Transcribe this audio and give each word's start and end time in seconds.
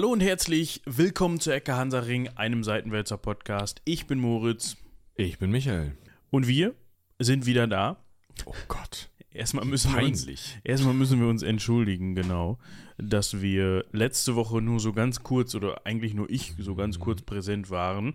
Hallo 0.00 0.12
und 0.12 0.20
herzlich 0.20 0.80
willkommen 0.86 1.40
zu 1.40 1.50
Ecke 1.50 1.76
Hansaring, 1.76 2.28
einem 2.28 2.64
Seitenwälzer 2.64 3.18
Podcast. 3.18 3.82
Ich 3.84 4.06
bin 4.06 4.18
Moritz 4.18 4.78
Ich 5.14 5.38
bin 5.38 5.50
Michael. 5.50 5.94
und 6.30 6.46
wir 6.48 6.74
sind 7.18 7.44
wieder 7.44 7.66
da. 7.66 8.02
Oh 8.46 8.54
Gott. 8.68 9.10
Erstmal 9.30 9.66
müssen 9.66 9.94
wir 9.94 10.02
uns, 10.02 10.26
erstmal 10.64 10.94
müssen 10.94 11.20
wir 11.20 11.28
uns 11.28 11.42
entschuldigen, 11.42 12.14
genau, 12.14 12.58
dass 12.96 13.42
wir 13.42 13.84
letzte 13.92 14.36
Woche 14.36 14.62
nur 14.62 14.80
so 14.80 14.94
ganz 14.94 15.22
kurz 15.22 15.54
oder 15.54 15.84
eigentlich 15.84 16.14
nur 16.14 16.30
ich 16.30 16.54
so 16.58 16.74
ganz 16.74 16.98
kurz 16.98 17.20
präsent 17.20 17.68
waren. 17.68 18.14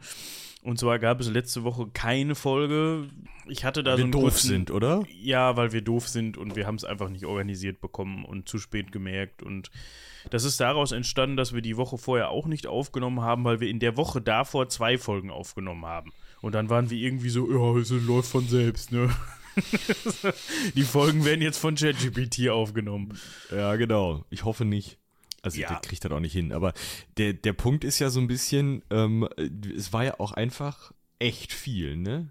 Und 0.66 0.80
zwar 0.80 0.98
gab 0.98 1.20
es 1.20 1.30
letzte 1.30 1.64
Woche 1.64 1.86
keine 1.94 2.34
Folge. 2.34 3.08
Ich 3.48 3.64
hatte 3.64 3.84
da 3.84 3.92
so 3.92 3.98
Wir 4.00 4.04
einen 4.06 4.12
doof 4.12 4.24
kurzen, 4.24 4.48
sind, 4.48 4.72
oder? 4.72 5.04
Ja, 5.22 5.56
weil 5.58 5.74
wir 5.74 5.84
doof 5.84 6.08
sind 6.08 6.40
und 6.40 6.56
wir 6.56 6.66
haben 6.66 6.74
es 6.74 6.84
einfach 6.84 7.10
nicht 7.10 7.26
organisiert 7.26 7.82
bekommen 7.82 8.26
und 8.26 8.50
zu 8.50 8.58
spät 8.58 8.92
gemerkt. 8.92 9.44
Und 9.44 9.70
das 10.32 10.44
ist 10.44 10.60
daraus 10.60 10.92
entstanden, 10.92 11.38
dass 11.38 11.54
wir 11.54 11.62
die 11.62 11.78
Woche 11.78 12.00
vorher 12.00 12.32
auch 12.32 12.48
nicht 12.48 12.66
aufgenommen 12.66 13.22
haben, 13.22 13.44
weil 13.44 13.60
wir 13.60 13.70
in 13.70 13.78
der 13.78 13.96
Woche 13.96 14.22
davor 14.22 14.68
zwei 14.68 14.98
Folgen 14.98 15.30
aufgenommen 15.30 15.86
haben. 15.86 16.12
Und 16.42 16.56
dann 16.56 16.68
waren 16.68 16.90
wir 16.90 16.98
irgendwie 16.98 17.30
so, 17.30 17.48
ja, 17.48 17.80
es 17.80 17.92
läuft 17.92 18.32
von 18.32 18.48
selbst, 18.48 18.92
ne? 18.92 19.14
die 20.76 20.82
Folgen 20.82 21.26
werden 21.26 21.44
jetzt 21.44 21.60
von 21.60 21.76
ChatGPT 21.76 22.50
aufgenommen. 22.50 23.20
Ja, 23.52 23.76
genau. 23.76 24.26
Ich 24.32 24.46
hoffe 24.46 24.66
nicht. 24.66 24.98
Also 25.46 25.62
Ja. 25.62 25.70
der 25.70 25.78
kriegt 25.78 26.04
das 26.04 26.12
auch 26.12 26.20
nicht 26.20 26.34
hin. 26.34 26.52
Aber 26.52 26.74
der, 27.18 27.34
der 27.34 27.54
Punkt 27.54 27.84
ist 27.84 28.00
ja 28.00 28.10
so 28.10 28.20
ein 28.20 28.28
bisschen, 28.28 28.84
ähm, 28.90 29.28
es 29.78 29.94
war 29.94 30.04
ja 30.04 30.20
auch 30.20 30.32
einfach 30.34 30.92
echt 31.20 31.54
viel, 31.54 31.96
ne? 31.96 32.30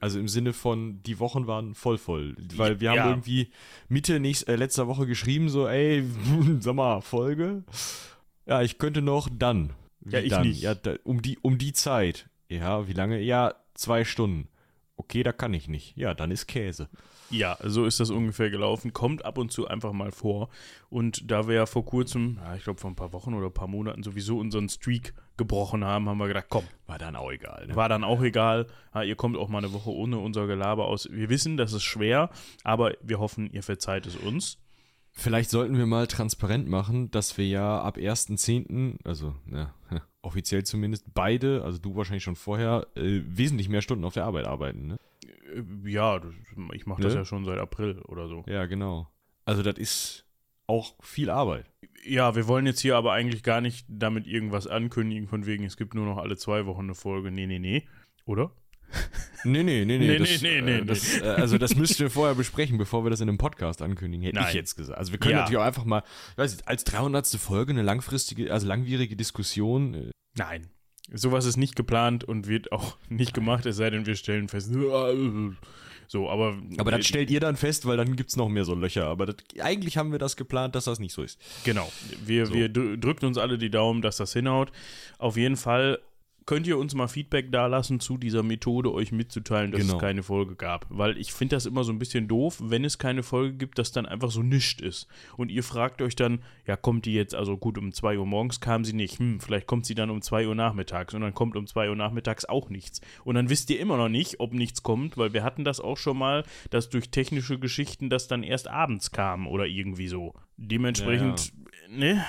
Also 0.00 0.18
im 0.18 0.28
Sinne 0.28 0.52
von, 0.52 1.02
die 1.02 1.18
Wochen 1.18 1.46
waren 1.46 1.74
voll 1.74 1.98
voll. 1.98 2.36
Weil 2.54 2.80
wir 2.80 2.90
haben 2.90 2.96
Ja. 2.96 3.08
irgendwie 3.10 3.50
Mitte 3.88 4.20
nächst, 4.20 4.48
äh, 4.48 4.56
letzter 4.56 4.86
Woche 4.88 5.06
geschrieben, 5.06 5.48
so, 5.48 5.66
ey, 5.68 6.04
sag 6.60 6.74
mal, 6.74 7.00
Folge. 7.00 7.64
Ja, 8.46 8.62
ich 8.62 8.78
könnte 8.78 9.00
noch 9.02 9.28
dann. 9.32 9.72
Wie 10.00 10.14
Ja, 10.16 10.20
ich 10.20 10.30
dann? 10.30 10.46
nicht. 10.46 10.60
Ja, 10.60 10.74
da, 10.74 10.96
um 11.04 11.22
die, 11.22 11.38
um 11.38 11.56
die 11.58 11.72
Zeit. 11.72 12.28
Ja, 12.48 12.86
wie 12.88 12.92
lange? 12.92 13.20
Ja, 13.20 13.54
zwei 13.74 14.04
Stunden. 14.04 14.48
Okay, 14.96 15.22
da 15.22 15.32
kann 15.32 15.54
ich 15.54 15.66
nicht. 15.68 15.96
Ja, 15.96 16.14
dann 16.14 16.30
ist 16.30 16.46
Käse. 16.46 16.88
Ja, 17.30 17.56
so 17.62 17.84
ist 17.84 18.00
das 18.00 18.10
ungefähr 18.10 18.50
gelaufen. 18.50 18.92
Kommt 18.92 19.24
ab 19.24 19.38
und 19.38 19.50
zu 19.50 19.66
einfach 19.66 19.92
mal 19.92 20.12
vor. 20.12 20.48
Und 20.90 21.30
da 21.30 21.48
wir 21.48 21.54
ja 21.54 21.66
vor 21.66 21.84
kurzem, 21.84 22.38
ja, 22.42 22.54
ich 22.54 22.64
glaube 22.64 22.80
vor 22.80 22.90
ein 22.90 22.96
paar 22.96 23.12
Wochen 23.12 23.34
oder 23.34 23.46
ein 23.46 23.54
paar 23.54 23.68
Monaten 23.68 24.02
sowieso 24.02 24.38
unseren 24.38 24.68
Streak 24.68 25.14
gebrochen 25.36 25.84
haben, 25.84 26.08
haben 26.08 26.18
wir 26.18 26.28
gedacht, 26.28 26.46
komm, 26.48 26.64
War 26.86 26.98
dann 26.98 27.16
auch 27.16 27.32
egal, 27.32 27.66
ne? 27.66 27.76
War 27.76 27.88
dann 27.88 28.04
auch 28.04 28.22
egal. 28.22 28.66
Ja, 28.94 29.02
ihr 29.02 29.16
kommt 29.16 29.36
auch 29.36 29.48
mal 29.48 29.58
eine 29.58 29.72
Woche 29.72 29.90
ohne 29.90 30.18
unser 30.18 30.46
Gelaber 30.46 30.86
aus. 30.86 31.08
Wir 31.10 31.28
wissen, 31.28 31.56
das 31.56 31.72
ist 31.72 31.82
schwer, 31.82 32.30
aber 32.62 32.92
wir 33.02 33.18
hoffen, 33.18 33.50
ihr 33.52 33.62
verzeiht 33.62 34.06
es 34.06 34.16
uns. 34.16 34.58
Vielleicht 35.16 35.50
sollten 35.50 35.78
wir 35.78 35.86
mal 35.86 36.08
transparent 36.08 36.68
machen, 36.68 37.10
dass 37.10 37.38
wir 37.38 37.46
ja 37.46 37.80
ab 37.80 37.96
1.10., 37.96 38.98
also 39.04 39.34
ja, 39.50 39.72
offiziell 40.22 40.64
zumindest, 40.64 41.14
beide, 41.14 41.62
also 41.64 41.78
du 41.78 41.94
wahrscheinlich 41.96 42.24
schon 42.24 42.36
vorher, 42.36 42.86
äh, 42.96 43.20
wesentlich 43.26 43.68
mehr 43.68 43.80
Stunden 43.80 44.04
auf 44.04 44.14
der 44.14 44.24
Arbeit 44.24 44.46
arbeiten, 44.46 44.88
ne? 44.88 44.98
Äh, 45.54 45.90
Ja, 45.90 46.20
ich 46.72 46.86
mache 46.86 47.02
das 47.02 47.12
Ne? 47.14 47.20
ja 47.20 47.24
schon 47.24 47.44
seit 47.44 47.58
April 47.58 47.98
oder 48.02 48.28
so. 48.28 48.44
Ja, 48.46 48.66
genau. 48.66 49.08
Also 49.44 49.62
das 49.62 49.76
ist 49.78 50.26
auch 50.66 50.94
viel 51.02 51.28
Arbeit. 51.30 51.66
Ja, 52.06 52.34
wir 52.36 52.48
wollen 52.48 52.66
jetzt 52.66 52.80
hier 52.80 52.96
aber 52.96 53.12
eigentlich 53.12 53.42
gar 53.42 53.60
nicht 53.60 53.86
damit 53.88 54.26
irgendwas 54.26 54.66
ankündigen, 54.66 55.28
von 55.28 55.46
wegen, 55.46 55.64
es 55.64 55.76
gibt 55.76 55.94
nur 55.94 56.06
noch 56.06 56.18
alle 56.18 56.36
zwei 56.36 56.64
Wochen 56.66 56.82
eine 56.84 56.94
Folge. 56.94 57.30
Nee, 57.30 57.46
nee, 57.46 57.58
nee. 57.58 57.86
Oder? 58.24 58.50
Nee, 59.46 59.62
nee, 59.62 59.84
nee, 59.84 59.98
nee. 59.98 60.06
Nee, 60.06 60.18
das, 60.18 60.40
nee, 60.40 60.60
nee, 60.62 60.72
äh, 60.76 60.80
nee, 60.80 60.84
das, 60.86 61.20
äh, 61.20 61.24
also 61.26 61.58
das 61.58 61.76
müssten 61.76 61.98
wir 62.04 62.08
vorher 62.08 62.34
besprechen, 62.34 62.78
bevor 62.78 63.04
wir 63.04 63.10
das 63.10 63.20
in 63.20 63.28
einem 63.28 63.36
Podcast 63.36 63.82
ankündigen, 63.82 64.24
hätte 64.24 64.36
Nein. 64.38 64.46
ich 64.48 64.54
jetzt 64.54 64.74
gesagt. 64.74 64.98
Also 64.98 65.12
wir 65.12 65.18
können 65.18 65.32
Ja. 65.32 65.40
natürlich 65.40 65.58
auch 65.58 65.64
einfach 65.66 65.84
mal, 65.84 66.02
ich 66.32 66.38
weiß 66.38 66.52
nicht, 66.52 66.66
als 66.66 66.84
300. 66.84 67.26
Folge 67.38 67.72
eine 67.72 67.82
langfristige, 67.82 68.50
also 68.50 68.66
langwierige 68.66 69.16
Diskussion, 69.16 69.92
äh, 69.92 70.10
Nein. 70.38 70.68
Sowas 71.12 71.44
ist 71.44 71.56
nicht 71.56 71.76
geplant 71.76 72.24
und 72.24 72.48
wird 72.48 72.72
auch 72.72 72.96
nicht 73.08 73.34
gemacht, 73.34 73.66
es 73.66 73.76
sei 73.76 73.90
denn, 73.90 74.06
wir 74.06 74.16
stellen 74.16 74.48
fest. 74.48 74.70
So, 76.06 76.28
aber. 76.28 76.58
Aber 76.76 76.90
das 76.90 77.06
stellt 77.06 77.30
ihr 77.30 77.40
dann 77.40 77.56
fest, 77.56 77.86
weil 77.86 77.96
dann 77.96 78.14
gibt's 78.14 78.36
noch 78.36 78.50
mehr 78.50 78.66
so 78.66 78.74
Löcher. 78.74 79.06
Aber 79.06 79.24
das, 79.24 79.36
eigentlich 79.60 79.96
haben 79.96 80.12
wir 80.12 80.18
das 80.18 80.36
geplant, 80.36 80.74
dass 80.74 80.84
das 80.84 80.98
nicht 80.98 81.14
so 81.14 81.22
ist. 81.22 81.40
Genau. 81.64 81.90
Wir, 82.26 82.52
wir 82.52 82.68
dr- 82.68 82.98
drücken 82.98 83.24
uns 83.24 83.38
alle 83.38 83.56
die 83.56 83.70
Daumen, 83.70 84.02
dass 84.02 84.18
das 84.18 84.34
hinhaut. 84.34 84.70
Auf 85.16 85.38
jeden 85.38 85.56
Fall 85.56 85.98
könnt 86.46 86.66
ihr 86.66 86.76
uns 86.78 86.94
mal 86.94 87.08
Feedback 87.08 87.50
dalassen 87.52 88.00
zu 88.00 88.18
dieser 88.18 88.42
Methode, 88.42 88.92
euch 88.92 89.12
mitzuteilen, 89.12 89.72
dass 89.72 89.80
Genau. 89.80 89.94
es 89.94 90.00
keine 90.00 90.22
Folge 90.22 90.56
gab. 90.56 90.86
Weil 90.90 91.16
ich 91.18 91.32
finde 91.32 91.56
das 91.56 91.66
immer 91.66 91.84
so 91.84 91.92
ein 91.92 91.98
bisschen 91.98 92.28
doof, 92.28 92.58
wenn 92.62 92.84
es 92.84 92.98
keine 92.98 93.22
Folge 93.22 93.54
gibt, 93.56 93.78
dass 93.78 93.92
dann 93.92 94.06
einfach 94.06 94.30
so 94.30 94.42
nischt 94.42 94.80
ist. 94.80 95.06
Und 95.36 95.50
ihr 95.50 95.62
fragt 95.62 96.02
euch 96.02 96.16
dann, 96.16 96.40
ja, 96.66 96.76
kommt 96.76 97.06
die 97.06 97.14
jetzt, 97.14 97.34
also 97.34 97.56
gut, 97.56 97.78
um 97.78 97.92
2 97.92 98.18
Uhr 98.18 98.26
morgens 98.26 98.60
kam 98.60 98.84
sie 98.84 98.92
nicht. 98.92 99.18
Hm, 99.18 99.40
vielleicht 99.40 99.66
kommt 99.66 99.86
sie 99.86 99.94
dann 99.94 100.10
um 100.10 100.20
2 100.22 100.46
Uhr 100.48 100.54
nachmittags. 100.54 101.14
Und 101.14 101.22
dann 101.22 101.34
kommt 101.34 101.56
um 101.56 101.66
2 101.66 101.88
Uhr 101.88 101.96
nachmittags 101.96 102.44
auch 102.44 102.68
nichts. 102.68 103.00
Und 103.24 103.36
dann 103.36 103.48
wisst 103.50 103.70
ihr 103.70 103.80
immer 103.80 103.96
noch 103.96 104.08
nicht, 104.08 104.40
ob 104.40 104.52
nichts 104.52 104.82
kommt, 104.82 105.16
weil 105.16 105.32
wir 105.32 105.44
hatten 105.44 105.64
das 105.64 105.80
auch 105.80 105.96
schon 105.96 106.18
mal, 106.18 106.44
dass 106.70 106.88
durch 106.90 107.10
technische 107.10 107.58
Geschichten 107.58 108.10
das 108.10 108.28
dann 108.28 108.42
erst 108.42 108.68
abends 108.68 109.10
kam 109.12 109.46
oder 109.46 109.66
irgendwie 109.66 110.08
so. 110.08 110.34
Dementsprechend, 110.56 111.52
ne? 111.90 112.24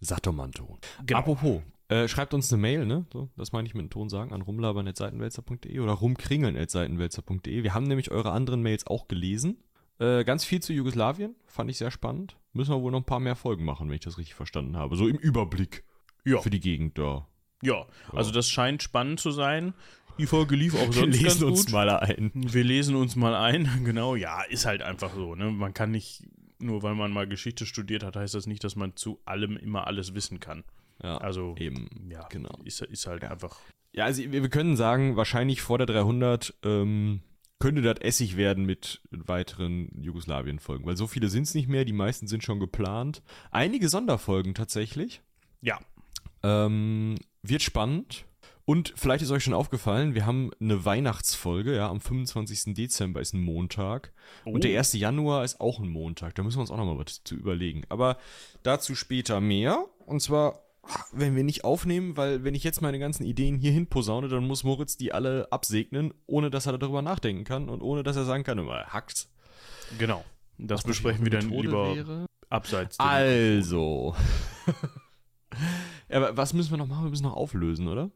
Sag 0.00 0.22
doch 0.24 0.32
mal 0.32 0.44
einen 0.44 0.52
Ton. 0.52 0.78
Genau. 1.06 1.20
Apropos, 1.20 1.62
äh, 1.88 2.08
schreibt 2.08 2.34
uns 2.34 2.52
eine 2.52 2.60
Mail, 2.62 2.86
ne? 2.86 3.06
So, 3.12 3.28
das 3.36 3.52
meine 3.52 3.66
ich 3.68 3.74
mit 3.74 3.80
einem 3.82 3.90
Ton 3.90 4.08
sagen, 4.08 4.32
an 4.32 4.42
rumlabern.seitenwälzer.de 4.42 5.78
oder 5.80 5.92
rumkringeln.seitenwälzer.de. 5.92 7.62
Wir 7.62 7.74
haben 7.74 7.84
nämlich 7.84 8.10
eure 8.10 8.32
anderen 8.32 8.62
Mails 8.62 8.86
auch 8.86 9.08
gelesen. 9.08 9.58
Äh, 9.98 10.24
ganz 10.24 10.44
viel 10.44 10.60
zu 10.60 10.72
Jugoslawien, 10.72 11.34
fand 11.46 11.70
ich 11.70 11.78
sehr 11.78 11.90
spannend. 11.90 12.36
Müssen 12.52 12.72
wir 12.72 12.82
wohl 12.82 12.90
noch 12.92 13.00
ein 13.00 13.04
paar 13.06 13.20
mehr 13.20 13.36
Folgen 13.36 13.64
machen, 13.64 13.88
wenn 13.88 13.94
ich 13.96 14.00
das 14.00 14.18
richtig 14.18 14.34
verstanden 14.34 14.76
habe. 14.76 14.96
So 14.96 15.06
im 15.08 15.16
Überblick 15.16 15.84
Ja. 16.24 16.38
für 16.40 16.50
die 16.50 16.60
Gegend 16.60 16.98
da. 16.98 17.28
Ja, 17.62 17.86
also 18.12 18.30
das 18.30 18.48
scheint 18.50 18.82
spannend 18.82 19.20
zu 19.20 19.30
sein. 19.30 19.72
Die 20.18 20.26
Folge 20.26 20.54
lief 20.56 20.74
auch 20.74 20.86
Wir 20.86 20.92
sonst 20.92 21.12
ganz 21.12 21.22
lesen 21.22 21.44
uns 21.44 21.64
gut. 21.66 21.72
mal 21.74 21.90
ein. 21.90 22.30
Wir 22.34 22.64
lesen 22.64 22.94
uns 22.96 23.16
mal 23.16 23.34
ein, 23.34 23.68
genau. 23.84 24.14
Ja, 24.16 24.42
ist 24.42 24.66
halt 24.66 24.82
einfach 24.82 25.14
so. 25.14 25.34
Ne? 25.34 25.50
Man 25.50 25.74
kann 25.74 25.90
nicht, 25.90 26.22
nur 26.58 26.82
weil 26.82 26.94
man 26.94 27.12
mal 27.12 27.26
Geschichte 27.26 27.64
studiert 27.66 28.02
hat, 28.04 28.16
heißt 28.16 28.34
das 28.34 28.46
nicht, 28.46 28.62
dass 28.64 28.76
man 28.76 28.96
zu 28.96 29.20
allem 29.24 29.56
immer 29.56 29.86
alles 29.86 30.14
wissen 30.14 30.40
kann. 30.40 30.64
Ja, 31.02 31.18
Also 31.18 31.54
eben. 31.58 31.88
ja, 32.10 32.26
genau. 32.28 32.58
ist, 32.64 32.80
ist 32.82 33.06
halt 33.06 33.24
einfach. 33.24 33.58
Ja, 33.92 34.04
also 34.04 34.22
wir, 34.30 34.48
können 34.48 34.76
sagen, 34.76 35.16
wahrscheinlich 35.16 35.62
vor 35.62 35.78
der 35.78 35.86
300 35.86 36.54
ähm, 36.64 37.20
könnte 37.60 37.82
das 37.82 38.00
Essig 38.00 38.36
werden 38.36 38.64
mit 38.64 39.00
weiteren 39.10 39.88
Jugoslawien-Folgen, 40.02 40.84
weil 40.84 40.96
so 40.96 41.06
viele 41.06 41.28
sind 41.28 41.44
es 41.44 41.54
nicht 41.54 41.68
mehr, 41.68 41.84
die 41.84 41.92
meisten 41.92 42.26
sind 42.26 42.42
schon 42.42 42.58
geplant. 42.60 43.22
Einige 43.50 43.88
Sonderfolgen 43.88 44.54
tatsächlich. 44.54 45.22
Ja, 45.60 45.78
Ähm, 46.42 47.16
wird 47.42 47.62
spannend. 47.62 48.26
Und 48.66 48.94
vielleicht 48.96 49.22
ist 49.22 49.30
euch 49.30 49.44
schon 49.44 49.54
aufgefallen, 49.54 50.14
wir 50.14 50.24
haben 50.24 50.50
eine 50.58 50.84
Weihnachtsfolge, 50.86 51.76
ja, 51.76 51.88
am 51.88 52.00
25. 52.00 52.74
Dezember 52.74 53.20
ist 53.20 53.34
ein 53.34 53.42
Montag. 53.42 54.12
Und 54.44 54.64
der 54.64 54.78
1. 54.78 54.94
Januar 54.94 55.44
ist 55.44 55.60
auch 55.60 55.78
ein 55.80 55.88
Montag. 55.88 56.34
Da 56.34 56.42
müssen 56.42 56.56
wir 56.56 56.62
uns 56.62 56.70
auch 56.70 56.78
noch 56.78 56.86
mal 56.86 56.98
was 56.98 57.22
zu 57.24 57.34
überlegen. 57.34 57.82
Aber 57.90 58.16
dazu 58.62 58.94
später 58.94 59.40
mehr. 59.42 59.84
Und 60.06 60.20
zwar, 60.20 60.60
wenn 61.12 61.36
wir 61.36 61.44
nicht 61.44 61.64
aufnehmen, 61.64 62.16
weil 62.16 62.44
wenn 62.44 62.54
ich 62.54 62.64
jetzt 62.64 62.82
meine 62.82 62.98
ganzen 62.98 63.24
Ideen 63.24 63.56
hierhin 63.56 63.86
posaune, 63.86 64.28
dann 64.28 64.46
muss 64.46 64.64
Moritz 64.64 64.96
die 64.96 65.12
alle 65.12 65.48
absegnen, 65.50 66.12
ohne 66.26 66.50
dass 66.50 66.66
er 66.66 66.78
darüber 66.78 67.02
nachdenken 67.02 67.44
kann 67.44 67.68
und 67.68 67.82
ohne 67.82 68.02
dass 68.02 68.16
er 68.16 68.24
sagen 68.24 68.44
kann, 68.44 68.58
immer 68.58 68.84
hackt. 68.86 69.28
genau. 69.98 70.24
Das 70.56 70.84
besprechen 70.84 71.24
wir 71.24 71.32
dann 71.32 71.50
lieber 71.50 71.96
Wäre. 71.96 72.26
abseits. 72.48 73.00
Also. 73.00 74.14
ja, 76.08 76.18
aber 76.18 76.36
was 76.36 76.52
müssen 76.52 76.70
wir 76.70 76.78
noch 76.78 76.86
machen? 76.86 77.04
Wir 77.04 77.10
müssen 77.10 77.24
noch 77.24 77.34
auflösen, 77.34 77.88
oder? 77.88 78.10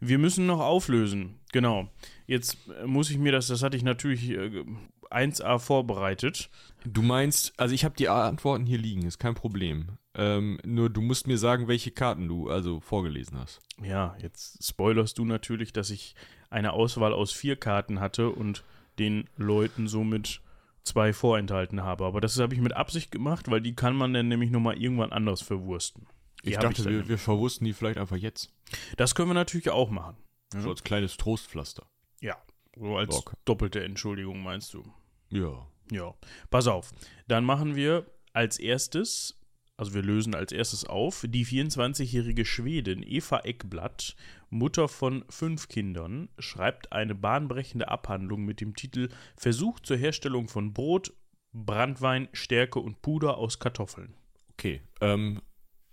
Wir 0.00 0.18
müssen 0.18 0.46
noch 0.46 0.60
auflösen. 0.60 1.40
Genau. 1.52 1.88
Jetzt 2.26 2.58
äh, 2.68 2.86
muss 2.86 3.10
ich 3.10 3.18
mir 3.18 3.32
das, 3.32 3.46
das 3.46 3.62
hatte 3.62 3.76
ich 3.76 3.84
natürlich 3.84 4.30
äh, 4.30 4.64
1a 5.10 5.58
vorbereitet. 5.58 6.50
Du 6.84 7.02
meinst, 7.02 7.58
also 7.58 7.74
ich 7.74 7.84
habe 7.84 7.94
die 7.96 8.08
Antworten 8.08 8.66
hier 8.66 8.78
liegen, 8.78 9.06
ist 9.06 9.18
kein 9.18 9.34
Problem. 9.34 9.98
Ähm, 10.14 10.58
nur 10.64 10.90
du 10.90 11.00
musst 11.00 11.26
mir 11.26 11.38
sagen, 11.38 11.68
welche 11.68 11.90
Karten 11.90 12.28
du 12.28 12.50
also 12.50 12.80
vorgelesen 12.80 13.38
hast. 13.38 13.60
Ja, 13.82 14.14
jetzt 14.20 14.62
spoilerst 14.66 15.16
du 15.18 15.24
natürlich, 15.24 15.72
dass 15.72 15.90
ich 15.90 16.14
eine 16.50 16.72
Auswahl 16.74 17.12
aus 17.14 17.32
vier 17.32 17.56
Karten 17.56 17.98
hatte 18.00 18.28
und 18.30 18.62
den 18.98 19.28
Leuten 19.36 19.88
somit 19.88 20.42
zwei 20.84 21.12
vorenthalten 21.14 21.82
habe. 21.82 22.04
Aber 22.04 22.20
das 22.20 22.38
habe 22.38 22.54
ich 22.54 22.60
mit 22.60 22.74
Absicht 22.74 23.10
gemacht, 23.10 23.50
weil 23.50 23.60
die 23.62 23.74
kann 23.74 23.96
man 23.96 24.12
dann 24.12 24.28
nämlich 24.28 24.50
nochmal 24.50 24.76
irgendwann 24.76 25.12
anders 25.12 25.40
verwursten. 25.40 26.06
Die 26.44 26.50
Ich 26.50 26.58
dachte, 26.58 26.82
dann- 26.82 26.92
wir, 26.92 27.08
wir 27.08 27.18
verwussten 27.18 27.64
die 27.64 27.72
vielleicht 27.72 27.98
einfach 27.98 28.16
jetzt. 28.16 28.52
das 28.98 29.14
können 29.14 29.30
wir 29.30 29.34
natürlich 29.34 29.70
auch 29.70 29.90
machen. 29.90 30.16
So 30.54 30.68
als 30.68 30.82
kleines 30.84 31.16
Trostpflaster. 31.16 31.86
Ja, 32.20 32.36
so 32.76 32.98
als 32.98 33.16
Okay. 33.16 33.36
doppelte 33.46 33.82
Entschuldigung 33.82 34.42
meinst 34.42 34.74
du. 34.74 34.82
Ja. 35.30 35.66
Ja, 35.90 36.14
pass 36.50 36.66
auf. 36.66 36.90
Dann 37.28 37.44
machen 37.44 37.74
wir 37.76 38.04
als 38.34 38.58
erstes, 38.58 39.38
also 39.76 39.94
wir 39.94 40.02
lösen 40.02 40.34
als 40.34 40.52
erstes 40.52 40.84
auf, 40.84 41.24
die 41.28 41.46
24-jährige 41.46 42.44
Schwedin 42.44 43.02
Eva 43.02 43.40
Eckblatt, 43.40 44.16
Mutter 44.50 44.88
von 44.88 45.24
fünf 45.28 45.68
Kindern, 45.68 46.28
schreibt 46.38 46.92
eine 46.92 47.14
bahnbrechende 47.14 47.88
Abhandlung 47.88 48.44
mit 48.44 48.60
dem 48.60 48.76
Titel 48.76 49.08
Versuch 49.36 49.80
zur 49.80 49.96
Herstellung 49.96 50.48
von 50.48 50.72
Brot, 50.72 51.12
Brandwein, 51.52 52.28
Stärke 52.32 52.78
und 52.78 53.02
Puder 53.02 53.38
aus 53.38 53.58
Kartoffeln. 53.58 54.14
Okay. 54.52 54.82
Ähm, 55.00 55.40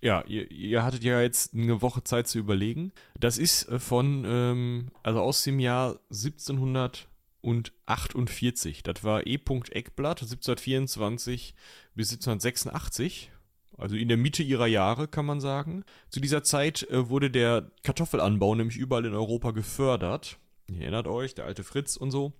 ja, 0.01 0.23
ihr, 0.25 0.49
ihr 0.51 0.83
hattet 0.83 1.03
ja 1.03 1.21
jetzt 1.21 1.53
eine 1.53 1.81
Woche 1.81 2.03
Zeit 2.03 2.27
zu 2.27 2.39
überlegen. 2.39 2.91
Das 3.19 3.37
ist 3.37 3.69
äh, 3.69 3.79
von, 3.79 4.25
ähm, 4.25 4.91
also 5.03 5.21
aus 5.21 5.43
dem 5.43 5.59
Jahr 5.59 5.99
1748. 6.09 8.83
Das 8.83 9.03
war 9.03 9.27
E. 9.27 9.35
Eckblatt, 9.35 10.21
1724 10.21 11.53
bis 11.95 12.11
1786. 12.11 13.31
Also 13.79 13.95
in 13.95 14.07
der 14.07 14.17
Mitte 14.17 14.43
ihrer 14.43 14.67
Jahre, 14.67 15.07
kann 15.07 15.25
man 15.25 15.39
sagen. 15.39 15.83
Zu 16.09 16.19
dieser 16.19 16.43
Zeit 16.43 16.83
äh, 16.89 17.09
wurde 17.09 17.31
der 17.31 17.71
Kartoffelanbau 17.83 18.55
nämlich 18.55 18.77
überall 18.77 19.05
in 19.05 19.13
Europa 19.13 19.51
gefördert. 19.51 20.37
Ihr 20.67 20.81
erinnert 20.81 21.07
euch, 21.07 21.33
der 21.33 21.45
alte 21.45 21.63
Fritz 21.63 21.95
und 21.95 22.11
so. 22.11 22.33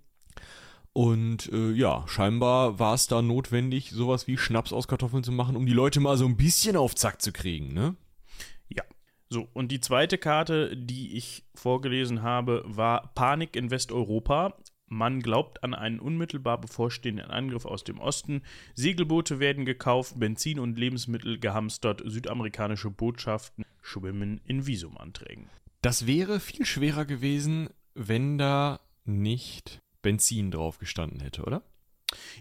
Und 0.94 1.52
äh, 1.54 1.72
ja, 1.72 2.04
scheinbar 2.08 2.80
war 2.80 2.94
es 2.94 3.08
da 3.08 3.22
notwendig, 3.22 3.92
sowas 3.92 4.28
wie 4.28 4.38
Schnaps 4.38 4.74
aus 4.74 4.88
Kartoffeln 4.88 5.24
zu 5.24 5.32
machen, 5.32 5.56
um 5.56 5.66
die 5.66 5.74
Leute 5.74 6.00
mal 6.00 6.18
so 6.18 6.26
ein 6.26 6.38
bisschen 6.38 6.76
auf 6.76 6.96
Zack 6.96 7.22
zu 7.22 7.32
kriegen, 7.32 7.74
ne? 7.74 7.96
Ja. 8.68 8.84
So, 9.30 9.48
und 9.54 9.72
die 9.72 9.80
zweite 9.80 10.18
Karte, 10.18 10.76
die 10.76 11.16
ich 11.16 11.46
vorgelesen 11.54 12.24
habe, 12.24 12.64
war 12.66 13.14
Panik 13.14 13.56
in 13.56 13.70
Westeuropa. 13.70 14.56
Man 14.90 15.22
glaubt 15.22 15.64
an 15.64 15.74
einen 15.74 16.00
unmittelbar 16.00 16.60
bevorstehenden 16.60 17.30
Angriff 17.30 17.66
aus 17.66 17.84
dem 17.84 18.00
Osten. 18.00 18.42
Segelboote 18.74 19.40
werden 19.40 19.66
gekauft, 19.66 20.20
Benzin 20.20 20.60
und 20.60 20.78
Lebensmittel 20.78 21.40
gehamstert, 21.40 22.02
südamerikanische 22.06 22.90
Botschaften 22.90 23.66
schwimmen 23.82 24.42
in 24.46 24.66
Visumanträgen. 24.66 25.50
Das 25.82 26.08
wäre 26.08 26.40
viel 26.40 26.66
schwerer 26.66 27.06
gewesen, 27.06 27.70
wenn 27.94 28.38
da 28.38 28.80
nicht 29.06 29.80
Benzin 30.02 30.52
drauf 30.52 30.80
gestanden 30.80 31.20
hätte, 31.20 31.44
oder? 31.44 31.64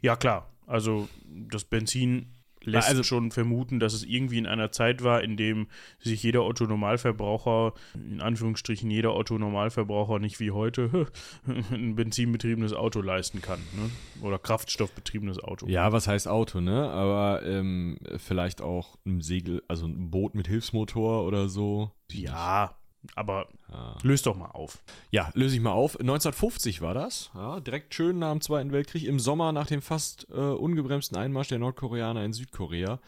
Ja, 0.00 0.16
klar. 0.16 0.50
Also 0.66 1.08
das 1.24 1.64
Benzin 1.64 2.34
lässt 2.62 2.88
also 2.88 3.02
schon 3.02 3.30
vermuten, 3.30 3.80
dass 3.80 3.92
es 3.92 4.04
irgendwie 4.04 4.38
in 4.38 4.46
einer 4.46 4.72
Zeit 4.72 5.02
war, 5.02 5.22
in 5.22 5.36
dem 5.36 5.68
sich 5.98 6.22
jeder 6.22 6.44
Otto-Normalverbraucher, 6.44 7.74
in 7.94 8.20
Anführungsstrichen 8.20 8.90
jeder 8.90 9.14
Otto-Normalverbraucher 9.14 10.18
nicht 10.18 10.40
wie 10.40 10.50
heute 10.50 11.06
ein 11.70 11.94
benzinbetriebenes 11.94 12.72
Auto 12.72 13.00
leisten 13.00 13.42
kann. 13.42 13.60
Ne? 13.76 13.90
Oder 14.22 14.38
kraftstoffbetriebenes 14.38 15.38
Auto. 15.38 15.66
Ja, 15.66 15.92
was 15.92 16.08
heißt 16.08 16.28
Auto, 16.28 16.60
ne? 16.60 16.90
Aber 16.90 17.42
ähm, 17.44 17.98
vielleicht 18.16 18.60
auch 18.60 18.98
ein 19.06 19.20
Segel, 19.20 19.62
also 19.68 19.86
ein 19.86 20.10
Boot 20.10 20.34
mit 20.34 20.48
Hilfsmotor 20.48 21.24
oder 21.24 21.48
so. 21.48 21.92
Ja, 22.10 22.76
aber 23.14 23.48
ah. 23.70 23.96
löst 24.02 24.26
doch 24.26 24.36
mal 24.36 24.50
auf. 24.50 24.78
Ja, 25.10 25.30
löse 25.34 25.56
ich 25.56 25.62
mal 25.62 25.72
auf. 25.72 25.98
1950 25.98 26.80
war 26.80 26.94
das. 26.94 27.30
Ja, 27.34 27.60
direkt 27.60 27.94
schön 27.94 28.18
nach 28.18 28.32
dem 28.32 28.40
Zweiten 28.40 28.72
Weltkrieg, 28.72 29.04
im 29.04 29.20
Sommer 29.20 29.52
nach 29.52 29.66
dem 29.66 29.82
fast 29.82 30.26
äh, 30.30 30.34
ungebremsten 30.34 31.16
Einmarsch 31.16 31.48
der 31.48 31.58
Nordkoreaner 31.58 32.24
in 32.24 32.32
Südkorea. 32.32 32.98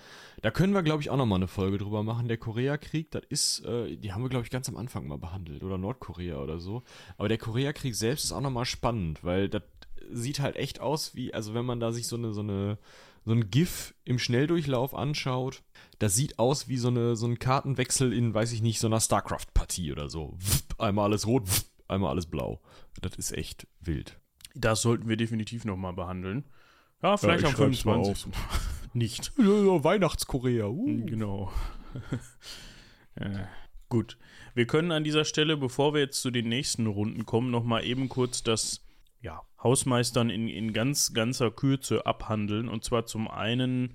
Da 0.43 0.50
können 0.50 0.73
wir, 0.73 0.82
glaube 0.82 1.02
ich, 1.02 1.11
auch 1.11 1.17
nochmal 1.17 1.38
eine 1.38 1.49
Folge 1.49 1.79
drüber 1.79 2.02
machen. 2.02 2.29
Der 2.29 2.38
Koreakrieg, 2.38 3.11
das 3.11 3.23
ist, 3.29 3.64
äh, 3.64 3.97
die 3.97 4.12
haben 4.12 4.23
wir, 4.23 4.31
glaube 4.31 4.44
ich, 4.44 4.50
ganz 4.50 4.69
am 4.69 4.76
Anfang 4.76 5.06
mal 5.06 5.19
behandelt. 5.19 5.62
Oder 5.62 5.79
Nordkorea 5.79 6.38
oder 6.38 6.61
so. 6.61 6.82
Aber 7.19 7.29
der 7.29 7.38
Koreakrieg 7.38 7.94
selbst 7.94 8.25
ist 8.25 8.32
auch 8.32 8.41
nochmal 8.41 8.64
spannend, 8.64 9.23
weil 9.23 9.49
das 9.49 9.62
sieht 10.12 10.41
halt 10.41 10.56
echt 10.56 10.81
aus 10.81 11.14
wie, 11.14 11.35
also 11.35 11.55
wenn 11.55 11.64
man 11.64 11.81
da 11.81 11.93
sich 11.93 12.06
so 12.06 12.17
eine, 12.17 12.32
so 12.32 12.41
eine, 12.41 12.79
so 13.25 13.32
ein 13.32 13.50
GIF 13.50 13.94
im 14.05 14.19
Schnelldurchlauf 14.19 14.94
anschaut, 14.94 15.62
das 15.99 16.14
sieht 16.14 16.38
aus 16.38 16.69
wie 16.69 16.78
so, 16.78 16.88
eine, 16.88 17.17
so 17.17 17.26
ein 17.26 17.38
Kartenwechsel 17.38 18.12
in, 18.12 18.32
weiß 18.32 18.52
ich 18.52 18.62
nicht, 18.62 18.81
so 18.81 18.87
einer 18.87 19.00
StarCraft-Partie 19.00 19.93
oder 19.93 20.08
so. 20.08 20.38
Einmal 20.78 21.06
alles 21.06 21.26
rot, 21.26 21.49
einmal 21.88 22.11
alles 22.11 22.26
blau. 22.26 22.61
Das 23.00 23.17
ist 23.17 23.32
echt 23.32 23.67
wild. 23.81 24.19
Das 24.55 24.82
sollten 24.82 25.08
wir 25.08 25.17
definitiv 25.17 25.64
nochmal 25.64 25.93
behandeln. 25.93 26.44
Ja, 27.02 27.17
vielleicht 27.17 27.43
ja, 27.43 27.49
am 27.50 27.56
25. 27.56 28.32
nicht. 28.94 29.32
Weihnachtskorea. 29.37 30.66
Uh. 30.66 31.05
Genau. 31.06 31.52
ja, 33.19 33.49
gut. 33.88 34.16
Wir 34.55 34.66
können 34.66 34.90
an 34.90 35.05
dieser 35.05 35.25
Stelle, 35.25 35.56
bevor 35.56 35.94
wir 35.94 36.00
jetzt 36.00 36.20
zu 36.20 36.31
den 36.31 36.49
nächsten 36.49 36.87
Runden 36.87 37.25
kommen, 37.26 37.50
nochmal 37.50 37.84
eben 37.84 38.08
kurz 38.08 38.43
das 38.43 38.84
ja, 39.20 39.43
Hausmeistern 39.62 40.30
in, 40.30 40.48
in 40.48 40.72
ganz, 40.72 41.12
ganzer 41.12 41.50
Kürze 41.50 42.06
abhandeln. 42.06 42.68
Und 42.68 42.84
zwar 42.84 43.06
zum 43.06 43.28
einen 43.28 43.94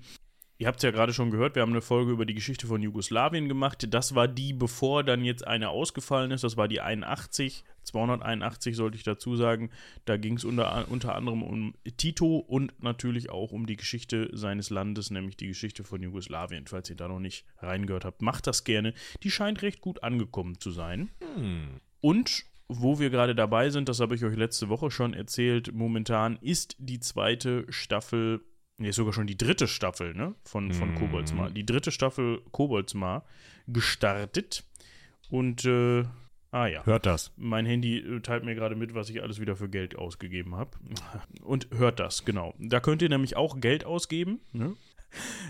Ihr 0.58 0.68
habt 0.68 0.78
es 0.78 0.84
ja 0.84 0.90
gerade 0.90 1.12
schon 1.12 1.30
gehört, 1.30 1.54
wir 1.54 1.60
haben 1.60 1.72
eine 1.72 1.82
Folge 1.82 2.12
über 2.12 2.24
die 2.24 2.34
Geschichte 2.34 2.66
von 2.66 2.82
Jugoslawien 2.82 3.46
gemacht. 3.46 3.86
Das 3.90 4.14
war 4.14 4.26
die, 4.26 4.54
bevor 4.54 5.04
dann 5.04 5.22
jetzt 5.22 5.46
eine 5.46 5.68
ausgefallen 5.68 6.30
ist. 6.30 6.44
Das 6.44 6.56
war 6.56 6.66
die 6.66 6.80
81, 6.80 7.62
281 7.82 8.74
sollte 8.74 8.96
ich 8.96 9.02
dazu 9.02 9.36
sagen. 9.36 9.70
Da 10.06 10.16
ging 10.16 10.38
es 10.38 10.44
unter, 10.44 10.86
unter 10.88 11.14
anderem 11.14 11.42
um 11.42 11.74
Tito 11.98 12.38
und 12.38 12.82
natürlich 12.82 13.28
auch 13.28 13.52
um 13.52 13.66
die 13.66 13.76
Geschichte 13.76 14.30
seines 14.32 14.70
Landes, 14.70 15.10
nämlich 15.10 15.36
die 15.36 15.48
Geschichte 15.48 15.84
von 15.84 16.02
Jugoslawien. 16.02 16.66
Falls 16.66 16.88
ihr 16.88 16.96
da 16.96 17.06
noch 17.06 17.20
nicht 17.20 17.44
reingehört 17.58 18.06
habt, 18.06 18.22
macht 18.22 18.46
das 18.46 18.64
gerne. 18.64 18.94
Die 19.22 19.30
scheint 19.30 19.60
recht 19.60 19.82
gut 19.82 20.02
angekommen 20.02 20.58
zu 20.58 20.70
sein. 20.70 21.10
Hm. 21.20 21.80
Und 22.00 22.46
wo 22.68 22.98
wir 22.98 23.10
gerade 23.10 23.34
dabei 23.34 23.70
sind, 23.70 23.88
das 23.88 24.00
habe 24.00 24.14
ich 24.14 24.24
euch 24.24 24.36
letzte 24.36 24.68
Woche 24.68 24.90
schon 24.90 25.14
erzählt, 25.14 25.72
momentan 25.72 26.36
ist 26.40 26.76
die 26.78 27.00
zweite 27.00 27.64
Staffel 27.68 28.40
Nee, 28.78 28.90
ist 28.90 28.96
sogar 28.96 29.14
schon 29.14 29.26
die 29.26 29.38
dritte 29.38 29.68
Staffel, 29.68 30.12
ne? 30.14 30.34
Von, 30.44 30.72
von 30.72 30.92
mm. 30.92 30.96
Koboldsmar. 30.96 31.50
Die 31.50 31.64
dritte 31.64 31.90
Staffel 31.90 32.42
Koboldsmar 32.52 33.24
gestartet. 33.66 34.64
Und, 35.30 35.64
äh, 35.64 36.04
ah 36.50 36.66
ja. 36.66 36.84
Hört 36.84 37.06
das. 37.06 37.32
Mein 37.36 37.64
Handy 37.64 37.98
äh, 37.98 38.20
teilt 38.20 38.44
mir 38.44 38.54
gerade 38.54 38.76
mit, 38.76 38.94
was 38.94 39.08
ich 39.08 39.22
alles 39.22 39.40
wieder 39.40 39.56
für 39.56 39.70
Geld 39.70 39.96
ausgegeben 39.96 40.56
habe. 40.56 40.72
Und 41.42 41.68
hört 41.74 42.00
das, 42.00 42.26
genau. 42.26 42.54
Da 42.58 42.80
könnt 42.80 43.00
ihr 43.00 43.08
nämlich 43.08 43.36
auch 43.36 43.60
Geld 43.60 43.86
ausgeben, 43.86 44.40
ne? 44.52 44.76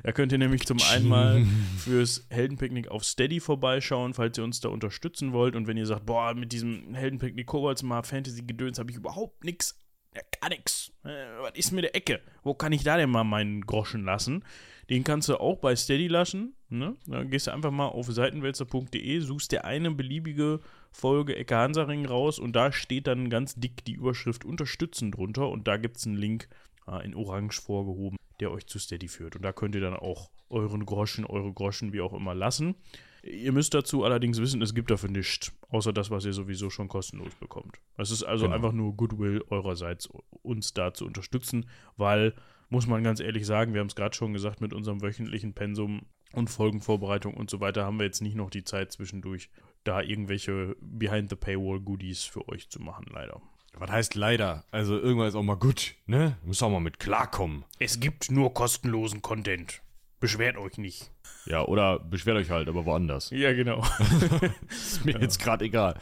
Da 0.03 0.13
könnt 0.13 0.33
ihr 0.33 0.39
nämlich 0.39 0.67
zum 0.67 0.79
einen 0.91 1.09
mal 1.09 1.47
fürs 1.79 2.27
Heldenpicknick 2.31 2.89
auf 2.89 3.05
Steady 3.05 3.41
vorbeischauen, 3.41 4.15
falls 4.15 4.39
ihr 4.39 4.45
uns 4.45 4.61
da 4.61 4.69
unterstützen 4.69 5.33
wollt. 5.33 5.57
Und 5.57 5.67
wenn 5.67 5.77
ihr 5.77 5.87
sagt, 5.87 6.07
boah, 6.07 6.35
mit 6.35 6.53
diesem 6.53 6.95
Heldenpicknick 6.95 7.47
Koboldsmar 7.47 8.05
Fantasy-Gedöns 8.05 8.79
habe 8.79 8.91
ich 8.91 8.97
überhaupt 8.97 9.45
nichts 9.45 9.79
ja, 10.17 10.23
gar 10.41 10.49
nix. 10.49 10.93
Äh, 11.05 11.09
was 11.41 11.53
ist 11.55 11.73
mit 11.73 11.85
der 11.85 11.95
Ecke? 11.95 12.21
Wo 12.43 12.55
kann 12.55 12.73
ich 12.73 12.83
da 12.83 12.97
denn 12.97 13.11
mal 13.11 13.25
meinen 13.25 13.61
Groschen 13.61 14.05
lassen? 14.05 14.45
Den 14.89 15.05
kannst 15.05 15.29
du 15.29 15.39
auch 15.39 15.59
bei 15.59 15.75
Steady 15.77 16.09
lassen. 16.09 16.55
Ne? 16.69 16.97
Dann 17.07 17.31
gehst 17.31 17.47
du 17.49 17.51
einfach 17.53 17.71
mal 17.71 17.89
auf 17.89 18.07
seitenwälzer.de, 18.07 19.21
suchst 19.21 19.53
dir 19.53 19.65
eine 19.65 19.91
beliebige 19.91 20.61
Folge 20.91 21.37
Ecke 21.37 21.57
Hansaring 21.57 22.07
raus 22.07 22.39
und 22.39 22.55
da 22.55 22.73
steht 22.73 23.07
dann 23.07 23.29
ganz 23.29 23.55
dick 23.57 23.85
die 23.85 23.95
Überschrift 23.95 24.45
Unterstützen 24.45 25.13
drunter 25.13 25.49
und 25.49 25.69
da 25.69 25.77
gibt 25.77 25.99
es 25.99 26.07
einen 26.07 26.17
Link 26.17 26.49
äh, 26.89 27.05
in 27.05 27.15
Orange 27.15 27.61
vorgehoben, 27.61 28.17
der 28.41 28.51
euch 28.51 28.67
zu 28.67 28.79
Steady 28.79 29.09
führt. 29.09 29.37
Und 29.37 29.43
da 29.43 29.53
könnt 29.53 29.75
ihr 29.75 29.81
dann 29.81 29.95
auch 29.95 30.31
euren 30.49 30.85
Groschen, 30.87 31.25
eure 31.25 31.53
Groschen, 31.53 31.93
wie 31.93 32.01
auch 32.01 32.13
immer, 32.13 32.35
lassen. 32.35 32.77
Ihr 33.23 33.53
müsst 33.53 33.75
dazu 33.75 34.05
allerdings 34.05 34.41
wissen, 34.41 34.63
es 34.63 34.75
gibt 34.75 34.91
dafür 34.91 35.11
nichts, 35.11 35.53
außer 35.69 35.93
das, 35.93 36.11
was 36.11 36.25
ihr 36.25 36.33
sowieso 36.33 36.71
schon 36.71 36.89
kostenlos 36.89 37.35
bekommt. 37.35 37.81
Es 37.97 38.11
ist 38.11 38.23
also 38.23 38.45
genau. 38.45 38.55
einfach 38.55 38.73
nur 38.73 38.95
Goodwill 38.95 39.43
eurerseits, 39.51 40.09
uns 40.43 40.75
da 40.75 40.95
zu 40.95 41.05
unterstützen, 41.07 41.69
weil, 41.97 42.35
muss 42.69 42.87
man 42.87 43.03
ganz 43.03 43.19
ehrlich 43.19 43.45
sagen, 43.45 43.75
wir 43.75 43.81
haben 43.81 43.89
es 43.89 43.97
gerade 43.97 44.15
schon 44.15 44.33
gesagt, 44.33 44.61
mit 44.61 44.73
unserem 44.73 45.03
wöchentlichen 45.03 45.55
Pensum 45.55 46.03
und 46.33 46.51
Folgenvorbereitung 46.51 47.35
und 47.35 47.51
so 47.51 47.61
weiter 47.61 47.85
haben 47.85 47.99
wir 47.99 48.05
jetzt 48.05 48.23
nicht 48.23 48.37
noch 48.37 48.51
die 48.51 48.65
Zeit 48.65 48.93
zwischendurch, 48.93 49.51
da 49.83 50.03
irgendwelche 50.03 50.77
Behind-the-Paywall-Goodies 50.81 52.25
für 52.25 52.49
euch 52.49 52.69
zu 52.69 52.81
machen, 52.81 53.07
leider. 53.11 53.41
Was 53.79 53.91
heißt 53.91 54.15
leider? 54.15 54.65
Also 54.71 54.99
irgendwann 54.99 55.29
ist 55.29 55.35
auch 55.35 55.43
mal 55.43 55.57
gut, 55.57 55.95
ne? 56.07 56.39
Muss 56.45 56.63
auch 56.63 56.71
mal 56.71 56.81
mit 56.81 56.99
klarkommen. 56.99 57.65
Es 57.79 58.01
gibt 58.01 58.31
nur 58.31 58.55
kostenlosen 58.55 59.21
Content. 59.21 59.83
Beschwert 60.19 60.57
euch 60.57 60.79
nicht. 60.79 61.11
Ja, 61.45 61.65
oder 61.65 61.99
beschwert 61.99 62.39
euch 62.39 62.51
halt, 62.51 62.69
aber 62.69 62.87
woanders. 62.87 63.31
Ja, 63.31 63.53
genau. 63.53 63.85
ist 64.69 65.05
mir 65.05 65.13
ja. 65.13 65.21
jetzt 65.21 65.39
gerade 65.39 65.67
egal. 65.67 65.99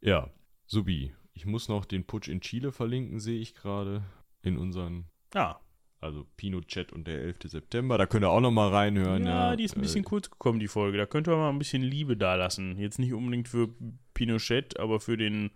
Ja. 0.00 0.10
ja, 0.10 0.30
Subi. 0.66 1.14
Ich 1.32 1.46
muss 1.46 1.68
noch 1.68 1.86
den 1.86 2.04
Putsch 2.04 2.28
in 2.28 2.42
Chile 2.42 2.70
verlinken, 2.70 3.18
sehe 3.18 3.40
ich 3.40 3.54
gerade. 3.54 4.02
In 4.42 4.58
unseren. 4.58 5.06
Ja. 5.34 5.58
Also 6.00 6.26
Pinochet 6.36 6.92
und 6.92 7.06
der 7.06 7.20
11. 7.20 7.36
September. 7.44 7.98
Da 7.98 8.06
könnt 8.06 8.24
ihr 8.24 8.30
auch 8.30 8.40
noch 8.40 8.50
mal 8.50 8.68
reinhören. 8.68 9.24
Ja, 9.24 9.50
ja 9.50 9.56
die 9.56 9.64
ist 9.64 9.76
ein 9.76 9.82
bisschen 9.82 10.04
äh, 10.04 10.08
kurz 10.08 10.30
gekommen, 10.30 10.60
die 10.60 10.68
Folge. 10.68 10.98
Da 10.98 11.06
könnt 11.06 11.28
ihr 11.28 11.36
mal 11.36 11.50
ein 11.50 11.58
bisschen 11.58 11.82
Liebe 11.82 12.16
dalassen. 12.16 12.78
Jetzt 12.78 12.98
nicht 12.98 13.12
unbedingt 13.12 13.48
für 13.48 13.68
Pinochet, 14.14 14.78
aber 14.78 15.00
für 15.00 15.16
den. 15.16 15.50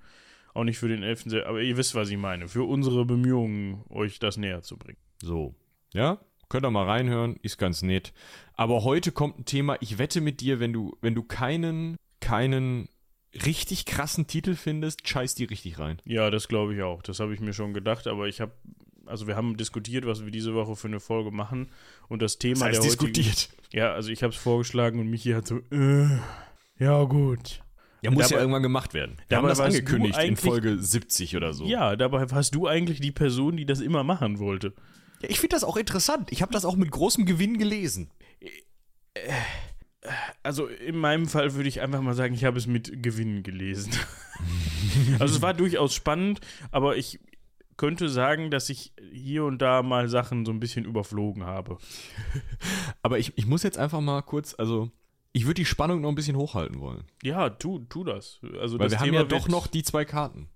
Auch 0.55 0.65
nicht 0.65 0.79
für 0.79 0.89
den 0.89 1.03
11. 1.03 1.25
September. 1.25 1.49
Aber 1.49 1.61
ihr 1.61 1.77
wisst, 1.77 1.95
was 1.95 2.09
ich 2.09 2.17
meine. 2.17 2.49
Für 2.49 2.63
unsere 2.63 3.05
Bemühungen, 3.05 3.83
euch 3.91 4.21
das 4.21 4.37
näher 4.37 4.63
zu 4.63 4.77
bringen. 4.77 4.99
So. 5.21 5.55
Ja? 5.93 6.21
Könnt 6.49 6.65
ihr 6.65 6.71
mal 6.71 6.87
reinhören, 6.87 7.37
ist 7.43 7.59
ganz 7.59 7.83
nett. 7.83 8.13
Aber 8.55 8.85
heute 8.85 9.11
kommt 9.11 9.41
ein 9.41 9.45
Thema, 9.45 9.77
ich 9.81 9.99
wette 9.99 10.21
mit 10.21 10.41
dir, 10.41 10.61
wenn 10.61 10.73
du, 10.73 10.97
wenn 11.01 11.15
du 11.15 11.25
keinen, 11.25 11.97
keinen 12.21 12.89
richtig 13.45 13.87
krassen 13.87 14.29
Titel 14.29 14.55
findest, 14.55 15.09
scheiß 15.09 15.35
die 15.35 15.45
richtig 15.45 15.79
rein. 15.81 16.01
Ja, 16.05 16.31
das 16.31 16.47
glaube 16.47 16.75
ich 16.75 16.83
auch. 16.83 17.03
Das 17.03 17.19
habe 17.19 17.35
ich 17.35 17.41
mir 17.41 17.53
schon 17.53 17.75
gedacht, 17.75 18.07
aber 18.07 18.29
ich 18.29 18.41
habe, 18.41 18.53
also 19.07 19.27
wir 19.27 19.35
haben 19.35 19.57
diskutiert, 19.57 20.07
was 20.07 20.25
wir 20.25 20.31
diese 20.31 20.55
Woche 20.55 20.77
für 20.77 20.87
eine 20.87 21.01
Folge 21.01 21.33
machen 21.33 21.71
und 22.09 22.23
das 22.23 22.39
Thema 22.39 22.69
das 22.69 22.79
heißt, 22.79 22.79
der 22.79 22.85
diskutiert. 22.85 23.49
ja, 23.73 23.93
also 23.93 24.11
ich 24.11 24.23
habe 24.23 24.33
es 24.33 24.39
vorgeschlagen 24.39 25.01
und 25.01 25.09
Michi 25.09 25.33
hat 25.33 25.49
so, 25.49 25.59
äh, 25.73 26.07
ja 26.79 27.03
gut. 27.05 27.64
Ja, 28.05 28.11
muss 28.11 28.25
dabei, 28.25 28.35
ja 28.35 28.41
irgendwann 28.43 28.63
gemacht 28.63 28.93
werden. 28.93 29.17
Wir 29.29 29.39
haben 29.39 29.49
das 29.49 29.61
angekündigt 29.61 30.19
in 30.23 30.37
Folge 30.37 30.79
70 30.79 31.37
oder 31.37 31.55
so. 31.55 31.65
Ja, 31.65 31.97
dabei 31.97 32.31
warst 32.31 32.55
du 32.55 32.67
eigentlich 32.67 33.01
die 33.01 33.13
Person, 33.13 33.57
die 33.57 33.65
das 33.65 33.81
immer 33.81 34.05
machen 34.05 34.39
wollte. 34.39 34.75
Ja, 35.23 35.31
ich 35.31 35.41
finde 35.41 35.57
das 35.57 35.65
auch 35.65 35.79
interessant. 35.79 36.31
Ich 36.31 36.43
habe 36.43 36.53
das 36.53 36.67
auch 36.67 36.77
mit 36.77 36.91
großem 36.91 37.25
Gewinn 37.25 37.57
gelesen. 37.57 38.11
Also 40.43 40.67
in 40.67 40.99
meinem 40.99 41.27
Fall 41.27 41.55
würde 41.55 41.67
ich 41.67 41.81
einfach 41.81 42.03
mal 42.03 42.13
sagen, 42.13 42.35
ich 42.35 42.45
habe 42.45 42.59
es 42.59 42.67
mit 42.67 43.03
Gewinn 43.03 43.43
gelesen. 43.43 43.93
also 45.19 45.37
es 45.37 45.41
war 45.41 45.55
durchaus 45.55 45.95
spannend, 45.95 46.43
aber 46.73 46.99
ich 46.99 47.21
könnte 47.79 48.11
sagen, 48.11 48.51
dass 48.51 48.69
ich 48.69 48.93
hier 49.13 49.45
und 49.45 49.63
da 49.63 49.83
mal 49.83 50.09
Sachen 50.09 50.45
so 50.45 50.53
ein 50.53 50.61
bisschen 50.61 50.85
überflogen 50.85 51.45
habe. 51.45 51.79
Aber 53.03 53.19
ich, 53.19 53.37
ich 53.37 53.47
muss 53.47 53.65
jetzt 53.65 53.79
einfach 53.79 54.01
mal 54.01 54.23
kurz, 54.23 54.55
also 54.57 54.93
ich 55.35 55.45
würde 55.45 55.55
die 55.55 55.65
Spannung 55.65 56.01
noch 56.01 56.09
ein 56.09 56.15
bisschen 56.15 56.37
hochhalten 56.37 56.81
wollen. 56.81 57.05
Ja, 57.23 57.51
tu, 57.51 57.81
tu 57.89 58.05
das. 58.05 58.41
Also 58.61 58.79
Weil 58.79 58.87
das 58.87 58.93
wir 58.93 59.01
haben 59.01 59.07
Thema 59.07 59.19
ja 59.19 59.25
doch 59.25 59.49
noch 59.49 59.67
die 59.67 59.83
zwei 59.83 60.05
Karten. 60.05 60.49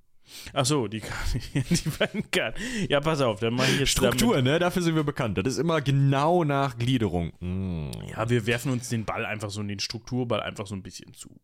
Ach 0.52 0.64
so, 0.64 0.86
die, 0.88 1.00
die 1.54 1.88
beiden 1.98 2.30
Karten. 2.30 2.60
Ja, 2.88 3.00
pass 3.00 3.20
auf, 3.20 3.40
dann 3.40 3.54
mache 3.54 3.72
ich 3.72 3.80
jetzt 3.80 3.90
Struktur, 3.90 4.40
ne? 4.40 4.58
Dafür 4.58 4.82
sind 4.82 4.94
wir 4.94 5.02
bekannt. 5.02 5.38
Das 5.38 5.46
ist 5.46 5.58
immer 5.58 5.80
genau 5.80 6.44
nach 6.44 6.78
Gliederung. 6.78 7.32
Mm. 7.40 7.90
Damit, 7.92 8.10
ja, 8.10 8.30
wir 8.30 8.46
werfen 8.46 8.70
uns 8.70 8.88
den 8.88 9.04
Ball 9.04 9.24
einfach 9.26 9.50
so, 9.50 9.62
den 9.62 9.80
Strukturball 9.80 10.40
einfach 10.40 10.66
so 10.66 10.74
ein 10.74 10.82
bisschen 10.82 11.12
zu. 11.12 11.40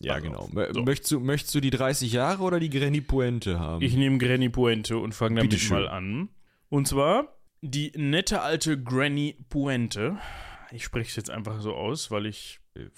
Ja, 0.00 0.14
Pass 0.14 0.22
genau. 0.22 0.48
So. 0.72 0.82
Möchtest, 0.82 1.12
du, 1.12 1.20
möchtest 1.20 1.54
du 1.54 1.60
die 1.60 1.70
30 1.70 2.12
Jahre 2.12 2.42
oder 2.42 2.58
die 2.58 2.70
Granny 2.70 3.02
Puente 3.02 3.58
haben? 3.60 3.82
Ich 3.82 3.94
nehme 3.94 4.16
Granny 4.18 4.48
Puente 4.48 4.96
und 4.96 5.14
fange 5.14 5.36
damit 5.36 5.50
Bitteschön. 5.50 5.76
mal 5.76 5.88
an. 5.88 6.28
Und 6.70 6.88
zwar 6.88 7.36
die 7.60 7.92
nette 7.96 8.40
alte 8.40 8.80
Granny 8.80 9.36
Puente. 9.50 10.16
Ich 10.70 10.84
spreche 10.84 11.10
es 11.10 11.16
jetzt 11.16 11.30
einfach 11.30 11.60
so 11.60 11.74
aus, 11.74 12.10
weil 12.10 12.26
ich. 12.26 12.60
Äh, 12.78 12.90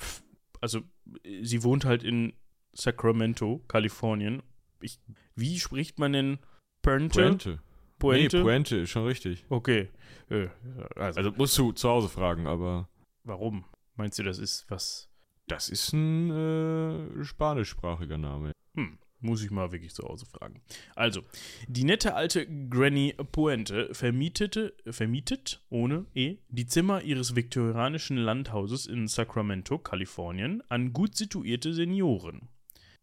Also, 0.61 0.81
äh, 1.25 1.43
sie 1.45 1.63
wohnt 1.63 1.85
halt 1.85 2.03
in 2.03 2.33
Sacramento, 2.73 3.61
Kalifornien. 3.69 4.43
Ich, 4.81 5.01
wie 5.35 5.59
spricht 5.59 5.99
man 5.99 6.13
denn 6.13 6.39
Puente? 6.83 7.21
Puente. 7.21 7.59
Puente? 7.99 8.37
Nee, 8.39 8.43
Puente, 8.43 8.77
ist 8.79 8.91
schon 8.91 9.05
richtig. 9.07 9.45
Okay. 9.49 9.91
Äh, 10.31 10.49
also, 10.97 11.19
Also 11.19 11.33
musst 11.33 11.59
du 11.59 11.73
zu 11.73 11.89
Hause 11.89 12.09
fragen, 12.09 12.47
aber 12.47 12.89
warum? 13.25 13.65
Meinst 13.97 14.19
du, 14.19 14.23
das 14.23 14.39
ist 14.39 14.65
was. 14.71 15.11
das 15.47 15.69
ist 15.69 15.93
ein 15.93 16.31
äh, 16.31 17.25
spanischsprachiger 17.25 18.17
Name. 18.17 18.53
Hm, 18.75 18.99
muss 19.21 19.43
ich 19.45 19.51
mal 19.51 19.73
wirklich 19.73 19.95
zu 19.95 20.03
Hause 20.05 20.27
fragen. 20.27 20.61
Also, 20.95 21.23
die 21.69 21.85
nette 21.85 22.15
alte 22.15 22.47
Granny 22.69 23.15
Puente 23.33 23.95
vermietete, 23.95 24.75
vermietet, 24.89 25.63
ohne 25.71 26.07
E, 26.15 26.37
die 26.49 26.67
Zimmer 26.67 27.03
ihres 27.03 27.37
viktorianischen 27.37 28.17
Landhauses 28.17 28.87
in 28.87 29.09
Sacramento, 29.09 29.79
Kalifornien, 29.79 30.63
an 30.69 30.93
gut 30.93 31.17
situierte 31.17 31.73
Senioren. 31.75 32.49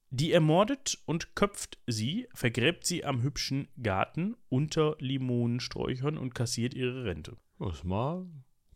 Die 0.09 0.31
ermordet 0.31 0.97
und 1.05 1.35
köpft 1.35 1.79
sie, 1.85 2.27
vergräbt 2.33 2.85
sie 2.85 3.03
am 3.03 3.21
hübschen 3.23 3.67
Garten 3.83 4.37
unter 4.47 4.95
Limonensträuchern 4.99 6.17
und 6.17 6.33
kassiert 6.33 6.73
ihre 6.73 7.03
Rente. 7.05 7.35
Das 7.59 7.83
mal 7.83 8.25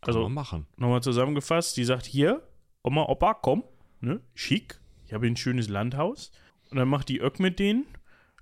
kann 0.00 0.08
Also- 0.08 0.22
man 0.24 0.34
machen. 0.34 0.66
Nochmal 0.76 1.02
zusammengefasst, 1.02 1.76
die 1.76 1.84
sagt 1.84 2.04
hier, 2.06 2.42
Oma, 2.82 3.04
Opa, 3.04 3.34
komm, 3.34 3.64
ne, 4.00 4.20
schick, 4.34 4.80
ich 5.06 5.12
habe 5.14 5.26
ein 5.26 5.36
schönes 5.36 5.68
Landhaus. 5.68 6.32
Und 6.72 6.78
dann 6.78 6.88
macht 6.88 7.10
die 7.10 7.20
Öck 7.20 7.38
mit 7.38 7.58
denen, 7.58 7.84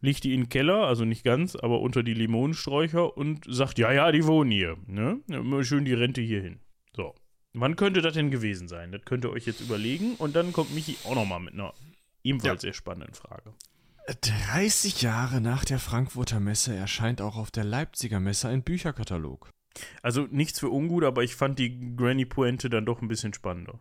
legt 0.00 0.22
die 0.22 0.32
in 0.32 0.42
den 0.42 0.49
Keller, 0.49 0.87
also 0.87 1.04
nicht 1.04 1.25
ganz, 1.25 1.56
aber 1.56 1.80
unter 1.80 2.04
die 2.04 2.14
Limonensträucher 2.14 3.16
und 3.16 3.44
sagt, 3.49 3.78
ja, 3.78 3.92
ja, 3.92 4.12
die 4.12 4.25
wohnen 4.25 4.52
hier, 4.52 4.76
ne, 4.87 5.20
immer 5.26 5.64
schön 5.64 5.84
die 5.84 5.94
Rente 5.94 6.20
hier 6.20 6.40
hin. 6.40 6.60
So. 6.94 7.14
Wann 7.52 7.75
könnte 7.75 8.00
das 8.00 8.14
denn 8.14 8.30
gewesen 8.30 8.68
sein? 8.68 8.92
Das 8.92 9.04
könnt 9.04 9.25
ihr 9.25 9.30
euch 9.30 9.46
jetzt 9.46 9.60
überlegen 9.60 10.14
und 10.14 10.37
dann 10.37 10.52
kommt 10.52 10.72
Michi 10.72 10.96
auch 11.04 11.16
nochmal 11.16 11.40
mit 11.40 11.54
einer 11.54 11.75
ebenfalls 12.22 12.62
sehr 12.62 12.72
spannenden 12.72 13.14
Frage. 13.14 13.52
30 14.06 15.02
Jahre 15.02 15.40
nach 15.40 15.64
der 15.64 15.80
Frankfurter 15.80 16.38
Messe 16.38 16.75
erscheint 16.75 17.20
auch 17.20 17.37
auf 17.37 17.50
der 17.50 17.64
Leipziger 17.64 18.20
Messe 18.20 18.49
ein 18.49 18.62
Bücherkatalog. 18.62 19.50
Also 20.02 20.28
nichts 20.30 20.60
für 20.60 20.70
ungut, 20.70 21.02
aber 21.02 21.25
ich 21.25 21.34
fand 21.34 21.58
die 21.58 21.96
Granny 21.96 22.25
Pointe 22.25 22.70
dann 22.70 22.87
doch 22.87 23.02
ein 23.02 23.08
bisschen 23.08 23.34
spannender. 23.34 23.80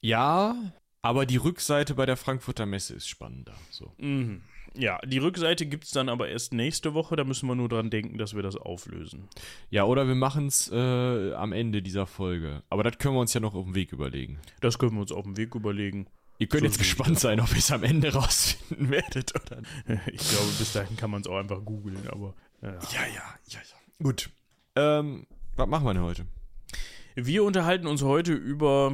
Ja, 0.00 0.54
aber 1.06 1.24
die 1.24 1.36
Rückseite 1.36 1.94
bei 1.94 2.04
der 2.04 2.16
Frankfurter 2.16 2.66
Messe 2.66 2.94
ist 2.94 3.08
spannender. 3.08 3.54
So. 3.70 3.92
Mhm. 3.98 4.42
Ja, 4.74 4.98
die 5.06 5.18
Rückseite 5.18 5.64
gibt 5.64 5.84
es 5.84 5.90
dann 5.92 6.08
aber 6.08 6.28
erst 6.28 6.52
nächste 6.52 6.94
Woche. 6.94 7.14
Da 7.14 7.22
müssen 7.22 7.48
wir 7.48 7.54
nur 7.54 7.68
dran 7.68 7.90
denken, 7.90 8.18
dass 8.18 8.34
wir 8.34 8.42
das 8.42 8.56
auflösen. 8.56 9.28
Ja, 9.70 9.84
oder 9.84 10.08
wir 10.08 10.16
machen 10.16 10.48
es 10.48 10.70
äh, 10.70 11.32
am 11.32 11.52
Ende 11.52 11.80
dieser 11.80 12.06
Folge. 12.06 12.62
Aber 12.70 12.82
das 12.82 12.98
können 12.98 13.14
wir 13.14 13.20
uns 13.20 13.32
ja 13.32 13.40
noch 13.40 13.54
auf 13.54 13.64
dem 13.64 13.74
Weg 13.76 13.92
überlegen. 13.92 14.38
Das 14.60 14.78
können 14.78 14.94
wir 14.94 15.00
uns 15.00 15.12
auf 15.12 15.22
dem 15.24 15.36
Weg 15.36 15.54
überlegen. 15.54 16.08
Ihr 16.38 16.48
könnt 16.48 16.62
So 16.62 16.66
jetzt 16.66 16.78
gespannt 16.78 17.18
sein, 17.20 17.40
ob 17.40 17.50
ihr 17.52 17.58
es 17.58 17.70
am 17.70 17.84
Ende 17.84 18.12
rausfinden 18.12 18.90
werdet 18.90 19.32
oder. 19.34 19.62
Ich 20.12 20.28
glaube, 20.28 20.50
bis 20.58 20.72
dahin 20.72 20.96
kann 20.96 21.10
man 21.10 21.22
es 21.22 21.28
auch 21.28 21.38
einfach 21.38 21.64
googeln, 21.64 22.06
aber 22.08 22.34
ja. 22.62 22.72
Ja, 22.72 23.06
ja, 23.14 23.34
ja, 23.48 23.60
ja. 23.60 24.02
Gut. 24.02 24.28
Ähm, 24.74 25.26
was 25.54 25.68
machen 25.68 25.86
wir 25.86 25.94
denn 25.94 26.02
heute? 26.02 26.26
Wir 27.14 27.44
unterhalten 27.44 27.86
uns 27.86 28.02
heute 28.02 28.34
über 28.34 28.92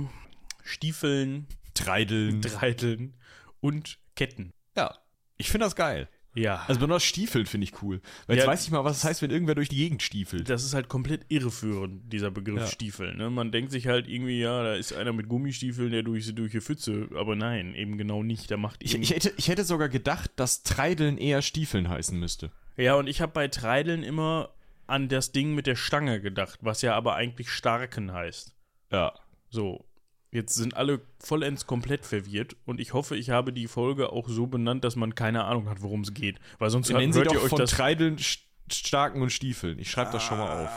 Stiefeln, 0.62 1.48
Treideln. 1.74 2.40
Dreiteln 2.40 3.14
und 3.60 3.98
Ketten. 4.16 4.52
Ja. 4.76 4.96
Ich 5.36 5.50
finde 5.50 5.66
das 5.66 5.76
geil. 5.76 6.08
Ja, 6.34 6.62
Also 6.66 6.78
besonders 6.80 7.04
Stiefeln 7.04 7.44
finde 7.44 7.66
ich 7.66 7.82
cool. 7.82 8.00
Weil 8.26 8.36
jetzt 8.36 8.46
Ja. 8.46 8.50
weiß 8.50 8.64
ich 8.64 8.70
mal, 8.70 8.84
was 8.84 8.96
es 8.98 9.04
heißt, 9.04 9.20
wenn 9.20 9.30
irgendwer 9.30 9.54
durch 9.54 9.68
die 9.68 9.76
Gegend 9.76 10.02
stiefelt. 10.02 10.48
das 10.48 10.64
ist 10.64 10.72
halt 10.72 10.88
komplett 10.88 11.26
irreführend, 11.28 12.10
dieser 12.10 12.30
Begriff 12.30 12.60
Ja. 12.60 12.66
Stiefel. 12.66 13.14
Ne? 13.14 13.28
Man 13.28 13.52
denkt 13.52 13.70
sich 13.70 13.86
halt 13.86 14.08
irgendwie, 14.08 14.40
ja, 14.40 14.62
da 14.62 14.74
ist 14.74 14.94
einer 14.94 15.12
mit 15.12 15.28
Gummistiefeln, 15.28 15.90
der 15.90 16.02
durch, 16.02 16.34
durch 16.34 16.52
die 16.52 16.62
Pfütze. 16.62 17.08
Aber 17.16 17.36
nein, 17.36 17.74
eben 17.74 17.98
genau 17.98 18.22
nicht. 18.22 18.50
Da 18.50 18.56
macht 18.56 18.82
Ich, 18.82 18.94
ich, 18.94 19.10
hätte, 19.10 19.30
ich 19.36 19.48
hätte 19.48 19.64
sogar 19.64 19.90
gedacht, 19.90 20.30
dass 20.36 20.62
Treideln 20.62 21.18
eher 21.18 21.42
Stiefeln 21.42 21.90
heißen 21.90 22.18
müsste. 22.18 22.50
Ja, 22.78 22.94
und 22.94 23.08
ich 23.08 23.20
habe 23.20 23.32
bei 23.32 23.48
Treideln 23.48 24.02
immer 24.02 24.54
an 24.86 25.10
das 25.10 25.32
Ding 25.32 25.54
mit 25.54 25.66
der 25.66 25.76
Stange 25.76 26.22
gedacht, 26.22 26.60
was 26.62 26.80
ja 26.80 26.94
aber 26.94 27.14
eigentlich 27.14 27.50
Starken 27.50 28.10
heißt. 28.12 28.54
Ja. 28.90 29.12
So, 29.50 29.84
jetzt 30.32 30.54
sind 30.54 30.76
alle 30.76 31.00
vollends 31.20 31.66
komplett 31.66 32.04
verwirrt 32.04 32.56
und 32.64 32.80
ich 32.80 32.92
hoffe, 32.94 33.16
ich 33.16 33.30
habe 33.30 33.52
die 33.52 33.68
Folge 33.68 34.10
auch 34.12 34.28
so 34.28 34.46
benannt, 34.48 34.82
dass 34.82 34.96
man 34.96 35.14
keine 35.14 35.44
Ahnung 35.44 35.68
hat, 35.68 35.82
worum 35.82 36.00
es 36.00 36.12
geht. 36.14 36.40
Weil 36.58 36.70
sonst 36.70 36.88
hört, 36.90 36.98
Nennen 37.00 37.12
Sie 37.12 37.18
hört 37.20 37.28
doch 37.28 37.34
ihr 37.34 37.42
euch 37.42 37.48
von 37.50 37.58
das. 37.58 37.70
Treideln, 37.70 38.16
St- 38.16 38.40
Starken 38.72 39.22
und 39.22 39.30
Stiefeln. 39.30 39.78
Ich 39.78 39.90
schreibe 39.90 40.10
das 40.12 40.22
schon 40.24 40.38
mal 40.38 40.64
auf. 40.64 40.70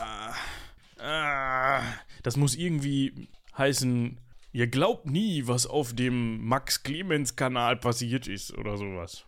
Ah, 0.99 1.81
das 2.23 2.37
muss 2.37 2.55
irgendwie 2.55 3.27
heißen, 3.57 4.19
ihr 4.53 4.67
glaubt 4.67 5.05
nie, 5.05 5.47
was 5.47 5.65
auf 5.67 5.93
dem 5.93 6.45
Max-Clemens-Kanal 6.45 7.77
passiert 7.77 8.27
ist 8.27 8.57
oder 8.57 8.77
sowas. 8.77 9.25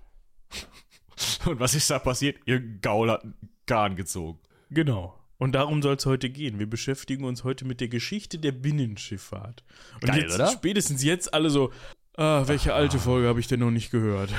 Und 1.46 1.60
was 1.60 1.74
ist 1.76 1.90
da 1.90 2.00
passiert? 2.00 2.38
Ihr 2.46 2.60
Gaul 2.60 3.10
hat 3.12 3.24
einen 3.24 3.36
Garn 3.66 3.96
gezogen. 3.96 4.40
Genau. 4.70 5.17
Und 5.38 5.54
darum 5.54 5.82
soll 5.84 5.96
es 5.96 6.06
heute 6.06 6.30
gehen. 6.30 6.58
Wir 6.60 6.68
beschäftigen 6.70 7.24
uns 7.24 7.44
heute 7.44 7.66
mit 7.66 7.80
der 7.82 7.88
Geschichte 7.90 8.40
der 8.40 8.52
Binnenschifffahrt. 8.52 9.64
Und 10.02 10.06
Geil, 10.08 10.22
jetzt, 10.22 10.36
oder? 10.36 10.48
spätestens 10.48 11.04
jetzt 11.04 11.32
alle 11.34 11.50
so, 11.52 11.72
ah, 12.16 12.44
welche 12.48 12.74
alte 12.74 12.98
Folge 12.98 13.28
habe 13.28 13.40
ich 13.40 13.48
denn 13.48 13.60
noch 13.60 13.70
nicht 13.70 13.92
gehört? 13.92 14.32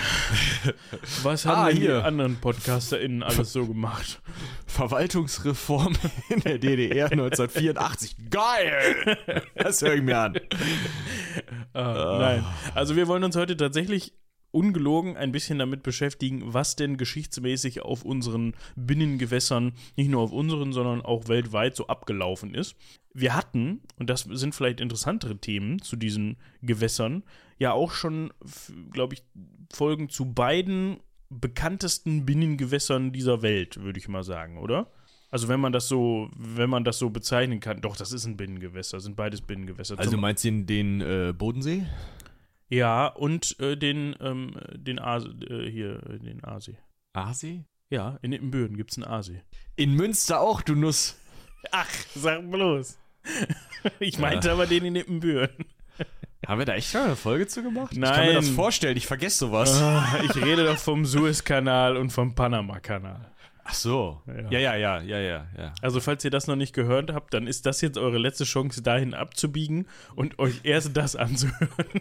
Was 1.23 1.47
haben 1.47 1.59
Ah, 1.63 1.67
denn 1.69 1.77
die 1.77 1.83
hier. 1.83 2.05
anderen 2.05 2.37
PodcasterInnen 2.41 3.23
alles 3.23 3.53
so 3.53 3.65
gemacht? 3.67 4.21
Verwaltungsreform 4.67 5.95
in 6.31 6.41
der 6.41 6.59
DDR 6.59 7.13
1984. 7.13 8.17
Geil! 8.31 9.17
Das 9.55 9.81
höre 9.83 9.95
ich 9.95 10.03
mir 10.03 10.19
an. 10.19 10.35
Ah, 11.75 12.17
Nein. 12.19 12.45
Also 12.75 12.97
wir 12.97 13.07
wollen 13.07 13.23
uns 13.23 13.37
heute 13.37 13.57
tatsächlich 13.57 14.13
ungelogen 14.51 15.17
ein 15.17 15.33
bisschen 15.33 15.59
damit 15.59 15.83
beschäftigen, 15.83 16.43
was 16.55 16.77
denn 16.77 16.97
geschichtsmäßig 16.97 17.83
auf 17.83 18.05
unseren 18.05 18.55
Binnengewässern, 18.77 19.73
nicht 19.97 20.11
nur 20.11 20.23
auf 20.23 20.33
unseren, 20.33 20.73
sondern 20.73 21.03
auch 21.03 21.29
weltweit 21.29 21.77
so 21.77 21.87
abgelaufen 21.87 22.55
ist. 22.55 22.77
Wir 23.13 23.35
hatten, 23.35 23.81
und 23.99 24.09
das 24.11 24.23
sind 24.23 24.55
vielleicht 24.55 24.81
interessantere 24.81 25.39
Themen 25.39 25.83
zu 25.83 25.97
diesen 25.97 26.37
Gewässern, 26.63 27.25
ja 27.59 27.73
auch 27.73 27.93
schon, 27.93 28.33
glaube 28.91 29.15
ich, 29.15 29.23
Folgen 29.73 30.09
zu 30.09 30.33
beiden 30.33 30.99
bekanntesten 31.31 32.25
Binnengewässern 32.25 33.13
dieser 33.13 33.43
Welt, 33.43 33.83
würde 33.83 33.99
ich 33.99 34.09
mal 34.09 34.23
sagen, 34.23 34.59
oder? 34.59 34.91
Also 35.31 35.49
wenn 35.49 35.61
man 35.61 35.73
das 35.73 35.89
so, 35.89 36.31
wenn 36.37 36.71
man 36.71 36.85
das 36.85 36.99
so 36.99 37.11
bezeichnen 37.11 37.61
kann, 37.61 37.83
doch, 37.83 37.97
das 37.97 38.13
ist 38.13 38.25
ein 38.25 38.39
Binnengewässer, 38.39 38.99
sind 39.01 39.15
beides 39.15 39.43
Binnengewässer. 39.43 39.99
Also 39.99 40.17
meinst 40.17 40.45
du 40.45 40.49
den, 40.49 40.67
den 40.67 41.01
äh, 41.03 41.35
Bodensee? 41.37 41.85
Ja, 42.69 43.07
und 43.07 43.59
äh, 43.61 43.77
den, 43.77 44.15
ähm, 44.21 44.55
den 44.75 44.99
Aase, 44.99 45.29
äh, 45.49 45.71
hier, 45.71 46.03
äh, 46.09 46.19
den 46.19 46.45
Aasee. 46.45 46.77
Aasee? 47.15 47.65
Ja, 47.91 48.19
in 48.23 48.33
Ippenbüren 48.33 48.77
gibt 48.77 48.91
es 48.91 48.99
einen 48.99 49.07
Aasee. 49.07 49.43
In 49.77 49.95
Münster 49.95 50.41
auch, 50.41 50.61
du 50.61 50.75
Nuss. 50.75 51.19
Ach, 51.73 51.89
sag 52.15 52.51
bloß. 52.51 52.99
ich 54.01 54.19
meinte 54.19 54.53
aber 54.53 54.67
den 54.67 54.85
in 54.85 54.97
Ippenbüren. 54.97 55.51
Haben 56.47 56.61
wir 56.61 56.67
da 56.67 56.75
echt 56.75 56.91
schon 56.91 57.03
eine 57.03 57.17
Folge 57.17 57.47
zu 57.47 57.63
gemacht? 57.63 57.93
Ich 57.93 58.01
kann 58.01 58.15
Nein. 58.15 58.29
mir 58.29 58.35
das 58.35 58.49
vorstellen, 58.49 58.97
ich 58.97 59.07
vergesse 59.07 59.39
sowas. 59.39 59.81
Ah, 59.83 60.21
ich 60.25 60.37
rede 60.37 60.65
doch 60.65 60.79
vom 60.79 61.05
Suezkanal 61.05 61.97
und 61.97 62.11
vom 62.11 62.35
Panama-Kanal. 62.35 63.33
Ach 63.65 63.75
so. 63.75 64.23
Ja. 64.27 64.51
Ja, 64.51 64.59
ja, 64.59 64.77
ja, 64.77 65.01
ja, 65.03 65.19
ja, 65.19 65.47
ja. 65.59 65.75
Also, 65.83 66.01
falls 66.01 66.25
ihr 66.25 66.31
das 66.31 66.47
noch 66.47 66.57
nicht 66.57 66.73
gehört 66.75 67.13
habt, 67.13 67.35
dann 67.35 67.47
ist 67.47 67.67
das 67.67 67.83
jetzt 67.83 67.99
eure 67.99 68.17
letzte 68.17 68.45
Chance, 68.45 68.83
dahin 68.83 69.13
abzubiegen 69.13 69.87
und 70.15 70.39
euch 70.39 70.61
erst 70.63 70.97
das 70.97 71.17
anzuhören. 71.17 72.01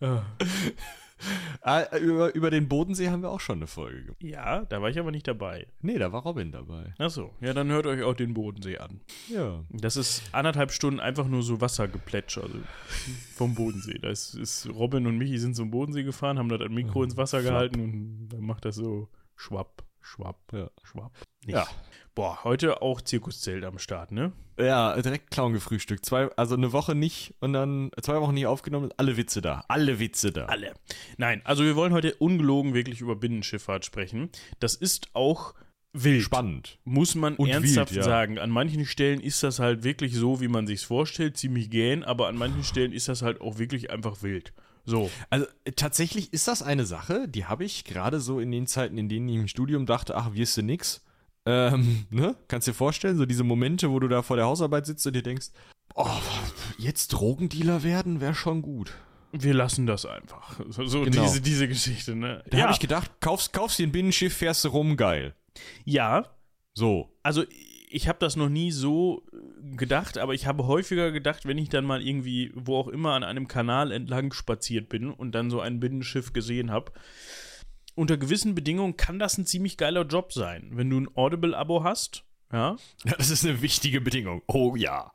Ah. 0.00 0.22
Ah, 1.62 1.96
über, 1.98 2.32
über 2.36 2.50
den 2.50 2.68
Bodensee 2.68 3.08
haben 3.10 3.22
wir 3.22 3.30
auch 3.30 3.40
schon 3.40 3.58
eine 3.58 3.66
Folge 3.66 4.02
gemacht. 4.04 4.22
Ja, 4.22 4.64
da 4.66 4.80
war 4.80 4.88
ich 4.88 4.98
aber 5.00 5.10
nicht 5.10 5.26
dabei. 5.26 5.66
Nee, 5.80 5.98
da 5.98 6.12
war 6.12 6.22
Robin 6.22 6.52
dabei. 6.52 6.94
Achso, 6.98 7.34
ja, 7.40 7.52
dann 7.52 7.68
hört 7.70 7.86
euch 7.86 8.04
auch 8.04 8.14
den 8.14 8.34
Bodensee 8.34 8.78
an. 8.78 9.00
Ja. 9.28 9.64
Das 9.70 9.96
ist 9.96 10.22
anderthalb 10.32 10.70
Stunden 10.70 11.00
einfach 11.00 11.26
nur 11.26 11.42
so 11.42 11.60
Wassergeplätscher 11.60 12.44
also 12.44 12.58
vom 13.34 13.56
Bodensee. 13.56 13.98
Da 13.98 14.10
ist, 14.10 14.34
ist 14.34 14.68
Robin 14.72 15.08
und 15.08 15.18
Michi 15.18 15.38
sind 15.38 15.56
zum 15.56 15.72
Bodensee 15.72 16.04
gefahren, 16.04 16.38
haben 16.38 16.48
das 16.48 16.60
Mikro 16.68 17.02
ins 17.02 17.16
Wasser 17.16 17.40
Schwapp. 17.40 17.50
gehalten 17.50 17.80
und 17.80 18.28
dann 18.28 18.42
macht 18.42 18.64
das 18.64 18.76
so 18.76 19.08
schwapp, 19.34 19.82
schwapp, 20.00 20.38
Ja. 20.52 20.70
schwapp. 20.84 21.12
Nicht. 21.44 21.56
Ja. 21.56 21.66
Boah, 22.18 22.42
heute 22.42 22.82
auch 22.82 23.00
Zirkuszelt 23.00 23.64
am 23.64 23.78
Start, 23.78 24.10
ne? 24.10 24.32
Ja, 24.58 25.00
direkt 25.00 25.30
Clown 25.30 25.52
gefrühstückt. 25.52 26.04
Zwei, 26.04 26.28
also 26.36 26.56
eine 26.56 26.72
Woche 26.72 26.96
nicht 26.96 27.36
und 27.38 27.52
dann 27.52 27.92
zwei 28.02 28.20
Wochen 28.20 28.34
nicht 28.34 28.48
aufgenommen. 28.48 28.90
Alle 28.96 29.16
Witze 29.16 29.40
da. 29.40 29.64
Alle 29.68 30.00
Witze 30.00 30.32
da. 30.32 30.46
Alle. 30.46 30.74
Nein, 31.16 31.42
also 31.44 31.62
wir 31.62 31.76
wollen 31.76 31.92
heute 31.92 32.16
ungelogen 32.16 32.74
wirklich 32.74 33.00
über 33.00 33.14
Binnenschifffahrt 33.14 33.84
sprechen. 33.84 34.30
Das 34.58 34.74
ist 34.74 35.10
auch 35.12 35.54
wild. 35.92 36.24
Spannend. 36.24 36.80
Muss 36.82 37.14
man 37.14 37.36
Und 37.36 37.50
ernsthaft 37.50 37.92
wild, 37.92 38.04
ja. 38.04 38.10
sagen. 38.10 38.40
An 38.40 38.50
manchen 38.50 38.84
Stellen 38.84 39.20
ist 39.20 39.44
das 39.44 39.60
halt 39.60 39.84
wirklich 39.84 40.12
so, 40.16 40.40
wie 40.40 40.48
man 40.48 40.66
sich's 40.66 40.82
vorstellt, 40.82 41.36
ziemlich 41.36 41.70
gähn, 41.70 42.02
aber 42.02 42.26
an 42.26 42.36
manchen 42.36 42.64
Stellen 42.64 42.92
ist 42.92 43.06
das 43.06 43.22
halt 43.22 43.40
auch 43.40 43.58
wirklich 43.58 43.92
einfach 43.92 44.24
wild. 44.24 44.52
So. 44.84 45.08
Also 45.30 45.46
äh, 45.62 45.70
tatsächlich 45.70 46.32
ist 46.32 46.48
das 46.48 46.64
eine 46.64 46.84
Sache, 46.84 47.28
die 47.28 47.44
habe 47.44 47.64
ich 47.64 47.84
gerade 47.84 48.18
so 48.18 48.40
in 48.40 48.50
den 48.50 48.66
Zeiten, 48.66 48.98
in 48.98 49.08
denen 49.08 49.28
ich 49.28 49.36
im 49.36 49.46
Studium 49.46 49.86
dachte, 49.86 50.16
ach, 50.16 50.34
wirst 50.34 50.56
du 50.56 50.62
nix. 50.62 51.04
Ähm, 51.48 52.04
ne? 52.10 52.36
Kannst 52.46 52.68
dir 52.68 52.74
vorstellen, 52.74 53.16
so 53.16 53.24
diese 53.24 53.42
Momente, 53.44 53.90
wo 53.90 53.98
du 54.00 54.08
da 54.08 54.20
vor 54.22 54.36
der 54.36 54.44
Hausarbeit 54.44 54.84
sitzt 54.84 55.06
und 55.06 55.14
dir 55.14 55.22
denkst, 55.22 55.46
oh, 55.94 56.06
jetzt 56.76 57.08
Drogendealer 57.08 57.82
werden, 57.82 58.20
wäre 58.20 58.34
schon 58.34 58.60
gut. 58.60 58.92
Wir 59.32 59.54
lassen 59.54 59.86
das 59.86 60.04
einfach. 60.04 60.60
So, 60.68 60.84
so 60.86 61.02
Genau. 61.02 61.22
diese, 61.22 61.40
diese 61.40 61.66
Geschichte, 61.68 62.14
ne? 62.16 62.42
Da 62.50 62.56
ja, 62.58 62.62
habe 62.64 62.72
ich 62.74 62.80
gedacht, 62.80 63.10
kaufst, 63.20 63.52
kaufst 63.52 63.78
dir 63.78 63.86
ein 63.86 63.92
Binnenschiff, 63.92 64.34
fährst 64.36 64.64
du 64.64 64.68
rum, 64.68 64.96
geil. 64.96 65.34
ja, 65.84 66.26
So. 66.74 67.08
also 67.22 67.44
ich 67.90 68.06
habe 68.08 68.18
das 68.20 68.36
noch 68.36 68.50
nie 68.50 68.70
so 68.70 69.22
gedacht, 69.76 70.18
aber 70.18 70.34
ich 70.34 70.46
habe 70.46 70.66
häufiger 70.66 71.10
gedacht, 71.10 71.46
wenn 71.46 71.56
ich 71.56 71.70
dann 71.70 71.86
mal 71.86 72.06
irgendwie, 72.06 72.52
wo 72.54 72.76
auch 72.76 72.88
immer, 72.88 73.14
an 73.14 73.24
einem 73.24 73.48
Kanal 73.48 73.92
entlang 73.92 74.32
spaziert 74.34 74.90
bin 74.90 75.10
und 75.10 75.32
dann 75.32 75.48
so 75.50 75.60
ein 75.60 75.80
Binnenschiff 75.80 76.34
gesehen 76.34 76.70
habe. 76.70 76.92
Unter 77.98 78.16
gewissen 78.16 78.54
Bedingungen 78.54 78.96
kann 78.96 79.18
das 79.18 79.38
ein 79.38 79.44
ziemlich 79.44 79.76
geiler 79.76 80.06
Job 80.06 80.32
sein. 80.32 80.70
Wenn 80.72 80.88
du 80.88 81.00
ein 81.00 81.08
Audible-Abo 81.16 81.82
hast, 81.82 82.22
ja, 82.52 82.76
Ja, 83.04 83.14
das 83.18 83.28
ist 83.28 83.44
eine 83.44 83.60
wichtige 83.60 84.00
Bedingung. 84.00 84.40
Oh 84.46 84.76
ja. 84.76 85.10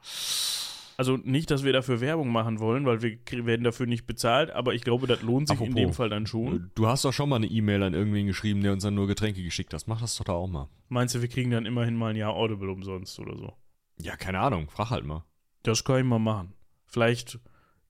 also 0.97 1.15
nicht, 1.15 1.49
dass 1.49 1.63
wir 1.63 1.71
dafür 1.71 2.01
Werbung 2.01 2.29
machen 2.29 2.59
wollen, 2.59 2.85
weil 2.85 3.01
wir 3.01 3.17
werden 3.45 3.63
dafür 3.63 3.85
nicht 3.85 4.05
bezahlt, 4.05 4.51
aber 4.51 4.73
ich 4.73 4.83
glaube, 4.83 5.07
das 5.07 5.21
lohnt 5.21 5.47
sich 5.47 5.61
in 5.61 5.67
Apropos, 5.67 5.81
dem 5.81 5.93
Fall 5.93 6.09
dann 6.09 6.27
schon. 6.27 6.71
Du 6.75 6.85
hast 6.87 7.05
doch 7.05 7.13
schon 7.13 7.29
mal 7.29 7.37
eine 7.37 7.47
E-Mail 7.47 7.83
an 7.83 7.93
irgendwen 7.93 8.27
geschrieben, 8.27 8.61
der 8.61 8.73
uns 8.73 8.83
dann 8.83 8.95
nur 8.95 9.07
Getränke 9.07 9.41
geschickt 9.41 9.73
hat. 9.73 9.87
Mach 9.87 10.01
das 10.01 10.17
doch 10.17 10.25
da 10.25 10.33
auch 10.33 10.47
mal. 10.47 10.67
Meinst 10.89 11.15
du, 11.15 11.21
wir 11.21 11.29
kriegen 11.29 11.51
dann 11.51 11.65
immerhin 11.65 11.95
mal 11.95 12.09
ein 12.09 12.17
Jahr 12.17 12.33
Audible 12.33 12.69
umsonst 12.69 13.17
oder 13.17 13.37
so? 13.37 13.53
Ja, 13.97 14.17
keine 14.17 14.39
Ahnung. 14.39 14.69
Frag 14.69 14.89
halt 14.89 15.05
mal. 15.05 15.23
Das 15.63 15.85
kann 15.85 15.99
ich 15.99 16.03
mal 16.05 16.19
machen. 16.19 16.53
Vielleicht 16.85 17.39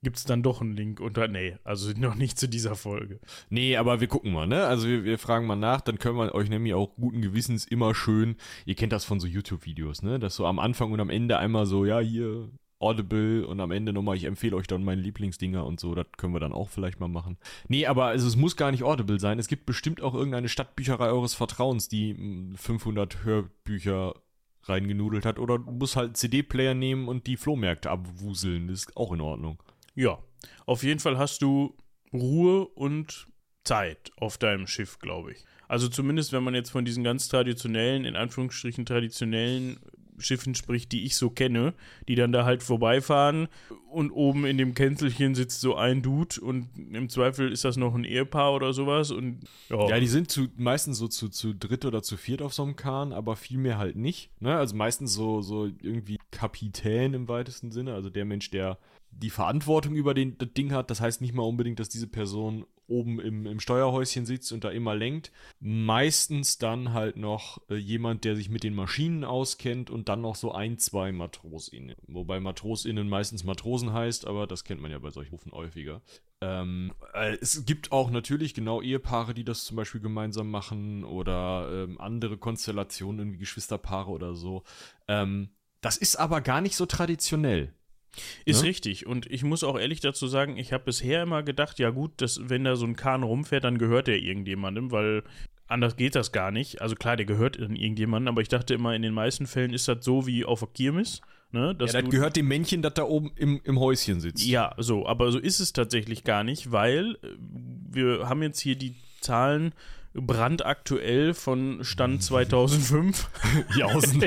gibt 0.04 0.18
es 0.18 0.24
dann 0.24 0.42
doch 0.42 0.60
einen 0.60 0.76
Link 0.76 1.00
unter. 1.00 1.26
Nee, 1.26 1.56
also 1.64 1.90
noch 1.96 2.14
nicht 2.14 2.38
zu 2.38 2.48
dieser 2.48 2.76
Folge. 2.76 3.18
Nee, 3.50 3.76
aber 3.76 4.00
wir 4.00 4.06
gucken 4.06 4.32
mal, 4.32 4.46
ne? 4.46 4.66
Also 4.66 4.86
wir, 4.86 5.04
wir 5.04 5.18
fragen 5.18 5.46
mal 5.46 5.56
nach, 5.56 5.80
dann 5.80 5.98
können 5.98 6.16
wir 6.16 6.34
euch 6.34 6.48
nämlich 6.48 6.74
auch 6.74 6.94
guten 6.96 7.20
Gewissens 7.20 7.64
immer 7.64 7.94
schön, 7.94 8.36
ihr 8.66 8.76
kennt 8.76 8.92
das 8.92 9.04
von 9.04 9.18
so 9.18 9.26
YouTube-Videos, 9.26 10.02
ne? 10.02 10.20
Dass 10.20 10.36
so 10.36 10.46
am 10.46 10.58
Anfang 10.58 10.92
und 10.92 11.00
am 11.00 11.10
Ende 11.10 11.38
einmal 11.38 11.66
so, 11.66 11.84
ja, 11.84 11.98
hier 11.98 12.48
Audible 12.78 13.46
und 13.46 13.60
am 13.60 13.70
Ende 13.70 13.92
nochmal, 13.92 14.16
ich 14.16 14.24
empfehle 14.24 14.56
euch 14.56 14.66
dann 14.66 14.84
meine 14.84 15.00
Lieblingsdinger 15.00 15.64
und 15.64 15.80
so, 15.80 15.94
das 15.94 16.06
können 16.16 16.34
wir 16.34 16.40
dann 16.40 16.52
auch 16.52 16.68
vielleicht 16.68 17.00
mal 17.00 17.08
machen. 17.08 17.38
Nee, 17.68 17.86
aber 17.86 18.06
also, 18.06 18.26
es 18.26 18.36
muss 18.36 18.56
gar 18.56 18.70
nicht 18.70 18.82
Audible 18.82 19.18
sein. 19.18 19.38
Es 19.38 19.48
gibt 19.48 19.66
bestimmt 19.66 20.02
auch 20.02 20.14
irgendeine 20.14 20.48
Stadtbücherei 20.48 21.06
eures 21.06 21.34
Vertrauens, 21.34 21.88
die 21.88 22.14
mm, 22.14 22.56
500 22.56 23.24
Hörbücher 23.24 24.14
reingenudelt 24.68 25.26
hat 25.26 25.38
oder 25.38 25.58
du 25.58 25.70
musst 25.72 25.96
halt 25.96 26.16
CD-Player 26.16 26.74
nehmen 26.74 27.08
und 27.08 27.26
die 27.26 27.36
Flohmärkte 27.36 27.90
abwuseln, 27.90 28.68
das 28.68 28.80
ist 28.80 28.96
auch 28.96 29.12
in 29.12 29.20
Ordnung. 29.20 29.62
Ja, 29.94 30.18
auf 30.66 30.82
jeden 30.82 31.00
Fall 31.00 31.18
hast 31.18 31.42
du 31.42 31.76
Ruhe 32.12 32.66
und 32.66 33.26
Zeit 33.64 34.12
auf 34.16 34.38
deinem 34.38 34.66
Schiff, 34.66 34.98
glaube 34.98 35.32
ich. 35.32 35.44
Also 35.68 35.88
zumindest, 35.88 36.32
wenn 36.32 36.44
man 36.44 36.54
jetzt 36.54 36.70
von 36.70 36.84
diesen 36.84 37.02
ganz 37.02 37.28
traditionellen, 37.28 38.04
in 38.04 38.16
Anführungsstrichen 38.16 38.84
traditionellen 38.84 39.78
Schiffen 40.18 40.54
spricht, 40.54 40.92
die 40.92 41.04
ich 41.04 41.16
so 41.16 41.30
kenne, 41.30 41.74
die 42.06 42.14
dann 42.14 42.30
da 42.30 42.44
halt 42.44 42.62
vorbeifahren 42.62 43.48
und 43.90 44.12
oben 44.12 44.44
in 44.44 44.58
dem 44.58 44.74
Känzelchen 44.74 45.34
sitzt 45.34 45.60
so 45.60 45.74
ein 45.74 46.02
Dude 46.02 46.40
und 46.40 46.68
im 46.76 47.08
Zweifel 47.08 47.50
ist 47.50 47.64
das 47.64 47.76
noch 47.76 47.94
ein 47.94 48.04
Ehepaar 48.04 48.54
oder 48.54 48.72
sowas 48.72 49.10
und 49.10 49.40
ja, 49.70 49.88
Ja, 49.88 49.98
die 50.00 50.06
sind 50.06 50.30
zu, 50.30 50.46
meistens 50.56 50.98
so 50.98 51.08
zu, 51.08 51.28
zu 51.28 51.52
dritt 51.52 51.84
oder 51.84 52.02
zu 52.02 52.16
viert 52.16 52.42
auf 52.42 52.54
so 52.54 52.62
einem 52.62 52.76
Kahn, 52.76 53.12
aber 53.12 53.34
viel 53.34 53.58
mehr 53.58 53.78
halt 53.78 53.96
nicht. 53.96 54.30
Ne? 54.40 54.56
Also 54.56 54.76
meistens 54.76 55.14
so, 55.14 55.42
so 55.42 55.66
irgendwie 55.82 56.18
Kapitän 56.30 57.14
im 57.14 57.26
weitesten 57.26 57.72
Sinne, 57.72 57.94
also 57.94 58.10
der 58.10 58.24
Mensch, 58.24 58.50
der 58.50 58.78
die 59.16 59.30
Verantwortung 59.30 59.94
über 59.94 60.14
den, 60.14 60.38
das 60.38 60.52
Ding 60.52 60.72
hat. 60.72 60.90
Das 60.90 61.00
heißt 61.00 61.20
nicht 61.20 61.34
mal 61.34 61.42
unbedingt, 61.42 61.78
dass 61.78 61.88
diese 61.88 62.06
Person 62.06 62.66
oben 62.86 63.20
im, 63.20 63.46
im 63.46 63.60
Steuerhäuschen 63.60 64.26
sitzt 64.26 64.52
und 64.52 64.64
da 64.64 64.70
immer 64.70 64.94
lenkt. 64.94 65.32
Meistens 65.60 66.58
dann 66.58 66.92
halt 66.92 67.16
noch 67.16 67.62
äh, 67.70 67.76
jemand, 67.76 68.24
der 68.24 68.36
sich 68.36 68.50
mit 68.50 68.62
den 68.62 68.74
Maschinen 68.74 69.24
auskennt 69.24 69.90
und 69.90 70.08
dann 70.08 70.20
noch 70.20 70.36
so 70.36 70.52
ein, 70.52 70.78
zwei 70.78 71.12
MatrosInnen. 71.12 71.96
Wobei 72.08 72.40
MatrosInnen 72.40 73.08
meistens 73.08 73.44
Matrosen 73.44 73.92
heißt, 73.92 74.26
aber 74.26 74.46
das 74.46 74.64
kennt 74.64 74.80
man 74.80 74.90
ja 74.90 74.98
bei 74.98 75.10
solchen 75.10 75.32
Rufen 75.32 75.52
häufiger. 75.52 76.02
Ähm, 76.40 76.92
äh, 77.14 77.36
es 77.40 77.64
gibt 77.64 77.92
auch 77.92 78.10
natürlich 78.10 78.52
genau 78.54 78.82
Ehepaare, 78.82 79.34
die 79.34 79.44
das 79.44 79.64
zum 79.64 79.76
Beispiel 79.76 80.00
gemeinsam 80.00 80.50
machen 80.50 81.04
oder 81.04 81.84
ähm, 81.84 82.00
andere 82.00 82.36
Konstellationen, 82.36 83.20
irgendwie 83.20 83.38
Geschwisterpaare 83.38 84.10
oder 84.10 84.34
so. 84.34 84.62
Ähm, 85.08 85.50
das 85.80 85.96
ist 85.96 86.16
aber 86.16 86.40
gar 86.40 86.60
nicht 86.60 86.76
so 86.76 86.86
traditionell. 86.86 87.72
Ist 88.44 88.62
Ne? 88.62 88.68
richtig. 88.68 89.06
Und 89.06 89.30
ich 89.30 89.42
muss 89.44 89.64
auch 89.64 89.78
ehrlich 89.78 90.00
dazu 90.00 90.26
sagen, 90.26 90.56
ich 90.56 90.72
habe 90.72 90.84
bisher 90.84 91.22
immer 91.22 91.42
gedacht, 91.42 91.78
ja 91.78 91.90
gut, 91.90 92.12
dass, 92.18 92.40
wenn 92.48 92.64
da 92.64 92.76
so 92.76 92.86
ein 92.86 92.96
Kahn 92.96 93.22
rumfährt, 93.22 93.64
dann 93.64 93.78
gehört 93.78 94.06
der 94.06 94.18
irgendjemandem, 94.18 94.90
weil 94.90 95.22
anders 95.66 95.96
geht 95.96 96.14
das 96.14 96.32
gar 96.32 96.50
nicht. 96.50 96.82
Also 96.82 96.94
klar, 96.94 97.16
der 97.16 97.26
gehört 97.26 97.60
dann 97.60 97.76
irgendjemandem, 97.76 98.32
aber 98.34 98.42
ich 98.42 98.48
dachte 98.48 98.74
immer, 98.74 98.94
in 98.94 99.02
den 99.02 99.14
meisten 99.14 99.46
Fällen 99.46 99.72
ist 99.72 99.88
das 99.88 100.04
so 100.04 100.26
wie 100.26 100.44
auf 100.44 100.60
der 100.60 100.68
Kirmes. 100.68 101.20
Ne, 101.52 101.68
Ja, 101.68 101.74
das 101.74 101.92
gehört 102.10 102.34
dem 102.36 102.48
Männchen, 102.48 102.82
das 102.82 102.94
da 102.94 103.04
oben 103.04 103.30
im, 103.36 103.60
im 103.62 103.78
Häuschen 103.78 104.20
sitzt. 104.20 104.44
ja, 104.44 104.74
so, 104.76 105.06
aber 105.06 105.30
so 105.30 105.38
ist 105.38 105.60
es 105.60 105.72
tatsächlich 105.72 106.24
gar 106.24 106.42
nicht, 106.42 106.72
weil 106.72 107.12
äh, 107.22 107.28
wir 107.90 108.28
haben 108.28 108.42
jetzt 108.42 108.58
hier 108.58 108.74
die 108.74 108.96
Zahlen 109.20 109.72
brandaktuell 110.14 111.34
von 111.34 111.82
Stand 111.82 112.22
2005. 112.24 113.28
Jausen. 113.76 114.24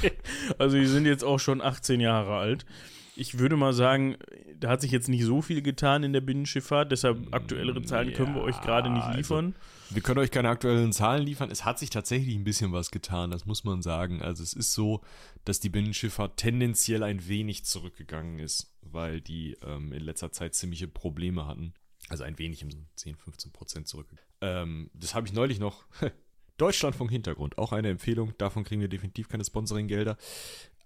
also 0.58 0.76
die 0.76 0.86
sind 0.86 1.06
jetzt 1.06 1.24
auch 1.24 1.38
schon 1.38 1.60
18 1.60 2.00
Jahre 2.00 2.36
alt. 2.36 2.66
Ich 3.16 3.38
würde 3.38 3.56
mal 3.56 3.72
sagen, 3.72 4.16
da 4.58 4.70
hat 4.70 4.80
sich 4.80 4.90
jetzt 4.90 5.08
nicht 5.08 5.24
so 5.24 5.40
viel 5.40 5.62
getan 5.62 6.02
in 6.02 6.12
der 6.12 6.20
Binnenschifffahrt, 6.20 6.90
deshalb 6.90 7.32
aktuellere 7.32 7.82
Zahlen 7.82 8.12
können 8.12 8.34
wir 8.34 8.42
euch 8.42 8.60
gerade 8.60 8.90
nicht 8.90 9.04
also 9.04 9.16
liefern. 9.16 9.54
Wir 9.90 10.02
können 10.02 10.18
euch 10.18 10.30
keine 10.30 10.48
aktuellen 10.48 10.92
Zahlen 10.92 11.22
liefern. 11.22 11.50
Es 11.50 11.64
hat 11.64 11.78
sich 11.78 11.90
tatsächlich 11.90 12.34
ein 12.34 12.44
bisschen 12.44 12.72
was 12.72 12.90
getan, 12.90 13.30
das 13.30 13.46
muss 13.46 13.62
man 13.62 13.82
sagen. 13.82 14.22
Also 14.22 14.42
es 14.42 14.52
ist 14.52 14.72
so, 14.72 15.00
dass 15.44 15.60
die 15.60 15.68
Binnenschifffahrt 15.68 16.36
tendenziell 16.36 17.02
ein 17.02 17.28
wenig 17.28 17.64
zurückgegangen 17.64 18.38
ist, 18.40 18.74
weil 18.82 19.20
die 19.20 19.56
ähm, 19.64 19.92
in 19.92 20.02
letzter 20.02 20.32
Zeit 20.32 20.54
ziemliche 20.54 20.88
Probleme 20.88 21.46
hatten. 21.46 21.74
Also 22.08 22.24
ein 22.24 22.38
wenig 22.38 22.62
im 22.62 22.70
10, 22.96 23.16
15 23.16 23.52
Prozent 23.52 23.88
zurück. 23.88 24.08
Ähm, 24.40 24.90
das 24.94 25.14
habe 25.14 25.26
ich 25.26 25.32
neulich 25.32 25.58
noch. 25.60 25.84
Deutschlandfunk 26.56 27.10
Hintergrund, 27.10 27.58
auch 27.58 27.72
eine 27.72 27.88
Empfehlung. 27.88 28.32
Davon 28.38 28.62
kriegen 28.62 28.80
wir 28.80 28.88
definitiv 28.88 29.28
keine 29.28 29.44
Sponsoringgelder. 29.44 30.16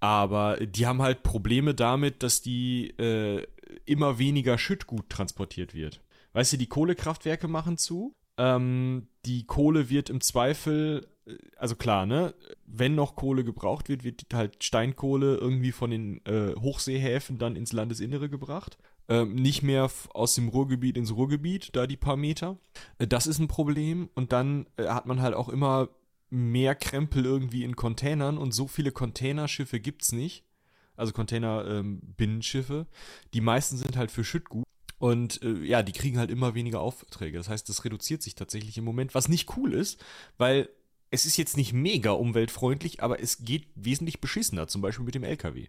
Aber 0.00 0.58
die 0.58 0.86
haben 0.86 1.02
halt 1.02 1.22
Probleme 1.22 1.74
damit, 1.74 2.22
dass 2.22 2.40
die 2.40 2.90
äh, 2.98 3.46
immer 3.84 4.18
weniger 4.18 4.58
Schüttgut 4.58 5.08
transportiert 5.10 5.74
wird. 5.74 6.00
Weißt 6.32 6.52
du, 6.52 6.56
die 6.56 6.68
Kohlekraftwerke 6.68 7.48
machen 7.48 7.78
zu. 7.78 8.14
Ähm, 8.36 9.08
die 9.26 9.44
Kohle 9.44 9.90
wird 9.90 10.10
im 10.10 10.20
Zweifel, 10.20 11.08
äh, 11.26 11.34
also 11.56 11.74
klar, 11.74 12.06
ne, 12.06 12.34
wenn 12.64 12.94
noch 12.94 13.16
Kohle 13.16 13.42
gebraucht 13.42 13.88
wird, 13.88 14.04
wird 14.04 14.26
halt 14.32 14.62
Steinkohle 14.62 15.36
irgendwie 15.36 15.72
von 15.72 15.90
den 15.90 16.24
äh, 16.24 16.54
Hochseehäfen 16.54 17.38
dann 17.38 17.56
ins 17.56 17.72
Landesinnere 17.72 18.28
gebracht. 18.28 18.78
Ähm, 19.08 19.34
nicht 19.34 19.62
mehr 19.62 19.90
aus 20.12 20.34
dem 20.34 20.48
Ruhrgebiet 20.48 20.96
ins 20.96 21.14
Ruhrgebiet, 21.14 21.70
da 21.74 21.86
die 21.86 21.96
paar 21.96 22.16
Meter. 22.16 22.58
Äh, 22.98 23.08
das 23.08 23.26
ist 23.26 23.40
ein 23.40 23.48
Problem. 23.48 24.10
Und 24.14 24.32
dann 24.32 24.66
äh, 24.76 24.86
hat 24.86 25.06
man 25.06 25.20
halt 25.20 25.34
auch 25.34 25.48
immer 25.48 25.88
mehr 26.30 26.74
Krempel 26.74 27.24
irgendwie 27.24 27.64
in 27.64 27.76
Containern 27.76 28.38
und 28.38 28.52
so 28.52 28.66
viele 28.66 28.92
Containerschiffe 28.92 29.80
gibt's 29.80 30.12
nicht. 30.12 30.44
Also 30.96 31.12
Container-Binnenschiffe. 31.12 32.86
die 33.32 33.40
meisten 33.40 33.76
sind 33.76 33.96
halt 33.96 34.10
für 34.10 34.24
Schüttgut. 34.24 34.64
Und 34.98 35.40
äh, 35.42 35.64
ja, 35.64 35.84
die 35.84 35.92
kriegen 35.92 36.18
halt 36.18 36.30
immer 36.30 36.56
weniger 36.56 36.80
Aufträge. 36.80 37.38
Das 37.38 37.48
heißt, 37.48 37.68
das 37.68 37.84
reduziert 37.84 38.20
sich 38.20 38.34
tatsächlich 38.34 38.76
im 38.78 38.84
Moment, 38.84 39.14
was 39.14 39.28
nicht 39.28 39.56
cool 39.56 39.74
ist, 39.74 40.04
weil 40.38 40.68
es 41.10 41.24
ist 41.24 41.36
jetzt 41.36 41.56
nicht 41.56 41.72
mega 41.72 42.10
umweltfreundlich, 42.10 43.02
aber 43.02 43.20
es 43.22 43.44
geht 43.44 43.68
wesentlich 43.74 44.20
beschissener, 44.20 44.66
zum 44.66 44.82
Beispiel 44.82 45.04
mit 45.04 45.14
dem 45.14 45.24
LKW. 45.24 45.68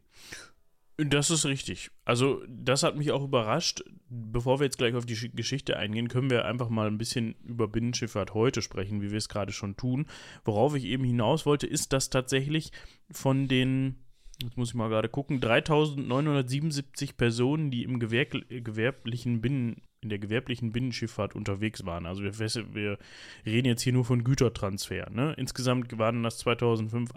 Das 1.02 1.30
ist 1.30 1.46
richtig. 1.46 1.92
Also, 2.04 2.44
das 2.50 2.84
hat 2.84 2.98
mich 2.98 3.12
auch 3.14 3.24
überrascht. 3.24 3.84
Bevor 4.10 4.60
wir 4.60 4.66
jetzt 4.66 4.78
gleich 4.78 4.96
auf 4.96 5.06
die 5.06 5.16
Sch- 5.16 5.34
Geschichte 5.34 5.78
eingehen, 5.78 6.10
können 6.10 6.30
wir 6.30 6.44
einfach 6.44 6.68
mal 6.68 6.88
ein 6.88 6.98
bisschen 6.98 7.36
über 7.46 7.68
Binnenschifffahrt 7.70 8.34
heute 8.34 8.62
sprechen, 8.62 9.02
wie 9.02 9.12
wir 9.12 9.18
es 9.18 9.30
gerade 9.30 9.54
schon 9.54 9.78
tun. 9.78 10.08
Worauf 10.44 10.76
ich 10.76 10.84
eben 10.84 11.06
hinaus 11.06 11.46
wollte, 11.46 11.68
ist, 11.68 11.94
dass 11.94 12.10
tatsächlich 12.10 12.72
von 13.12 13.48
den, 13.48 13.96
jetzt 14.44 14.58
muss 14.58 14.70
ich 14.70 14.76
mal 14.76 14.90
gerade 14.90 15.08
gucken, 15.10 15.40
3977 15.40 17.16
Personen, 17.18 17.72
die 17.72 17.84
im 17.84 18.00
Gewerk 18.00 18.32
gewerblichen 18.50 19.42
Binnen, 19.42 19.82
in 20.02 20.10
der 20.10 20.20
gewerblichen 20.20 20.72
Binnenschifffahrt 20.72 21.36
unterwegs 21.36 21.86
waren. 21.86 22.06
Also 22.06 22.24
wir, 22.24 22.34
wir 22.74 22.98
reden 23.46 23.68
jetzt 23.68 23.84
hier 23.84 23.94
nur 23.94 24.06
von 24.06 24.24
Gütertransfer. 24.24 25.10
Ne? 25.12 25.34
Insgesamt 25.38 25.98
waren 25.98 26.24
das 26.24 26.40
2005 26.40 27.12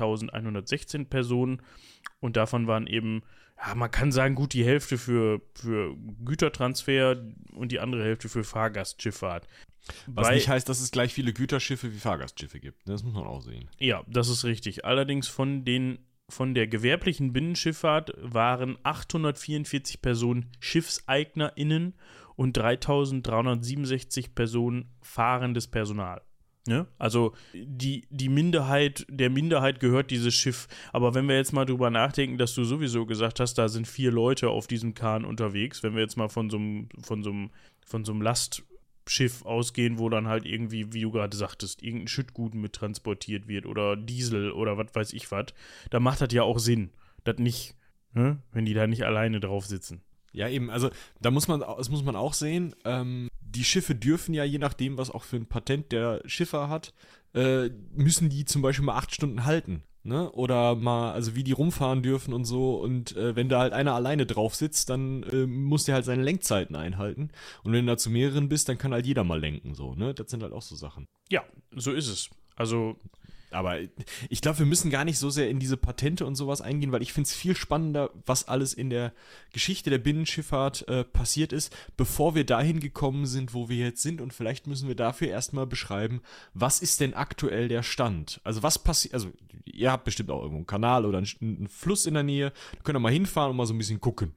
8116 0.00 1.06
Personen 1.08 1.62
und 2.20 2.36
davon 2.36 2.66
waren 2.66 2.86
eben, 2.86 3.22
ja, 3.64 3.74
man 3.74 3.90
kann 3.90 4.12
sagen, 4.12 4.34
gut 4.34 4.52
die 4.52 4.64
Hälfte 4.64 4.98
für, 4.98 5.40
für 5.54 5.96
Gütertransfer 6.24 7.22
und 7.54 7.72
die 7.72 7.80
andere 7.80 8.04
Hälfte 8.04 8.28
für 8.28 8.44
Fahrgastschifffahrt. 8.44 9.46
Was 10.06 10.28
Bei- 10.28 10.34
nicht 10.34 10.48
heißt, 10.48 10.68
dass 10.68 10.80
es 10.80 10.90
gleich 10.90 11.14
viele 11.14 11.32
Güterschiffe 11.32 11.92
wie 11.92 11.98
Fahrgastschiffe 11.98 12.60
gibt. 12.60 12.86
ne? 12.86 12.92
Das 12.92 13.02
muss 13.02 13.14
man 13.14 13.24
auch 13.26 13.40
sehen. 13.40 13.68
Ja, 13.78 14.02
das 14.06 14.28
ist 14.28 14.44
richtig. 14.44 14.84
Allerdings 14.84 15.28
von 15.28 15.64
den 15.64 15.98
von 16.30 16.52
der 16.52 16.66
gewerblichen 16.66 17.32
Binnenschifffahrt 17.32 18.12
waren 18.20 18.76
844 18.82 20.02
Personen 20.02 20.50
SchiffseignerInnen 20.60 21.94
und 22.36 22.54
3367 22.54 24.34
Personen 24.34 24.90
fahrendes 25.00 25.68
Personal. 25.68 26.20
Ne? 26.68 26.86
Also 26.98 27.32
die, 27.54 28.06
die 28.10 28.28
Minderheit, 28.28 29.06
der 29.08 29.30
Minderheit 29.30 29.80
gehört 29.80 30.10
dieses 30.10 30.34
Schiff. 30.34 30.68
Aber 30.92 31.14
wenn 31.14 31.26
wir 31.26 31.34
jetzt 31.34 31.54
mal 31.54 31.64
drüber 31.64 31.88
nachdenken, 31.88 32.36
dass 32.36 32.54
du 32.54 32.62
sowieso 32.62 33.06
gesagt 33.06 33.40
hast, 33.40 33.54
da 33.54 33.70
sind 33.70 33.88
vier 33.88 34.12
Leute 34.12 34.50
auf 34.50 34.66
diesem 34.66 34.92
Kahn 34.92 35.24
unterwegs, 35.24 35.82
wenn 35.82 35.94
wir 35.94 36.02
jetzt 36.02 36.18
mal 36.18 36.28
von 36.28 36.50
so 36.50 36.58
einem, 36.58 36.90
von 37.02 37.22
so 37.22 37.30
einem, 37.30 37.50
von 37.86 38.04
so 38.04 38.12
einem 38.12 38.20
Lastschiff 38.20 39.46
ausgehen, 39.46 39.98
wo 39.98 40.10
dann 40.10 40.28
halt 40.28 40.44
irgendwie, 40.44 40.92
wie 40.92 41.00
du 41.00 41.10
gerade 41.10 41.34
sagtest, 41.34 41.82
irgendein 41.82 42.08
Schüttgut 42.08 42.54
mit 42.54 42.74
transportiert 42.74 43.48
wird 43.48 43.64
oder 43.64 43.96
Diesel 43.96 44.52
oder 44.52 44.76
was 44.76 44.94
weiß 44.94 45.14
ich 45.14 45.30
was, 45.32 45.46
da 45.88 46.00
macht 46.00 46.20
das 46.20 46.34
ja 46.34 46.42
auch 46.42 46.58
Sinn. 46.58 46.90
Das 47.24 47.38
nicht, 47.38 47.76
ne? 48.12 48.42
wenn 48.52 48.66
die 48.66 48.74
da 48.74 48.86
nicht 48.86 49.06
alleine 49.06 49.40
drauf 49.40 49.64
sitzen. 49.64 50.02
Ja, 50.32 50.50
eben, 50.50 50.68
also 50.68 50.90
da 51.22 51.30
muss 51.30 51.48
man, 51.48 51.60
das 51.60 51.88
muss 51.88 52.04
man 52.04 52.14
auch 52.14 52.34
sehen. 52.34 52.74
Ähm, 52.84 53.30
die 53.50 53.64
Schiffe 53.64 53.94
dürfen 53.94 54.34
ja, 54.34 54.44
je 54.44 54.58
nachdem, 54.58 54.98
was 54.98 55.10
auch 55.10 55.24
für 55.24 55.36
ein 55.36 55.46
Patent 55.46 55.92
der 55.92 56.22
Schiffer 56.26 56.68
hat, 56.68 56.92
äh, 57.34 57.70
müssen 57.92 58.28
die 58.28 58.44
zum 58.44 58.62
Beispiel 58.62 58.84
mal 58.84 58.96
acht 58.96 59.14
Stunden 59.14 59.44
halten. 59.44 59.82
Ne? 60.04 60.30
Oder 60.32 60.74
mal, 60.74 61.12
also 61.12 61.34
wie 61.34 61.44
die 61.44 61.52
rumfahren 61.52 62.02
dürfen 62.02 62.32
und 62.32 62.44
so. 62.44 62.76
Und 62.76 63.16
äh, 63.16 63.36
wenn 63.36 63.48
da 63.48 63.60
halt 63.60 63.72
einer 63.72 63.94
alleine 63.94 64.24
drauf 64.26 64.54
sitzt, 64.54 64.88
dann 64.90 65.22
äh, 65.24 65.46
muss 65.46 65.84
der 65.84 65.96
halt 65.96 66.04
seine 66.04 66.22
Lenkzeiten 66.22 66.76
einhalten. 66.76 67.30
Und 67.62 67.72
wenn 67.72 67.84
du 67.84 67.92
da 67.92 67.98
zu 67.98 68.08
mehreren 68.08 68.48
bist, 68.48 68.68
dann 68.68 68.78
kann 68.78 68.92
halt 68.92 69.06
jeder 69.06 69.24
mal 69.24 69.40
lenken, 69.40 69.74
so, 69.74 69.94
ne? 69.94 70.14
Das 70.14 70.30
sind 70.30 70.42
halt 70.42 70.52
auch 70.52 70.62
so 70.62 70.76
Sachen. 70.76 71.06
Ja, 71.30 71.44
so 71.74 71.92
ist 71.92 72.08
es. 72.08 72.30
Also 72.56 72.96
Aber 73.50 73.78
ich 74.28 74.40
glaube, 74.40 74.58
wir 74.58 74.66
müssen 74.66 74.90
gar 74.90 75.04
nicht 75.04 75.18
so 75.18 75.30
sehr 75.30 75.48
in 75.48 75.58
diese 75.58 75.76
Patente 75.76 76.26
und 76.26 76.34
sowas 76.34 76.60
eingehen, 76.60 76.92
weil 76.92 77.02
ich 77.02 77.12
finde 77.12 77.28
es 77.28 77.34
viel 77.34 77.56
spannender, 77.56 78.10
was 78.26 78.46
alles 78.46 78.74
in 78.74 78.90
der 78.90 79.12
Geschichte 79.52 79.90
der 79.90 79.98
Binnenschifffahrt 79.98 80.86
äh, 80.88 81.04
passiert 81.04 81.52
ist, 81.52 81.74
bevor 81.96 82.34
wir 82.34 82.44
dahin 82.44 82.80
gekommen 82.80 83.26
sind, 83.26 83.54
wo 83.54 83.68
wir 83.68 83.76
jetzt 83.76 84.02
sind. 84.02 84.20
Und 84.20 84.34
vielleicht 84.34 84.66
müssen 84.66 84.88
wir 84.88 84.94
dafür 84.94 85.28
erstmal 85.28 85.66
beschreiben, 85.66 86.20
was 86.52 86.80
ist 86.80 87.00
denn 87.00 87.14
aktuell 87.14 87.68
der 87.68 87.82
Stand? 87.82 88.40
Also 88.44 88.62
was 88.62 88.78
passiert, 88.78 89.14
also 89.14 89.32
ihr 89.64 89.90
habt 89.92 90.04
bestimmt 90.04 90.30
auch 90.30 90.40
irgendwo 90.40 90.58
einen 90.58 90.66
Kanal 90.66 91.06
oder 91.06 91.18
einen, 91.18 91.28
einen 91.40 91.68
Fluss 91.68 92.06
in 92.06 92.14
der 92.14 92.22
Nähe, 92.22 92.52
da 92.72 92.82
könnt 92.82 92.96
ihr 92.96 93.00
mal 93.00 93.12
hinfahren 93.12 93.50
und 93.50 93.56
mal 93.56 93.66
so 93.66 93.74
ein 93.74 93.78
bisschen 93.78 94.00
gucken. 94.00 94.34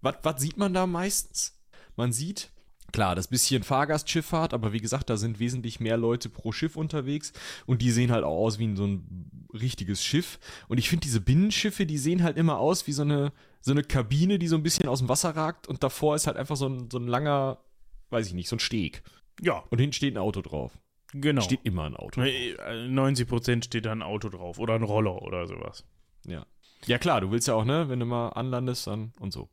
Was, 0.00 0.14
was 0.22 0.40
sieht 0.40 0.56
man 0.56 0.72
da 0.74 0.86
meistens? 0.86 1.58
Man 1.96 2.12
sieht, 2.12 2.50
Klar, 2.92 3.14
das 3.14 3.28
bisschen 3.28 3.62
Fahrgastschifffahrt, 3.64 4.54
aber 4.54 4.72
wie 4.72 4.80
gesagt, 4.80 5.10
da 5.10 5.16
sind 5.18 5.38
wesentlich 5.38 5.78
mehr 5.78 5.98
Leute 5.98 6.30
pro 6.30 6.52
Schiff 6.52 6.74
unterwegs 6.76 7.32
und 7.66 7.82
die 7.82 7.90
sehen 7.90 8.10
halt 8.10 8.24
auch 8.24 8.36
aus 8.38 8.58
wie 8.58 8.74
so 8.76 8.86
ein 8.86 9.30
richtiges 9.52 10.02
Schiff. 10.02 10.38
Und 10.68 10.78
ich 10.78 10.88
finde 10.88 11.04
diese 11.04 11.20
Binnenschiffe, 11.20 11.84
die 11.84 11.98
sehen 11.98 12.22
halt 12.22 12.38
immer 12.38 12.58
aus 12.58 12.86
wie 12.86 12.92
so 12.92 13.02
eine, 13.02 13.32
so 13.60 13.72
eine 13.72 13.82
Kabine, 13.82 14.38
die 14.38 14.48
so 14.48 14.56
ein 14.56 14.62
bisschen 14.62 14.88
aus 14.88 15.00
dem 15.00 15.08
Wasser 15.10 15.36
ragt 15.36 15.68
und 15.68 15.82
davor 15.82 16.16
ist 16.16 16.26
halt 16.26 16.36
einfach 16.38 16.56
so 16.56 16.66
ein, 16.66 16.90
so 16.90 16.98
ein 16.98 17.06
langer, 17.06 17.58
weiß 18.10 18.26
ich 18.26 18.32
nicht, 18.34 18.48
so 18.48 18.56
ein 18.56 18.60
Steg. 18.60 19.02
ja, 19.42 19.62
Und 19.70 19.78
hinten 19.80 19.92
steht 19.92 20.14
ein 20.14 20.18
Auto 20.18 20.40
drauf. 20.40 20.72
genau. 21.12 21.42
Steht 21.42 21.60
immer 21.64 21.84
ein 21.84 21.94
Auto. 21.96 22.22
Äh, 22.22 22.56
90% 22.88 23.64
steht 23.64 23.84
da 23.84 23.92
ein 23.92 24.02
Auto 24.02 24.30
drauf 24.30 24.58
oder 24.58 24.74
ein 24.74 24.82
Roller 24.82 25.20
oder 25.22 25.46
sowas. 25.46 25.84
Ja. 26.26 26.46
Ja 26.86 26.96
klar, 26.98 27.20
du 27.20 27.30
willst 27.30 27.48
ja 27.48 27.54
auch, 27.54 27.64
ne, 27.64 27.88
wenn 27.90 28.00
du 28.00 28.06
mal 28.06 28.30
anlandest 28.30 28.86
dann 28.86 29.12
und 29.20 29.32
so. 29.32 29.50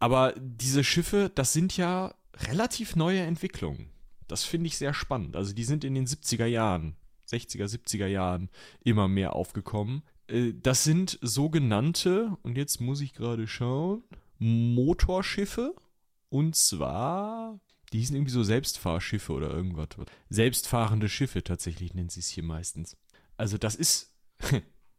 Aber 0.00 0.34
diese 0.38 0.84
Schiffe, 0.84 1.30
das 1.34 1.52
sind 1.52 1.76
ja 1.78 2.12
relativ 2.48 2.96
neue 2.96 3.20
Entwicklungen. 3.20 3.90
Das 4.28 4.44
finde 4.44 4.66
ich 4.68 4.76
sehr 4.78 4.94
spannend. 4.94 5.36
Also 5.36 5.52
die 5.52 5.64
sind 5.64 5.84
in 5.84 5.94
den 5.94 6.06
70er 6.06 6.46
Jahren, 6.46 6.96
60er, 7.30 7.66
70er 7.66 8.06
Jahren 8.06 8.50
immer 8.82 9.08
mehr 9.08 9.34
aufgekommen. 9.34 10.02
Äh, 10.28 10.52
Das 10.54 10.84
sind 10.84 11.18
sogenannte, 11.20 12.36
und 12.42 12.56
jetzt 12.56 12.80
muss 12.80 13.00
ich 13.00 13.12
gerade 13.14 13.46
schauen, 13.46 14.02
Motorschiffe. 14.38 15.74
Und 16.28 16.56
zwar, 16.56 17.60
die 17.92 17.98
hießen 17.98 18.16
irgendwie 18.16 18.32
so 18.32 18.42
Selbstfahrschiffe 18.42 19.32
oder 19.32 19.50
irgendwas. 19.50 19.88
Selbstfahrende 20.28 21.08
Schiffe 21.08 21.44
tatsächlich 21.44 21.94
nennt 21.94 22.10
sie 22.10 22.20
es 22.20 22.28
hier 22.28 22.42
meistens. 22.42 22.96
Also 23.36 23.58
das 23.58 23.74
ist 23.74 24.12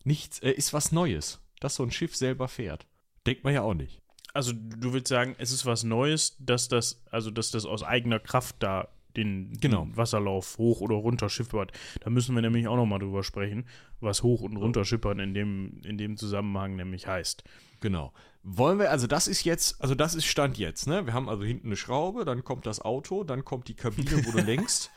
nichts, 0.04 0.40
äh, 0.40 0.52
ist 0.52 0.74
was 0.74 0.92
Neues, 0.92 1.42
dass 1.60 1.76
so 1.76 1.84
ein 1.84 1.92
Schiff 1.92 2.16
selber 2.16 2.48
fährt. 2.48 2.88
Denkt 3.26 3.44
man 3.44 3.54
ja 3.54 3.64
auch 3.64 3.74
nicht. 3.74 4.02
Also 4.36 4.52
du 4.54 4.92
willst 4.94 5.08
sagen, 5.08 5.36
es 5.38 5.52
ist 5.52 5.66
was 5.66 5.84
Neues, 5.84 6.36
dass 6.40 6.68
das, 6.68 7.02
also 7.10 7.32
dass 7.32 7.52
das 7.52 7.66
aus 7.66 7.84
eigener 7.84 8.20
Kraft 8.20 8.58
da 8.60 8.90
den, 9.16 9.54
Genau. 9.62 9.86
den 9.86 9.96
Wasserlauf 9.96 10.58
hoch 10.58 10.82
oder 10.82 10.96
runter 10.96 11.30
schippert. 11.30 11.72
Da 12.02 12.10
müssen 12.10 12.36
wir 12.36 12.42
nämlich 12.42 12.68
auch 12.68 12.76
nochmal 12.76 13.00
drüber 13.00 13.24
sprechen, 13.24 13.66
was 14.02 14.24
hoch 14.24 14.42
und 14.42 14.58
runter 14.58 14.84
schippern 14.84 15.20
in 15.20 15.34
dem, 15.34 15.80
in 15.86 15.98
dem 15.98 16.18
Zusammenhang 16.18 16.76
nämlich 16.76 17.08
heißt. 17.08 17.46
Genau. 17.80 18.12
Wollen 18.44 18.78
wir, 18.78 18.92
also 18.92 19.08
das 19.08 19.28
ist 19.30 19.46
jetzt, 19.46 19.82
also 19.82 19.96
das 19.96 20.16
ist 20.16 20.26
Stand 20.26 20.58
jetzt, 20.58 20.86
ne? 20.86 21.06
Wir 21.06 21.14
haben 21.14 21.30
also 21.30 21.44
hinten 21.46 21.68
eine 21.68 21.78
Schraube, 21.78 22.26
dann 22.26 22.44
kommt 22.44 22.66
das 22.66 22.82
Auto, 22.82 23.24
dann 23.24 23.46
kommt 23.46 23.70
die 23.70 23.74
Kabine, 23.74 24.26
wo 24.26 24.32
du 24.34 24.42
lenkst. 24.46 24.92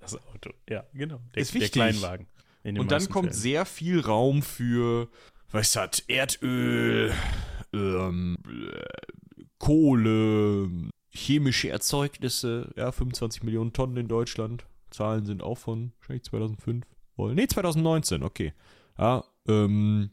Das 0.00 0.14
Auto, 0.16 0.50
ja, 0.68 0.84
genau. 0.94 1.20
Der, 1.34 1.42
Ist 1.42 1.52
der 1.52 1.60
wichtig. 1.60 1.72
Kleinwagen. 1.74 2.26
in 2.62 2.74
den 2.76 2.80
Und 2.80 2.90
dann 2.90 3.06
kommt 3.10 3.28
Fällen. 3.28 3.40
sehr 3.40 3.66
viel 3.66 4.00
Raum 4.00 4.42
für, 4.42 5.08
was 5.50 5.72
das, 5.72 6.00
Erdöl, 6.08 7.12
ähm, 7.74 8.36
äh, 8.46 9.44
Kohle, 9.58 10.68
chemische 11.10 11.70
Erzeugnisse, 11.70 12.72
ja, 12.76 12.92
25 12.92 13.42
Millionen 13.42 13.72
Tonnen 13.72 13.96
in 13.96 14.08
Deutschland. 14.08 14.64
Zahlen 14.90 15.26
sind 15.26 15.42
auch 15.42 15.58
von 15.58 15.92
wahrscheinlich 15.98 16.24
2005. 16.24 16.84
Oh, 17.16 17.28
Nee, 17.28 17.46
2019, 17.46 18.22
okay. 18.22 18.52
Ja, 18.98 19.24
ähm, 19.48 20.10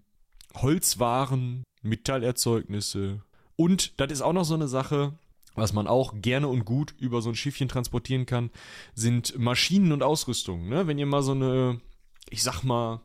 Holzwaren, 0.56 1.63
Metallerzeugnisse. 1.82 3.21
Und 3.56 4.00
das 4.00 4.12
ist 4.12 4.21
auch 4.21 4.34
noch 4.34 4.45
so 4.45 4.56
eine 4.56 4.67
Sache, 4.67 5.13
was 5.56 5.74
man 5.74 5.88
auch 5.88 6.13
gerne 6.21 6.47
und 6.47 6.65
gut 6.65 6.93
über 6.97 7.21
so 7.21 7.30
ein 7.30 7.36
Schiffchen 7.36 7.67
transportieren 7.67 8.26
kann, 8.26 8.50
sind 8.93 9.38
Maschinen 9.38 9.91
und 9.91 10.04
Ausrüstung. 10.04 10.69
Ne? 10.69 10.88
Wenn 10.88 10.97
ihr 10.97 11.06
mal 11.06 11.24
so 11.24 11.34
eine, 11.34 11.82
ich 12.30 12.43
sag 12.43 12.63
mal, 12.63 13.02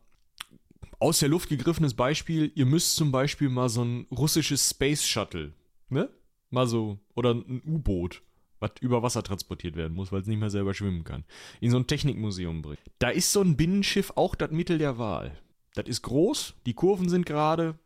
aus 0.99 1.19
der 1.19 1.29
Luft 1.29 1.49
gegriffenes 1.49 1.95
Beispiel, 1.95 2.53
ihr 2.55 2.67
müsst 2.67 2.97
zum 2.97 3.13
Beispiel 3.13 3.49
mal 3.49 3.69
so 3.69 3.85
ein 3.85 4.07
russisches 4.11 4.71
Space 4.71 5.05
Shuttle, 5.05 5.53
ne? 5.89 6.09
Mal 6.51 6.67
so, 6.67 6.99
oder 7.15 7.35
ein 7.35 7.63
U-Boot, 7.67 8.23
was 8.61 8.73
über 8.81 9.03
Wasser 9.03 9.23
transportiert 9.23 9.77
werden 9.77 9.95
muss, 9.95 10.13
weil 10.13 10.21
es 10.21 10.27
nicht 10.27 10.39
mehr 10.39 10.51
selber 10.51 10.75
schwimmen 10.75 11.05
kann, 11.05 11.25
in 11.61 11.71
so 11.71 11.77
ein 11.77 11.87
Technikmuseum 11.87 12.63
bringen. 12.63 12.79
Da 12.99 13.11
ist 13.11 13.33
so 13.33 13.43
ein 13.43 13.57
Binnenschiff 13.57 14.13
auch 14.15 14.35
das 14.35 14.51
Mittel 14.51 14.79
der 14.79 14.99
Wahl. 14.99 15.37
Das 15.75 15.87
ist 15.87 16.03
groß, 16.03 16.55
die 16.65 16.75
Kurven 16.75 17.09
sind 17.09 17.27
gerade, 17.27 17.79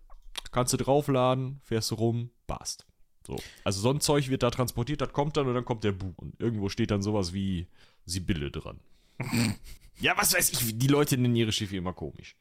kannst 0.52 0.72
du 0.72 0.76
draufladen, 0.76 1.60
fährst 1.64 1.90
du 1.90 1.96
rum, 1.96 2.30
passt. 2.46 2.86
So. 3.26 3.36
Also 3.64 3.80
so 3.80 3.90
ein 3.90 4.00
Zeug 4.00 4.28
wird 4.28 4.42
da 4.42 4.50
transportiert, 4.50 5.00
das 5.00 5.12
kommt 5.12 5.36
dann 5.36 5.46
und 5.46 5.54
dann 5.54 5.64
kommt 5.64 5.84
der 5.84 5.92
Bu. 5.92 6.12
Und 6.16 6.38
irgendwo 6.40 6.68
steht 6.68 6.90
dann 6.90 7.02
sowas 7.02 7.32
wie 7.32 7.66
Sibylle 8.04 8.50
dran. 8.50 8.80
ja, 10.00 10.16
was 10.16 10.34
weiß 10.34 10.50
ich, 10.52 10.78
die 10.78 10.86
Leute 10.86 11.16
nennen 11.18 11.36
ihre 11.36 11.52
Schiffe 11.52 11.76
immer 11.76 11.92
komisch. 11.92 12.36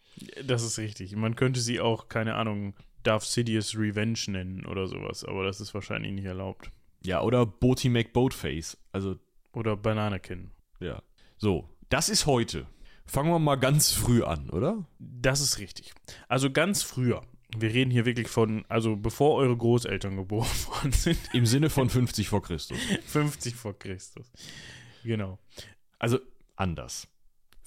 Das 0.46 0.64
ist 0.64 0.78
richtig. 0.78 1.16
Man 1.16 1.36
könnte 1.36 1.60
sie 1.60 1.80
auch, 1.80 2.08
keine 2.10 2.36
Ahnung, 2.36 2.76
Darth 3.04 3.24
Sidious 3.24 3.76
Revenge 3.76 4.20
nennen 4.28 4.66
oder 4.66 4.88
sowas, 4.88 5.24
aber 5.24 5.44
das 5.44 5.62
ist 5.62 5.74
wahrscheinlich 5.74 6.12
nicht 6.12 6.26
erlaubt. 6.26 6.72
Ja, 7.06 7.22
oder 7.22 7.46
Boaty 7.46 7.90
McBoatface. 7.90 8.78
Also, 8.92 9.16
Oder 9.54 9.78
Bananekin. 9.78 10.52
ja. 10.80 11.02
So, 11.38 11.70
das 11.90 12.10
ist 12.10 12.26
heute. 12.26 12.68
Fangen 13.06 13.32
wir 13.32 13.40
mal 13.40 13.56
ganz 13.56 13.94
früh 13.94 14.24
an, 14.24 14.50
oder? 14.50 14.86
Das 15.00 15.40
ist 15.40 15.58
richtig. 15.58 15.94
Also 16.28 16.52
ganz 16.52 16.84
früher. 16.84 17.22
Wir 17.58 17.74
reden 17.74 17.90
hier 17.90 18.06
wirklich 18.06 18.28
von, 18.28 18.66
also 18.68 18.98
bevor 18.98 19.36
eure 19.38 19.56
Großeltern 19.56 20.18
geboren 20.18 20.50
worden 20.68 20.92
sind, 20.92 21.18
Im 21.34 21.46
Sinne 21.46 21.70
von 21.70 21.90
50 21.90 22.28
vor 22.28 22.44
Christus. 22.44 22.78
50 23.08 23.56
vor 23.56 23.80
Christus. 23.80 24.30
Genau. 25.04 25.40
Also, 25.98 26.20
anders. 26.58 27.08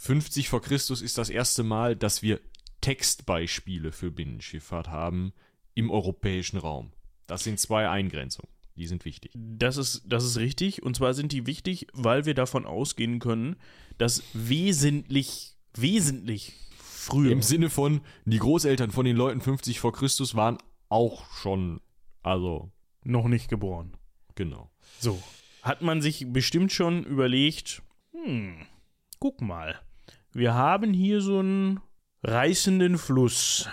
50 0.02 0.48
vor 0.48 0.60
Christus 0.60 1.00
ist 1.00 1.16
das 1.16 1.30
erste 1.30 1.62
Mal, 1.62 1.94
dass 1.94 2.22
wir 2.22 2.40
Textbeispiele 2.80 3.92
für 3.92 4.10
Binnenschifffahrt 4.10 4.88
haben, 4.88 5.32
im 5.74 5.92
europäischen 5.92 6.58
Raum. 6.58 6.90
Das 7.28 7.44
sind 7.44 7.60
zwei 7.60 7.88
Eingrenzungen. 7.88 8.50
Die 8.74 8.88
sind 8.88 9.04
wichtig. 9.04 9.30
Das 9.34 9.76
ist, 9.76 10.02
das 10.04 10.24
ist 10.24 10.38
richtig. 10.38 10.82
Und 10.82 10.96
zwar 10.96 11.14
sind 11.14 11.30
die 11.30 11.46
wichtig, 11.46 11.86
weil 11.92 12.24
wir 12.24 12.34
davon 12.34 12.66
ausgehen 12.66 13.20
können, 13.20 13.54
dass 13.96 14.24
wesentlich, 14.32 15.54
wesentlich 15.74 16.54
früher. 16.80 17.30
Im 17.30 17.42
Sinne 17.42 17.70
von, 17.70 18.00
die 18.24 18.40
Großeltern 18.40 18.90
von 18.90 19.04
den 19.04 19.16
Leuten 19.16 19.40
50 19.40 19.78
vor 19.78 19.92
Christus 19.92 20.34
waren 20.34 20.58
auch 20.88 21.32
schon, 21.32 21.80
also. 22.24 22.72
Noch 23.04 23.28
nicht 23.28 23.48
geboren. 23.48 23.96
Genau. 24.34 24.68
So. 24.98 25.22
Hat 25.62 25.80
man 25.80 26.02
sich 26.02 26.26
bestimmt 26.32 26.72
schon 26.72 27.04
überlegt, 27.04 27.82
hm, 28.10 28.66
guck 29.20 29.40
mal. 29.40 29.80
Wir 30.34 30.54
haben 30.54 30.94
hier 30.94 31.20
so 31.20 31.40
einen 31.40 31.80
reißenden 32.22 32.96
Fluss. 32.96 33.68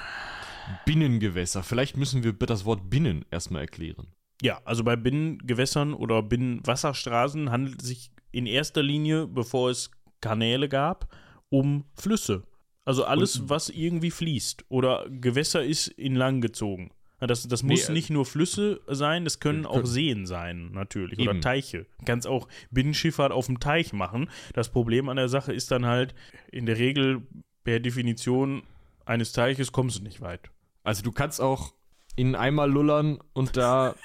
Binnengewässer. 0.86 1.64
Vielleicht 1.64 1.98
müssen 1.98 2.24
wir 2.24 2.34
das 2.34 2.66
Wort 2.66 2.90
Binnen 2.90 3.26
erstmal 3.32 3.62
erklären. 3.62 4.08
Ja, 4.42 4.62
also 4.66 4.84
bei 4.84 4.96
Binnengewässern 4.96 5.94
oder 5.94 6.22
Binnenwasserstraßen 6.22 7.50
handelt 7.52 7.82
es 7.82 7.88
sich 7.88 8.12
in 8.32 8.46
erster 8.46 8.84
Linie, 8.84 9.28
bevor 9.28 9.70
es 9.70 9.92
Kanäle 10.22 10.70
gab, 10.70 11.14
um 11.50 11.86
Flüsse. 11.96 12.44
Also 12.86 13.06
alles, 13.06 13.38
Und, 13.38 13.50
was 13.50 13.70
irgendwie 13.70 14.12
fließt 14.12 14.66
oder 14.70 15.08
Gewässer 15.10 15.64
ist 15.64 15.88
in 15.88 16.16
lang 16.16 16.42
gezogen. 16.42 16.92
Das, 17.20 17.48
das 17.48 17.64
muss 17.64 17.90
nee, 17.90 17.96
nicht 17.96 18.10
nur 18.10 18.26
Flüsse 18.26 18.82
sein, 18.88 19.26
das 19.26 19.40
können 19.40 19.66
auch 19.66 19.86
Seen 19.86 20.26
sein, 20.26 20.72
natürlich. 20.72 21.20
Eben. 21.20 21.30
Oder 21.30 21.42
Teiche. 21.42 21.86
Du 22.00 22.06
kannst 22.06 22.28
auch 22.28 22.48
Binnenschifffahrt 22.72 23.32
auf 23.32 23.48
dem 23.48 23.60
Teich 23.60 23.92
machen. 23.92 24.30
Das 24.54 24.70
Problem 24.70 25.10
an 25.10 25.18
der 25.18 25.30
Sache 25.30 25.54
ist 25.54 25.72
dann 25.72 25.86
halt, 25.86 26.16
in 26.52 26.66
der 26.66 26.78
Regel 26.78 27.24
per 27.64 27.80
Definition 27.80 28.64
eines 29.06 29.34
Teiches 29.34 29.72
kommst 29.72 30.00
du 30.00 30.04
nicht 30.04 30.22
weit. 30.22 30.50
Also 30.84 31.04
du 31.04 31.12
kannst 31.12 31.42
auch 31.42 31.74
in 32.16 32.36
einmal 32.36 32.70
lullern 32.70 33.20
und 33.34 33.58
da 33.58 33.96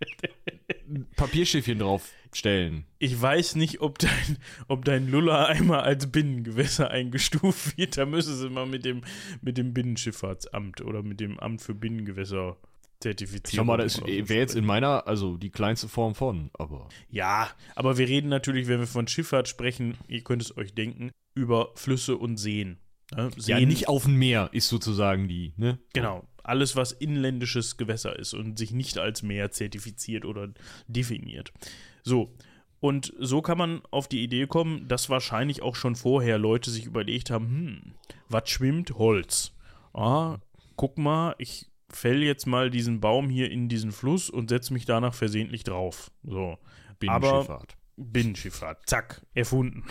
Papierschiffchen 1.16 1.82
draufstellen. 2.30 2.84
Ich 2.98 3.20
weiß 3.20 3.56
nicht, 3.56 3.80
ob 3.80 3.98
dein, 3.98 4.38
ob 4.68 4.84
dein 4.84 5.10
Luller 5.10 5.48
einmal 5.48 5.80
als 5.80 6.10
Binnengewässer 6.10 6.90
eingestuft 6.90 7.76
wird. 7.76 7.96
Da 7.96 8.06
müssen 8.06 8.36
sie 8.36 8.48
mal 8.48 8.66
mit 8.66 8.84
dem, 8.84 9.02
mit 9.40 9.58
dem 9.58 9.74
Binnenschifffahrtsamt 9.74 10.80
oder 10.82 11.02
mit 11.02 11.20
dem 11.20 11.38
Amt 11.38 11.62
für 11.62 11.74
Binnengewässer 11.74 12.56
zertifizieren. 13.00 13.56
Schau 13.56 13.64
mal, 13.64 13.78
das 13.78 14.00
wäre 14.02 14.34
jetzt 14.34 14.54
in 14.54 14.64
meiner, 14.64 15.06
also 15.06 15.36
die 15.36 15.50
kleinste 15.50 15.88
Form 15.88 16.14
von, 16.14 16.50
aber. 16.54 16.88
Ja, 17.08 17.50
aber 17.74 17.98
wir 17.98 18.08
reden 18.08 18.28
natürlich, 18.28 18.68
wenn 18.68 18.80
wir 18.80 18.86
von 18.86 19.08
Schifffahrt 19.08 19.48
sprechen, 19.48 19.96
ihr 20.08 20.22
könnt 20.22 20.42
es 20.42 20.56
euch 20.56 20.74
denken, 20.74 21.10
über 21.34 21.72
Flüsse 21.76 22.16
und 22.16 22.36
Seen. 22.36 22.78
Ne? 23.16 23.30
Seen 23.36 23.58
ja, 23.58 23.66
nicht 23.66 23.88
auf 23.88 24.04
dem 24.04 24.16
Meer 24.16 24.50
ist 24.52 24.68
sozusagen 24.68 25.28
die, 25.28 25.54
ne? 25.56 25.78
Genau 25.94 26.26
alles, 26.42 26.74
was 26.74 26.92
inländisches 26.92 27.76
Gewässer 27.76 28.18
ist 28.18 28.34
und 28.34 28.58
sich 28.58 28.72
nicht 28.72 28.98
als 28.98 29.22
Meer 29.22 29.50
zertifiziert 29.50 30.24
oder 30.24 30.48
definiert. 30.88 31.52
So. 32.02 32.34
Und 32.80 33.12
so 33.18 33.42
kann 33.42 33.58
man 33.58 33.82
auf 33.90 34.08
die 34.08 34.22
Idee 34.22 34.46
kommen, 34.46 34.88
dass 34.88 35.10
wahrscheinlich 35.10 35.60
auch 35.60 35.76
schon 35.76 35.96
vorher 35.96 36.38
Leute 36.38 36.70
sich 36.70 36.86
überlegt 36.86 37.30
haben, 37.30 37.46
hm, 37.46 37.94
was 38.28 38.48
schwimmt? 38.48 38.92
Holz. 38.92 39.52
Ah, 39.92 40.38
guck 40.76 40.96
mal, 40.96 41.34
ich 41.38 41.66
fäll 41.90 42.22
jetzt 42.22 42.46
mal 42.46 42.70
diesen 42.70 43.00
Baum 43.00 43.28
hier 43.28 43.50
in 43.50 43.68
diesen 43.68 43.92
Fluss 43.92 44.30
und 44.30 44.48
setze 44.48 44.72
mich 44.72 44.86
danach 44.86 45.12
versehentlich 45.12 45.64
drauf. 45.64 46.10
So. 46.22 46.56
Binnenschifffahrt. 46.98 47.76
Binnenschifffahrt, 47.96 48.88
zack, 48.88 49.26
erfunden. 49.34 49.84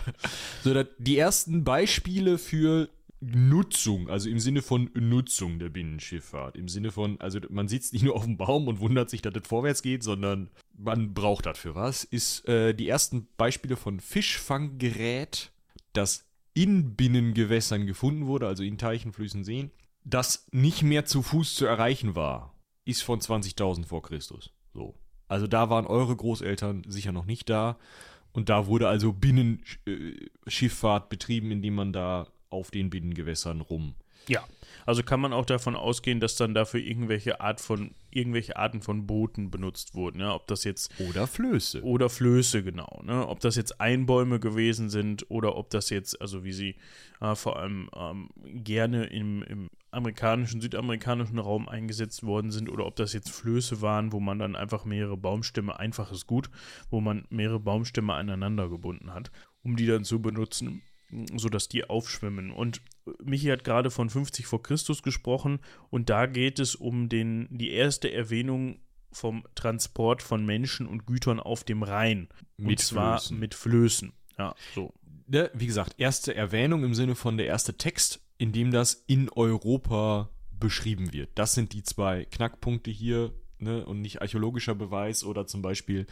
so, 0.64 0.82
die 0.98 1.18
ersten 1.18 1.64
Beispiele 1.64 2.38
für 2.38 2.88
Nutzung, 3.24 4.08
also 4.10 4.28
im 4.28 4.40
Sinne 4.40 4.62
von 4.62 4.90
Nutzung 4.94 5.60
der 5.60 5.68
Binnenschifffahrt. 5.68 6.56
Im 6.56 6.66
Sinne 6.66 6.90
von, 6.90 7.20
also 7.20 7.38
man 7.50 7.68
sitzt 7.68 7.92
nicht 7.92 8.02
nur 8.02 8.16
auf 8.16 8.24
dem 8.24 8.36
Baum 8.36 8.66
und 8.66 8.80
wundert 8.80 9.10
sich, 9.10 9.22
dass 9.22 9.32
das 9.32 9.46
vorwärts 9.46 9.82
geht, 9.82 10.02
sondern 10.02 10.50
man 10.76 11.14
braucht 11.14 11.46
das 11.46 11.56
für 11.56 11.76
was. 11.76 12.02
Ist 12.02 12.48
äh, 12.48 12.74
die 12.74 12.88
ersten 12.88 13.28
Beispiele 13.36 13.76
von 13.76 14.00
Fischfanggerät, 14.00 15.52
das 15.92 16.26
in 16.52 16.96
Binnengewässern 16.96 17.86
gefunden 17.86 18.26
wurde, 18.26 18.48
also 18.48 18.64
in 18.64 18.76
Teichen, 18.76 19.12
Flüssen, 19.12 19.44
Seen, 19.44 19.70
das 20.02 20.48
nicht 20.50 20.82
mehr 20.82 21.04
zu 21.04 21.22
Fuß 21.22 21.54
zu 21.54 21.64
erreichen 21.64 22.16
war, 22.16 22.54
ist 22.84 23.02
von 23.02 23.20
20.000 23.20 23.86
vor 23.86 24.02
Christus. 24.02 24.50
So. 24.74 24.96
Also 25.28 25.46
da 25.46 25.70
waren 25.70 25.86
eure 25.86 26.16
Großeltern 26.16 26.82
sicher 26.88 27.12
noch 27.12 27.26
nicht 27.26 27.48
da. 27.48 27.78
Und 28.32 28.48
da 28.48 28.66
wurde 28.66 28.88
also 28.88 29.12
Binnenschifffahrt 29.12 31.08
betrieben, 31.08 31.52
indem 31.52 31.76
man 31.76 31.92
da 31.92 32.26
auf 32.52 32.70
den 32.70 32.90
Binnengewässern 32.90 33.60
rum. 33.60 33.94
Ja, 34.28 34.44
also 34.86 35.02
kann 35.02 35.20
man 35.20 35.32
auch 35.32 35.44
davon 35.44 35.76
ausgehen, 35.76 36.20
dass 36.20 36.36
dann 36.36 36.54
dafür 36.54 36.80
irgendwelche 36.80 37.40
Art 37.40 37.60
von 37.60 37.94
irgendwelche 38.10 38.56
Arten 38.56 38.82
von 38.82 39.06
Booten 39.06 39.50
benutzt 39.50 39.94
wurden, 39.94 40.20
ja, 40.20 40.34
ob 40.34 40.46
das 40.46 40.64
jetzt 40.64 40.92
oder 41.00 41.26
Flöße. 41.26 41.82
Oder 41.82 42.08
Flöße 42.08 42.62
genau, 42.62 43.02
ne, 43.04 43.26
ob 43.26 43.40
das 43.40 43.56
jetzt 43.56 43.80
Einbäume 43.80 44.38
gewesen 44.38 44.90
sind 44.90 45.28
oder 45.30 45.56
ob 45.56 45.70
das 45.70 45.90
jetzt 45.90 46.20
also 46.20 46.44
wie 46.44 46.52
sie 46.52 46.76
äh, 47.20 47.34
vor 47.34 47.58
allem 47.58 47.90
ähm, 47.96 48.28
gerne 48.62 49.06
im, 49.06 49.42
im 49.42 49.70
amerikanischen 49.90 50.60
südamerikanischen 50.60 51.38
Raum 51.38 51.68
eingesetzt 51.68 52.22
worden 52.22 52.50
sind 52.50 52.68
oder 52.68 52.86
ob 52.86 52.96
das 52.96 53.12
jetzt 53.12 53.30
Flöße 53.30 53.82
waren, 53.82 54.12
wo 54.12 54.20
man 54.20 54.38
dann 54.38 54.56
einfach 54.56 54.84
mehrere 54.84 55.16
Baumstämme 55.16 55.78
einfaches 55.78 56.26
Gut, 56.26 56.48
wo 56.90 57.00
man 57.00 57.24
mehrere 57.28 57.60
Baumstämme 57.60 58.14
aneinander 58.14 58.68
gebunden 58.68 59.12
hat, 59.12 59.30
um 59.62 59.76
die 59.76 59.86
dann 59.86 60.04
zu 60.04 60.20
benutzen 60.20 60.82
sodass 61.36 61.68
die 61.68 61.84
aufschwimmen. 61.84 62.50
Und 62.50 62.80
Michi 63.22 63.48
hat 63.48 63.64
gerade 63.64 63.90
von 63.90 64.10
50 64.10 64.46
vor 64.46 64.62
Christus 64.62 65.02
gesprochen 65.02 65.60
und 65.90 66.10
da 66.10 66.26
geht 66.26 66.58
es 66.58 66.74
um 66.74 67.08
den, 67.08 67.48
die 67.50 67.70
erste 67.70 68.12
Erwähnung 68.12 68.80
vom 69.10 69.44
Transport 69.54 70.22
von 70.22 70.44
Menschen 70.46 70.86
und 70.86 71.06
Gütern 71.06 71.38
auf 71.38 71.64
dem 71.64 71.82
Rhein. 71.82 72.28
Mit 72.56 72.68
und 72.68 72.80
zwar 72.80 73.18
Flößen. 73.18 73.38
mit 73.38 73.54
Flößen. 73.54 74.12
Ja, 74.38 74.54
so. 74.74 74.92
Ja, 75.28 75.48
wie 75.54 75.66
gesagt, 75.66 75.94
erste 75.98 76.34
Erwähnung 76.34 76.84
im 76.84 76.94
Sinne 76.94 77.14
von 77.14 77.36
der 77.36 77.46
erste 77.46 77.76
Text, 77.76 78.20
in 78.38 78.52
dem 78.52 78.70
das 78.70 79.04
in 79.06 79.28
Europa 79.30 80.30
beschrieben 80.50 81.12
wird. 81.12 81.30
Das 81.34 81.54
sind 81.54 81.72
die 81.72 81.82
zwei 81.82 82.24
Knackpunkte 82.24 82.90
hier 82.90 83.32
ne, 83.62 83.84
und 83.84 84.00
nicht 84.00 84.20
archäologischer 84.20 84.74
Beweis 84.74 85.24
oder 85.24 85.46
zum 85.46 85.62
Beispiel 85.62 86.06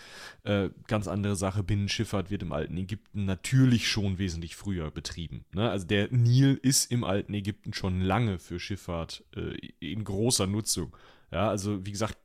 äh, 0.45 0.71
ganz 0.87 1.09
andere 1.09 1.37
Sache, 1.37 1.63
Binnenschifffahrt 1.63 2.31
wird 2.31 2.43
im 2.43 2.53
alten 2.53 2.77
Ägypten 2.77 3.25
natürlich 3.25 3.89
schon 3.89 4.19
wesentlich 4.19 4.57
früher 4.57 4.91
betrieben. 4.91 5.45
Ne? 5.53 5.71
Also 5.71 5.87
der 5.87 6.09
Nil 6.11 6.59
ist 6.63 6.91
im 6.91 7.05
alten 7.05 7.35
Ägypten 7.35 7.73
schon 7.73 8.01
lange 8.01 8.39
für 8.39 8.61
Schifffahrt 8.61 9.25
äh, 9.37 9.57
in 9.81 10.05
großer 10.05 10.47
Nutzung. 10.47 10.97
Ja, 11.33 11.49
also 11.49 11.85
wie 11.85 11.93
gesagt, 11.93 12.17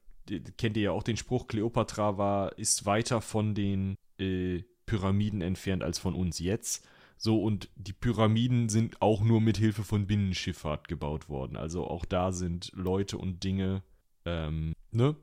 kennt 0.57 0.77
ihr 0.77 0.83
ja 0.83 0.91
auch 0.91 1.03
den 1.03 1.17
Spruch, 1.17 1.47
Kleopatra 1.47 2.17
war, 2.17 2.57
ist 2.57 2.85
weiter 2.85 3.21
von 3.21 3.53
den 3.53 3.95
äh, 4.19 4.63
Pyramiden 4.85 5.41
entfernt 5.41 5.83
als 5.83 5.99
von 5.99 6.15
uns 6.15 6.39
jetzt. 6.39 6.87
So, 7.17 7.41
und 7.41 7.69
die 7.75 7.93
Pyramiden 7.93 8.69
sind 8.69 9.01
auch 9.01 9.23
nur 9.23 9.39
mit 9.39 9.57
Hilfe 9.57 9.83
von 9.83 10.05
Binnenschifffahrt 10.05 10.87
gebaut 10.87 11.29
worden. 11.29 11.55
Also 11.55 11.87
auch 11.87 12.05
da 12.05 12.31
sind 12.31 12.71
Leute 12.73 13.17
und 13.17 13.43
Dinge 13.43 13.83
ähm, 14.25 14.75
ne? 14.91 15.15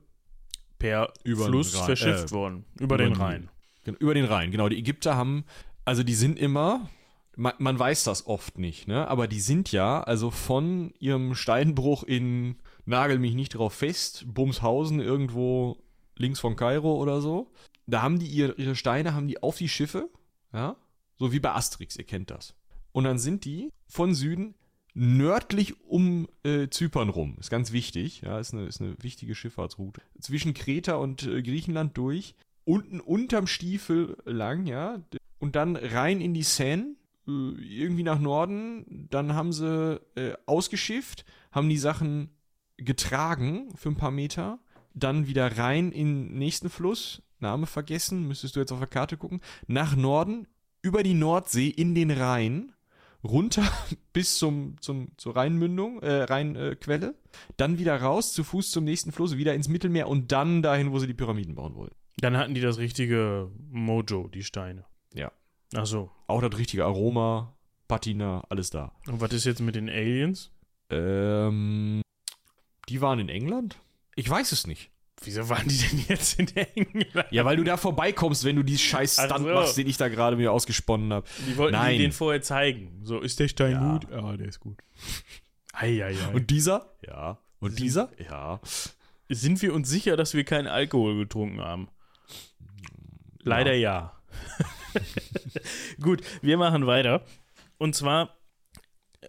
Per 0.79 1.13
über 1.23 1.45
Fluss 1.45 1.75
Rhein, 1.75 1.85
verschifft 1.85 2.31
äh, 2.31 2.31
worden. 2.31 2.65
Über, 2.75 2.95
über 2.95 2.97
den 2.97 3.13
Rhein. 3.13 3.49
Genau, 3.83 3.97
über 3.99 4.13
den 4.13 4.25
Rhein, 4.25 4.51
genau. 4.51 4.69
Die 4.69 4.77
Ägypter 4.77 5.15
haben, 5.15 5.45
also 5.85 6.03
die 6.03 6.15
sind 6.15 6.39
immer, 6.39 6.89
man, 7.35 7.53
man, 7.57 7.77
weiß 7.77 8.05
das 8.05 8.27
oft 8.27 8.57
nicht, 8.57 8.87
ne? 8.87 9.07
Aber 9.07 9.27
die 9.27 9.39
sind 9.39 9.71
ja, 9.71 10.01
also 10.01 10.31
von 10.31 10.93
ihrem 10.99 11.35
Steinbruch 11.35 12.03
in, 12.03 12.57
nagel 12.85 13.19
mich 13.19 13.33
nicht 13.35 13.55
drauf 13.55 13.73
fest, 13.73 14.25
Bumshausen 14.27 14.99
irgendwo 14.99 15.77
links 16.17 16.39
von 16.39 16.55
Kairo 16.55 16.95
oder 16.95 17.21
so. 17.21 17.51
Da 17.85 18.01
haben 18.01 18.19
die 18.19 18.27
ihre, 18.27 18.53
ihre 18.53 18.75
Steine, 18.75 19.13
haben 19.13 19.27
die 19.27 19.41
auf 19.43 19.57
die 19.57 19.69
Schiffe, 19.69 20.09
ja? 20.53 20.75
So 21.17 21.31
wie 21.31 21.39
bei 21.39 21.51
Asterix, 21.51 21.95
ihr 21.95 22.05
kennt 22.05 22.31
das. 22.31 22.55
Und 22.91 23.03
dann 23.05 23.19
sind 23.19 23.45
die 23.45 23.69
von 23.87 24.13
Süden 24.13 24.55
nördlich 24.93 25.81
um 25.81 26.27
äh, 26.43 26.67
Zypern 26.69 27.09
rum. 27.09 27.37
Ist 27.39 27.49
ganz 27.49 27.71
wichtig. 27.71 28.21
Ja, 28.21 28.39
ist 28.39 28.53
eine, 28.53 28.65
ist 28.65 28.81
eine 28.81 28.95
wichtige 29.01 29.35
Schifffahrtsroute. 29.35 30.01
Zwischen 30.19 30.53
Kreta 30.53 30.95
und 30.95 31.23
äh, 31.23 31.41
Griechenland 31.41 31.97
durch. 31.97 32.35
Unten 32.65 32.99
unterm 32.99 33.47
Stiefel 33.47 34.17
lang, 34.25 34.65
ja. 34.65 35.01
Und 35.39 35.55
dann 35.55 35.75
rein 35.75 36.21
in 36.21 36.33
die 36.33 36.43
Seine. 36.43 36.95
Äh, 37.27 37.31
irgendwie 37.61 38.03
nach 38.03 38.19
Norden. 38.19 39.07
Dann 39.09 39.33
haben 39.33 39.53
sie 39.53 39.99
äh, 40.15 40.33
ausgeschifft, 40.45 41.25
haben 41.51 41.69
die 41.69 41.77
Sachen 41.77 42.29
getragen 42.77 43.69
für 43.75 43.89
ein 43.89 43.97
paar 43.97 44.11
Meter. 44.11 44.59
Dann 44.93 45.27
wieder 45.27 45.57
rein 45.57 45.91
in 45.91 46.29
den 46.29 46.37
nächsten 46.37 46.69
Fluss. 46.69 47.21
Name 47.39 47.65
vergessen, 47.65 48.27
müsstest 48.27 48.55
du 48.55 48.61
jetzt 48.61 48.71
auf 48.71 48.79
der 48.79 48.87
Karte 48.87 49.17
gucken. 49.17 49.41
Nach 49.67 49.95
Norden, 49.95 50.47
über 50.81 51.03
die 51.03 51.13
Nordsee 51.13 51.67
in 51.67 51.95
den 51.95 52.11
Rhein 52.11 52.73
runter 53.23 53.63
bis 54.13 54.37
zum, 54.37 54.75
zum, 54.81 55.09
zur 55.17 55.35
Rheinmündung, 55.35 56.01
äh, 56.01 56.23
Rheinquelle, 56.23 57.07
äh, 57.07 57.13
dann 57.57 57.77
wieder 57.77 57.99
raus, 58.01 58.33
zu 58.33 58.43
Fuß 58.43 58.71
zum 58.71 58.83
nächsten 58.83 59.11
Fluss, 59.11 59.37
wieder 59.37 59.53
ins 59.53 59.67
Mittelmeer 59.67 60.07
und 60.07 60.31
dann 60.31 60.61
dahin, 60.61 60.91
wo 60.91 60.99
sie 60.99 61.07
die 61.07 61.13
Pyramiden 61.13 61.55
bauen 61.55 61.75
wollen. 61.75 61.91
Dann 62.17 62.37
hatten 62.37 62.53
die 62.53 62.61
das 62.61 62.77
richtige 62.77 63.49
Mojo, 63.71 64.27
die 64.27 64.43
Steine. 64.43 64.85
Ja. 65.13 65.31
Ach 65.75 65.85
so. 65.85 66.11
Auch 66.27 66.41
das 66.41 66.57
richtige 66.57 66.85
Aroma, 66.85 67.55
Patina, 67.87 68.43
alles 68.49 68.69
da. 68.69 68.93
Und 69.07 69.21
was 69.21 69.33
ist 69.33 69.45
jetzt 69.45 69.61
mit 69.61 69.75
den 69.75 69.89
Aliens? 69.89 70.51
Ähm, 70.89 72.01
Die 72.89 73.01
waren 73.01 73.19
in 73.19 73.29
England? 73.29 73.79
Ich 74.15 74.29
weiß 74.29 74.51
es 74.51 74.67
nicht. 74.67 74.91
Wieso 75.25 75.47
waren 75.49 75.67
die 75.67 75.77
denn 75.77 76.05
jetzt 76.07 76.39
in 76.39 76.47
England? 76.55 77.27
Ja, 77.31 77.45
weil 77.45 77.55
du 77.57 77.63
da 77.63 77.77
vorbeikommst, 77.77 78.43
wenn 78.43 78.55
du 78.55 78.63
diesen 78.63 78.79
scheiß 78.79 79.15
Stunt 79.15 79.39
so. 79.39 79.53
machst, 79.53 79.77
den 79.77 79.87
ich 79.87 79.97
da 79.97 80.07
gerade 80.09 80.35
mir 80.35 80.51
ausgesponnen 80.51 81.11
habe. 81.13 81.25
Die 81.47 81.57
wollten 81.57 81.73
Nein. 81.73 81.99
Den 81.99 82.11
vorher 82.11 82.41
zeigen. 82.41 82.99
So, 83.03 83.19
ist 83.19 83.39
der 83.39 83.47
Stein 83.47 83.71
Ja. 83.73 83.91
gut? 83.93 84.07
Ja, 84.11 84.37
der 84.37 84.47
ist 84.47 84.59
gut. 84.59 84.77
Eieiei. 85.73 86.15
Und 86.33 86.49
dieser? 86.49 86.93
Ja. 87.05 87.39
Und 87.59 87.79
dieser? 87.79 88.11
Ja. 88.29 88.59
Sind 89.29 89.61
wir 89.61 89.73
uns 89.73 89.89
sicher, 89.89 90.17
dass 90.17 90.33
wir 90.33 90.43
keinen 90.43 90.67
Alkohol 90.67 91.17
getrunken 91.17 91.61
haben? 91.61 91.87
Leider 93.39 93.73
ja. 93.73 94.13
Gut, 96.01 96.21
wir 96.41 96.57
machen 96.57 96.85
weiter. 96.87 97.23
Und 97.77 97.95
zwar, 97.95 98.35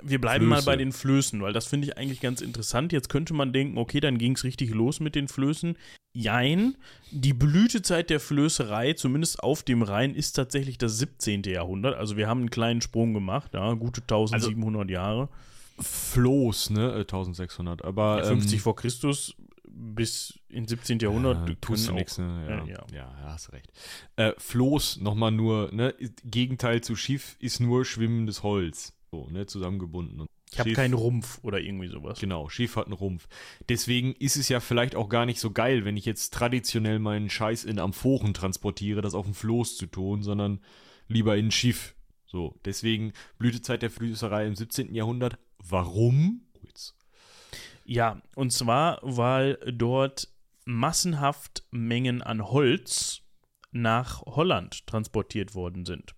wir 0.03 0.21
bleiben 0.21 0.47
mal 0.47 0.57
Flöße. 0.57 0.67
bei 0.67 0.77
den 0.77 0.93
Flößen, 0.93 1.41
weil 1.43 1.53
das 1.53 1.67
finde 1.67 1.87
ich 1.89 1.99
eigentlich 1.99 2.21
ganz 2.21 2.41
interessant. 2.41 2.93
Jetzt 2.93 3.09
könnte 3.09 3.35
man 3.35 3.53
denken, 3.53 3.79
okay, 3.79 4.01
dann 4.01 4.19
ging 4.19 4.33
es 4.33 4.45
richtig 4.45 4.71
los 4.71 5.01
mit 5.01 5.15
den 5.15 5.29
Flößen. 5.29 5.77
Jein, 6.13 6.77
die 7.11 7.33
Blütezeit 7.33 8.09
der 8.11 8.21
Flößerei, 8.21 8.93
zumindest 8.93 9.43
auf 9.43 9.63
dem 9.63 9.83
Rhein, 9.83 10.15
ist 10.15 10.33
tatsächlich 10.33 10.79
das 10.79 10.99
17. 10.99 11.43
Jahrhundert. 11.45 11.97
Also 11.97 12.17
wir 12.17 12.29
haben 12.29 12.41
einen 12.41 12.51
kleinen 12.51 12.81
Sprung 12.81 13.15
gemacht, 13.15 13.55
ja, 13.55 13.73
gute 13.75 14.01
1700 14.03 14.91
Jahre. 14.91 15.29
Floß, 15.81 16.71
ne? 16.71 16.93
Äh, 16.93 17.01
1600. 17.01 17.85
Aber. 17.85 18.19
Ja, 18.19 18.25
50 18.27 18.55
ähm, 18.55 18.61
vor 18.61 18.77
Christus 18.77 19.35
bis 19.77 20.39
ins 20.49 20.71
17. 20.71 21.01
Jahrhundert. 21.01 21.49
äh, 21.49 21.57
tust 21.61 21.89
du 21.89 21.93
auch- 21.93 22.19
ne? 22.19 22.47
Ja, 22.49 22.65
äh, 22.65 22.69
ja. 22.71 22.75
ja. 22.75 22.87
ja, 22.95 23.13
hast 23.25 23.53
recht. 23.53 23.73
Äh, 24.17 24.33
Floß, 24.39 25.01
nochmal 25.01 25.33
nur, 25.33 25.73
ne? 25.73 25.95
Gegenteil 26.25 26.81
zu 26.83 26.95
Schiff 26.97 27.37
ist 27.41 27.61
nur 27.61 27.85
schwimmendes 27.85 28.43
Holz. 28.43 28.94
So, 29.14 29.29
ne? 29.31 29.46
Zusammengebunden. 29.46 30.20
Und 30.22 30.31
Ich 30.50 30.59
habe 30.59 30.72
keinen 30.72 30.94
Rumpf 30.94 31.38
oder 31.42 31.61
irgendwie 31.61 31.87
sowas. 31.87 32.18
Genau, 32.18 32.48
Schiff 32.48 32.74
hat 32.74 32.87
einen 32.87 32.94
Rumpf. 32.94 33.29
Deswegen 33.68 34.12
ist 34.14 34.37
es 34.37 34.48
ja 34.48 34.59
vielleicht 34.59 34.96
auch 34.96 35.09
gar 35.09 35.24
nicht 35.24 35.38
so 35.38 35.53
geil, 35.53 35.85
wenn 35.85 35.96
ich 35.96 36.05
jetzt 36.05 36.35
traditionell 36.35 36.98
meinen 36.98 37.31
Scheiß 37.31 37.62
in 37.62 37.79
Amphoren 37.79 38.35
transportiere, 38.35 39.03
das 39.03 39.14
auf 39.14 39.27
dem 39.27 39.35
Floß 39.35 39.77
zu 39.77 39.87
tun, 39.87 40.24
sondern 40.24 40.61
lieber 41.07 41.37
in 41.37 41.46
ein 41.46 41.50
Schiff. 41.53 41.94
So, 42.27 42.59
deswegen 42.64 43.12
Blütezeit 43.38 43.83
der 43.83 43.90
Flößerei 43.90 44.46
im 44.46 44.57
17. 44.57 44.92
Jahrhundert. 44.92 45.38
Warum? 45.59 46.42
Jetzt. 46.62 46.96
Ja, 47.85 48.20
und 48.35 48.53
zwar, 48.53 48.98
weil 49.03 49.59
dort 49.72 50.29
massenhaft 50.64 51.62
Mengen 51.70 52.20
an 52.20 52.42
Holz 52.50 53.20
nach 53.70 54.22
Holland 54.22 54.88
transportiert 54.88 55.55
worden 55.55 55.85
sind. 55.85 56.16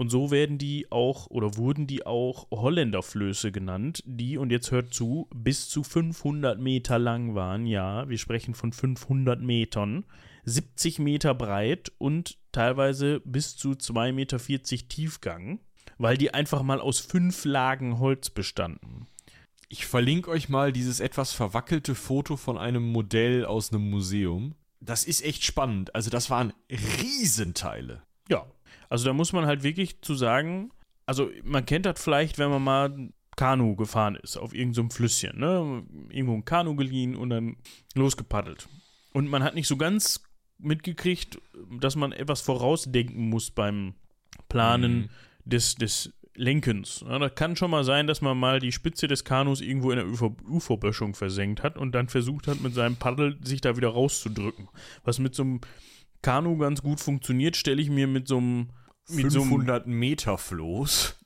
Und 0.00 0.08
so 0.08 0.30
werden 0.30 0.56
die 0.56 0.90
auch 0.90 1.26
oder 1.26 1.58
wurden 1.58 1.86
die 1.86 2.06
auch 2.06 2.50
Holländerflöße 2.50 3.52
genannt, 3.52 4.02
die, 4.06 4.38
und 4.38 4.50
jetzt 4.50 4.70
hört 4.70 4.94
zu, 4.94 5.28
bis 5.34 5.68
zu 5.68 5.82
500 5.82 6.58
Meter 6.58 6.98
lang 6.98 7.34
waren. 7.34 7.66
Ja, 7.66 8.08
wir 8.08 8.16
sprechen 8.16 8.54
von 8.54 8.72
500 8.72 9.42
Metern, 9.42 10.06
70 10.46 11.00
Meter 11.00 11.34
breit 11.34 11.92
und 11.98 12.38
teilweise 12.50 13.20
bis 13.26 13.58
zu 13.58 13.72
2,40 13.72 14.12
Meter 14.14 14.38
Tiefgang, 14.88 15.60
weil 15.98 16.16
die 16.16 16.32
einfach 16.32 16.62
mal 16.62 16.80
aus 16.80 16.98
fünf 16.98 17.44
Lagen 17.44 17.98
Holz 17.98 18.30
bestanden. 18.30 19.06
Ich 19.68 19.84
verlinke 19.84 20.30
euch 20.30 20.48
mal 20.48 20.72
dieses 20.72 21.00
etwas 21.00 21.34
verwackelte 21.34 21.94
Foto 21.94 22.38
von 22.38 22.56
einem 22.56 22.90
Modell 22.90 23.44
aus 23.44 23.70
einem 23.70 23.90
Museum. 23.90 24.54
Das 24.80 25.04
ist 25.04 25.22
echt 25.22 25.44
spannend. 25.44 25.94
Also, 25.94 26.08
das 26.08 26.30
waren 26.30 26.54
Riesenteile. 26.70 28.02
Ja, 28.30 28.46
also 28.90 29.06
da 29.06 29.14
muss 29.14 29.32
man 29.32 29.46
halt 29.46 29.62
wirklich 29.62 30.02
zu 30.02 30.14
sagen, 30.14 30.70
also 31.06 31.30
man 31.44 31.64
kennt 31.64 31.86
das 31.86 32.02
vielleicht, 32.02 32.38
wenn 32.38 32.50
man 32.50 32.62
mal 32.62 33.08
Kanu 33.36 33.74
gefahren 33.76 34.16
ist, 34.16 34.36
auf 34.36 34.52
irgendeinem 34.54 34.90
Flüsschen, 34.90 35.38
ne? 35.40 35.82
Irgendwo 36.10 36.34
ein 36.34 36.44
Kanu 36.44 36.76
geliehen 36.76 37.16
und 37.16 37.30
dann 37.30 37.56
losgepaddelt. 37.94 38.68
Und 39.14 39.28
man 39.28 39.42
hat 39.42 39.54
nicht 39.54 39.66
so 39.68 39.76
ganz 39.78 40.22
mitgekriegt, 40.58 41.38
dass 41.80 41.96
man 41.96 42.12
etwas 42.12 42.42
vorausdenken 42.42 43.30
muss 43.30 43.50
beim 43.50 43.94
Planen 44.48 44.98
Mhm. 44.98 45.08
des, 45.46 45.74
des 45.76 46.12
Lenkens. 46.34 47.02
Ja, 47.08 47.18
das 47.18 47.34
kann 47.34 47.56
schon 47.56 47.70
mal 47.70 47.84
sein, 47.84 48.06
dass 48.06 48.20
man 48.20 48.38
mal 48.38 48.60
die 48.60 48.72
Spitze 48.72 49.08
des 49.08 49.24
Kanus 49.24 49.60
irgendwo 49.60 49.90
in 49.90 49.96
der 49.96 50.06
Ufer- 50.06 50.36
Uferböschung 50.48 51.14
versenkt 51.14 51.62
hat 51.62 51.76
und 51.78 51.92
dann 51.92 52.08
versucht 52.08 52.46
hat, 52.46 52.60
mit 52.60 52.74
seinem 52.74 52.96
Paddel 52.96 53.38
sich 53.42 53.60
da 53.60 53.76
wieder 53.76 53.88
rauszudrücken. 53.88 54.68
Was 55.04 55.18
mit 55.18 55.34
so 55.34 55.42
einem 55.42 55.60
Kanu 56.22 56.56
ganz 56.58 56.82
gut 56.82 57.00
funktioniert, 57.00 57.56
stelle 57.56 57.80
ich 57.80 57.90
mir 57.90 58.06
mit 58.06 58.28
so 58.28 58.36
einem 58.38 58.68
mit 59.10 59.30
so 59.32 59.40
einem 59.42 59.50
500 59.50 59.86
Meter 59.86 60.38
Floß. 60.38 61.16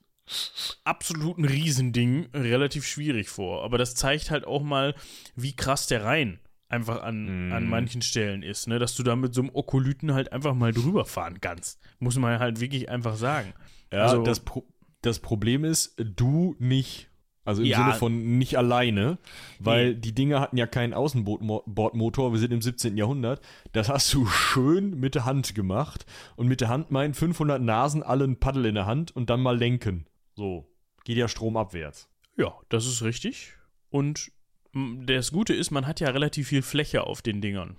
absoluten 0.84 1.44
Riesending 1.44 2.28
relativ 2.34 2.86
schwierig 2.86 3.28
vor. 3.28 3.62
Aber 3.64 3.78
das 3.78 3.94
zeigt 3.94 4.30
halt 4.30 4.46
auch 4.46 4.62
mal, 4.62 4.94
wie 5.36 5.54
krass 5.54 5.86
der 5.86 6.04
Rhein 6.04 6.40
einfach 6.68 7.02
an, 7.02 7.48
Mm. 7.48 7.52
an 7.52 7.68
manchen 7.68 8.02
Stellen 8.02 8.42
ist, 8.42 8.66
ne? 8.66 8.78
Dass 8.78 8.94
du 8.96 9.02
da 9.02 9.16
mit 9.16 9.34
so 9.34 9.42
einem 9.42 9.50
Okolyten 9.52 10.14
halt 10.14 10.32
einfach 10.32 10.54
mal 10.54 10.72
drüber 10.72 11.04
fahren 11.04 11.40
kannst. 11.40 11.78
Muss 11.98 12.16
man 12.16 12.38
halt 12.38 12.58
wirklich 12.60 12.88
einfach 12.88 13.16
sagen. 13.16 13.52
Ja, 13.92 14.04
Also- 14.04 14.22
das, 14.22 14.40
Pro 14.40 14.66
das 15.02 15.18
Problem 15.20 15.64
ist, 15.64 15.94
du 15.98 16.56
nicht. 16.58 17.10
Also 17.44 17.62
im 17.62 17.68
Ja. 17.68 17.78
Sinne 17.78 17.94
von 17.94 18.38
nicht 18.38 18.56
alleine, 18.56 19.18
weil 19.58 19.94
die 19.94 20.14
Dinger 20.14 20.40
hatten 20.40 20.56
ja 20.56 20.66
keinen 20.66 20.94
Außenbordmotor, 20.94 22.32
wir 22.32 22.38
sind 22.38 22.52
im 22.52 22.62
17. 22.62 22.96
Jahrhundert. 22.96 23.40
Das 23.72 23.88
hast 23.88 24.12
du 24.14 24.26
schön 24.26 24.98
mit 24.98 25.14
der 25.14 25.26
Hand 25.26 25.54
gemacht. 25.54 26.06
Und 26.36 26.48
mit 26.48 26.60
der 26.60 26.68
Hand 26.68 26.90
meinen 26.90 27.14
500 27.14 27.60
Nasen 27.60 28.02
alle 28.02 28.24
ein 28.24 28.40
Paddel 28.40 28.66
in 28.66 28.74
der 28.74 28.86
Hand 28.86 29.14
und 29.14 29.28
dann 29.30 29.40
mal 29.42 29.56
lenken. 29.56 30.06
So, 30.36 30.66
geht 31.04 31.18
ja 31.18 31.28
stromabwärts. 31.28 32.08
Ja, 32.36 32.54
das 32.68 32.86
ist 32.86 33.02
richtig. 33.02 33.52
Und 33.90 34.32
das 34.72 35.30
Gute 35.30 35.54
ist, 35.54 35.70
man 35.70 35.86
hat 35.86 36.00
ja 36.00 36.08
relativ 36.08 36.48
viel 36.48 36.62
Fläche 36.62 37.04
auf 37.06 37.22
den 37.22 37.40
Dingern. 37.40 37.76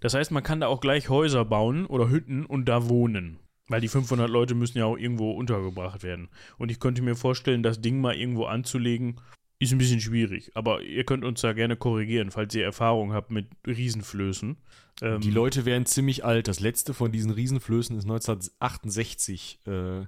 Das 0.00 0.14
heißt, 0.14 0.30
man 0.30 0.42
kann 0.42 0.60
da 0.60 0.66
auch 0.66 0.80
gleich 0.80 1.08
Häuser 1.08 1.44
bauen 1.44 1.86
oder 1.86 2.10
Hütten 2.10 2.44
und 2.44 2.66
da 2.66 2.88
wohnen. 2.88 3.38
Weil 3.68 3.80
die 3.82 3.88
500 3.88 4.28
Leute 4.30 4.54
müssen 4.54 4.78
ja 4.78 4.86
auch 4.86 4.96
irgendwo 4.96 5.32
untergebracht 5.32 6.02
werden. 6.02 6.28
Und 6.56 6.70
ich 6.70 6.80
könnte 6.80 7.02
mir 7.02 7.14
vorstellen, 7.16 7.62
das 7.62 7.80
Ding 7.80 8.00
mal 8.00 8.14
irgendwo 8.16 8.44
anzulegen, 8.46 9.20
ist 9.60 9.72
ein 9.72 9.78
bisschen 9.78 10.00
schwierig. 10.00 10.50
Aber 10.54 10.82
ihr 10.82 11.04
könnt 11.04 11.24
uns 11.24 11.40
da 11.40 11.52
gerne 11.52 11.76
korrigieren, 11.76 12.30
falls 12.30 12.54
ihr 12.54 12.64
Erfahrung 12.64 13.12
habt 13.12 13.30
mit 13.30 13.48
Riesenflößen. 13.66 14.56
Ähm, 15.02 15.20
Die 15.20 15.30
Leute 15.30 15.64
wären 15.64 15.84
ziemlich 15.84 16.24
alt. 16.24 16.48
Das 16.48 16.60
letzte 16.60 16.94
von 16.94 17.12
diesen 17.12 17.30
Riesenflößen 17.32 17.96
ist 17.98 18.04
1968, 18.04 19.60
äh, 19.66 20.06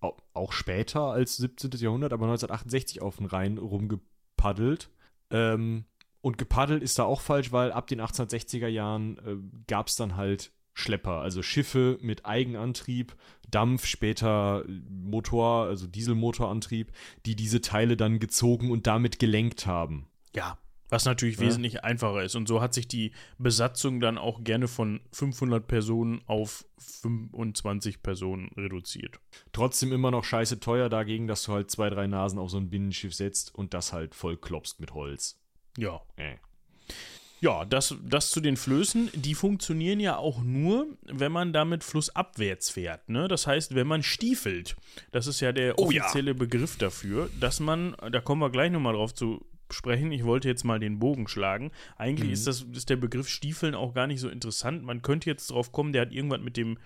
au- 0.00 0.16
auch 0.34 0.52
später 0.52 1.02
als 1.04 1.36
17. 1.36 1.70
Jahrhundert, 1.80 2.12
aber 2.12 2.26
1968 2.26 3.00
auf 3.02 3.16
den 3.16 3.26
Rhein 3.26 3.58
rumgepaddelt. 3.58 4.90
Ähm, 5.30 5.84
und 6.20 6.36
gepaddelt 6.38 6.82
ist 6.82 6.98
da 6.98 7.04
auch 7.04 7.20
falsch, 7.20 7.52
weil 7.52 7.70
ab 7.72 7.86
den 7.86 8.00
1860er 8.00 8.66
Jahren 8.68 9.18
äh, 9.18 9.36
gab 9.66 9.86
es 9.88 9.96
dann 9.96 10.16
halt 10.16 10.52
Schlepper, 10.78 11.20
also 11.20 11.42
Schiffe 11.42 11.98
mit 12.00 12.24
Eigenantrieb, 12.26 13.16
Dampf, 13.50 13.86
später 13.86 14.64
Motor, 14.88 15.66
also 15.66 15.86
Dieselmotorantrieb, 15.86 16.92
die 17.26 17.34
diese 17.36 17.60
Teile 17.60 17.96
dann 17.96 18.18
gezogen 18.18 18.70
und 18.70 18.86
damit 18.86 19.18
gelenkt 19.18 19.66
haben. 19.66 20.06
Ja, 20.34 20.58
was 20.90 21.04
natürlich 21.04 21.36
Ja. 21.36 21.46
wesentlich 21.46 21.84
einfacher 21.84 22.22
ist. 22.22 22.34
Und 22.34 22.46
so 22.48 22.60
hat 22.60 22.74
sich 22.74 22.86
die 22.88 23.12
Besatzung 23.38 24.00
dann 24.00 24.18
auch 24.18 24.44
gerne 24.44 24.68
von 24.68 25.00
500 25.12 25.66
Personen 25.66 26.22
auf 26.26 26.64
25 26.78 28.02
Personen 28.02 28.50
reduziert. 28.56 29.18
Trotzdem 29.52 29.92
immer 29.92 30.10
noch 30.10 30.24
scheiße 30.24 30.60
teuer 30.60 30.88
dagegen, 30.88 31.26
dass 31.26 31.42
du 31.44 31.52
halt 31.52 31.70
zwei, 31.70 31.90
drei 31.90 32.06
Nasen 32.06 32.38
auf 32.38 32.50
so 32.50 32.58
ein 32.58 32.70
Binnenschiff 32.70 33.14
setzt 33.14 33.54
und 33.54 33.74
das 33.74 33.92
halt 33.92 34.14
voll 34.14 34.36
klopst 34.36 34.80
mit 34.80 34.94
Holz. 34.94 35.40
Ja. 35.76 36.00
Äh. 36.16 36.36
Ja, 37.40 37.64
das, 37.64 37.94
das 38.04 38.30
zu 38.30 38.40
den 38.40 38.56
Flößen, 38.56 39.10
die 39.14 39.34
funktionieren 39.34 40.00
ja 40.00 40.16
auch 40.16 40.42
nur, 40.42 40.86
wenn 41.02 41.30
man 41.30 41.52
damit 41.52 41.84
flussabwärts 41.84 42.70
fährt. 42.70 43.08
Ne? 43.08 43.28
Das 43.28 43.46
heißt, 43.46 43.74
wenn 43.74 43.86
man 43.86 44.02
stiefelt, 44.02 44.76
das 45.12 45.26
ist 45.28 45.40
ja 45.40 45.52
der 45.52 45.78
Oh 45.78 45.90
ja. 45.90 46.02
offizielle 46.02 46.34
Begriff 46.34 46.76
dafür, 46.78 47.30
dass 47.38 47.60
man, 47.60 47.94
da 48.10 48.20
kommen 48.20 48.40
wir 48.42 48.50
gleich 48.50 48.72
nochmal 48.72 48.94
drauf 48.94 49.14
zu 49.14 49.44
sprechen, 49.70 50.10
ich 50.12 50.24
wollte 50.24 50.48
jetzt 50.48 50.64
mal 50.64 50.80
den 50.80 50.98
Bogen 50.98 51.28
schlagen. 51.28 51.70
Eigentlich 51.96 52.28
Mhm. 52.28 52.32
ist, 52.34 52.46
das, 52.46 52.62
ist 52.62 52.88
der 52.90 52.96
Begriff 52.96 53.28
Stiefeln 53.28 53.74
auch 53.74 53.92
gar 53.94 54.06
nicht 54.06 54.18
so 54.20 54.28
interessant. 54.30 54.82
Man 54.82 55.02
könnte 55.02 55.28
jetzt 55.30 55.50
drauf 55.50 55.72
kommen, 55.72 55.92
der 55.92 56.02
hat 56.02 56.12
irgendwas 56.12 56.40
mit 56.40 56.56
dem 56.56 56.78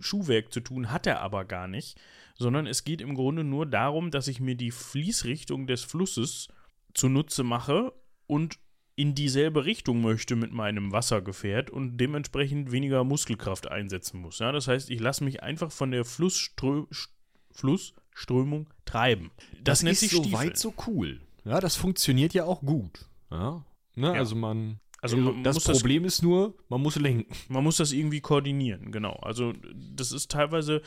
Schuhwerk 0.00 0.52
zu 0.52 0.60
tun, 0.60 0.90
hat 0.90 1.06
er 1.06 1.20
aber 1.20 1.44
gar 1.44 1.68
nicht. 1.68 2.00
Sondern 2.36 2.66
es 2.66 2.84
geht 2.84 3.02
im 3.02 3.14
Grunde 3.14 3.44
nur 3.44 3.66
darum, 3.66 4.10
dass 4.10 4.26
ich 4.26 4.40
mir 4.40 4.54
die 4.54 4.70
Fließrichtung 4.70 5.66
des 5.66 5.84
Flusses 5.84 6.48
zunutze 6.94 7.44
mache 7.44 7.92
und 8.26 8.58
in 8.96 9.14
dieselbe 9.14 9.64
Richtung 9.64 10.00
möchte 10.02 10.36
mit 10.36 10.52
meinem 10.52 10.92
Wassergefährt 10.92 11.70
und 11.70 11.96
dementsprechend 11.96 12.70
weniger 12.72 13.02
Muskelkraft 13.04 13.70
einsetzen 13.70 14.20
muss. 14.20 14.38
Ja, 14.40 14.52
das 14.52 14.68
heißt, 14.68 14.90
ich 14.90 15.00
lasse 15.00 15.24
mich 15.24 15.42
einfach 15.42 15.72
von 15.72 15.90
der 15.90 16.04
Flussströ 16.04 16.84
St- 16.92 17.08
Flussströmung 17.52 18.68
treiben. 18.84 19.30
Das, 19.62 19.82
nennt 19.82 19.96
sich 19.98 20.10
so 20.10 20.32
weit 20.32 20.56
so 20.58 20.74
cool. 20.86 21.20
Ja, 21.44 21.60
das 21.60 21.76
funktioniert 21.76 22.34
ja 22.34 22.44
auch 22.44 22.60
gut. 22.60 23.06
Ja. 23.30 23.64
Ne, 23.96 24.08
Ja. 24.08 24.12
Also 24.14 24.34
man. 24.36 24.80
Also 25.02 25.16
man 25.16 25.42
das 25.42 25.54
muss 25.56 25.64
das- 25.64 25.78
Problem 25.78 26.04
ist 26.04 26.22
nur, 26.22 26.54
man 26.68 26.82
muss 26.82 26.96
lenken. 26.96 27.32
Man 27.48 27.64
muss 27.64 27.78
das 27.78 27.92
irgendwie 27.92 28.20
koordinieren, 28.20 28.92
genau. 28.92 29.14
Also 29.22 29.54
das 29.74 30.12
ist 30.12 30.30
teilweise, 30.30 30.82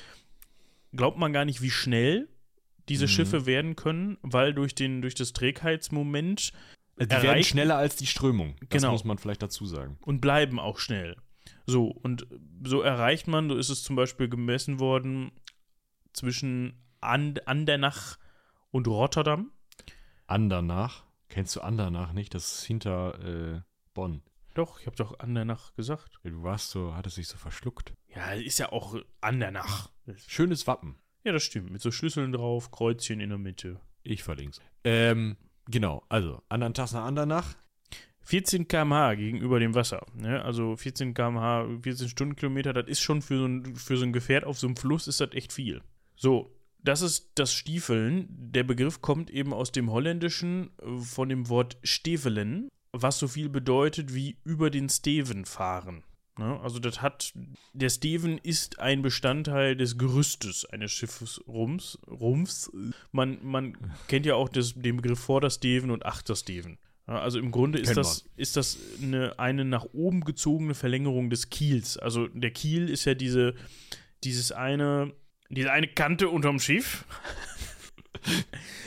glaubt 0.96 1.18
man 1.18 1.34
gar 1.34 1.46
nicht, 1.46 1.62
wie 1.64 1.72
schnell 1.72 2.30
diese 2.90 3.06
Mhm. 3.06 3.10
Schiffe 3.10 3.46
werden 3.48 3.76
können, 3.76 4.18
weil 4.22 4.54
durch, 4.54 4.76
den, 4.76 5.02
durch 5.02 5.16
das 5.16 5.34
Trägheitsmoment 5.34 6.54
Die 6.98 7.10
werden 7.10 7.26
erreichen 7.26 7.44
schneller 7.50 7.78
als 7.78 7.96
die 7.96 8.06
Strömung. 8.08 8.56
Das 8.62 8.82
Genau. 8.82 8.92
muss 8.92 9.04
man 9.04 9.18
vielleicht 9.18 9.42
dazu 9.42 9.66
sagen. 9.66 9.98
und 10.06 10.22
bleiben 10.22 10.60
auch 10.60 10.80
schnell. 10.80 11.16
So, 11.66 11.88
und 11.88 12.28
so 12.66 12.82
erreicht 12.82 13.28
man, 13.28 13.50
so 13.50 13.56
ist 13.56 13.70
es 13.70 13.84
zum 13.84 13.96
Beispiel 13.96 14.28
gemessen 14.30 14.80
worden, 14.80 15.32
zwischen 16.14 16.84
And 17.02 17.48
Andernach 17.48 18.18
und 18.72 18.88
Rotterdam. 18.88 19.52
Andernach. 20.28 21.04
Kennst 21.30 21.56
du 21.56 21.62
Andernach 21.62 22.14
nicht? 22.14 22.34
Das 22.36 22.60
ist 22.60 22.64
hinter 22.66 23.20
äh, 23.56 23.62
Bonn. 23.94 24.22
Doch, 24.54 24.80
ich 24.80 24.86
habe 24.86 24.96
doch 24.96 25.20
Andernach 25.20 25.74
gesagt. 25.76 26.20
Du 26.24 26.44
warst 26.44 26.70
so, 26.70 26.94
hattest 26.94 27.18
dich 27.18 27.28
so 27.28 27.38
verschluckt. 27.38 27.94
Ja, 28.16 28.34
ist 28.34 28.60
ja 28.60 28.72
auch 28.72 28.96
Andernach. 29.22 29.90
Schönes 30.28 30.68
Wappen. 30.68 30.98
Ja, 31.24 31.32
das 31.32 31.44
stimmt. 31.44 31.72
Mit 31.72 31.82
so 31.82 31.90
Schlüsseln 31.92 32.32
drauf, 32.32 32.70
Kreuzchen 32.70 33.20
in 33.20 33.30
der 33.30 33.40
Mitte. 33.40 33.80
Ich 34.04 34.22
verlink's. 34.22 34.62
Ähm, 34.84 35.38
genau. 35.68 36.04
Also, 36.10 36.42
anderen 36.50 36.74
Tag 36.74 36.92
nach 36.94 37.06
Andernach. 37.06 37.56
14 38.26 38.68
km/h 38.68 39.16
gegenüber 39.16 39.60
dem 39.60 39.76
Wasser. 39.76 40.06
Ne? 40.16 40.42
Also 40.44 40.78
14 40.78 41.14
km/h, 41.14 41.68
14 41.82 42.10
Stundenkilometer, 42.10 42.74
das 42.74 42.88
ist 42.88 43.02
schon 43.02 43.22
für 43.22 43.38
so, 43.38 43.46
ein, 43.46 43.76
für 43.76 43.98
so 43.98 44.06
ein 44.06 44.14
Gefährt 44.14 44.46
auf 44.46 44.58
so 44.58 44.68
einem 44.68 44.78
Fluss 44.78 45.08
ist 45.08 45.20
das 45.20 45.34
echt 45.34 45.52
viel. 45.52 45.82
So, 46.16 46.56
das 46.84 47.02
ist 47.02 47.32
das 47.36 47.54
Stiefeln. 47.54 48.28
Der 48.30 48.64
Begriff 48.64 49.02
kommt 49.02 49.30
eben 49.30 49.54
aus 49.54 49.72
dem 49.72 49.92
Holländischen 49.92 50.72
äh, 50.82 51.02
von 51.02 51.30
dem 51.30 51.50
Wort 51.50 51.78
Stevelen, 51.84 52.70
was 52.92 53.20
so 53.20 53.28
viel 53.28 53.50
bedeutet 53.50 54.14
wie 54.14 54.38
über 54.44 54.70
den 54.70 54.90
Steven 54.90 55.46
fahren. 55.46 56.04
Ne? 56.38 56.60
Also 56.62 56.80
das 56.80 57.02
hat, 57.02 57.34
der 57.74 57.90
Steven 57.90 58.38
ist 58.38 58.80
ein 58.80 59.02
Bestandteil 59.02 59.76
des 59.76 59.98
Gerüstes 59.98 60.66
eines 60.66 60.92
Schiffes 60.92 61.42
Rums, 61.48 62.00
Rumpfs. 62.08 62.72
Man, 63.12 63.38
man 63.44 63.78
kennt 64.08 64.26
ja 64.26 64.36
auch 64.36 64.50
das, 64.50 64.74
den 64.74 64.98
Begriff 64.98 65.20
Vordersteven 65.20 65.92
und 65.92 66.06
Achtersteven. 66.06 66.78
Also 67.06 67.38
im 67.38 67.52
Grunde 67.52 67.80
ist 67.80 67.98
das, 67.98 68.30
ist 68.38 68.56
das 68.56 68.78
eine, 69.02 69.38
eine 69.38 69.66
nach 69.66 69.86
oben 69.92 70.22
gezogene 70.22 70.74
Verlängerung 70.74 71.30
des 71.30 71.50
Kiels. 71.50 71.98
Also 71.98 72.28
der 72.30 72.52
Kiel 72.52 72.90
ist 72.90 73.04
ja 73.04 73.14
diese, 73.14 73.56
dieses 74.24 74.54
eine, 74.54 75.14
diese 75.50 75.72
eine 75.72 75.88
Kante 75.88 76.30
unterm 76.30 76.60
Schiff. 76.60 77.06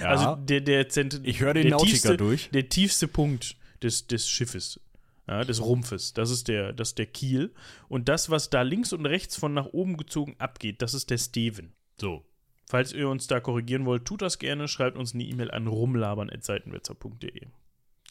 Ja. 0.00 0.06
Also 0.06 0.36
der, 0.36 0.62
der, 0.62 0.88
Zent 0.88 1.20
ich 1.24 1.40
höre 1.40 1.52
den 1.52 1.64
der 1.64 1.72
Nautiker 1.72 1.90
tiefste, 1.90 2.16
durch. 2.16 2.48
der 2.50 2.70
tiefste 2.70 3.06
Punkt 3.06 3.56
des, 3.82 4.06
des 4.06 4.28
Schiffes, 4.28 4.80
ja, 5.26 5.44
des 5.44 5.60
Rumpfes, 5.60 6.12
das 6.12 6.30
ist, 6.30 6.48
der, 6.48 6.72
das 6.72 6.90
ist 6.90 6.98
der 6.98 7.06
Kiel. 7.06 7.52
Und 7.88 8.08
das, 8.08 8.30
was 8.30 8.50
da 8.50 8.62
links 8.62 8.92
und 8.92 9.06
rechts 9.06 9.36
von 9.36 9.54
nach 9.54 9.66
oben 9.66 9.96
gezogen 9.96 10.36
abgeht, 10.38 10.82
das 10.82 10.94
ist 10.94 11.10
der 11.10 11.18
Steven. 11.18 11.72
So. 12.00 12.24
Falls 12.68 12.92
ihr 12.92 13.08
uns 13.08 13.26
da 13.28 13.38
korrigieren 13.38 13.86
wollt, 13.86 14.04
tut 14.04 14.22
das 14.22 14.38
gerne, 14.38 14.66
schreibt 14.66 14.96
uns 14.96 15.14
eine 15.14 15.22
E-Mail 15.24 15.50
an 15.50 15.68
rumlabern.seitenwetzer.de. 15.68 17.46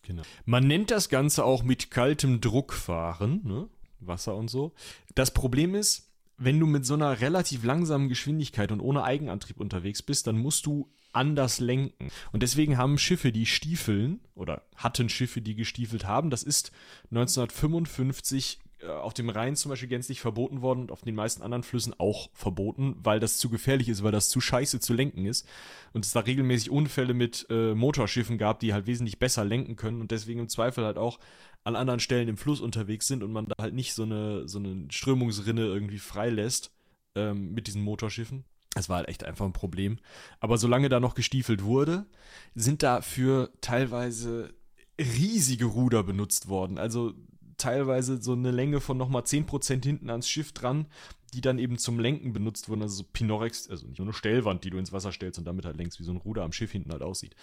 Genau. 0.03 0.23
Man 0.45 0.67
nennt 0.67 0.91
das 0.91 1.09
Ganze 1.09 1.43
auch 1.43 1.63
mit 1.63 1.91
kaltem 1.91 2.39
Druck 2.39 2.73
fahren, 2.73 3.41
ne? 3.43 3.67
Wasser 3.99 4.35
und 4.35 4.49
so. 4.49 4.73
Das 5.15 5.31
Problem 5.31 5.73
ist, 5.73 6.11
wenn 6.37 6.59
du 6.59 6.67
mit 6.67 6.85
so 6.85 6.93
einer 6.93 7.21
relativ 7.21 7.63
langsamen 7.63 8.07
Geschwindigkeit 8.09 8.71
und 8.71 8.81
ohne 8.81 9.03
Eigenantrieb 9.03 9.59
unterwegs 9.59 10.03
bist, 10.03 10.27
dann 10.27 10.37
musst 10.37 10.65
du 10.65 10.89
anders 11.15 11.59
lenken. 11.59 12.09
Und 12.31 12.43
deswegen 12.43 12.77
haben 12.77 12.97
Schiffe, 12.97 13.31
die 13.31 13.45
stiefeln, 13.45 14.19
oder 14.35 14.63
hatten 14.75 15.09
Schiffe, 15.09 15.41
die 15.41 15.55
gestiefelt 15.55 16.05
haben, 16.05 16.29
das 16.29 16.43
ist 16.43 16.71
1955 17.11 18.59
äh, 18.81 18.87
auf 18.87 19.13
dem 19.13 19.29
Rhein 19.29 19.55
zum 19.55 19.69
Beispiel 19.69 19.89
gänzlich 19.89 20.19
verboten 20.21 20.61
worden 20.61 20.81
und 20.81 20.91
auf 20.91 21.01
den 21.01 21.15
meisten 21.15 21.41
anderen 21.41 21.63
Flüssen 21.63 21.93
auch 21.97 22.29
verboten, 22.33 22.95
weil 22.99 23.19
das 23.19 23.37
zu 23.37 23.49
gefährlich 23.49 23.89
ist, 23.89 24.03
weil 24.03 24.11
das 24.11 24.29
zu 24.29 24.41
scheiße 24.41 24.79
zu 24.79 24.93
lenken 24.93 25.25
ist. 25.25 25.47
Und 25.93 26.05
es 26.05 26.11
da 26.11 26.21
regelmäßig 26.21 26.69
Unfälle 26.69 27.13
mit 27.13 27.45
äh, 27.49 27.73
Motorschiffen 27.73 28.37
gab, 28.37 28.59
die 28.59 28.73
halt 28.73 28.87
wesentlich 28.87 29.19
besser 29.19 29.45
lenken 29.45 29.75
können 29.75 30.01
und 30.01 30.11
deswegen 30.11 30.41
im 30.41 30.49
Zweifel 30.49 30.85
halt 30.85 30.97
auch 30.97 31.19
an 31.63 31.75
anderen 31.75 31.99
Stellen 31.99 32.27
im 32.27 32.37
Fluss 32.37 32.61
unterwegs 32.61 33.07
sind 33.07 33.23
und 33.23 33.31
man 33.31 33.47
da 33.47 33.55
halt 33.59 33.73
nicht 33.73 33.93
so 33.93 34.03
eine, 34.03 34.47
so 34.47 34.59
eine 34.59 34.85
Strömungsrinne 34.89 35.65
irgendwie 35.65 35.99
freilässt 35.99 36.71
ähm, 37.15 37.53
mit 37.53 37.67
diesen 37.67 37.81
Motorschiffen. 37.81 38.43
Das 38.75 38.89
war 38.89 38.97
halt 38.97 39.07
echt 39.07 39.23
einfach 39.23 39.45
ein 39.45 39.53
Problem. 39.53 39.97
Aber 40.39 40.57
solange 40.57 40.89
da 40.89 40.99
noch 40.99 41.15
gestiefelt 41.15 41.63
wurde, 41.63 42.05
sind 42.53 42.83
dafür 42.83 43.51
teilweise 43.61 44.53
riesige 44.99 45.65
Ruder 45.65 46.03
benutzt 46.03 46.49
worden. 46.49 46.77
Also 46.77 47.13
teilweise 47.57 48.21
so 48.21 48.33
eine 48.33 48.51
Länge 48.51 48.81
von 48.81 48.97
nochmal 48.97 49.23
10% 49.23 49.83
hinten 49.83 50.09
ans 50.09 50.29
Schiff 50.29 50.51
dran, 50.51 50.87
die 51.33 51.39
dann 51.39 51.57
eben 51.57 51.77
zum 51.77 51.99
Lenken 51.99 52.33
benutzt 52.33 52.67
wurden. 52.67 52.81
Also 52.81 52.97
so 52.97 53.03
Pinorex, 53.03 53.69
also 53.69 53.87
nicht 53.87 53.97
nur 53.97 54.07
eine 54.07 54.13
Stellwand, 54.13 54.65
die 54.65 54.69
du 54.69 54.77
ins 54.77 54.91
Wasser 54.91 55.13
stellst 55.13 55.39
und 55.39 55.45
damit 55.45 55.65
halt 55.65 55.77
längst 55.77 55.99
wie 55.99 56.03
so 56.03 56.11
ein 56.11 56.17
Ruder 56.17 56.43
am 56.43 56.51
Schiff 56.51 56.71
hinten 56.71 56.91
halt 56.91 57.01
aussieht. 57.01 57.35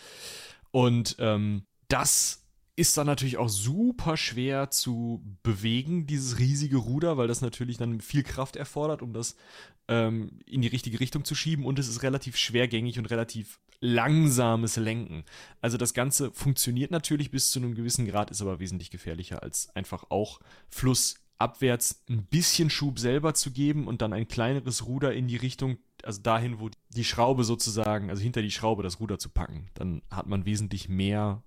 Und 0.71 1.17
ähm, 1.19 1.65
das 1.89 2.42
ist 2.75 2.97
dann 2.97 3.07
natürlich 3.07 3.37
auch 3.37 3.51
super 3.51 4.17
schwer 4.17 4.71
zu 4.71 5.23
bewegen, 5.43 6.07
dieses 6.07 6.39
riesige 6.39 6.79
Ruder, 6.79 7.19
weil 7.19 7.29
das 7.29 7.43
natürlich 7.43 7.77
dann 7.77 8.01
viel 8.01 8.23
Kraft 8.23 8.57
erfordert, 8.57 9.03
um 9.03 9.13
das 9.13 9.37
ähm, 9.89 10.39
in 10.47 10.63
die 10.63 10.69
richtige 10.69 10.99
Richtung 10.99 11.25
zu 11.25 11.35
schieben. 11.35 11.67
Und 11.67 11.79
es 11.79 11.89
ist 11.89 12.03
relativ 12.03 12.37
schwergängig 12.37 12.99
und 12.99 13.11
relativ 13.11 13.61
langsames 13.81 14.77
Lenken. 14.77 15.25
Also 15.61 15.77
das 15.77 15.93
Ganze 15.93 16.31
funktioniert 16.33 16.91
natürlich 16.91 17.31
bis 17.31 17.51
zu 17.51 17.59
einem 17.59 17.75
gewissen 17.75 18.07
Grad, 18.07 18.31
ist 18.31 18.41
aber 18.41 18.59
wesentlich 18.59 18.91
gefährlicher, 18.91 19.43
als 19.43 19.69
einfach 19.75 20.05
auch 20.09 20.41
flussabwärts 20.71 22.05
ein 22.09 22.25
bisschen 22.25 22.71
Schub 22.71 22.99
selber 22.99 23.35
zu 23.35 23.51
geben 23.51 23.87
und 23.87 24.01
dann 24.01 24.15
ein 24.15 24.29
kleineres 24.29 24.87
Ruder 24.87 25.13
in 25.13 25.27
die 25.27 25.37
Richtung, 25.37 25.79
also 26.05 26.23
dahin, 26.23 26.59
wo 26.59 26.71
die 26.91 27.05
Schraube 27.05 27.45
sozusagen, 27.45 28.09
also 28.09 28.23
hinter 28.23 28.41
die 28.41 28.53
Schraube 28.53 28.83
das 28.83 29.01
Ruder 29.01 29.19
zu 29.19 29.29
packen. 29.29 29.67
Dann 29.75 30.01
hat 30.11 30.27
man 30.27 30.47
wesentlich 30.47 30.89
mehr 30.89 31.43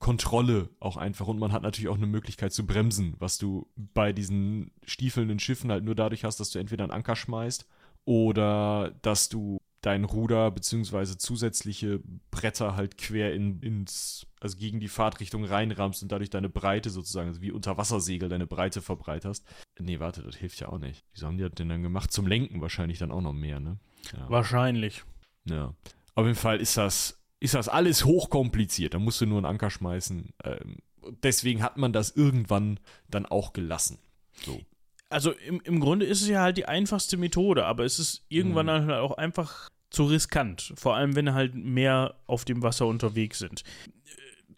Kontrolle 0.00 0.70
auch 0.80 0.96
einfach 0.96 1.28
und 1.28 1.38
man 1.38 1.52
hat 1.52 1.62
natürlich 1.62 1.90
auch 1.90 1.96
eine 1.96 2.06
Möglichkeit 2.06 2.52
zu 2.52 2.66
bremsen, 2.66 3.14
was 3.18 3.36
du 3.38 3.68
bei 3.76 4.12
diesen 4.12 4.72
stiefelnden 4.84 5.38
Schiffen 5.38 5.70
halt 5.70 5.84
nur 5.84 5.94
dadurch 5.94 6.24
hast, 6.24 6.40
dass 6.40 6.50
du 6.50 6.58
entweder 6.58 6.84
einen 6.84 6.92
Anker 6.92 7.14
schmeißt 7.14 7.68
oder 8.06 8.96
dass 9.02 9.28
du 9.28 9.58
dein 9.82 10.04
Ruder 10.04 10.50
beziehungsweise 10.50 11.16
zusätzliche 11.18 12.00
Bretter 12.30 12.76
halt 12.76 12.98
quer 12.98 13.34
in, 13.34 13.60
ins, 13.60 14.26
also 14.40 14.56
gegen 14.56 14.80
die 14.80 14.88
Fahrtrichtung 14.88 15.44
reinrammst 15.44 16.02
und 16.02 16.12
dadurch 16.12 16.30
deine 16.30 16.48
Breite 16.48 16.90
sozusagen, 16.90 17.28
also 17.28 17.42
wie 17.42 17.52
Unterwassersegel 17.52 18.28
deine 18.28 18.46
Breite 18.46 18.82
verbreiterst. 18.82 19.44
Nee, 19.78 20.00
warte, 20.00 20.22
das 20.22 20.36
hilft 20.36 20.60
ja 20.60 20.68
auch 20.68 20.78
nicht. 20.78 21.04
Wieso 21.12 21.26
haben 21.26 21.38
die 21.38 21.44
das 21.44 21.52
denn 21.52 21.68
dann 21.68 21.82
gemacht? 21.82 22.10
Zum 22.10 22.26
Lenken 22.26 22.60
wahrscheinlich 22.60 22.98
dann 22.98 23.12
auch 23.12 23.22
noch 23.22 23.32
mehr, 23.32 23.60
ne? 23.60 23.78
Ja. 24.12 24.28
Wahrscheinlich. 24.28 25.04
Ja. 25.44 25.74
Auf 26.14 26.26
jeden 26.26 26.38
Fall 26.38 26.60
ist 26.60 26.76
das, 26.76 27.19
ist 27.40 27.54
das 27.54 27.68
alles 27.68 28.04
hochkompliziert. 28.04 28.94
Da 28.94 28.98
musst 28.98 29.20
du 29.20 29.26
nur 29.26 29.38
einen 29.38 29.46
Anker 29.46 29.70
schmeißen. 29.70 30.32
Ähm, 30.44 30.76
deswegen 31.22 31.62
hat 31.62 31.76
man 31.78 31.92
das 31.92 32.10
irgendwann 32.10 32.78
dann 33.08 33.26
auch 33.26 33.52
gelassen. 33.52 33.98
So. 34.44 34.60
Also 35.08 35.32
im, 35.32 35.60
im 35.64 35.80
Grunde 35.80 36.06
ist 36.06 36.22
es 36.22 36.28
ja 36.28 36.42
halt 36.42 36.56
die 36.56 36.66
einfachste 36.66 37.16
Methode, 37.16 37.66
aber 37.66 37.84
es 37.84 37.98
ist 37.98 38.24
irgendwann 38.28 38.66
Mhm. 38.66 38.70
halt 38.70 38.90
auch 39.00 39.16
einfach 39.16 39.68
zu 39.90 40.04
riskant. 40.04 40.72
Vor 40.76 40.94
allem, 40.94 41.16
wenn 41.16 41.34
halt 41.34 41.54
mehr 41.56 42.14
auf 42.26 42.44
dem 42.44 42.62
Wasser 42.62 42.86
unterwegs 42.86 43.40
sind. 43.40 43.64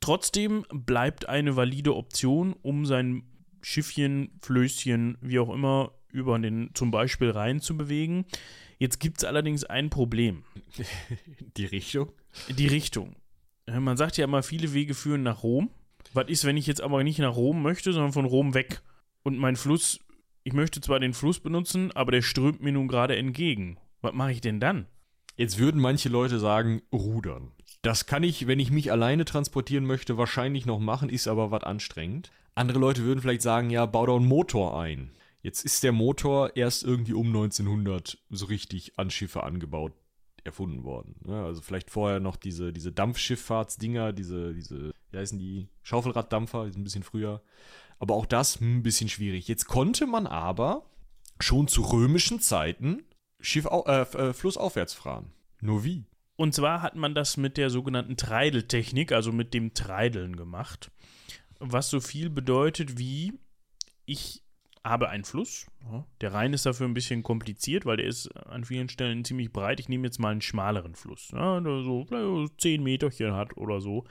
Trotzdem 0.00 0.66
bleibt 0.70 1.28
eine 1.28 1.56
valide 1.56 1.94
Option, 1.94 2.54
um 2.62 2.84
sein 2.86 3.22
Schiffchen, 3.62 4.38
Flößchen, 4.42 5.16
wie 5.20 5.38
auch 5.38 5.48
immer, 5.54 5.92
über 6.10 6.38
den 6.38 6.70
zum 6.74 6.90
Beispiel 6.90 7.30
Rhein 7.30 7.60
zu 7.60 7.76
bewegen. 7.76 8.26
Jetzt 8.82 8.98
gibt 8.98 9.18
es 9.18 9.24
allerdings 9.24 9.62
ein 9.62 9.90
Problem. 9.90 10.42
Die 11.56 11.66
Richtung? 11.66 12.10
Die 12.48 12.66
Richtung. 12.66 13.14
Äh, 13.66 13.78
Man 13.78 13.96
sagt 13.96 14.16
ja 14.16 14.24
immer, 14.24 14.42
viele 14.42 14.72
Wege 14.72 14.94
führen 14.94 15.22
nach 15.22 15.44
Rom. 15.44 15.70
Was 16.14 16.28
ist, 16.28 16.44
wenn 16.44 16.56
ich 16.56 16.66
jetzt 16.66 16.80
aber 16.80 17.04
nicht 17.04 17.20
nach 17.20 17.36
Rom 17.36 17.62
möchte, 17.62 17.92
sondern 17.92 18.12
von 18.12 18.24
Rom 18.24 18.54
weg? 18.54 18.82
Und 19.22 19.38
mein 19.38 19.54
Fluss, 19.54 20.00
ich 20.42 20.52
möchte 20.52 20.80
zwar 20.80 20.98
den 20.98 21.14
Fluss 21.14 21.38
benutzen, 21.38 21.92
aber 21.92 22.10
der 22.10 22.22
strömt 22.22 22.60
mir 22.60 22.72
nun 22.72 22.88
gerade 22.88 23.14
entgegen. 23.14 23.76
Was 24.00 24.14
mache 24.14 24.32
ich 24.32 24.40
denn 24.40 24.58
dann? 24.58 24.86
Jetzt 25.36 25.60
würden 25.60 25.80
manche 25.80 26.08
Leute 26.08 26.40
sagen, 26.40 26.82
rudern. 26.92 27.52
Das 27.82 28.06
kann 28.06 28.24
ich, 28.24 28.48
wenn 28.48 28.58
ich 28.58 28.72
mich 28.72 28.90
alleine 28.90 29.24
transportieren 29.24 29.86
möchte, 29.86 30.18
wahrscheinlich 30.18 30.66
noch 30.66 30.80
machen, 30.80 31.08
ist 31.08 31.28
aber 31.28 31.52
was 31.52 31.62
anstrengend. 31.62 32.32
Andere 32.56 32.80
Leute 32.80 33.04
würden 33.04 33.20
vielleicht 33.20 33.42
sagen, 33.42 33.70
ja, 33.70 33.86
bau 33.86 34.06
da 34.06 34.16
einen 34.16 34.26
Motor 34.26 34.80
ein. 34.80 35.12
Jetzt 35.42 35.64
ist 35.64 35.82
der 35.82 35.92
Motor 35.92 36.56
erst 36.56 36.84
irgendwie 36.84 37.14
um 37.14 37.26
1900 37.26 38.18
so 38.30 38.46
richtig 38.46 38.98
an 38.98 39.10
Schiffe 39.10 39.42
angebaut, 39.42 39.92
erfunden 40.44 40.84
worden. 40.84 41.16
Ja, 41.26 41.44
also 41.44 41.60
vielleicht 41.60 41.90
vorher 41.90 42.20
noch 42.20 42.36
diese, 42.36 42.72
diese 42.72 42.92
Dampfschifffahrtsdinger, 42.92 44.12
diese, 44.12 44.54
diese, 44.54 44.92
wie 45.10 45.18
heißen 45.18 45.38
die, 45.38 45.68
Schaufelraddampfer, 45.82 46.70
die 46.70 46.78
ein 46.78 46.84
bisschen 46.84 47.02
früher. 47.02 47.42
Aber 47.98 48.14
auch 48.14 48.26
das 48.26 48.60
hm, 48.60 48.78
ein 48.78 48.82
bisschen 48.82 49.08
schwierig. 49.08 49.48
Jetzt 49.48 49.66
konnte 49.66 50.06
man 50.06 50.26
aber 50.26 50.86
schon 51.40 51.66
zu 51.66 51.82
römischen 51.82 52.40
Zeiten 52.40 53.02
Schiff, 53.40 53.66
äh, 53.66 54.02
äh, 54.02 54.32
flussaufwärts 54.32 54.94
fahren. 54.94 55.32
Nur 55.60 55.84
wie? 55.84 56.04
Und 56.36 56.54
zwar 56.54 56.82
hat 56.82 56.96
man 56.96 57.14
das 57.14 57.36
mit 57.36 57.56
der 57.56 57.70
sogenannten 57.70 58.16
Treideltechnik, 58.16 59.12
also 59.12 59.32
mit 59.32 59.52
dem 59.52 59.74
Treideln 59.74 60.36
gemacht. 60.36 60.90
Was 61.58 61.90
so 61.90 62.00
viel 62.00 62.30
bedeutet 62.30 62.98
wie, 62.98 63.34
ich 64.06 64.42
habe 64.84 65.08
einen 65.08 65.24
Fluss. 65.24 65.66
Der 66.20 66.32
Rhein 66.32 66.52
ist 66.52 66.66
dafür 66.66 66.86
ein 66.88 66.94
bisschen 66.94 67.22
kompliziert, 67.22 67.86
weil 67.86 67.98
der 67.98 68.06
ist 68.06 68.28
an 68.46 68.64
vielen 68.64 68.88
Stellen 68.88 69.24
ziemlich 69.24 69.52
breit. 69.52 69.80
Ich 69.80 69.88
nehme 69.88 70.06
jetzt 70.06 70.18
mal 70.18 70.30
einen 70.30 70.40
schmaleren 70.40 70.94
Fluss, 70.94 71.30
ja, 71.32 71.60
der 71.60 71.82
so 71.82 72.04
vielleicht 72.04 72.24
so 72.24 72.48
10 72.58 72.82
Meterchen 72.82 73.32
hat 73.32 73.56
oder 73.56 73.80
so. 73.80 74.04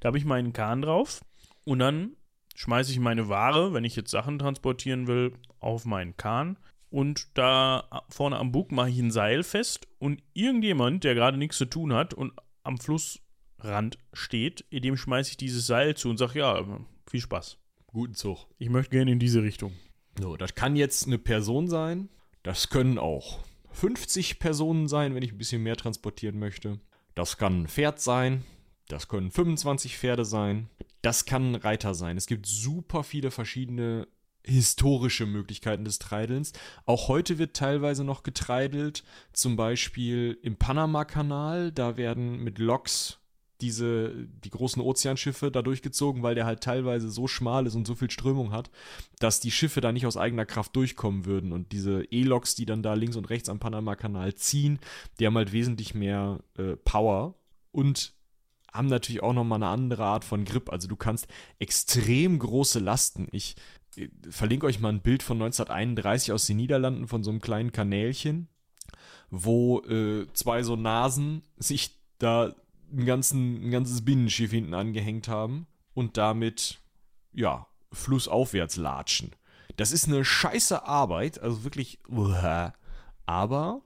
Da 0.00 0.08
habe 0.08 0.18
ich 0.18 0.24
meinen 0.24 0.52
Kahn 0.52 0.82
drauf 0.82 1.22
Und 1.64 1.80
dann 1.80 2.16
schmeiße 2.54 2.90
ich 2.92 2.98
meine 2.98 3.28
Ware, 3.28 3.72
wenn 3.72 3.84
ich 3.84 3.94
jetzt 3.94 4.10
Sachen 4.10 4.38
transportieren 4.38 5.06
will, 5.06 5.34
auf 5.60 5.84
meinen 5.84 6.16
Kahn. 6.16 6.58
Und 6.90 7.28
da 7.34 8.04
vorne 8.08 8.38
am 8.38 8.52
Bug 8.52 8.72
mache 8.72 8.88
ich 8.88 8.98
ein 8.98 9.10
Seil 9.10 9.42
fest 9.42 9.86
und 9.98 10.22
irgendjemand, 10.32 11.04
der 11.04 11.14
gerade 11.14 11.36
nichts 11.36 11.58
zu 11.58 11.66
tun 11.66 11.92
hat 11.92 12.14
und 12.14 12.32
am 12.62 12.78
Flussrand 12.78 13.98
steht, 14.14 14.64
dem 14.72 14.96
schmeiße 14.96 15.32
ich 15.32 15.36
dieses 15.36 15.66
Seil 15.66 15.94
zu 15.94 16.08
und 16.08 16.16
sage, 16.16 16.38
ja, 16.38 16.64
viel 17.06 17.20
Spaß. 17.20 17.58
Guten 17.86 18.14
Zug. 18.14 18.46
Ich 18.58 18.70
möchte 18.70 18.90
gerne 18.90 19.12
in 19.12 19.18
diese 19.18 19.42
Richtung. 19.42 19.72
So, 20.20 20.36
das 20.36 20.54
kann 20.56 20.74
jetzt 20.74 21.06
eine 21.06 21.18
Person 21.18 21.68
sein. 21.68 22.08
Das 22.42 22.70
können 22.70 22.98
auch 22.98 23.38
50 23.70 24.40
Personen 24.40 24.88
sein, 24.88 25.14
wenn 25.14 25.22
ich 25.22 25.32
ein 25.32 25.38
bisschen 25.38 25.62
mehr 25.62 25.76
transportieren 25.76 26.38
möchte. 26.38 26.80
Das 27.14 27.36
kann 27.36 27.62
ein 27.62 27.68
Pferd 27.68 28.00
sein. 28.00 28.44
Das 28.88 29.06
können 29.06 29.30
25 29.30 29.96
Pferde 29.96 30.24
sein. 30.24 30.68
Das 31.02 31.24
kann 31.24 31.52
ein 31.52 31.54
Reiter 31.54 31.94
sein. 31.94 32.16
Es 32.16 32.26
gibt 32.26 32.46
super 32.46 33.04
viele 33.04 33.30
verschiedene 33.30 34.08
historische 34.44 35.26
Möglichkeiten 35.26 35.84
des 35.84 35.98
Treidelns. 36.00 36.52
Auch 36.84 37.08
heute 37.08 37.38
wird 37.38 37.54
teilweise 37.54 38.02
noch 38.02 38.22
getreidelt, 38.22 39.04
zum 39.32 39.56
Beispiel 39.56 40.38
im 40.42 40.56
Panama-Kanal. 40.56 41.70
Da 41.70 41.96
werden 41.96 42.42
mit 42.42 42.58
Loks 42.58 43.20
diese, 43.60 44.12
die 44.44 44.50
großen 44.50 44.80
Ozeanschiffe 44.80 45.50
da 45.50 45.62
durchgezogen, 45.62 46.22
weil 46.22 46.34
der 46.34 46.46
halt 46.46 46.62
teilweise 46.62 47.10
so 47.10 47.26
schmal 47.26 47.66
ist 47.66 47.74
und 47.74 47.86
so 47.86 47.94
viel 47.94 48.10
Strömung 48.10 48.52
hat, 48.52 48.70
dass 49.18 49.40
die 49.40 49.50
Schiffe 49.50 49.80
da 49.80 49.92
nicht 49.92 50.06
aus 50.06 50.16
eigener 50.16 50.46
Kraft 50.46 50.76
durchkommen 50.76 51.24
würden. 51.24 51.52
Und 51.52 51.72
diese 51.72 52.04
E-Loks, 52.04 52.54
die 52.54 52.66
dann 52.66 52.82
da 52.82 52.94
links 52.94 53.16
und 53.16 53.30
rechts 53.30 53.48
am 53.48 53.58
Panama-Kanal 53.58 54.34
ziehen, 54.34 54.78
die 55.18 55.26
haben 55.26 55.36
halt 55.36 55.52
wesentlich 55.52 55.94
mehr 55.94 56.40
äh, 56.56 56.76
Power 56.76 57.34
und 57.72 58.14
haben 58.72 58.88
natürlich 58.88 59.22
auch 59.22 59.32
nochmal 59.32 59.62
eine 59.62 59.72
andere 59.72 60.04
Art 60.04 60.24
von 60.24 60.44
Grip. 60.44 60.70
Also 60.70 60.88
du 60.88 60.96
kannst 60.96 61.26
extrem 61.58 62.38
große 62.38 62.78
Lasten. 62.78 63.26
Ich 63.32 63.56
äh, 63.96 64.08
verlinke 64.30 64.66
euch 64.66 64.78
mal 64.78 64.90
ein 64.90 65.00
Bild 65.00 65.22
von 65.22 65.36
1931 65.38 66.32
aus 66.32 66.46
den 66.46 66.58
Niederlanden 66.58 67.08
von 67.08 67.24
so 67.24 67.30
einem 67.30 67.40
kleinen 67.40 67.72
Kanälchen, 67.72 68.48
wo 69.30 69.80
äh, 69.80 70.26
zwei 70.32 70.62
so 70.62 70.76
Nasen 70.76 71.42
sich 71.56 71.98
da 72.18 72.54
ein, 72.92 73.06
ganzen, 73.06 73.66
ein 73.66 73.70
ganzes 73.70 74.04
Binnenschiff 74.04 74.50
hinten 74.50 74.74
angehängt 74.74 75.28
haben 75.28 75.66
und 75.94 76.16
damit, 76.16 76.80
ja, 77.32 77.66
flussaufwärts 77.92 78.76
latschen. 78.76 79.32
Das 79.76 79.92
ist 79.92 80.06
eine 80.06 80.24
scheiße 80.24 80.86
Arbeit, 80.86 81.40
also 81.40 81.64
wirklich, 81.64 81.98
aber 83.26 83.82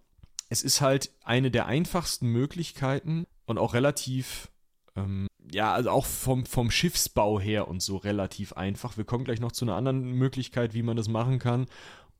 es 0.48 0.62
ist 0.62 0.80
halt 0.80 1.10
eine 1.22 1.50
der 1.50 1.66
einfachsten 1.66 2.28
Möglichkeiten 2.28 3.26
und 3.46 3.58
auch 3.58 3.74
relativ, 3.74 4.50
ähm, 4.96 5.26
ja, 5.50 5.72
also 5.72 5.90
auch 5.90 6.06
vom, 6.06 6.46
vom 6.46 6.70
Schiffsbau 6.70 7.40
her 7.40 7.68
und 7.68 7.82
so 7.82 7.96
relativ 7.96 8.52
einfach. 8.54 8.96
Wir 8.96 9.04
kommen 9.04 9.24
gleich 9.24 9.40
noch 9.40 9.52
zu 9.52 9.64
einer 9.64 9.76
anderen 9.76 10.12
Möglichkeit, 10.12 10.74
wie 10.74 10.82
man 10.82 10.96
das 10.96 11.08
machen 11.08 11.38
kann, 11.38 11.66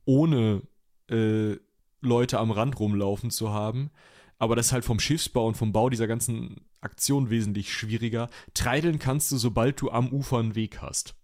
ohne 0.05 0.63
äh, 1.11 1.57
Leute 2.01 2.39
am 2.39 2.51
Rand 2.51 2.79
rumlaufen 2.79 3.31
zu 3.31 3.51
haben. 3.51 3.91
Aber 4.39 4.57
das 4.57 4.67
ist 4.67 4.73
halt 4.73 4.85
vom 4.85 4.99
Schiffsbau 4.99 5.47
und 5.47 5.57
vom 5.57 5.73
Bau 5.73 5.89
dieser 5.89 6.09
ganzen 6.09 6.61
Aktion 6.83 7.31
wesentlich 7.31 7.73
schwieriger. 7.73 8.29
Treideln 8.55 8.99
kannst 8.99 9.33
du, 9.33 9.39
sobald 9.39 9.81
du 9.81 9.91
am 9.91 10.09
Ufer 10.13 10.39
einen 10.39 10.55
Weg 10.55 10.83
hast. 10.83 11.15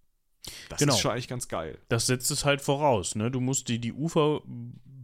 Das 0.69 0.79
Genau. 0.79 0.95
ist 0.95 1.01
schon 1.01 1.11
eigentlich 1.11 1.29
ganz 1.29 1.49
geil. 1.49 1.79
Das 1.89 2.07
setzt 2.07 2.31
es 2.31 2.45
halt 2.45 2.61
voraus. 2.63 3.15
Ne? 3.15 3.31
Du 3.31 3.41
musst 3.41 3.69
die, 3.69 3.79
die 3.81 3.93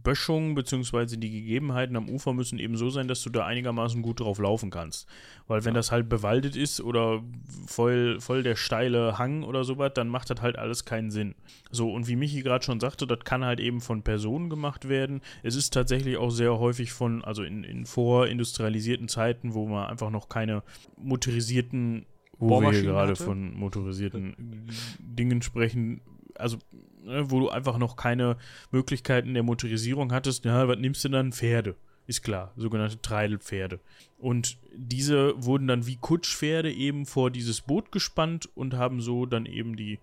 Uferböschung 0.05 0.55
bzw. 0.55 1.17
die 1.17 1.31
Gegebenheiten 1.31 1.95
am 1.95 2.09
Ufer 2.09 2.33
müssen 2.33 2.59
eben 2.59 2.77
so 2.77 2.89
sein, 2.89 3.07
dass 3.07 3.23
du 3.23 3.29
da 3.29 3.45
einigermaßen 3.45 4.01
gut 4.01 4.19
drauf 4.19 4.39
laufen 4.39 4.69
kannst. 4.69 5.07
Weil 5.47 5.65
wenn 5.65 5.73
das 5.73 5.91
halt 5.91 6.07
bewaldet 6.09 6.55
ist 6.55 6.79
oder 6.79 7.23
voll, 7.67 8.19
voll 8.19 8.43
der 8.43 8.55
steile 8.55 9.17
Hang 9.17 9.43
oder 9.43 9.63
sowas, 9.63 9.91
dann 9.95 10.07
macht 10.07 10.29
das 10.29 10.41
halt 10.41 10.57
alles 10.57 10.85
keinen 10.85 11.11
Sinn. 11.11 11.35
So, 11.71 11.91
und 11.91 12.07
wie 12.07 12.15
Michi 12.15 12.41
gerade 12.43 12.63
schon 12.63 12.79
sagte, 12.79 13.07
das 13.07 13.19
kann 13.23 13.43
halt 13.43 13.59
eben 13.59 13.81
von 13.81 14.03
Personen 14.03 14.49
gemacht 14.49 14.87
werden. 14.87 15.21
Es 15.43 15.55
ist 15.55 15.73
tatsächlich 15.73 16.17
auch 16.17 16.31
sehr 16.31 16.59
häufig 16.59 16.91
von, 16.91 17.23
also 17.23 17.43
in, 17.43 17.63
in 17.63 17.85
vorindustrialisierten 17.85 19.07
Zeiten, 19.07 19.53
wo 19.53 19.67
man 19.67 19.87
einfach 19.87 20.11
noch 20.11 20.29
keine 20.29 20.63
motorisierten 20.97 22.05
wo 22.37 22.61
wir 22.61 22.81
gerade 22.81 23.11
hatte? 23.11 23.23
von 23.23 23.53
motorisierten 23.55 24.67
Dingen 24.99 25.41
sprechen, 25.41 26.01
also 26.37 26.57
ne, 27.05 27.31
wo 27.31 27.39
du 27.39 27.49
einfach 27.49 27.77
noch 27.77 27.95
keine 27.95 28.37
Möglichkeiten 28.71 29.33
der 29.33 29.43
Motorisierung 29.43 30.11
hattest, 30.11 30.45
ja, 30.45 30.67
was 30.67 30.77
nimmst 30.77 31.03
du 31.05 31.09
dann? 31.09 31.31
Pferde. 31.31 31.75
Ist 32.07 32.21
klar, 32.21 32.53
sogenannte 32.55 33.01
Treidelpferde. 33.01 33.79
Und 34.17 34.57
diese 34.75 35.33
wurden 35.43 35.67
dann 35.67 35.87
wie 35.87 35.95
Kutschpferde 35.95 36.71
eben 36.71 37.05
vor 37.05 37.31
dieses 37.31 37.61
Boot 37.61 37.91
gespannt 37.91 38.47
und 38.53 38.75
haben 38.75 39.01
so 39.01 39.25
dann 39.25 39.47
eben 39.47 39.75
die 39.75 39.99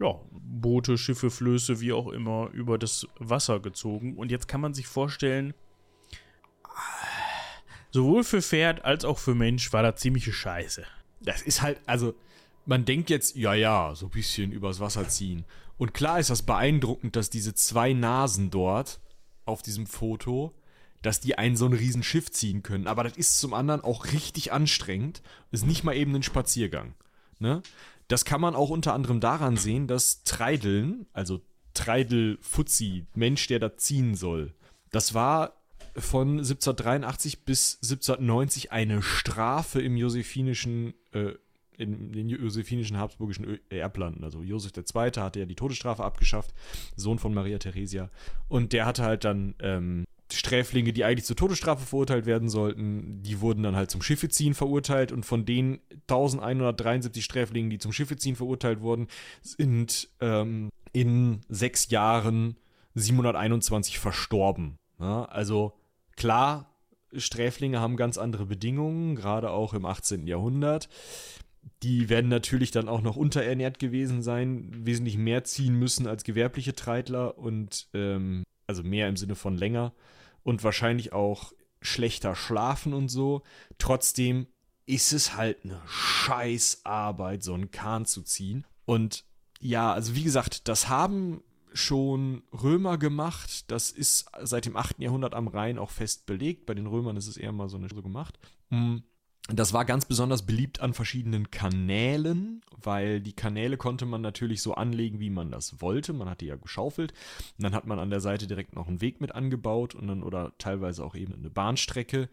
ja, 0.00 0.14
Boote, 0.30 0.96
Schiffe, 0.96 1.30
Flöße, 1.30 1.80
wie 1.80 1.92
auch 1.92 2.08
immer, 2.08 2.50
über 2.52 2.78
das 2.78 3.06
Wasser 3.18 3.60
gezogen. 3.60 4.16
Und 4.16 4.30
jetzt 4.30 4.48
kann 4.48 4.60
man 4.60 4.74
sich 4.74 4.86
vorstellen, 4.86 5.52
sowohl 7.90 8.24
für 8.24 8.40
Pferd 8.40 8.84
als 8.84 9.04
auch 9.04 9.18
für 9.18 9.34
Mensch 9.34 9.72
war 9.72 9.82
das 9.82 10.00
ziemliche 10.00 10.32
Scheiße. 10.32 10.84
Das 11.20 11.42
ist 11.42 11.60
halt, 11.60 11.80
also, 11.84 12.14
man 12.64 12.84
denkt 12.84 13.10
jetzt, 13.10 13.36
ja, 13.36 13.52
ja, 13.52 13.94
so 13.94 14.06
ein 14.06 14.10
bisschen 14.10 14.52
übers 14.52 14.80
Wasser 14.80 15.08
ziehen. 15.08 15.44
Und 15.80 15.94
klar 15.94 16.20
ist 16.20 16.28
das 16.28 16.42
beeindruckend, 16.42 17.16
dass 17.16 17.30
diese 17.30 17.54
zwei 17.54 17.94
Nasen 17.94 18.50
dort 18.50 19.00
auf 19.46 19.62
diesem 19.62 19.86
Foto, 19.86 20.52
dass 21.00 21.20
die 21.20 21.38
ein 21.38 21.56
so 21.56 21.64
ein 21.64 21.72
Riesenschiff 21.72 22.30
ziehen 22.30 22.62
können. 22.62 22.86
Aber 22.86 23.02
das 23.02 23.16
ist 23.16 23.38
zum 23.38 23.54
anderen 23.54 23.80
auch 23.80 24.12
richtig 24.12 24.52
anstrengend. 24.52 25.22
Ist 25.52 25.64
nicht 25.64 25.82
mal 25.82 25.96
eben 25.96 26.14
ein 26.14 26.22
Spaziergang. 26.22 26.92
Ne? 27.38 27.62
Das 28.08 28.26
kann 28.26 28.42
man 28.42 28.54
auch 28.54 28.68
unter 28.68 28.92
anderem 28.92 29.20
daran 29.20 29.56
sehen, 29.56 29.86
dass 29.86 30.22
Treideln, 30.22 31.06
also 31.14 31.40
Treidel 31.72 32.36
Fuzzi, 32.42 33.06
Mensch, 33.14 33.46
der 33.46 33.58
da 33.58 33.78
ziehen 33.78 34.14
soll, 34.14 34.52
das 34.90 35.14
war 35.14 35.54
von 35.96 36.40
1783 36.40 37.46
bis 37.46 37.76
1790 37.76 38.70
eine 38.70 39.00
Strafe 39.00 39.80
im 39.80 39.96
josephinischen, 39.96 40.92
äh, 41.12 41.32
in 41.80 42.12
den 42.12 42.28
josephinischen 42.28 42.98
habsburgischen 42.98 43.58
Erblanden. 43.70 44.24
Also 44.24 44.42
Josef 44.42 44.72
II. 44.76 45.10
hatte 45.16 45.40
ja 45.40 45.46
die 45.46 45.54
Todesstrafe 45.54 46.04
abgeschafft, 46.04 46.52
Sohn 46.96 47.18
von 47.18 47.34
Maria 47.34 47.58
Theresia. 47.58 48.10
Und 48.48 48.72
der 48.72 48.86
hatte 48.86 49.02
halt 49.02 49.24
dann 49.24 49.54
ähm, 49.60 50.04
Sträflinge, 50.32 50.92
die 50.92 51.04
eigentlich 51.04 51.24
zur 51.24 51.36
Todesstrafe 51.36 51.84
verurteilt 51.84 52.26
werden 52.26 52.48
sollten, 52.48 53.22
die 53.22 53.40
wurden 53.40 53.62
dann 53.62 53.76
halt 53.76 53.90
zum 53.90 54.02
Schiffeziehen 54.02 54.54
verurteilt. 54.54 55.12
Und 55.12 55.24
von 55.24 55.44
den 55.44 55.80
1173 56.08 57.24
Sträflingen, 57.24 57.70
die 57.70 57.78
zum 57.78 57.92
Schiffeziehen 57.92 58.36
verurteilt 58.36 58.80
wurden, 58.80 59.08
sind 59.42 60.08
ähm, 60.20 60.70
in 60.92 61.40
sechs 61.48 61.90
Jahren 61.90 62.56
721 62.94 63.98
verstorben. 63.98 64.76
Ja, 64.98 65.24
also 65.24 65.72
klar, 66.16 66.70
Sträflinge 67.14 67.80
haben 67.80 67.96
ganz 67.96 68.18
andere 68.18 68.46
Bedingungen, 68.46 69.16
gerade 69.16 69.50
auch 69.50 69.74
im 69.74 69.84
18. 69.84 70.26
Jahrhundert. 70.26 70.88
Die 71.82 72.08
werden 72.08 72.28
natürlich 72.28 72.70
dann 72.70 72.88
auch 72.88 73.00
noch 73.00 73.16
unterernährt 73.16 73.78
gewesen 73.78 74.22
sein, 74.22 74.68
wesentlich 74.84 75.16
mehr 75.16 75.44
ziehen 75.44 75.74
müssen 75.74 76.06
als 76.06 76.24
gewerbliche 76.24 76.74
Treidler 76.74 77.38
und 77.38 77.88
ähm, 77.94 78.44
also 78.66 78.82
mehr 78.82 79.08
im 79.08 79.16
Sinne 79.16 79.34
von 79.34 79.56
länger 79.56 79.92
und 80.42 80.62
wahrscheinlich 80.62 81.12
auch 81.12 81.52
schlechter 81.80 82.34
schlafen 82.36 82.92
und 82.92 83.08
so. 83.08 83.42
Trotzdem 83.78 84.46
ist 84.86 85.12
es 85.12 85.36
halt 85.36 85.64
eine 85.64 85.80
Scheißarbeit, 85.86 87.42
so 87.42 87.54
einen 87.54 87.70
Kahn 87.70 88.06
zu 88.06 88.22
ziehen. 88.22 88.66
Und 88.84 89.24
ja, 89.60 89.92
also 89.92 90.14
wie 90.14 90.24
gesagt, 90.24 90.68
das 90.68 90.88
haben 90.88 91.42
schon 91.72 92.42
Römer 92.52 92.98
gemacht. 92.98 93.70
Das 93.70 93.90
ist 93.90 94.26
seit 94.42 94.66
dem 94.66 94.76
8. 94.76 94.98
Jahrhundert 94.98 95.34
am 95.34 95.48
Rhein 95.48 95.78
auch 95.78 95.90
fest 95.90 96.26
belegt. 96.26 96.66
Bei 96.66 96.74
den 96.74 96.86
Römern 96.86 97.16
ist 97.16 97.28
es 97.28 97.36
eher 97.36 97.52
mal 97.52 97.68
so, 97.68 97.76
eine, 97.76 97.88
so 97.88 98.02
gemacht. 98.02 98.38
Mm, 98.70 98.98
Das 99.52 99.72
war 99.72 99.84
ganz 99.84 100.04
besonders 100.04 100.46
beliebt 100.46 100.80
an 100.80 100.94
verschiedenen 100.94 101.50
Kanälen, 101.50 102.62
weil 102.70 103.20
die 103.20 103.32
Kanäle 103.32 103.76
konnte 103.76 104.06
man 104.06 104.20
natürlich 104.20 104.62
so 104.62 104.74
anlegen, 104.74 105.20
wie 105.20 105.30
man 105.30 105.50
das 105.50 105.80
wollte. 105.80 106.12
Man 106.12 106.28
hat 106.28 106.40
die 106.40 106.46
ja 106.46 106.56
geschaufelt. 106.56 107.12
Und 107.58 107.64
dann 107.64 107.74
hat 107.74 107.86
man 107.86 107.98
an 107.98 108.10
der 108.10 108.20
Seite 108.20 108.46
direkt 108.46 108.74
noch 108.74 108.88
einen 108.88 109.00
Weg 109.00 109.20
mit 109.20 109.34
angebaut 109.34 109.94
und 109.94 110.06
dann 110.06 110.22
oder 110.22 110.52
teilweise 110.58 111.04
auch 111.04 111.14
eben 111.14 111.34
eine 111.34 111.50
Bahnstrecke 111.50 112.28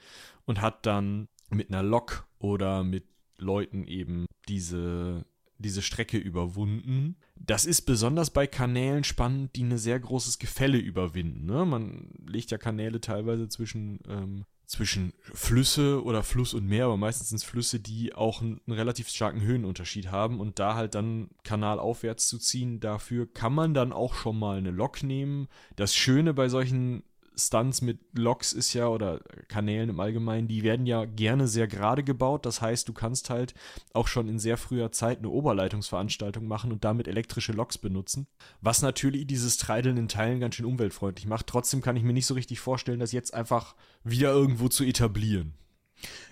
und 0.45 0.61
hat 0.61 0.85
dann 0.85 1.27
mit 1.49 1.69
einer 1.69 1.83
Lok 1.83 2.27
oder 2.39 2.83
mit 2.83 3.05
Leuten 3.37 3.83
eben 3.85 4.25
diese 4.47 5.25
diese 5.59 5.81
Strecke 5.81 6.17
überwunden. 6.17 7.15
Das 7.35 7.65
ist 7.65 7.81
besonders 7.81 8.29
bei 8.29 8.47
Kanälen 8.47 9.03
spannend, 9.03 9.55
die 9.55 9.63
ein 9.63 9.77
sehr 9.77 9.99
großes 9.99 10.39
Gefälle 10.39 10.77
überwinden. 10.77 11.45
Ne? 11.45 11.65
Man 11.65 12.09
legt 12.25 12.51
ja 12.51 12.57
Kanäle 12.57 13.01
teilweise 13.01 13.49
zwischen, 13.49 13.99
ähm, 14.07 14.45
zwischen 14.67 15.13
Flüsse 15.33 16.03
oder 16.03 16.23
Fluss 16.23 16.53
und 16.53 16.67
Meer, 16.67 16.85
aber 16.85 16.97
meistens 16.97 17.29
sind 17.29 17.37
es 17.37 17.43
Flüsse, 17.43 17.79
die 17.79 18.13
auch 18.13 18.41
einen, 18.41 18.59
einen 18.67 18.77
relativ 18.77 19.07
starken 19.07 19.41
Höhenunterschied 19.41 20.11
haben 20.11 20.41
und 20.41 20.59
da 20.59 20.75
halt 20.75 20.93
dann 20.93 21.29
kanalaufwärts 21.43 22.27
zu 22.27 22.37
ziehen, 22.37 22.81
dafür 22.81 23.31
kann 23.33 23.53
man 23.53 23.73
dann 23.73 23.93
auch 23.93 24.13
schon 24.13 24.37
mal 24.37 24.57
eine 24.57 24.71
Lok 24.71 25.03
nehmen. 25.03 25.47
Das 25.77 25.95
Schöne 25.95 26.33
bei 26.33 26.49
solchen 26.49 27.03
Stunts 27.37 27.81
mit 27.81 27.99
Loks 28.13 28.53
ist 28.53 28.73
ja, 28.73 28.87
oder 28.87 29.21
Kanälen 29.47 29.89
im 29.89 29.99
Allgemeinen, 29.99 30.47
die 30.47 30.63
werden 30.63 30.85
ja 30.85 31.05
gerne 31.05 31.47
sehr 31.47 31.67
gerade 31.67 32.03
gebaut. 32.03 32.45
Das 32.45 32.61
heißt, 32.61 32.87
du 32.87 32.93
kannst 32.93 33.29
halt 33.29 33.53
auch 33.93 34.07
schon 34.07 34.27
in 34.27 34.39
sehr 34.39 34.57
früher 34.57 34.91
Zeit 34.91 35.19
eine 35.19 35.29
Oberleitungsveranstaltung 35.29 36.47
machen 36.47 36.71
und 36.71 36.83
damit 36.83 37.07
elektrische 37.07 37.51
Loks 37.51 37.77
benutzen. 37.77 38.27
Was 38.61 38.81
natürlich 38.81 39.27
dieses 39.27 39.57
Treideln 39.57 39.97
in 39.97 40.07
Teilen 40.07 40.39
ganz 40.39 40.55
schön 40.55 40.65
umweltfreundlich 40.65 41.27
macht. 41.27 41.47
Trotzdem 41.47 41.81
kann 41.81 41.95
ich 41.95 42.03
mir 42.03 42.13
nicht 42.13 42.25
so 42.25 42.33
richtig 42.33 42.59
vorstellen, 42.59 42.99
das 42.99 43.11
jetzt 43.11 43.33
einfach 43.33 43.75
wieder 44.03 44.31
irgendwo 44.31 44.67
zu 44.67 44.83
etablieren. 44.83 45.53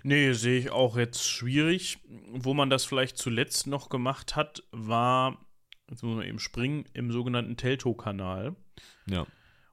Nee, 0.03 0.33
sehe 0.33 0.59
ich 0.59 0.71
auch 0.71 0.97
jetzt 0.97 1.27
schwierig. 1.27 1.99
Wo 2.31 2.53
man 2.53 2.69
das 2.69 2.85
vielleicht 2.85 3.17
zuletzt 3.17 3.67
noch 3.67 3.89
gemacht 3.89 4.35
hat, 4.35 4.63
war, 4.71 5.37
jetzt 5.89 6.03
muss 6.03 6.15
man 6.15 6.25
eben 6.25 6.39
springen, 6.39 6.85
im 6.93 7.11
sogenannten 7.11 7.57
Teltow-Kanal. 7.57 8.55
Ja. 9.07 9.25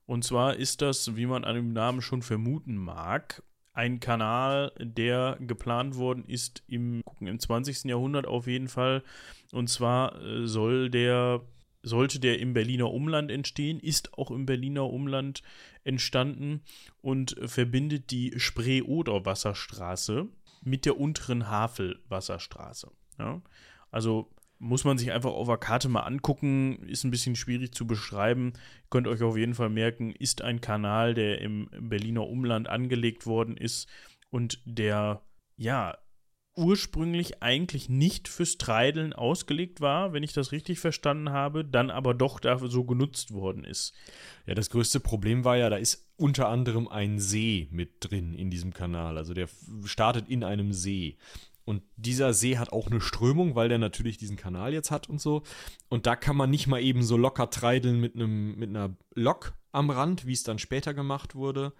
Und 0.06 0.24
zwar 0.24 0.56
ist 0.56 0.82
das, 0.82 1.16
wie 1.16 1.26
man 1.26 1.44
an 1.44 1.54
dem 1.54 1.72
Namen 1.72 2.02
schon 2.02 2.22
vermuten 2.22 2.76
mag, 2.76 3.42
ein 3.74 4.00
Kanal, 4.00 4.72
der 4.78 5.38
geplant 5.40 5.96
worden 5.96 6.24
ist 6.26 6.62
im, 6.66 7.02
im 7.20 7.38
20. 7.38 7.84
Jahrhundert 7.84 8.26
auf 8.26 8.46
jeden 8.46 8.68
Fall. 8.68 9.02
Und 9.52 9.68
zwar 9.68 10.20
äh, 10.20 10.46
soll 10.46 10.90
der, 10.90 11.40
sollte 11.82 12.20
der 12.20 12.38
im 12.38 12.52
Berliner 12.52 12.90
Umland 12.90 13.30
entstehen, 13.30 13.80
ist 13.80 14.12
auch 14.18 14.30
im 14.30 14.44
Berliner 14.44 14.84
Umland 14.84 15.42
entstanden 15.84 16.62
und 17.00 17.36
verbindet 17.46 18.10
die 18.10 18.34
Spree-Oder-Wasserstraße 18.36 20.28
mit 20.62 20.84
der 20.84 21.00
unteren 21.00 21.48
Havel-Wasserstraße. 21.48 22.90
Ja? 23.18 23.40
Also 23.90 24.30
muss 24.62 24.84
man 24.84 24.96
sich 24.96 25.10
einfach 25.10 25.32
auf 25.32 25.48
der 25.48 25.56
Karte 25.56 25.88
mal 25.88 26.02
angucken, 26.02 26.84
ist 26.86 27.02
ein 27.02 27.10
bisschen 27.10 27.34
schwierig 27.34 27.74
zu 27.74 27.84
beschreiben. 27.84 28.52
Könnt 28.90 29.08
euch 29.08 29.20
auf 29.22 29.36
jeden 29.36 29.54
Fall 29.54 29.70
merken, 29.70 30.12
ist 30.12 30.40
ein 30.42 30.60
Kanal, 30.60 31.14
der 31.14 31.40
im 31.40 31.68
Berliner 31.80 32.28
Umland 32.28 32.68
angelegt 32.68 33.26
worden 33.26 33.56
ist 33.56 33.88
und 34.30 34.62
der, 34.64 35.20
ja, 35.56 35.98
ursprünglich 36.54 37.42
eigentlich 37.42 37.88
nicht 37.88 38.28
fürs 38.28 38.56
Treideln 38.56 39.12
ausgelegt 39.12 39.80
war, 39.80 40.12
wenn 40.12 40.22
ich 40.22 40.32
das 40.32 40.52
richtig 40.52 40.78
verstanden 40.78 41.30
habe, 41.30 41.64
dann 41.64 41.90
aber 41.90 42.14
doch 42.14 42.38
dafür 42.38 42.68
so 42.68 42.84
genutzt 42.84 43.32
worden 43.32 43.64
ist. 43.64 43.94
Ja, 44.46 44.54
das 44.54 44.70
größte 44.70 45.00
Problem 45.00 45.44
war 45.44 45.56
ja, 45.56 45.70
da 45.70 45.76
ist 45.76 46.08
unter 46.16 46.48
anderem 46.48 46.86
ein 46.86 47.18
See 47.18 47.68
mit 47.72 47.94
drin 48.00 48.34
in 48.34 48.50
diesem 48.50 48.72
Kanal. 48.72 49.18
Also 49.18 49.34
der 49.34 49.48
startet 49.84 50.28
in 50.28 50.44
einem 50.44 50.72
See. 50.72 51.16
Und 51.64 51.82
dieser 51.96 52.34
See 52.34 52.58
hat 52.58 52.72
auch 52.72 52.88
eine 52.88 53.00
Strömung, 53.00 53.54
weil 53.54 53.68
der 53.68 53.78
natürlich 53.78 54.18
diesen 54.18 54.36
Kanal 54.36 54.72
jetzt 54.72 54.90
hat 54.90 55.08
und 55.08 55.20
so. 55.20 55.42
Und 55.88 56.06
da 56.06 56.16
kann 56.16 56.36
man 56.36 56.50
nicht 56.50 56.66
mal 56.66 56.82
eben 56.82 57.02
so 57.02 57.16
locker 57.16 57.50
treideln 57.50 58.00
mit, 58.00 58.14
einem, 58.14 58.56
mit 58.56 58.70
einer 58.70 58.96
Lok 59.14 59.54
am 59.70 59.90
Rand, 59.90 60.26
wie 60.26 60.32
es 60.32 60.42
dann 60.42 60.58
später 60.58 60.92
gemacht 60.94 61.34
wurde 61.34 61.72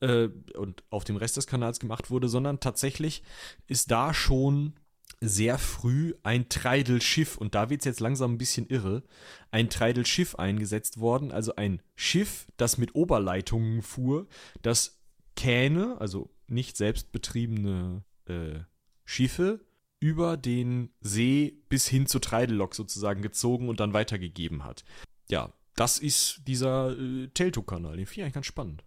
äh, 0.00 0.28
und 0.54 0.84
auf 0.90 1.04
dem 1.04 1.16
Rest 1.16 1.36
des 1.36 1.46
Kanals 1.46 1.80
gemacht 1.80 2.10
wurde, 2.10 2.28
sondern 2.28 2.60
tatsächlich 2.60 3.22
ist 3.66 3.90
da 3.90 4.14
schon 4.14 4.74
sehr 5.20 5.58
früh 5.58 6.14
ein 6.22 6.48
Treidelschiff, 6.48 7.38
und 7.38 7.54
da 7.54 7.70
wird 7.70 7.80
es 7.80 7.86
jetzt 7.86 8.00
langsam 8.00 8.34
ein 8.34 8.38
bisschen 8.38 8.66
irre, 8.68 9.02
ein 9.50 9.70
Treidelschiff 9.70 10.34
eingesetzt 10.34 11.00
worden, 11.00 11.32
also 11.32 11.56
ein 11.56 11.80
Schiff, 11.94 12.46
das 12.56 12.76
mit 12.76 12.94
Oberleitungen 12.94 13.82
fuhr, 13.82 14.26
das 14.60 15.00
Kähne, 15.34 15.96
also 16.00 16.30
nicht 16.48 16.76
selbstbetriebene 16.76 18.04
äh, 18.26 18.60
Schiffe 19.06 19.60
über 19.98 20.36
den 20.36 20.90
See 21.00 21.62
bis 21.70 21.88
hin 21.88 22.06
zur 22.06 22.20
Treidelok 22.20 22.74
sozusagen 22.74 23.22
gezogen 23.22 23.70
und 23.70 23.80
dann 23.80 23.94
weitergegeben 23.94 24.64
hat. 24.64 24.84
Ja, 25.30 25.52
das 25.74 25.98
ist 25.98 26.42
dieser 26.46 26.98
äh, 26.98 27.28
Teltow-Kanal. 27.28 27.96
Den 27.96 28.06
finde 28.06 28.20
ich 28.20 28.22
eigentlich 28.24 28.34
ganz 28.34 28.46
spannend. 28.46 28.84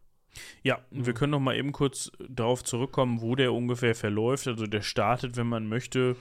Ja, 0.63 0.80
wir 0.91 1.13
können 1.13 1.32
noch 1.32 1.39
mal 1.39 1.57
eben 1.57 1.72
kurz 1.72 2.11
darauf 2.30 2.63
zurückkommen, 2.63 3.22
wo 3.22 3.36
der 3.36 3.53
ungefähr 3.53 3.95
verläuft. 3.95 4.47
Also 4.47 4.67
der 4.67 4.82
startet, 4.82 5.38
wenn 5.38 5.47
man 5.47 5.67
möchte, 5.67 6.15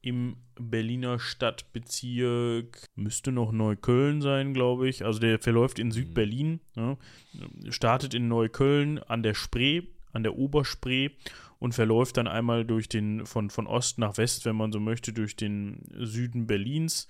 im 0.00 0.36
Berliner 0.58 1.18
Stadtbezirk, 1.18 2.86
müsste 2.94 3.32
noch 3.32 3.50
Neukölln 3.50 4.22
sein, 4.22 4.54
glaube 4.54 4.88
ich. 4.88 5.04
Also 5.04 5.18
der 5.18 5.40
verläuft 5.40 5.80
in 5.80 5.90
Südberlin, 5.90 6.60
ja, 6.76 6.96
startet 7.70 8.14
in 8.14 8.28
Neukölln 8.28 9.00
an 9.00 9.24
der 9.24 9.34
Spree, 9.34 9.82
an 10.12 10.22
der 10.22 10.38
Oberspree 10.38 11.10
und 11.58 11.74
verläuft 11.74 12.16
dann 12.16 12.28
einmal 12.28 12.64
durch 12.64 12.88
den, 12.88 13.26
von, 13.26 13.50
von 13.50 13.66
Ost 13.66 13.98
nach 13.98 14.18
West, 14.18 14.44
wenn 14.44 14.56
man 14.56 14.72
so 14.72 14.80
möchte, 14.80 15.12
durch 15.12 15.36
den 15.36 15.82
Süden 15.94 16.46
Berlins. 16.46 17.08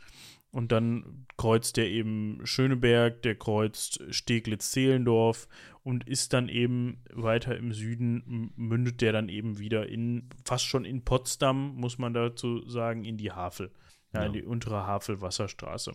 Und 0.53 0.73
dann 0.73 1.27
kreuzt 1.37 1.77
der 1.77 1.89
eben 1.91 2.41
Schöneberg, 2.45 3.21
der 3.23 3.35
kreuzt 3.35 4.03
Steglitz-Zehlendorf 4.09 5.49
und 5.83 6.09
ist 6.09 6.33
dann 6.33 6.49
eben 6.49 7.03
weiter 7.13 7.57
im 7.57 7.73
Süden, 7.73 8.53
mündet 8.57 9.03
der 9.03 9.13
dann 9.13 9.29
eben 9.29 9.59
wieder 9.59 9.89
in, 9.89 10.31
fast 10.45 10.65
schon 10.65 10.85
in 10.85 11.05
Potsdam, 11.05 11.75
muss 11.77 11.99
man 11.99 12.15
dazu 12.15 12.67
sagen, 12.69 13.05
in 13.05 13.19
die 13.19 13.33
Havel. 13.33 13.71
Ja, 14.15 14.21
ja. 14.21 14.27
in 14.27 14.33
die 14.33 14.45
untere 14.45 14.87
Havel-Wasserstraße. 14.87 15.93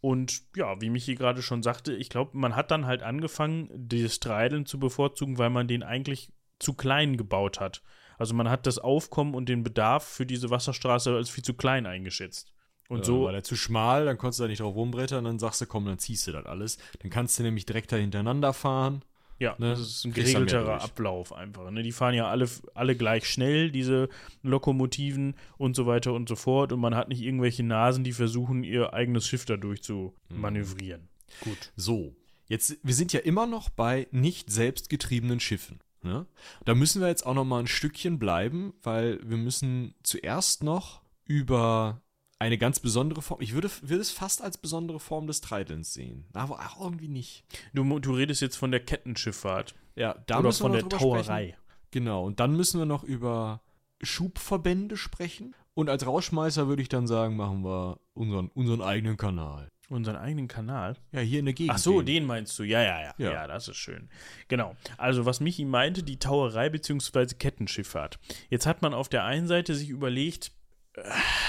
Und 0.00 0.42
ja, 0.56 0.80
wie 0.80 0.90
Michi 0.90 1.14
gerade 1.14 1.42
schon 1.42 1.62
sagte, 1.62 1.94
ich 1.94 2.08
glaube, 2.08 2.36
man 2.36 2.56
hat 2.56 2.70
dann 2.70 2.86
halt 2.86 3.02
angefangen, 3.02 3.68
das 3.72 4.18
Treideln 4.18 4.64
zu 4.64 4.80
bevorzugen, 4.80 5.38
weil 5.38 5.50
man 5.50 5.68
den 5.68 5.82
eigentlich 5.82 6.32
zu 6.60 6.74
klein 6.74 7.16
gebaut 7.16 7.58
hat. 7.58 7.82
Also 8.18 8.34
man 8.34 8.48
hat 8.48 8.66
das 8.66 8.78
Aufkommen 8.78 9.34
und 9.34 9.48
den 9.48 9.62
Bedarf 9.62 10.04
für 10.04 10.26
diese 10.26 10.50
Wasserstraße 10.50 11.14
als 11.14 11.30
viel 11.30 11.42
zu 11.42 11.54
klein 11.54 11.86
eingeschätzt. 11.86 12.52
Und 12.88 12.98
ja, 12.98 13.04
so 13.04 13.24
war 13.24 13.32
der 13.32 13.44
zu 13.44 13.56
schmal, 13.56 14.04
dann 14.04 14.18
konntest 14.18 14.40
du 14.40 14.44
da 14.44 14.48
nicht 14.48 14.60
drauf 14.60 14.74
rumbrettern, 14.74 15.24
dann 15.24 15.38
sagst 15.38 15.60
du, 15.60 15.66
komm, 15.66 15.86
dann 15.86 15.98
ziehst 15.98 16.26
du 16.26 16.32
das 16.32 16.44
alles. 16.44 16.76
Dann 17.00 17.10
kannst 17.10 17.38
du 17.38 17.44
nämlich 17.44 17.64
direkt 17.64 17.92
da 17.92 17.96
hintereinander 17.96 18.52
fahren. 18.52 19.02
Ja, 19.38 19.54
ne? 19.58 19.70
das 19.70 19.80
ist 19.80 20.04
ein 20.04 20.12
geregelterer 20.12 20.82
Ablauf 20.82 21.32
einfach. 21.32 21.70
Ne? 21.70 21.82
Die 21.82 21.92
fahren 21.92 22.14
ja 22.14 22.28
alle, 22.28 22.46
alle 22.74 22.94
gleich 22.94 23.26
schnell, 23.26 23.70
diese 23.70 24.10
Lokomotiven 24.42 25.34
und 25.56 25.74
so 25.74 25.86
weiter 25.86 26.12
und 26.12 26.28
so 26.28 26.36
fort. 26.36 26.72
Und 26.72 26.80
man 26.80 26.94
hat 26.94 27.08
nicht 27.08 27.22
irgendwelche 27.22 27.62
Nasen, 27.62 28.04
die 28.04 28.12
versuchen, 28.12 28.64
ihr 28.64 28.92
eigenes 28.92 29.26
Schiff 29.26 29.46
dadurch 29.46 29.82
zu 29.82 30.14
mhm. 30.28 30.40
manövrieren. 30.40 31.08
Gut. 31.40 31.72
So, 31.74 32.16
jetzt, 32.48 32.76
wir 32.82 32.94
sind 32.94 33.14
ja 33.14 33.20
immer 33.20 33.46
noch 33.46 33.70
bei 33.70 34.08
nicht 34.10 34.50
selbstgetriebenen 34.50 35.40
Schiffen. 35.40 35.80
Ne? 36.02 36.26
Da 36.64 36.74
müssen 36.74 37.00
wir 37.00 37.08
jetzt 37.08 37.26
auch 37.26 37.34
noch 37.34 37.44
mal 37.44 37.60
ein 37.60 37.66
Stückchen 37.66 38.18
bleiben, 38.18 38.72
weil 38.82 39.20
wir 39.22 39.36
müssen 39.36 39.94
zuerst 40.02 40.62
noch 40.62 41.02
über 41.24 42.00
eine 42.38 42.56
ganz 42.56 42.80
besondere 42.80 43.20
Form. 43.20 43.40
Ich 43.42 43.52
würde, 43.52 43.70
würde 43.82 44.00
es 44.00 44.10
fast 44.10 44.42
als 44.42 44.58
besondere 44.58 44.98
Form 44.98 45.26
des 45.26 45.42
Treidelns 45.42 45.92
sehen. 45.92 46.24
Aber 46.32 46.60
auch 46.60 46.80
irgendwie 46.80 47.08
nicht. 47.08 47.44
Du, 47.74 47.98
du 47.98 48.14
redest 48.14 48.40
jetzt 48.40 48.56
von 48.56 48.70
der 48.70 48.80
Kettenschifffahrt. 48.80 49.74
Ja, 49.94 50.14
da 50.26 50.38
Oder 50.38 50.52
von 50.52 50.72
der 50.72 50.88
Tauerei. 50.88 51.22
Sprechen. 51.22 51.56
Genau, 51.90 52.24
und 52.24 52.40
dann 52.40 52.56
müssen 52.56 52.78
wir 52.78 52.86
noch 52.86 53.04
über 53.04 53.60
Schubverbände 54.02 54.96
sprechen. 54.96 55.54
Und 55.74 55.90
als 55.90 56.06
Rausschmeißer 56.06 56.66
würde 56.66 56.82
ich 56.82 56.88
dann 56.88 57.06
sagen, 57.06 57.36
machen 57.36 57.62
wir 57.62 58.00
unseren, 58.14 58.48
unseren 58.48 58.80
eigenen 58.80 59.16
Kanal. 59.16 59.68
Unseren 59.90 60.14
eigenen 60.14 60.46
Kanal? 60.46 60.96
Ja, 61.10 61.18
hier 61.18 61.40
in 61.40 61.46
der 61.46 61.54
Gegend. 61.54 61.74
Ach 61.74 61.78
so, 61.78 62.00
den 62.00 62.24
meinst 62.24 62.56
du. 62.58 62.62
Ja, 62.62 62.80
ja, 62.80 63.00
ja, 63.00 63.14
ja. 63.18 63.32
Ja, 63.32 63.46
das 63.48 63.66
ist 63.66 63.76
schön. 63.76 64.08
Genau. 64.46 64.76
Also, 64.96 65.26
was 65.26 65.40
Michi 65.40 65.64
meinte, 65.64 66.04
die 66.04 66.20
Tauerei 66.20 66.68
bzw. 66.68 67.34
Kettenschifffahrt. 67.36 68.20
Jetzt 68.50 68.66
hat 68.66 68.82
man 68.82 68.94
auf 68.94 69.08
der 69.08 69.24
einen 69.24 69.48
Seite 69.48 69.74
sich 69.74 69.88
überlegt, 69.88 70.52
äh, 70.94 71.02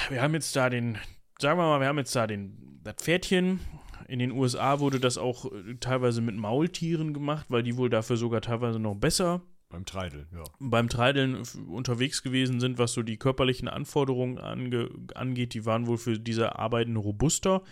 wir 0.10 0.24
haben 0.24 0.34
jetzt 0.34 0.56
da 0.56 0.72
den, 0.72 0.98
sagen 1.39 1.60
wir 1.60 1.66
mal, 1.68 1.80
wir 1.82 1.88
haben 1.88 2.00
jetzt 2.00 2.16
da 2.16 2.26
den, 2.26 2.80
das 2.84 2.96
Pferdchen. 2.96 3.60
In 4.08 4.18
den 4.18 4.32
USA 4.32 4.80
wurde 4.80 5.00
das 5.00 5.20
auch 5.20 5.46
äh, 5.46 5.76
teilweise 5.80 6.22
mit 6.22 6.36
Maultieren 6.36 7.14
gemacht, 7.14 7.46
weil 7.50 7.62
die 7.62 7.78
wohl 7.78 7.92
dafür 7.92 8.18
sogar 8.18 8.42
teilweise 8.42 8.80
noch 8.80 8.96
besser 8.96 9.44
beim 9.72 9.86
Treideln, 9.86 10.28
ja. 10.34 10.44
Beim 10.60 10.90
Treideln 10.90 11.44
unterwegs 11.68 12.24
gewesen 12.24 12.60
sind, 12.60 12.78
was 12.78 12.94
so 12.94 13.02
die 13.02 13.18
körperlichen 13.18 13.68
Anforderungen 13.68 14.38
ange 14.38 14.90
angeht, 15.16 15.54
die 15.54 15.66
waren 15.66 15.88
wohl 15.88 15.98
für 15.98 16.20
diese 16.20 16.58
Arbeiten 16.60 16.96
robuster. 16.96 17.64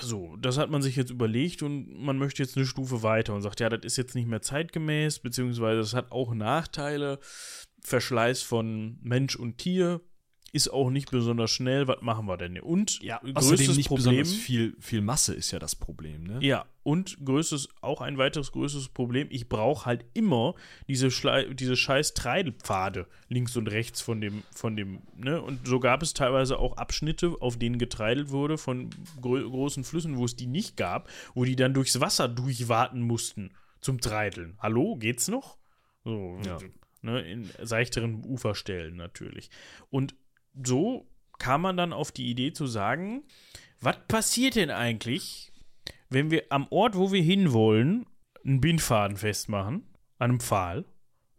So, 0.00 0.36
das 0.36 0.58
hat 0.58 0.70
man 0.70 0.82
sich 0.82 0.96
jetzt 0.96 1.10
überlegt 1.10 1.62
und 1.62 2.02
man 2.02 2.18
möchte 2.18 2.42
jetzt 2.42 2.56
eine 2.56 2.66
Stufe 2.66 3.02
weiter 3.02 3.34
und 3.34 3.42
sagt, 3.42 3.60
ja, 3.60 3.68
das 3.68 3.84
ist 3.84 3.96
jetzt 3.96 4.14
nicht 4.14 4.26
mehr 4.26 4.42
zeitgemäß, 4.42 5.18
beziehungsweise 5.18 5.80
das 5.80 5.94
hat 5.94 6.12
auch 6.12 6.34
Nachteile. 6.34 7.18
Verschleiß 7.82 8.42
von 8.42 8.98
Mensch 9.02 9.36
und 9.36 9.58
Tier, 9.58 10.00
ist 10.56 10.68
auch 10.68 10.90
nicht 10.90 11.10
besonders 11.10 11.50
schnell. 11.50 11.86
Was 11.86 12.00
machen 12.00 12.26
wir 12.26 12.38
denn? 12.38 12.58
Und 12.58 13.00
ja, 13.02 13.20
größtes 13.22 13.76
nicht 13.76 13.88
Problem. 13.88 14.24
Viel, 14.24 14.74
viel 14.80 15.02
Masse 15.02 15.34
ist 15.34 15.50
ja 15.50 15.58
das 15.58 15.76
Problem, 15.76 16.24
ne? 16.24 16.38
Ja, 16.40 16.64
und 16.82 17.24
größtes, 17.24 17.68
auch 17.82 18.00
ein 18.00 18.16
weiteres 18.16 18.52
größtes 18.52 18.88
Problem. 18.88 19.28
Ich 19.30 19.48
brauche 19.48 19.84
halt 19.84 20.06
immer 20.14 20.54
diese, 20.88 21.10
Schle 21.10 21.54
diese 21.54 21.76
scheiß 21.76 22.14
Treidelpfade 22.14 23.06
links 23.28 23.56
und 23.56 23.68
rechts 23.68 24.00
von 24.00 24.20
dem, 24.20 24.42
von 24.50 24.76
dem, 24.76 25.02
ne? 25.14 25.42
Und 25.42 25.66
so 25.66 25.78
gab 25.78 26.02
es 26.02 26.14
teilweise 26.14 26.58
auch 26.58 26.78
Abschnitte, 26.78 27.34
auf 27.40 27.58
denen 27.58 27.78
getreidelt 27.78 28.30
wurde 28.30 28.56
von 28.56 28.90
gro 29.20 29.36
großen 29.36 29.84
Flüssen, 29.84 30.16
wo 30.16 30.24
es 30.24 30.36
die 30.36 30.46
nicht 30.46 30.76
gab, 30.76 31.10
wo 31.34 31.44
die 31.44 31.56
dann 31.56 31.74
durchs 31.74 32.00
Wasser 32.00 32.28
durchwarten 32.28 33.02
mussten 33.02 33.50
zum 33.80 34.00
Treideln. 34.00 34.56
Hallo, 34.58 34.96
geht's 34.96 35.28
noch? 35.28 35.58
So, 36.02 36.38
ja. 36.46 36.58
ne, 37.02 37.20
in 37.20 37.50
seichteren 37.62 38.24
Uferstellen 38.24 38.96
natürlich. 38.96 39.50
Und 39.90 40.14
so 40.64 41.06
kam 41.38 41.62
man 41.62 41.76
dann 41.76 41.92
auf 41.92 42.12
die 42.12 42.30
Idee 42.30 42.52
zu 42.52 42.66
sagen, 42.66 43.24
was 43.80 43.96
passiert 44.08 44.56
denn 44.56 44.70
eigentlich, 44.70 45.52
wenn 46.08 46.30
wir 46.30 46.44
am 46.50 46.66
Ort, 46.70 46.96
wo 46.96 47.12
wir 47.12 47.22
hinwollen, 47.22 48.06
einen 48.44 48.60
Bindfaden 48.60 49.16
festmachen, 49.16 49.86
an 50.18 50.30
einem 50.30 50.40
Pfahl. 50.40 50.84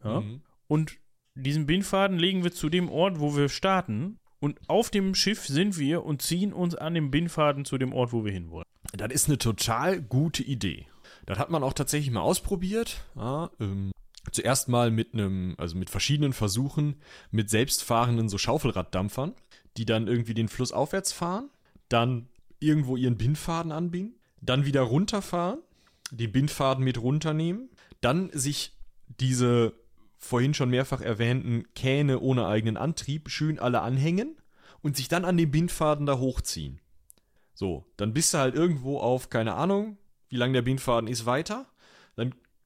Ja? 0.03 0.22
Mhm. 0.22 0.41
Und 0.68 0.97
diesen 1.36 1.65
Bindfaden 1.65 2.18
legen 2.18 2.43
wir 2.43 2.51
zu 2.51 2.70
dem 2.70 2.89
Ort, 2.89 3.20
wo 3.20 3.36
wir 3.36 3.49
starten. 3.49 4.20
Und 4.39 4.59
auf 4.68 4.89
dem 4.89 5.15
Schiff 5.15 5.47
sind 5.47 5.78
wir 5.78 6.03
und 6.03 6.22
ziehen 6.22 6.53
uns 6.53 6.76
an 6.76 6.93
dem 6.93 7.09
Bindfaden 7.09 7.65
zu 7.65 7.78
dem 7.78 7.93
Ort, 7.93 8.13
wo 8.13 8.24
wir 8.24 8.32
hinwollen. 8.32 8.65
Das 8.93 9.11
ist 9.11 9.28
eine 9.28 9.38
total 9.38 10.01
gute 10.01 10.43
Idee. 10.43 10.88
Das 11.26 11.39
hat 11.39 11.49
man 11.49 11.63
auch 11.63 11.74
tatsächlich 11.74 12.11
mal 12.11 12.22
ausprobiert. 12.22 13.03
Ja, 13.15 13.49
ähm, 13.59 13.91
zuerst 14.32 14.69
mal 14.69 14.91
mit 14.91 15.13
einem, 15.13 15.55
also 15.57 15.78
mit 15.78 15.89
verschiedenen 15.89 16.34
Versuchen 16.34 16.95
mit 17.32 17.49
selbstfahrenden 17.49 18.30
so 18.30 18.38
Schaufelraddampfern, 18.38 19.34
die 19.78 19.86
dann 19.86 20.07
irgendwie 20.07 20.34
den 20.34 20.47
Fluss 20.47 20.71
aufwärts 20.71 21.11
fahren, 21.11 21.49
dann 21.89 22.28
irgendwo 22.59 22.97
ihren 22.97 23.17
Bindfaden 23.17 23.71
anbinden, 23.71 24.15
dann 24.41 24.65
wieder 24.65 24.82
runterfahren, 24.82 25.59
den 26.11 26.32
Bindfaden 26.32 26.84
mit 26.84 27.01
runternehmen, 27.01 27.69
dann 28.01 28.30
sich 28.34 28.73
diese 29.19 29.73
vorhin 30.17 30.53
schon 30.53 30.69
mehrfach 30.69 31.01
erwähnten 31.01 31.65
Kähne 31.75 32.19
ohne 32.19 32.47
eigenen 32.47 32.78
Antrieb 32.78 33.30
schön 33.30 33.59
alle 33.59 33.82
anhängen 33.82 34.36
und 34.82 34.97
sich 34.97 35.07
dann 35.07 35.25
an 35.25 35.38
den 35.38 35.51
Bindfaden 35.51 36.05
da 36.05 36.17
hochziehen. 36.17 36.80
So, 37.53 37.86
dann 37.97 38.13
bist 38.13 38.34
du 38.34 38.39
halt 38.39 38.55
irgendwo 38.55 38.99
auf, 38.99 39.30
keine 39.30 39.55
Ahnung, 39.55 39.97
wie 40.30 40.38
lang 40.38 40.53
der 40.53 40.61
Bindfaden 40.61 41.07
ist, 41.07 41.25
weiter. 41.25 41.65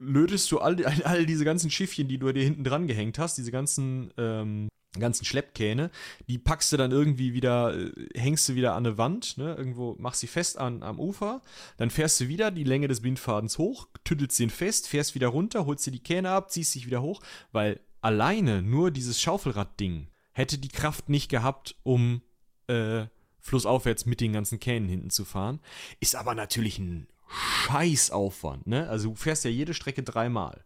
Lötest 0.02 0.52
du 0.52 0.60
all, 0.60 0.84
all 1.04 1.26
diese 1.26 1.46
ganzen 1.46 1.70
Schiffchen, 1.70 2.08
die 2.08 2.18
du 2.18 2.32
dir 2.32 2.44
hinten 2.44 2.64
dran 2.64 2.88
gehängt 2.88 3.20
hast, 3.20 3.38
diese 3.38 3.52
ganzen, 3.52 4.12
ähm, 4.18 4.68
ganzen 5.00 5.26
Schleppkähne, 5.26 5.92
die 6.28 6.38
packst 6.38 6.74
du 6.74 6.78
dann 6.78 6.92
irgendwie 6.92 7.34
wieder, 7.34 7.78
äh, 7.78 7.92
hängst 8.16 8.50
du 8.50 8.56
wieder 8.56 8.74
an 8.74 8.86
eine 8.86 8.98
Wand, 8.98 9.38
ne, 9.38 9.56
irgendwo, 9.56 9.96
machst 10.00 10.22
sie 10.22 10.28
fest 10.28 10.58
an, 10.58 10.84
am 10.84 11.00
Ufer, 11.00 11.42
dann 11.78 11.90
fährst 11.90 12.20
du 12.20 12.28
wieder 12.28 12.52
die 12.52 12.64
Länge 12.64 12.88
des 12.88 13.02
Bindfadens 13.02 13.58
hoch, 13.58 13.88
tüttelst 14.04 14.40
den 14.40 14.50
fest, 14.50 14.88
fährst 14.88 15.16
wieder 15.16 15.28
runter, 15.28 15.66
holst 15.66 15.86
dir 15.86 15.92
die 15.92 16.04
Kähne 16.04 16.32
ab, 16.32 16.52
ziehst 16.52 16.76
dich 16.76 16.86
wieder 16.86 17.02
hoch, 17.02 17.22
weil 17.52 17.80
alleine 18.02 18.62
nur 18.62 18.92
dieses 18.92 19.22
Schaufelradding 19.22 20.08
hätte 20.34 20.58
die 20.58 20.70
Kraft 20.70 21.10
nicht 21.10 21.30
gehabt, 21.30 21.76
um 21.84 22.22
äh, 22.68 23.06
flussaufwärts 23.40 24.06
mit 24.06 24.22
den 24.22 24.34
ganzen 24.34 24.60
Kähnen 24.60 24.88
hinten 24.88 25.10
zu 25.10 25.26
fahren. 25.26 25.60
Ist 26.00 26.16
aber 26.16 26.36
natürlich 26.36 26.80
ein 26.80 27.08
Scheißaufwand, 27.32 28.68
ne? 28.68 28.90
Also 28.90 29.10
du 29.10 29.16
fährst 29.16 29.44
ja 29.46 29.50
jede 29.50 29.74
Strecke 29.74 30.04
dreimal. 30.04 30.66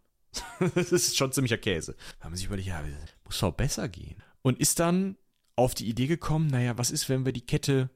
das 0.74 0.92
ist 0.92 1.16
schon 1.16 1.32
ziemlicher 1.32 1.58
Käse. 1.58 1.96
Da 2.18 2.24
haben 2.24 2.32
wir 2.32 2.36
sich 2.36 2.46
überlegt, 2.46 2.68
ja, 2.68 2.82
muss 3.24 3.38
doch 3.38 3.52
besser 3.52 3.88
gehen. 3.88 4.22
Und 4.42 4.58
ist 4.58 4.80
dann 4.80 5.16
auf 5.54 5.74
die 5.74 5.88
Idee 5.88 6.06
gekommen, 6.06 6.48
naja, 6.48 6.76
was 6.76 6.90
ist, 6.90 7.08
wenn 7.08 7.24
wir 7.24 7.32
die 7.32 7.46
Kette 7.46 7.90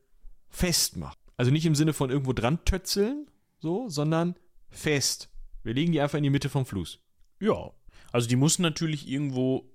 festmachen? 0.48 1.18
Also 1.36 1.50
nicht 1.50 1.66
im 1.66 1.74
Sinne 1.74 1.92
von 1.92 2.10
irgendwo 2.10 2.32
dran 2.32 2.64
tötzeln, 2.64 3.26
so, 3.58 3.88
sondern 3.88 4.36
fest. 4.70 5.30
Wir 5.62 5.74
legen 5.74 5.92
die 5.92 6.00
einfach 6.00 6.18
in 6.18 6.24
die 6.24 6.30
Mitte 6.30 6.48
vom 6.48 6.66
Fluss. 6.66 7.00
Ja, 7.40 7.72
also 8.12 8.28
die 8.28 8.36
muss 8.36 8.58
natürlich 8.58 9.08
irgendwo 9.08 9.70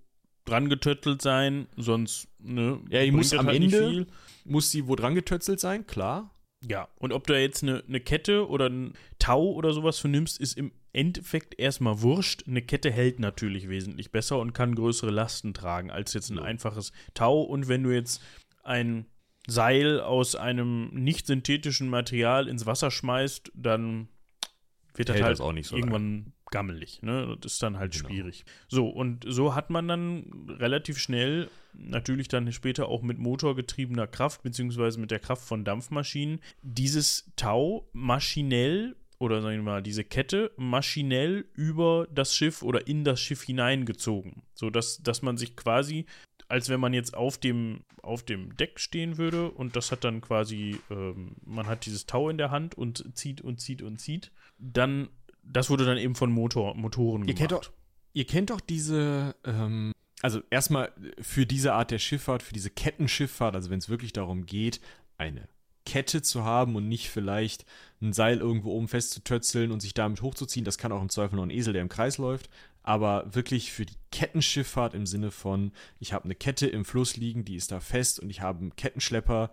dran 0.45 0.69
getöttelt 0.69 1.21
sein, 1.21 1.67
sonst, 1.75 2.27
ne? 2.39 2.79
Ja, 2.89 3.03
die 3.03 3.11
muss 3.11 3.33
am 3.33 3.47
halt 3.47 3.61
Ende, 3.61 4.07
muss 4.43 4.71
sie 4.71 4.87
wo 4.87 4.95
dran 4.95 5.15
getötzelt 5.15 5.59
sein, 5.59 5.87
klar. 5.87 6.31
Ja, 6.64 6.88
und 6.97 7.14
ob 7.14 7.28
du 7.28 7.39
jetzt 7.39 7.64
eine, 7.64 7.84
eine 7.88 7.99
Kette 7.99 8.47
oder 8.47 8.70
ein 8.70 8.93
Tau 9.20 9.51
oder 9.51 9.74
sowas 9.74 9.99
für 9.99 10.08
nimmst, 10.08 10.39
ist 10.39 10.58
im 10.58 10.72
Endeffekt 10.93 11.60
erstmal 11.60 12.01
wurscht. 12.01 12.47
Eine 12.47 12.62
Kette 12.62 12.91
hält 12.91 13.20
natürlich 13.20 13.70
wesentlich 13.70 14.12
besser 14.12 14.39
und 14.39 14.53
kann 14.53 14.76
größere 14.76 15.12
Lasten 15.12 15.53
tragen 15.53 15.91
als 15.91 16.14
jetzt 16.14 16.30
ein 16.30 16.39
einfaches 16.39 16.91
Tau. 17.14 17.41
Und 17.41 17.68
wenn 17.68 17.84
du 17.84 17.91
jetzt 17.91 18.22
ein 18.64 19.06
Seil 19.47 19.99
aus 19.99 20.36
einem 20.36 20.89
nicht 20.93 21.28
synthetischen 21.28 21.89
Material 21.89 22.47
ins 22.47 22.66
Wasser 22.66 22.89
schmeißt, 22.89 23.51
dann 23.53 24.08
wird 24.97 25.09
das 25.09 25.21
halt 25.21 25.39
das 25.39 25.67
so 25.67 25.75
irgendwann 25.75 26.13
lang. 26.13 26.33
gammelig. 26.51 27.01
Ne? 27.01 27.37
Das 27.41 27.53
ist 27.53 27.63
dann 27.63 27.77
halt 27.77 27.93
genau. 27.93 28.07
schwierig. 28.07 28.45
So, 28.67 28.87
und 28.87 29.25
so 29.27 29.55
hat 29.55 29.69
man 29.69 29.87
dann 29.87 30.47
relativ 30.59 30.97
schnell, 30.97 31.49
natürlich 31.73 32.27
dann 32.27 32.51
später 32.51 32.87
auch 32.87 33.01
mit 33.01 33.17
motorgetriebener 33.17 34.07
Kraft, 34.07 34.43
beziehungsweise 34.43 34.99
mit 34.99 35.11
der 35.11 35.19
Kraft 35.19 35.43
von 35.43 35.63
Dampfmaschinen, 35.63 36.39
dieses 36.61 37.31
Tau 37.35 37.87
maschinell 37.93 38.95
oder 39.19 39.41
sagen 39.41 39.57
wir 39.57 39.63
mal, 39.63 39.83
diese 39.83 40.03
Kette 40.03 40.51
maschinell 40.57 41.45
über 41.53 42.07
das 42.13 42.35
Schiff 42.35 42.61
oder 42.63 42.87
in 42.87 43.03
das 43.03 43.21
Schiff 43.21 43.43
hineingezogen. 43.43 44.43
So 44.53 44.69
dass, 44.69 45.01
dass 45.01 45.21
man 45.21 45.37
sich 45.37 45.55
quasi, 45.55 46.05
als 46.47 46.69
wenn 46.69 46.79
man 46.79 46.93
jetzt 46.93 47.15
auf 47.15 47.37
dem, 47.37 47.81
auf 48.01 48.23
dem 48.23 48.55
Deck 48.57 48.79
stehen 48.79 49.17
würde 49.17 49.49
und 49.51 49.75
das 49.75 49.91
hat 49.91 50.03
dann 50.03 50.21
quasi, 50.21 50.79
ähm, 50.89 51.35
man 51.43 51.67
hat 51.67 51.85
dieses 51.85 52.05
Tau 52.05 52.29
in 52.29 52.37
der 52.37 52.51
Hand 52.51 52.75
und 52.75 53.17
zieht 53.17 53.41
und 53.41 53.59
zieht 53.59 53.81
und 53.81 53.99
zieht, 53.99 54.31
dann, 54.58 55.10
das 55.43 55.70
wurde 55.70 55.86
dann 55.86 55.97
eben 55.97 56.16
von 56.16 56.32
Motor, 56.32 56.76
Motoren 56.76 57.22
ihr 57.28 57.34
gemacht. 57.34 57.38
Kennt 57.38 57.51
doch, 57.51 57.72
ihr 58.14 58.26
kennt 58.26 58.49
doch 58.49 58.62
diese, 58.62 59.36
ähm, 59.43 59.91
also 60.22 60.41
erstmal 60.49 60.91
für 61.22 61.45
diese 61.45 61.74
Art 61.74 61.91
der 61.91 61.99
Schifffahrt, 61.99 62.43
für 62.43 62.53
diese 62.53 62.70
Kettenschifffahrt, 62.70 63.56
also 63.56 63.70
wenn 63.70 63.80
es 63.80 63.89
wirklich 63.89 64.14
darum 64.14 64.45
geht, 64.45 64.82
eine 65.18 65.47
Kette 65.86 66.22
zu 66.22 66.43
haben 66.43 66.76
und 66.76 66.89
nicht 66.89 67.10
vielleicht 67.10 67.66
ein 68.01 68.12
Seil 68.12 68.39
irgendwo 68.39 68.72
oben 68.72 68.88
festzutötzeln 68.88 69.72
und 69.72 69.82
sich 69.82 69.93
damit 69.93 70.22
hochzuziehen. 70.22 70.66
Das 70.66 70.78
kann 70.78 70.91
auch 70.91 71.01
im 71.01 71.10
Zweifel 71.10 71.36
noch 71.36 71.43
ein 71.43 71.51
Esel, 71.51 71.74
der 71.74 71.84
im 71.84 71.89
Kreis 71.89 72.18
läuft. 72.18 72.49
Aber 72.82 73.34
wirklich 73.34 73.72
für 73.72 73.86
die 73.86 73.95
Kettenschifffahrt 74.12 74.93
im 74.93 75.06
Sinne 75.06 75.32
von, 75.32 75.72
ich 75.99 76.14
habe 76.14 76.26
eine 76.26 76.36
Kette 76.36 76.68
im 76.68 76.86
Fluss 76.86 77.18
liegen, 77.18 77.45
die 77.45 77.56
ist 77.56 77.72
da 77.72 77.80
fest 77.80 78.20
und 78.20 78.30
ich 78.30 78.41
habe 78.41 78.60
einen 78.60 78.76
Kettenschlepper, 78.76 79.51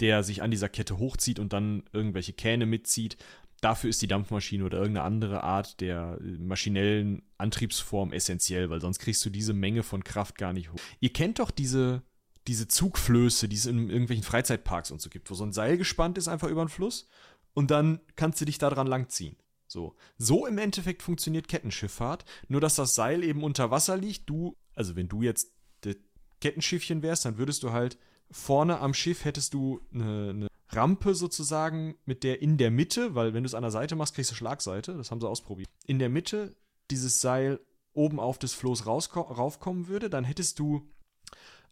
der 0.00 0.22
sich 0.22 0.42
an 0.42 0.50
dieser 0.50 0.68
Kette 0.68 0.98
hochzieht 0.98 1.38
und 1.38 1.52
dann 1.52 1.84
irgendwelche 1.92 2.32
Kähne 2.32 2.66
mitzieht. 2.66 3.16
Dafür 3.62 3.88
ist 3.88 4.02
die 4.02 4.08
Dampfmaschine 4.08 4.64
oder 4.64 4.78
irgendeine 4.78 5.06
andere 5.06 5.42
Art 5.42 5.80
der 5.80 6.18
maschinellen 6.20 7.22
Antriebsform 7.38 8.12
essentiell, 8.12 8.68
weil 8.68 8.80
sonst 8.80 8.98
kriegst 8.98 9.24
du 9.24 9.30
diese 9.30 9.54
Menge 9.54 9.82
von 9.82 10.04
Kraft 10.04 10.36
gar 10.36 10.52
nicht 10.52 10.70
hoch. 10.70 10.78
Ihr 11.00 11.12
kennt 11.12 11.38
doch 11.38 11.50
diese 11.50 12.02
diese 12.48 12.68
Zugflöße, 12.68 13.48
die 13.48 13.56
es 13.56 13.66
in 13.66 13.88
irgendwelchen 13.88 14.24
Freizeitparks 14.24 14.90
und 14.90 15.00
so 15.00 15.10
gibt, 15.10 15.30
wo 15.30 15.34
so 15.34 15.44
ein 15.44 15.52
Seil 15.52 15.78
gespannt 15.78 16.18
ist 16.18 16.28
einfach 16.28 16.48
über 16.48 16.64
den 16.64 16.68
Fluss 16.68 17.06
und 17.54 17.70
dann 17.70 18.00
kannst 18.16 18.40
du 18.40 18.44
dich 18.44 18.58
da 18.58 18.70
dran 18.70 18.86
langziehen. 18.86 19.36
So. 19.66 19.96
So 20.18 20.46
im 20.46 20.58
Endeffekt 20.58 21.02
funktioniert 21.02 21.48
Kettenschifffahrt, 21.48 22.24
nur 22.48 22.60
dass 22.60 22.74
das 22.74 22.94
Seil 22.94 23.22
eben 23.22 23.44
unter 23.44 23.70
Wasser 23.70 23.96
liegt. 23.96 24.28
Du, 24.28 24.56
also 24.74 24.96
wenn 24.96 25.08
du 25.08 25.22
jetzt 25.22 25.52
das 25.82 25.96
Kettenschiffchen 26.40 27.02
wärst, 27.02 27.24
dann 27.24 27.38
würdest 27.38 27.62
du 27.62 27.72
halt 27.72 27.96
vorne 28.30 28.80
am 28.80 28.94
Schiff 28.94 29.24
hättest 29.24 29.54
du 29.54 29.80
eine, 29.92 30.30
eine 30.30 30.46
Rampe 30.74 31.14
sozusagen 31.14 31.96
mit 32.04 32.24
der 32.24 32.42
in 32.42 32.58
der 32.58 32.70
Mitte, 32.70 33.14
weil 33.14 33.34
wenn 33.34 33.42
du 33.42 33.46
es 33.46 33.54
an 33.54 33.62
der 33.62 33.70
Seite 33.70 33.96
machst, 33.96 34.14
kriegst 34.14 34.30
du 34.30 34.34
Schlagseite, 34.34 34.94
das 34.94 35.10
haben 35.10 35.20
sie 35.20 35.28
ausprobiert. 35.28 35.68
In 35.86 35.98
der 35.98 36.08
Mitte 36.08 36.56
dieses 36.90 37.20
Seil 37.20 37.60
oben 37.92 38.20
auf 38.20 38.38
das 38.38 38.54
Floß 38.54 38.86
raufkommen 38.86 39.88
würde, 39.88 40.08
dann 40.08 40.24
hättest 40.24 40.58
du 40.58 40.88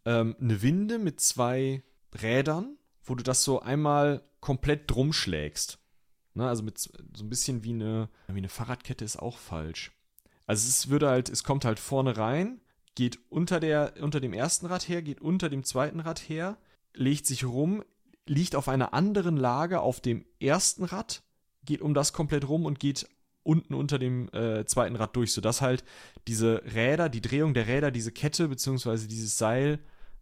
ähm, 0.05 0.37
eine 0.41 0.63
Winde 0.63 0.99
mit 0.99 1.21
zwei 1.21 1.83
Rädern, 2.21 2.77
wo 3.05 3.15
du 3.15 3.23
das 3.23 3.45
so 3.45 3.61
einmal 3.61 4.23
komplett 4.41 4.91
drum 4.91 5.13
schlägst. 5.13 5.79
Ne, 6.35 6.49
also 6.49 6.63
mit 6.63 6.79
so 6.79 6.91
ein 7.21 7.29
bisschen 7.29 7.65
wie 7.65 7.73
eine, 7.73 8.09
wie 8.29 8.39
eine 8.39 8.49
Fahrradkette 8.49 9.05
ist 9.05 9.19
auch 9.19 9.39
falsch. 9.39 9.93
Also 10.47 10.69
es 10.69 10.89
würde 10.89 11.09
halt, 11.09 11.29
es 11.29 11.45
kommt 11.45 11.65
halt 11.65 11.79
vorne 11.79 12.17
rein, 12.17 12.61
geht 12.95 13.19
unter, 13.31 13.61
der, 13.61 13.95
unter 14.01 14.21
dem 14.21 14.33
ersten 14.33 14.67
Rad 14.67 14.89
her, 14.89 15.03
geht 15.03 15.21
unter 15.21 15.49
dem 15.49 15.65
zweiten 15.65 16.01
Rad 16.01 16.29
her, 16.29 16.57
legt 16.95 17.27
sich 17.27 17.45
rum, 17.45 17.85
liegt 18.31 18.55
auf 18.55 18.69
einer 18.69 18.95
anderen 18.95 19.37
Lage 19.37 19.81
auf 19.81 20.01
dem 20.01 20.25
ersten 20.39 20.85
Rad, 20.85 21.25
geht 21.65 21.83
um 21.83 21.95
das 21.95 22.13
komplett 22.13 22.49
rum 22.49 22.65
und 22.65 22.79
geht 22.79 23.09
unten 23.43 23.75
unter 23.75 23.99
dem 23.99 24.29
äh, 24.33 24.65
zweiten 24.67 24.95
Rad 24.95 25.17
durch, 25.17 25.33
sodass 25.33 25.61
halt 25.61 25.83
diese 26.29 26.63
Räder, 26.73 27.09
die 27.09 27.23
Drehung 27.23 27.55
der 27.55 27.67
Räder, 27.67 27.91
diese 27.91 28.13
Kette 28.13 28.47
bzw. 28.47 29.09
dieses 29.09 29.37
Seil 29.37 29.81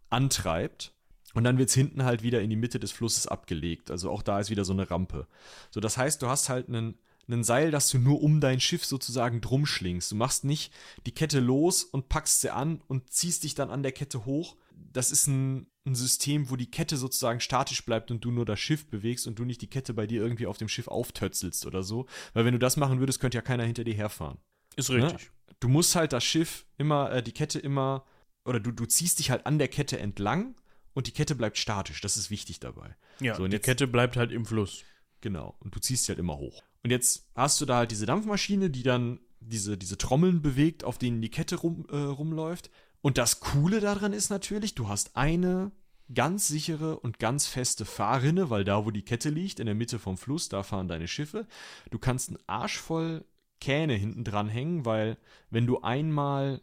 antreibt. 0.09 0.91
Und 1.35 1.43
dann 1.43 1.59
wird 1.59 1.69
es 1.69 1.75
hinten 1.75 2.03
halt 2.03 2.23
wieder 2.23 2.41
in 2.41 2.49
die 2.49 2.55
Mitte 2.55 2.79
des 2.79 2.91
Flusses 2.91 3.27
abgelegt. 3.27 3.91
Also 3.91 4.09
auch 4.09 4.23
da 4.23 4.39
ist 4.39 4.49
wieder 4.49 4.65
so 4.65 4.73
eine 4.73 4.89
Rampe. 4.89 5.27
So, 5.69 5.79
das 5.79 5.95
heißt, 5.95 6.19
du 6.23 6.27
hast 6.27 6.49
halt 6.49 6.67
einen, 6.67 6.97
einen 7.29 7.43
Seil, 7.43 7.71
das 7.71 7.89
du 7.89 7.99
nur 7.99 8.21
um 8.21 8.41
dein 8.41 8.59
Schiff 8.59 8.85
sozusagen 8.85 9.41
drum 9.41 9.65
schlingst. 9.65 10.11
Du 10.11 10.15
machst 10.15 10.43
nicht 10.43 10.73
die 11.05 11.13
Kette 11.13 11.39
los 11.39 11.83
und 11.83 12.09
packst 12.09 12.41
sie 12.41 12.53
an 12.53 12.81
und 12.87 13.11
ziehst 13.11 13.43
dich 13.43 13.55
dann 13.55 13.69
an 13.69 13.83
der 13.83 13.91
Kette 13.91 14.25
hoch. 14.25 14.55
Das 14.91 15.11
ist 15.11 15.27
ein, 15.27 15.67
ein 15.85 15.95
System, 15.95 16.49
wo 16.49 16.55
die 16.55 16.71
Kette 16.71 16.97
sozusagen 16.97 17.39
statisch 17.39 17.85
bleibt 17.85 18.11
und 18.11 18.23
du 18.23 18.31
nur 18.31 18.45
das 18.45 18.59
Schiff 18.59 18.87
bewegst 18.87 19.27
und 19.27 19.37
du 19.37 19.45
nicht 19.45 19.61
die 19.61 19.69
Kette 19.69 19.93
bei 19.93 20.07
dir 20.07 20.21
irgendwie 20.21 20.47
auf 20.47 20.57
dem 20.57 20.69
Schiff 20.69 20.87
auftötzelst 20.87 21.65
oder 21.65 21.83
so. 21.83 22.07
Weil 22.33 22.45
wenn 22.45 22.53
du 22.53 22.59
das 22.59 22.77
machen 22.77 22.99
würdest, 22.99 23.19
könnte 23.19 23.37
ja 23.37 23.41
keiner 23.41 23.63
hinter 23.63 23.83
dir 23.83 23.93
herfahren. 23.93 24.37
Ist 24.75 24.89
richtig. 24.89 25.29
Ne? 25.29 25.55
Du 25.59 25.67
musst 25.67 25.95
halt 25.95 26.13
das 26.13 26.23
Schiff 26.23 26.65
immer, 26.77 27.11
äh, 27.11 27.21
die 27.21 27.33
Kette 27.33 27.59
immer 27.59 28.05
oder 28.45 28.59
du, 28.59 28.71
du 28.71 28.85
ziehst 28.85 29.19
dich 29.19 29.29
halt 29.29 29.45
an 29.45 29.59
der 29.59 29.67
Kette 29.67 29.99
entlang 29.99 30.55
und 30.93 31.07
die 31.07 31.11
Kette 31.11 31.35
bleibt 31.35 31.57
statisch. 31.57 32.01
Das 32.01 32.17
ist 32.17 32.31
wichtig 32.31 32.59
dabei. 32.59 32.95
Ja, 33.19 33.35
so, 33.35 33.45
die 33.45 33.53
jetzt, 33.53 33.65
Kette 33.65 33.87
bleibt 33.87 34.17
halt 34.17 34.31
im 34.31 34.45
Fluss. 34.45 34.83
Genau. 35.21 35.55
Und 35.59 35.75
du 35.75 35.79
ziehst 35.79 36.05
sie 36.05 36.11
halt 36.11 36.19
immer 36.19 36.37
hoch. 36.37 36.63
Und 36.83 36.91
jetzt 36.91 37.29
hast 37.35 37.59
du 37.61 37.65
da 37.65 37.77
halt 37.77 37.91
diese 37.91 38.05
Dampfmaschine, 38.05 38.69
die 38.69 38.83
dann 38.83 39.19
diese, 39.39 39.77
diese 39.77 39.97
Trommeln 39.97 40.41
bewegt, 40.41 40.83
auf 40.83 40.97
denen 40.97 41.21
die 41.21 41.29
Kette 41.29 41.57
rum, 41.57 41.85
äh, 41.89 41.95
rumläuft. 41.95 42.69
Und 43.01 43.17
das 43.17 43.39
Coole 43.39 43.79
daran 43.79 44.13
ist 44.13 44.29
natürlich, 44.29 44.75
du 44.75 44.87
hast 44.87 45.15
eine 45.15 45.71
ganz 46.13 46.47
sichere 46.47 46.99
und 46.99 47.19
ganz 47.19 47.47
feste 47.47 47.85
Fahrrinne, 47.85 48.49
weil 48.49 48.63
da, 48.63 48.85
wo 48.85 48.91
die 48.91 49.03
Kette 49.03 49.29
liegt, 49.29 49.59
in 49.59 49.67
der 49.67 49.75
Mitte 49.75 49.99
vom 49.99 50.17
Fluss, 50.17 50.49
da 50.49 50.63
fahren 50.63 50.87
deine 50.87 51.07
Schiffe. 51.07 51.47
Du 51.91 51.99
kannst 51.99 52.29
einen 52.29 52.39
Arsch 52.47 52.77
voll 52.77 53.25
Kähne 53.61 53.93
hinten 53.93 54.23
dran 54.23 54.49
hängen, 54.49 54.85
weil 54.85 55.17
wenn 55.49 55.67
du 55.67 55.81
einmal 55.81 56.61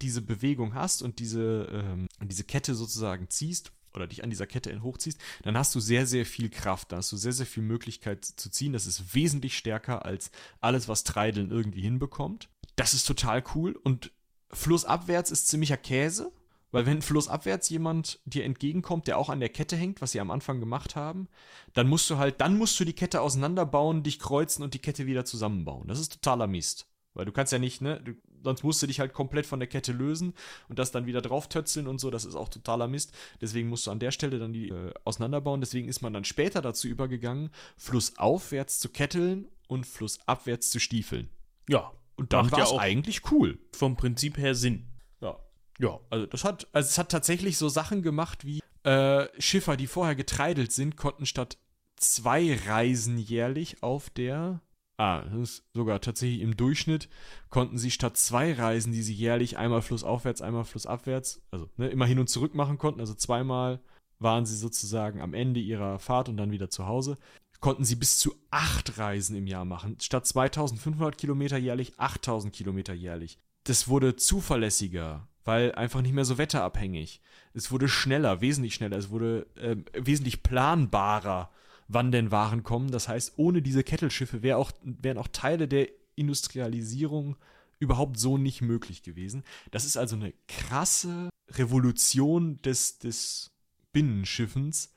diese 0.00 0.22
Bewegung 0.22 0.74
hast 0.74 1.02
und 1.02 1.18
diese, 1.18 1.68
ähm, 1.72 2.08
diese 2.22 2.44
Kette 2.44 2.74
sozusagen 2.74 3.28
ziehst 3.28 3.72
oder 3.94 4.06
dich 4.06 4.22
an 4.22 4.30
dieser 4.30 4.46
Kette 4.46 4.82
hochziehst, 4.82 5.20
dann 5.42 5.56
hast 5.56 5.74
du 5.74 5.80
sehr, 5.80 6.06
sehr 6.06 6.26
viel 6.26 6.50
Kraft. 6.50 6.92
Da 6.92 6.96
hast 6.96 7.12
du 7.12 7.16
sehr, 7.16 7.32
sehr 7.32 7.46
viel 7.46 7.62
Möglichkeit 7.62 8.24
zu 8.24 8.50
ziehen. 8.50 8.72
Das 8.72 8.86
ist 8.86 9.14
wesentlich 9.14 9.56
stärker 9.56 10.04
als 10.04 10.30
alles, 10.60 10.88
was 10.88 11.04
Treideln 11.04 11.50
irgendwie 11.50 11.82
hinbekommt. 11.82 12.48
Das 12.76 12.94
ist 12.94 13.06
total 13.06 13.42
cool. 13.54 13.72
Und 13.82 14.12
flussabwärts 14.52 15.30
ist 15.30 15.48
ziemlicher 15.48 15.76
Käse, 15.76 16.32
weil 16.70 16.86
wenn 16.86 17.02
flussabwärts 17.02 17.68
jemand 17.70 18.20
dir 18.24 18.44
entgegenkommt, 18.44 19.06
der 19.06 19.18
auch 19.18 19.30
an 19.30 19.40
der 19.40 19.48
Kette 19.48 19.76
hängt, 19.76 20.02
was 20.02 20.12
sie 20.12 20.20
am 20.20 20.30
Anfang 20.30 20.60
gemacht 20.60 20.96
haben, 20.96 21.28
dann 21.72 21.88
musst 21.88 22.10
du 22.10 22.18
halt, 22.18 22.40
dann 22.40 22.58
musst 22.58 22.78
du 22.78 22.84
die 22.84 22.92
Kette 22.92 23.20
auseinanderbauen, 23.20 24.02
dich 24.02 24.18
kreuzen 24.18 24.62
und 24.62 24.74
die 24.74 24.78
Kette 24.78 25.06
wieder 25.06 25.24
zusammenbauen. 25.24 25.88
Das 25.88 25.98
ist 25.98 26.12
totaler 26.14 26.46
Mist. 26.46 26.86
Weil 27.14 27.24
du 27.24 27.32
kannst 27.32 27.52
ja 27.52 27.58
nicht, 27.58 27.80
ne, 27.80 28.00
du, 28.00 28.12
sonst 28.42 28.62
musst 28.64 28.82
du 28.82 28.86
dich 28.86 29.00
halt 29.00 29.12
komplett 29.12 29.46
von 29.46 29.60
der 29.60 29.68
Kette 29.68 29.92
lösen 29.92 30.34
und 30.68 30.78
das 30.78 30.90
dann 30.90 31.06
wieder 31.06 31.20
drauftötzeln 31.20 31.86
und 31.86 31.98
so, 31.98 32.10
das 32.10 32.24
ist 32.24 32.34
auch 32.34 32.48
totaler 32.48 32.88
Mist. 32.88 33.12
Deswegen 33.40 33.68
musst 33.68 33.86
du 33.86 33.90
an 33.90 33.98
der 33.98 34.10
Stelle 34.10 34.38
dann 34.38 34.52
die 34.52 34.68
äh, 34.68 34.92
auseinanderbauen. 35.04 35.60
Deswegen 35.60 35.88
ist 35.88 36.02
man 36.02 36.12
dann 36.12 36.24
später 36.24 36.62
dazu 36.62 36.88
übergegangen, 36.88 37.50
flussaufwärts 37.76 38.78
zu 38.78 38.88
ketteln 38.88 39.48
und 39.68 39.86
flussabwärts 39.86 40.70
zu 40.70 40.80
stiefeln. 40.80 41.28
Ja. 41.68 41.92
Und 42.16 42.32
dann 42.32 42.50
war 42.50 42.58
ja 42.58 42.64
es 42.64 42.70
auch 42.70 42.80
eigentlich 42.80 43.30
cool. 43.30 43.58
vom 43.72 43.96
Prinzip 43.96 44.38
her 44.38 44.54
Sinn. 44.54 44.86
Ja. 45.20 45.38
Ja. 45.78 46.00
Also 46.10 46.26
das 46.26 46.44
hat, 46.44 46.66
also 46.72 46.88
es 46.88 46.98
hat 46.98 47.10
tatsächlich 47.10 47.56
so 47.56 47.68
Sachen 47.68 48.02
gemacht 48.02 48.44
wie 48.44 48.60
äh, 48.82 49.28
Schiffer, 49.40 49.76
die 49.76 49.86
vorher 49.86 50.16
getreidelt 50.16 50.72
sind, 50.72 50.96
konnten 50.96 51.26
statt 51.26 51.58
zwei 51.96 52.58
Reisen 52.66 53.18
jährlich 53.18 53.82
auf 53.82 54.10
der 54.10 54.60
Ah, 54.98 55.22
das 55.22 55.50
ist 55.50 55.64
sogar 55.74 56.00
tatsächlich 56.00 56.40
im 56.40 56.56
Durchschnitt 56.56 57.08
konnten 57.50 57.78
sie 57.78 57.92
statt 57.92 58.16
zwei 58.16 58.52
Reisen, 58.52 58.92
die 58.92 59.02
sie 59.02 59.14
jährlich 59.14 59.56
einmal 59.56 59.80
flussaufwärts, 59.80 60.42
einmal 60.42 60.64
flussabwärts, 60.64 61.40
also 61.52 61.70
ne, 61.76 61.86
immer 61.88 62.04
hin 62.04 62.18
und 62.18 62.28
zurück 62.28 62.56
machen 62.56 62.78
konnten, 62.78 62.98
also 62.98 63.14
zweimal 63.14 63.80
waren 64.18 64.44
sie 64.44 64.56
sozusagen 64.56 65.20
am 65.20 65.34
Ende 65.34 65.60
ihrer 65.60 66.00
Fahrt 66.00 66.28
und 66.28 66.36
dann 66.36 66.50
wieder 66.50 66.68
zu 66.68 66.88
Hause, 66.88 67.16
konnten 67.60 67.84
sie 67.84 67.94
bis 67.94 68.18
zu 68.18 68.34
acht 68.50 68.98
Reisen 68.98 69.36
im 69.36 69.46
Jahr 69.46 69.64
machen. 69.64 69.96
Statt 70.00 70.26
2500 70.26 71.16
Kilometer 71.16 71.58
jährlich 71.58 71.92
8000 71.96 72.52
Kilometer 72.52 72.92
jährlich. 72.92 73.38
Das 73.64 73.86
wurde 73.86 74.16
zuverlässiger, 74.16 75.28
weil 75.44 75.72
einfach 75.76 76.02
nicht 76.02 76.12
mehr 76.12 76.24
so 76.24 76.38
wetterabhängig. 76.38 77.20
Es 77.54 77.70
wurde 77.70 77.88
schneller, 77.88 78.40
wesentlich 78.40 78.74
schneller, 78.74 78.96
es 78.96 79.10
wurde 79.10 79.46
äh, 79.54 79.76
wesentlich 79.92 80.42
planbarer 80.42 81.50
wann 81.88 82.12
denn 82.12 82.30
Waren 82.30 82.62
kommen. 82.62 82.90
Das 82.90 83.08
heißt, 83.08 83.34
ohne 83.36 83.62
diese 83.62 83.82
Kettelschiffe 83.82 84.42
wär 84.42 84.58
auch, 84.58 84.72
wären 84.82 85.18
auch 85.18 85.28
Teile 85.28 85.66
der 85.66 85.88
Industrialisierung 86.14 87.36
überhaupt 87.78 88.18
so 88.18 88.38
nicht 88.38 88.60
möglich 88.60 89.02
gewesen. 89.02 89.44
Das 89.70 89.84
ist 89.84 89.96
also 89.96 90.16
eine 90.16 90.32
krasse 90.46 91.30
Revolution 91.50 92.56
des, 92.58 92.98
des 92.98 93.50
Binnenschiffens. 93.92 94.92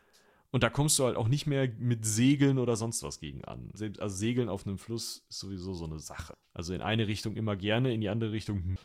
Und 0.52 0.64
da 0.64 0.70
kommst 0.70 1.00
du 1.00 1.06
halt 1.06 1.16
auch 1.16 1.30
nicht 1.30 1.48
mehr 1.48 1.70
mit 1.80 2.06
Segeln 2.06 2.60
oder 2.60 2.76
sonst 2.76 3.04
was 3.04 3.20
gegen 3.20 3.46
an. 3.46 3.70
Selbst, 3.74 4.02
also 4.02 4.16
Segeln 4.16 4.50
auf 4.50 4.68
einem 4.68 4.78
Fluss 4.78 5.24
ist 5.30 5.40
sowieso 5.40 5.74
so 5.74 5.86
eine 5.86 6.00
Sache. 6.00 6.34
Also 6.54 6.74
in 6.74 6.82
eine 6.82 7.08
Richtung 7.08 7.38
immer 7.38 7.56
gerne, 7.56 7.94
in 7.94 8.02
die 8.02 8.10
andere 8.10 8.34
Richtung. 8.34 8.64
hm. 8.64 8.78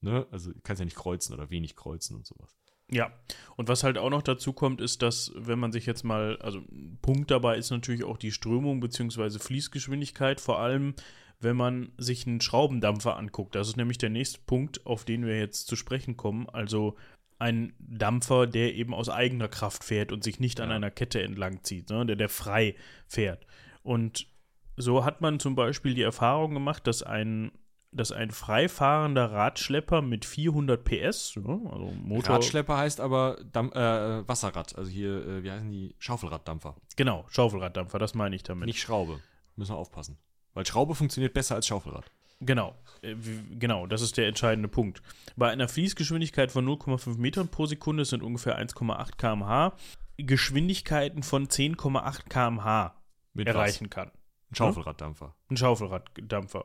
Ne? 0.00 0.26
Also 0.32 0.50
kannst 0.64 0.80
ja 0.80 0.84
nicht 0.84 0.96
kreuzen 0.96 1.32
oder 1.32 1.48
wenig 1.50 1.76
kreuzen 1.76 2.16
und 2.16 2.26
sowas. 2.26 2.56
Ja, 2.92 3.10
und 3.56 3.68
was 3.68 3.84
halt 3.84 3.96
auch 3.96 4.10
noch 4.10 4.22
dazu 4.22 4.52
kommt, 4.52 4.80
ist, 4.80 5.02
dass, 5.02 5.32
wenn 5.34 5.58
man 5.58 5.72
sich 5.72 5.86
jetzt 5.86 6.04
mal, 6.04 6.36
also 6.40 6.58
ein 6.58 6.98
Punkt 7.00 7.30
dabei 7.30 7.56
ist 7.56 7.70
natürlich 7.70 8.04
auch 8.04 8.18
die 8.18 8.32
Strömung 8.32 8.80
bzw. 8.80 9.38
Fließgeschwindigkeit, 9.38 10.40
vor 10.40 10.58
allem 10.58 10.94
wenn 11.40 11.56
man 11.56 11.90
sich 11.96 12.26
einen 12.26 12.40
Schraubendampfer 12.40 13.16
anguckt. 13.16 13.54
Das 13.56 13.66
ist 13.66 13.76
nämlich 13.76 13.98
der 13.98 14.10
nächste 14.10 14.38
Punkt, 14.46 14.86
auf 14.86 15.04
den 15.04 15.26
wir 15.26 15.38
jetzt 15.38 15.66
zu 15.66 15.74
sprechen 15.74 16.16
kommen. 16.16 16.48
Also 16.48 16.96
ein 17.40 17.72
Dampfer, 17.80 18.46
der 18.46 18.74
eben 18.74 18.94
aus 18.94 19.08
eigener 19.08 19.48
Kraft 19.48 19.82
fährt 19.82 20.12
und 20.12 20.22
sich 20.22 20.38
nicht 20.38 20.60
an 20.60 20.70
Ja. 20.70 20.76
einer 20.76 20.92
Kette 20.92 21.20
entlang 21.20 21.64
zieht, 21.64 21.90
ne? 21.90 22.06
der, 22.06 22.14
der 22.14 22.28
frei 22.28 22.76
fährt. 23.08 23.44
Und 23.82 24.28
so 24.76 25.04
hat 25.04 25.20
man 25.20 25.40
zum 25.40 25.56
Beispiel 25.56 25.94
die 25.94 26.02
Erfahrung 26.02 26.54
gemacht, 26.54 26.86
dass 26.86 27.02
ein, 27.02 27.50
dass 27.92 28.10
ein 28.10 28.30
freifahrender 28.30 29.30
Radschlepper 29.30 30.02
mit 30.02 30.24
400 30.24 30.82
PS, 30.82 31.34
also 31.36 31.92
Motor, 32.02 32.36
Radschlepper 32.36 32.76
heißt 32.76 33.00
aber 33.00 33.38
Damm, 33.52 33.70
äh, 33.72 34.26
Wasserrad. 34.26 34.76
Also 34.76 34.90
hier, 34.90 35.26
äh, 35.26 35.42
wie 35.42 35.50
heißen 35.50 35.70
die? 35.70 35.94
Schaufelraddampfer. 35.98 36.74
Genau, 36.96 37.26
Schaufelraddampfer, 37.28 37.98
das 37.98 38.14
meine 38.14 38.34
ich 38.34 38.42
damit. 38.42 38.66
Nicht 38.66 38.80
Schraube. 38.80 39.20
Müssen 39.56 39.72
wir 39.72 39.78
aufpassen. 39.78 40.18
Weil 40.54 40.66
Schraube 40.66 40.94
funktioniert 40.94 41.34
besser 41.34 41.54
als 41.54 41.66
Schaufelrad. 41.66 42.10
Genau, 42.40 42.74
äh, 43.02 43.14
genau, 43.50 43.86
das 43.86 44.02
ist 44.02 44.16
der 44.16 44.26
entscheidende 44.26 44.68
Punkt. 44.68 45.02
Bei 45.36 45.50
einer 45.50 45.68
Fließgeschwindigkeit 45.68 46.50
von 46.50 46.66
0,5 46.66 47.18
Metern 47.18 47.48
pro 47.48 47.66
Sekunde 47.66 48.04
sind 48.04 48.22
ungefähr 48.22 48.58
1,8 48.58 49.16
km/h 49.16 49.76
Geschwindigkeiten 50.16 51.22
von 51.22 51.46
10,8 51.46 52.28
km/h 52.28 52.94
erreichen 53.36 53.90
kann. 53.90 54.08
Was? 54.08 54.50
Ein 54.50 54.54
Schaufelraddampfer. 54.56 55.34
Ein 55.50 55.56
Schaufelraddampfer. 55.56 56.64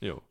Jo. 0.00 0.22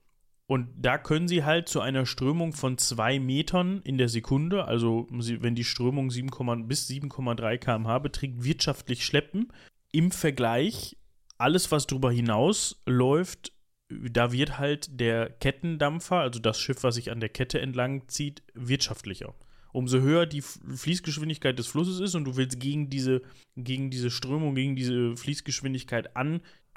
Und 0.50 0.70
da 0.78 0.98
können 0.98 1.28
sie 1.28 1.44
halt 1.44 1.68
zu 1.68 1.82
einer 1.82 2.06
Strömung 2.06 2.54
von 2.54 2.78
2 2.78 3.20
Metern 3.20 3.82
in 3.84 3.98
der 3.98 4.08
Sekunde, 4.08 4.66
also 4.66 5.06
wenn 5.10 5.56
die 5.56 5.66
Strömung 5.66 6.10
7, 6.10 6.30
bis 6.68 6.90
7,3 6.90 7.58
km/h 7.58 8.00
beträgt, 8.00 8.44
wirtschaftlich 8.44 9.06
schleppen. 9.06 9.52
Im 9.92 10.12
Vergleich, 10.12 10.96
alles, 11.38 11.70
was 11.72 11.86
darüber 11.86 12.12
hinaus 12.12 12.82
läuft, 12.86 13.52
da 13.90 14.32
wird 14.32 14.58
halt 14.58 15.00
der 15.00 15.30
Kettendampfer, 15.30 16.18
also 16.18 16.40
das 16.40 16.60
Schiff, 16.60 16.84
was 16.84 16.96
sich 16.96 17.12
an 17.12 17.20
der 17.20 17.30
Kette 17.30 17.60
entlang 17.60 18.08
zieht, 18.08 18.44
wirtschaftlicher. 18.54 19.36
Umso 19.74 20.00
höher 20.00 20.26
die 20.26 20.42
Fließgeschwindigkeit 20.42 21.60
des 21.60 21.68
Flusses 21.68 22.00
ist 22.00 22.16
und 22.16 22.24
du 22.24 22.36
willst 22.38 22.60
gegen 22.60 22.90
diese, 22.90 23.22
gegen 23.56 23.90
diese 23.90 24.10
Strömung, 24.10 24.56
gegen 24.56 24.76
diese 24.76 25.16
Fließgeschwindigkeit 25.18 26.16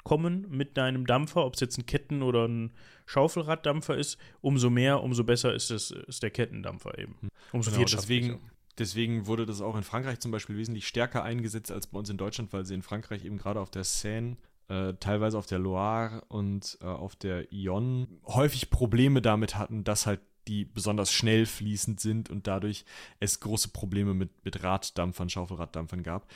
ankommen 0.01 0.47
mit 0.49 0.77
deinem 0.77 1.05
Dampfer, 1.05 1.45
ob 1.45 1.55
es 1.55 1.59
jetzt 1.59 1.77
ein 1.77 1.85
Ketten- 1.85 2.21
oder 2.21 2.47
ein 2.47 2.71
Schaufelraddampfer 3.05 3.97
ist, 3.97 4.17
umso 4.41 4.69
mehr, 4.69 5.03
umso 5.03 5.23
besser 5.23 5.53
ist, 5.53 5.69
es, 5.71 5.91
ist 5.91 6.23
der 6.23 6.31
Kettendampfer 6.31 6.97
eben. 6.97 7.15
Umso 7.51 7.71
Genau, 7.71 7.83
deswegen, 7.83 8.39
deswegen 8.77 9.27
wurde 9.27 9.45
das 9.45 9.61
auch 9.61 9.75
in 9.75 9.83
Frankreich 9.83 10.19
zum 10.19 10.31
Beispiel 10.31 10.57
wesentlich 10.57 10.87
stärker 10.87 11.23
eingesetzt 11.23 11.71
als 11.71 11.87
bei 11.87 11.99
uns 11.99 12.09
in 12.09 12.17
Deutschland, 12.17 12.53
weil 12.53 12.65
sie 12.65 12.73
in 12.73 12.81
Frankreich 12.81 13.25
eben 13.25 13.37
gerade 13.37 13.59
auf 13.59 13.69
der 13.69 13.83
Seine, 13.83 14.37
äh, 14.69 14.93
teilweise 14.99 15.37
auf 15.37 15.45
der 15.45 15.59
Loire 15.59 16.23
und 16.29 16.77
äh, 16.81 16.85
auf 16.85 17.15
der 17.15 17.47
Yonne 17.51 18.07
häufig 18.25 18.69
Probleme 18.69 19.21
damit 19.21 19.57
hatten, 19.57 19.83
dass 19.83 20.05
halt 20.05 20.21
die 20.47 20.65
besonders 20.65 21.11
schnell 21.11 21.45
fließend 21.45 21.99
sind 21.99 22.31
und 22.31 22.47
dadurch 22.47 22.83
es 23.19 23.39
große 23.41 23.69
Probleme 23.69 24.15
mit, 24.15 24.43
mit 24.43 24.63
Raddampfern, 24.63 25.29
Schaufelraddampfern 25.29 26.01
gab. 26.01 26.27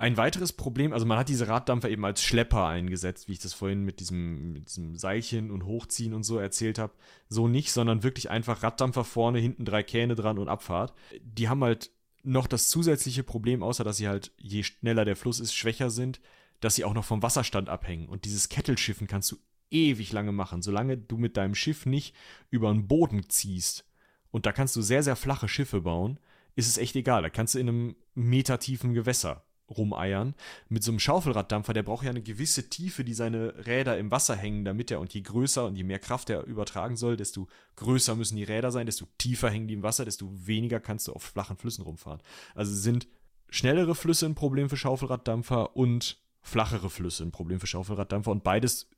Ein 0.00 0.16
weiteres 0.16 0.54
Problem, 0.54 0.94
also 0.94 1.04
man 1.04 1.18
hat 1.18 1.28
diese 1.28 1.46
Raddampfer 1.46 1.90
eben 1.90 2.06
als 2.06 2.22
Schlepper 2.22 2.66
eingesetzt, 2.66 3.28
wie 3.28 3.32
ich 3.32 3.38
das 3.38 3.52
vorhin 3.52 3.82
mit 3.82 4.00
diesem, 4.00 4.54
mit 4.54 4.70
diesem 4.70 4.96
Seilchen 4.96 5.50
und 5.50 5.66
Hochziehen 5.66 6.14
und 6.14 6.22
so 6.22 6.38
erzählt 6.38 6.78
habe. 6.78 6.94
So 7.28 7.48
nicht, 7.48 7.70
sondern 7.70 8.02
wirklich 8.02 8.30
einfach 8.30 8.62
Raddampfer 8.62 9.04
vorne, 9.04 9.40
hinten 9.40 9.66
drei 9.66 9.82
Kähne 9.82 10.14
dran 10.14 10.38
und 10.38 10.48
Abfahrt. 10.48 10.94
Die 11.22 11.50
haben 11.50 11.62
halt 11.62 11.90
noch 12.22 12.46
das 12.46 12.70
zusätzliche 12.70 13.22
Problem, 13.22 13.62
außer 13.62 13.84
dass 13.84 13.98
sie 13.98 14.08
halt, 14.08 14.32
je 14.38 14.62
schneller 14.62 15.04
der 15.04 15.16
Fluss 15.16 15.38
ist, 15.38 15.52
schwächer 15.52 15.90
sind, 15.90 16.22
dass 16.60 16.76
sie 16.76 16.86
auch 16.86 16.94
noch 16.94 17.04
vom 17.04 17.22
Wasserstand 17.22 17.68
abhängen. 17.68 18.08
Und 18.08 18.24
dieses 18.24 18.48
Kettelschiffen 18.48 19.06
kannst 19.06 19.30
du 19.30 19.36
ewig 19.70 20.12
lange 20.12 20.32
machen, 20.32 20.62
solange 20.62 20.96
du 20.96 21.18
mit 21.18 21.36
deinem 21.36 21.54
Schiff 21.54 21.84
nicht 21.84 22.16
über 22.48 22.72
den 22.72 22.88
Boden 22.88 23.28
ziehst. 23.28 23.84
Und 24.30 24.46
da 24.46 24.52
kannst 24.52 24.74
du 24.76 24.80
sehr, 24.80 25.02
sehr 25.02 25.16
flache 25.16 25.46
Schiffe 25.46 25.82
bauen, 25.82 26.18
ist 26.56 26.68
es 26.68 26.78
echt 26.78 26.96
egal. 26.96 27.20
Da 27.20 27.28
kannst 27.28 27.54
du 27.54 27.58
in 27.58 27.68
einem 27.68 27.96
metertiefen 28.14 28.94
Gewässer 28.94 29.44
rumeiern. 29.70 30.34
Mit 30.68 30.82
so 30.82 30.90
einem 30.90 30.98
Schaufelraddampfer, 30.98 31.72
der 31.72 31.82
braucht 31.82 32.04
ja 32.04 32.10
eine 32.10 32.22
gewisse 32.22 32.68
Tiefe, 32.68 33.04
die 33.04 33.14
seine 33.14 33.66
Räder 33.66 33.98
im 33.98 34.10
Wasser 34.10 34.36
hängen, 34.36 34.64
damit 34.64 34.90
er, 34.90 35.00
und 35.00 35.14
je 35.14 35.22
größer 35.22 35.64
und 35.64 35.76
je 35.76 35.84
mehr 35.84 35.98
Kraft 35.98 36.30
er 36.30 36.44
übertragen 36.44 36.96
soll, 36.96 37.16
desto 37.16 37.48
größer 37.76 38.16
müssen 38.16 38.36
die 38.36 38.44
Räder 38.44 38.72
sein, 38.72 38.86
desto 38.86 39.06
tiefer 39.18 39.50
hängen 39.50 39.68
die 39.68 39.74
im 39.74 39.82
Wasser, 39.82 40.04
desto 40.04 40.30
weniger 40.34 40.80
kannst 40.80 41.08
du 41.08 41.12
auf 41.12 41.22
flachen 41.22 41.56
Flüssen 41.56 41.82
rumfahren. 41.82 42.20
Also 42.54 42.74
sind 42.74 43.06
schnellere 43.48 43.94
Flüsse 43.94 44.26
ein 44.26 44.34
Problem 44.34 44.68
für 44.68 44.76
Schaufelraddampfer 44.76 45.76
und 45.76 46.18
flachere 46.42 46.90
Flüsse 46.90 47.24
ein 47.24 47.32
Problem 47.32 47.60
für 47.60 47.66
Schaufelraddampfer 47.66 48.30
und 48.30 48.44
beides 48.44 48.88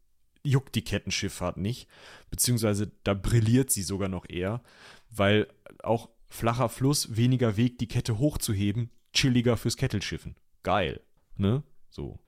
juckt 0.45 0.75
die 0.75 0.83
Kettenschifffahrt 0.83 1.57
nicht, 1.57 1.89
beziehungsweise 2.31 2.91
da 3.05 3.15
brilliert 3.15 3.71
sie 3.71 3.83
sogar 3.83 4.09
noch 4.09 4.29
eher, 4.29 4.63
weil 5.11 5.49
auch 5.83 6.09
flacher 6.29 6.69
Fluss, 6.69 7.17
weniger 7.17 7.57
Weg, 7.57 7.79
die 7.79 7.89
Kette 7.89 8.19
hochzuheben, 8.19 8.91
chilliger 9.13 9.57
fürs 9.57 9.77
Kettelschiffen. 9.77 10.35
Geil, 10.63 11.01
ne? 11.37 11.63
So. 11.91 12.19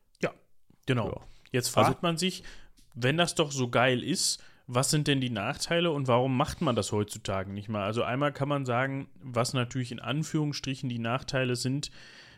Genau. 0.86 1.08
Ja. 1.08 1.20
Jetzt 1.50 1.68
fragt 1.68 1.86
Also- 1.88 1.98
man 2.02 2.18
sich, 2.18 2.42
wenn 2.94 3.16
das 3.16 3.34
doch 3.34 3.52
so 3.52 3.68
geil 3.70 4.02
ist, 4.02 4.38
was 4.66 4.90
sind 4.90 5.08
denn 5.08 5.18
die 5.22 5.30
Nachteile 5.30 5.90
und 5.92 6.08
warum 6.08 6.36
macht 6.36 6.60
man 6.60 6.76
das 6.76 6.92
heutzutage 6.92 7.50
nicht 7.50 7.70
mal? 7.70 7.84
Also 7.84 8.02
einmal 8.02 8.34
kann 8.34 8.50
man 8.50 8.66
sagen, 8.66 9.08
was 9.22 9.54
natürlich 9.54 9.92
in 9.92 9.98
Anführungsstrichen 10.00 10.90
die 10.90 10.98
Nachteile 10.98 11.56
sind, 11.56 11.90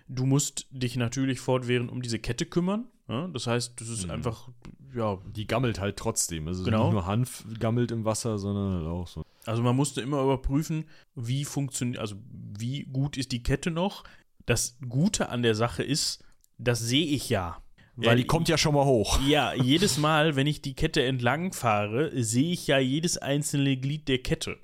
du 0.06 0.26
musst 0.26 0.66
dich 0.70 0.94
natürlich 0.94 1.40
fortwährend 1.40 1.90
um 1.90 2.02
diese 2.02 2.20
Kette 2.20 2.46
kümmern. 2.46 2.86
Ja? 3.08 3.26
Das 3.26 3.48
heißt, 3.48 3.80
das 3.80 3.88
ist 3.88 4.04
Mhm. 4.04 4.12
einfach, 4.12 4.48
ja. 4.94 5.18
Die 5.34 5.48
gammelt 5.48 5.80
halt 5.80 5.96
trotzdem. 5.96 6.46
Also 6.46 6.62
Genau. 6.62 6.84
nicht 6.84 6.92
nur 6.92 7.06
Hanf 7.06 7.44
gammelt 7.58 7.90
im 7.90 8.04
Wasser, 8.04 8.38
sondern 8.38 8.74
halt 8.78 8.86
auch 8.86 9.08
so. 9.08 9.24
Also 9.44 9.62
man 9.64 9.74
musste 9.74 10.02
immer 10.02 10.22
überprüfen, 10.22 10.84
wie 11.16 11.44
funktioniert, 11.44 11.98
also 11.98 12.14
wie 12.56 12.84
gut 12.84 13.16
ist 13.16 13.32
die 13.32 13.42
Kette 13.42 13.72
noch. 13.72 14.04
Das 14.46 14.78
Gute 14.88 15.28
an 15.28 15.42
der 15.42 15.54
Sache 15.54 15.82
ist, 15.82 16.24
das 16.58 16.80
sehe 16.80 17.06
ich 17.06 17.28
ja. 17.28 17.62
Ja, 17.98 18.14
die 18.14 18.26
kommt 18.26 18.48
ja 18.48 18.58
schon 18.58 18.74
mal 18.74 18.84
hoch. 18.84 19.20
Ja, 19.26 19.54
jedes 19.54 19.98
Mal, 19.98 20.36
wenn 20.36 20.46
ich 20.46 20.62
die 20.62 20.74
Kette 20.74 21.02
entlang 21.02 21.52
fahre, 21.52 22.10
sehe 22.22 22.52
ich 22.52 22.66
ja 22.66 22.78
jedes 22.78 23.18
einzelne 23.18 23.76
Glied 23.76 24.08
der 24.08 24.18
Kette. 24.18 24.58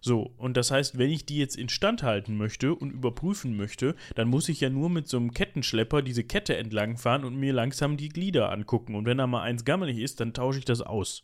So, 0.00 0.34
und 0.36 0.58
das 0.58 0.70
heißt, 0.70 0.98
wenn 0.98 1.10
ich 1.10 1.24
die 1.24 1.38
jetzt 1.38 1.56
instand 1.56 2.02
halten 2.02 2.36
möchte 2.36 2.74
und 2.74 2.90
überprüfen 2.90 3.56
möchte, 3.56 3.94
dann 4.14 4.28
muss 4.28 4.50
ich 4.50 4.60
ja 4.60 4.68
nur 4.68 4.90
mit 4.90 5.08
so 5.08 5.16
einem 5.16 5.32
Kettenschlepper 5.32 6.02
diese 6.02 6.24
Kette 6.24 6.58
entlang 6.58 6.98
fahren 6.98 7.24
und 7.24 7.36
mir 7.36 7.54
langsam 7.54 7.96
die 7.96 8.10
Glieder 8.10 8.52
angucken. 8.52 8.96
Und 8.96 9.06
wenn 9.06 9.16
da 9.16 9.26
mal 9.26 9.42
eins 9.42 9.64
gammelig 9.64 9.98
ist, 9.98 10.20
dann 10.20 10.34
tausche 10.34 10.58
ich 10.58 10.66
das 10.66 10.82
aus. 10.82 11.22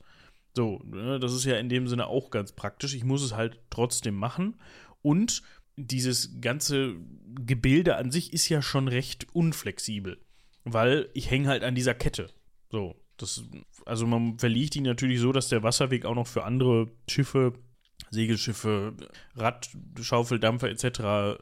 So, 0.56 0.80
ne, 0.86 1.20
das 1.20 1.34
ist 1.34 1.44
ja 1.44 1.58
in 1.58 1.68
dem 1.68 1.88
Sinne 1.88 2.06
auch 2.06 2.30
ganz 2.30 2.52
praktisch. 2.52 2.94
Ich 2.94 3.04
muss 3.04 3.22
es 3.22 3.36
halt 3.36 3.60
trotzdem 3.68 4.14
machen. 4.14 4.54
Und 5.02 5.42
dieses 5.86 6.40
ganze 6.40 6.96
Gebilde 7.34 7.96
an 7.96 8.10
sich 8.10 8.32
ist 8.32 8.48
ja 8.48 8.62
schon 8.62 8.88
recht 8.88 9.26
unflexibel, 9.32 10.18
weil 10.64 11.08
ich 11.14 11.30
hänge 11.30 11.48
halt 11.48 11.62
an 11.62 11.74
dieser 11.74 11.94
Kette. 11.94 12.30
So, 12.70 12.96
das, 13.16 13.44
also 13.86 14.06
man 14.06 14.38
verliegt 14.38 14.74
die 14.74 14.80
natürlich 14.80 15.20
so, 15.20 15.32
dass 15.32 15.48
der 15.48 15.62
Wasserweg 15.62 16.04
auch 16.04 16.14
noch 16.14 16.26
für 16.26 16.44
andere 16.44 16.90
Schiffe, 17.08 17.52
Segelschiffe, 18.10 18.94
Rad, 19.34 19.70
Schaufeldampfer 20.00 20.68
etc. 20.68 21.40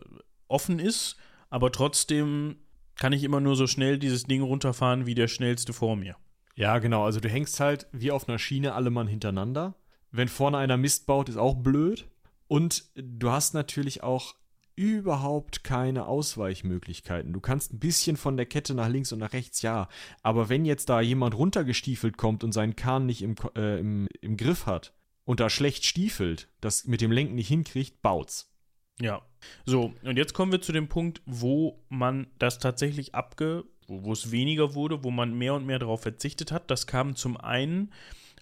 offen 0.49 0.78
ist, 0.78 1.16
aber 1.51 1.72
trotzdem 1.72 2.57
kann 2.97 3.12
ich 3.12 3.22
immer 3.22 3.41
nur 3.41 3.57
so 3.57 3.66
schnell 3.66 3.99
dieses 3.99 4.24
Ding 4.24 4.43
runterfahren 4.43 5.07
wie 5.07 5.14
der 5.14 5.28
schnellste 5.28 5.72
vor 5.72 5.97
mir. 5.97 6.16
Ja, 6.57 6.78
genau. 6.78 7.05
Also 7.05 7.20
du 7.20 7.28
hängst 7.28 7.61
halt 7.61 7.86
wie 7.93 8.11
auf 8.11 8.28
einer 8.28 8.39
Schiene 8.39 8.74
alle 8.74 8.91
Mann 8.91 9.07
hintereinander. 9.07 9.76
Wenn 10.11 10.26
vorne 10.26 10.59
einer 10.59 10.76
Mist 10.76 11.07
baut, 11.07 11.28
ist 11.28 11.36
auch 11.36 11.55
blöd. 11.55 12.09
Und 12.49 12.84
du 12.94 13.30
hast 13.30 13.55
natürlich 13.55 14.03
auch 14.03 14.34
überhaupt 14.74 15.64
keine 15.64 16.07
Ausweichmöglichkeiten. 16.07 17.32
Du 17.32 17.40
kannst 17.40 17.72
ein 17.72 17.80
bisschen 17.80 18.16
von 18.16 18.36
der 18.36 18.46
Kette 18.46 18.74
nach 18.74 18.88
links 18.88 19.11
und 19.12 19.18
nach 19.18 19.32
rechts, 19.32 19.61
ja. 19.62 19.88
Aber 20.22 20.49
wenn 20.49 20.64
jetzt 20.64 20.88
da 20.88 21.01
jemand 21.01 21.36
runtergestiefelt 21.36 22.16
kommt 22.16 22.44
und 22.44 22.53
seinen 22.53 22.76
Kahn 22.76 23.05
nicht 23.05 23.22
im, 23.22 23.34
äh, 23.57 23.80
im, 23.80 24.09
im 24.20 24.36
Griff 24.36 24.66
hat 24.66 24.94
und 25.24 25.40
da 25.40 25.51
schlecht 25.51 25.84
stiefelt, 25.84 26.49
das 26.61 26.86
mit 26.86 27.01
dem 27.01 27.11
Lenken 27.11 27.34
nicht 27.34 27.49
hinkriegt, 27.49 28.03
baut's. 28.03 28.55
Ja. 29.01 29.22
So, 29.66 29.94
und 30.05 30.16
jetzt 30.16 30.32
kommen 30.32 30.53
wir 30.53 30.61
zu 30.61 30.72
dem 30.72 30.88
Punkt, 30.88 31.22
wo 31.26 31.84
man 31.88 32.28
das 32.38 32.61
tatsächlich 32.61 33.16
abge, 33.16 33.64
wo 33.88 34.12
es 34.12 34.30
weniger 34.30 34.74
wurde, 34.74 35.03
wo 35.03 35.11
man 35.11 35.36
mehr 35.36 35.55
und 35.55 35.66
mehr 35.66 35.78
darauf 35.80 36.03
verzichtet 36.03 36.53
hat. 36.53 36.70
Das 36.70 36.86
kam 36.86 37.16
zum 37.16 37.36
einen 37.36 37.92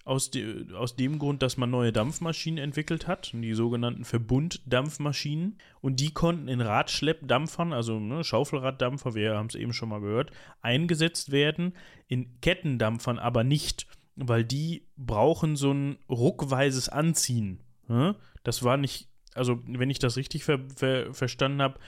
aus, 0.07 0.31
de, 0.31 0.73
aus 0.73 0.95
dem 0.95 1.19
Grund, 1.19 1.43
dass 1.43 1.57
man 1.57 1.69
neue 1.69 1.91
Dampfmaschinen 1.91 2.63
entwickelt 2.63 3.07
hat, 3.07 3.31
die 3.33 3.53
sogenannten 3.53 4.05
Verbunddampfmaschinen. 4.05 5.57
Und 5.81 5.99
die 5.99 6.11
konnten 6.11 6.47
in 6.47 6.61
Radschleppdampfern, 6.61 7.73
also 7.73 7.99
ne, 7.99 8.23
Schaufelraddampfer, 8.23 9.15
wir 9.15 9.35
haben 9.35 9.47
es 9.47 9.55
eben 9.55 9.73
schon 9.73 9.89
mal 9.89 9.99
gehört, 9.99 10.31
eingesetzt 10.61 11.31
werden, 11.33 11.73
in 12.07 12.39
Kettendampfern 12.39 13.19
aber 13.19 13.43
nicht, 13.43 13.85
weil 14.15 14.45
die 14.45 14.87
brauchen 14.95 15.57
so 15.57 15.73
ein 15.73 15.97
ruckweises 16.09 16.87
Anziehen. 16.87 17.59
ne? 17.89 18.15
Das 18.43 18.63
war 18.63 18.77
nicht, 18.77 19.09
also 19.33 19.59
wenn 19.67 19.89
ich 19.89 19.99
das 19.99 20.15
richtig 20.15 20.45
ver 20.45 20.59
ver 20.73 21.13
verstanden 21.13 21.61
habe, 21.61 21.79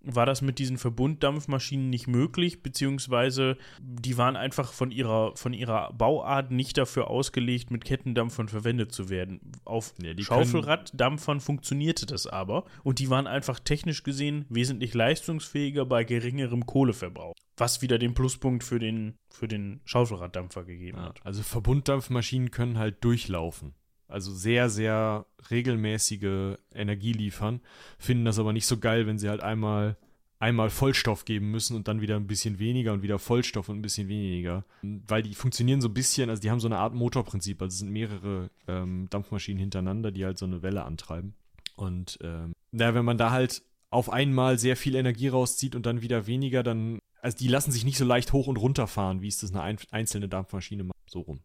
war 0.00 0.26
das 0.26 0.42
mit 0.42 0.58
diesen 0.58 0.78
Verbunddampfmaschinen 0.78 1.90
nicht 1.90 2.06
möglich, 2.06 2.62
beziehungsweise 2.62 3.56
die 3.80 4.16
waren 4.16 4.36
einfach 4.36 4.72
von 4.72 4.90
ihrer, 4.90 5.34
von 5.36 5.52
ihrer 5.52 5.92
Bauart 5.92 6.50
nicht 6.50 6.78
dafür 6.78 7.08
ausgelegt, 7.10 7.70
mit 7.70 7.84
Kettendampfern 7.84 8.48
verwendet 8.48 8.92
zu 8.92 9.08
werden. 9.08 9.40
Auf 9.64 9.94
Ja, 10.00 10.14
Schaufelraddampfern 10.18 11.40
funktionierte 11.40 12.06
das 12.06 12.26
aber 12.26 12.64
und 12.84 12.98
die 13.00 13.10
waren 13.10 13.26
einfach 13.26 13.58
technisch 13.58 14.02
gesehen 14.02 14.44
wesentlich 14.48 14.94
leistungsfähiger 14.94 15.84
bei 15.84 16.04
geringerem 16.04 16.66
Kohleverbrauch, 16.66 17.34
was 17.56 17.82
wieder 17.82 17.98
den 17.98 18.14
Pluspunkt 18.14 18.64
für 18.64 18.78
den, 18.78 19.16
für 19.30 19.48
den 19.48 19.80
Schaufelraddampfer 19.84 20.64
gegeben 20.64 21.00
hat. 21.00 21.20
Also 21.24 21.42
Verbunddampfmaschinen 21.42 22.50
können 22.50 22.78
halt 22.78 23.02
durchlaufen. 23.02 23.74
Also 24.08 24.32
sehr, 24.32 24.70
sehr 24.70 25.26
regelmäßige 25.50 26.56
Energie 26.74 27.12
liefern, 27.12 27.60
finden 27.98 28.24
das 28.24 28.38
aber 28.38 28.52
nicht 28.52 28.66
so 28.66 28.78
geil, 28.78 29.06
wenn 29.06 29.18
sie 29.18 29.28
halt 29.28 29.42
einmal, 29.42 29.96
einmal 30.38 30.70
Vollstoff 30.70 31.24
geben 31.24 31.50
müssen 31.50 31.76
und 31.76 31.88
dann 31.88 32.00
wieder 32.00 32.16
ein 32.16 32.26
bisschen 32.26 32.58
weniger 32.58 32.92
und 32.94 33.02
wieder 33.02 33.18
Vollstoff 33.18 33.68
und 33.68 33.76
ein 33.78 33.82
bisschen 33.82 34.08
weniger. 34.08 34.64
Weil 34.82 35.22
die 35.22 35.34
funktionieren 35.34 35.80
so 35.80 35.88
ein 35.88 35.94
bisschen, 35.94 36.30
also 36.30 36.40
die 36.40 36.50
haben 36.50 36.60
so 36.60 36.68
eine 36.68 36.78
Art 36.78 36.94
Motorprinzip, 36.94 37.60
also 37.60 37.72
es 37.72 37.78
sind 37.80 37.90
mehrere 37.90 38.50
ähm, 38.66 39.08
Dampfmaschinen 39.10 39.58
hintereinander, 39.60 40.10
die 40.10 40.24
halt 40.24 40.38
so 40.38 40.46
eine 40.46 40.62
Welle 40.62 40.84
antreiben. 40.84 41.34
Und 41.76 42.18
ähm, 42.22 42.54
naja, 42.72 42.94
wenn 42.94 43.04
man 43.04 43.18
da 43.18 43.30
halt 43.30 43.62
auf 43.90 44.10
einmal 44.10 44.58
sehr 44.58 44.76
viel 44.76 44.94
Energie 44.94 45.28
rauszieht 45.28 45.74
und 45.74 45.86
dann 45.86 46.02
wieder 46.02 46.26
weniger, 46.26 46.62
dann, 46.62 46.98
also 47.20 47.36
die 47.36 47.48
lassen 47.48 47.72
sich 47.72 47.84
nicht 47.84 47.98
so 47.98 48.04
leicht 48.04 48.32
hoch 48.32 48.46
und 48.46 48.56
runter 48.56 48.86
fahren, 48.86 49.22
wie 49.22 49.28
es 49.28 49.38
das 49.38 49.50
eine 49.50 49.62
ein 49.62 49.78
einzelne 49.90 50.28
Dampfmaschine 50.28 50.84
macht. 50.84 50.96
So 51.10 51.20
rum. 51.20 51.40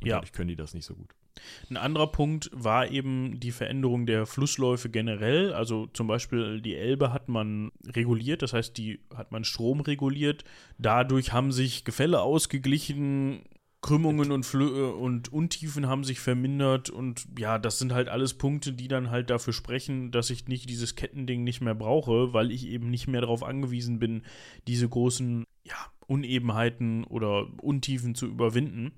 Und 0.00 0.08
Ja. 0.08 0.16
dadurch 0.16 0.32
können 0.32 0.48
die 0.48 0.56
das 0.56 0.74
nicht 0.74 0.84
so 0.84 0.94
gut. 0.94 1.14
Ein 1.70 1.76
anderer 1.76 2.06
Punkt 2.08 2.50
war 2.52 2.90
eben 2.90 3.40
die 3.40 3.50
Veränderung 3.50 4.06
der 4.06 4.26
Flussläufe 4.26 4.88
generell. 4.88 5.52
Also 5.52 5.86
zum 5.88 6.06
Beispiel 6.06 6.60
die 6.60 6.74
Elbe 6.74 7.12
hat 7.12 7.28
man 7.28 7.72
reguliert, 7.86 8.42
das 8.42 8.52
heißt, 8.52 8.76
die 8.76 9.00
hat 9.14 9.32
man 9.32 9.44
Strom 9.44 9.80
reguliert. 9.80 10.44
Dadurch 10.78 11.32
haben 11.32 11.52
sich 11.52 11.84
Gefälle 11.84 12.20
ausgeglichen, 12.22 13.42
Krümmungen 13.86 14.32
und, 14.32 14.44
Flö 14.44 14.90
und 14.90 15.32
Untiefen 15.32 15.86
haben 15.86 16.02
sich 16.02 16.18
vermindert 16.18 16.90
und 16.90 17.28
ja, 17.38 17.58
das 17.58 17.78
sind 17.78 17.92
halt 17.92 18.08
alles 18.08 18.34
Punkte, 18.34 18.72
die 18.72 18.88
dann 18.88 19.10
halt 19.10 19.30
dafür 19.30 19.52
sprechen, 19.52 20.10
dass 20.10 20.30
ich 20.30 20.48
nicht 20.48 20.68
dieses 20.68 20.96
Kettending 20.96 21.44
nicht 21.44 21.60
mehr 21.60 21.76
brauche, 21.76 22.32
weil 22.32 22.50
ich 22.50 22.66
eben 22.66 22.90
nicht 22.90 23.06
mehr 23.06 23.20
darauf 23.20 23.44
angewiesen 23.44 24.00
bin, 24.00 24.22
diese 24.66 24.88
großen 24.88 25.44
ja, 25.62 25.76
Unebenheiten 26.08 27.04
oder 27.04 27.46
Untiefen 27.62 28.16
zu 28.16 28.26
überwinden. 28.26 28.92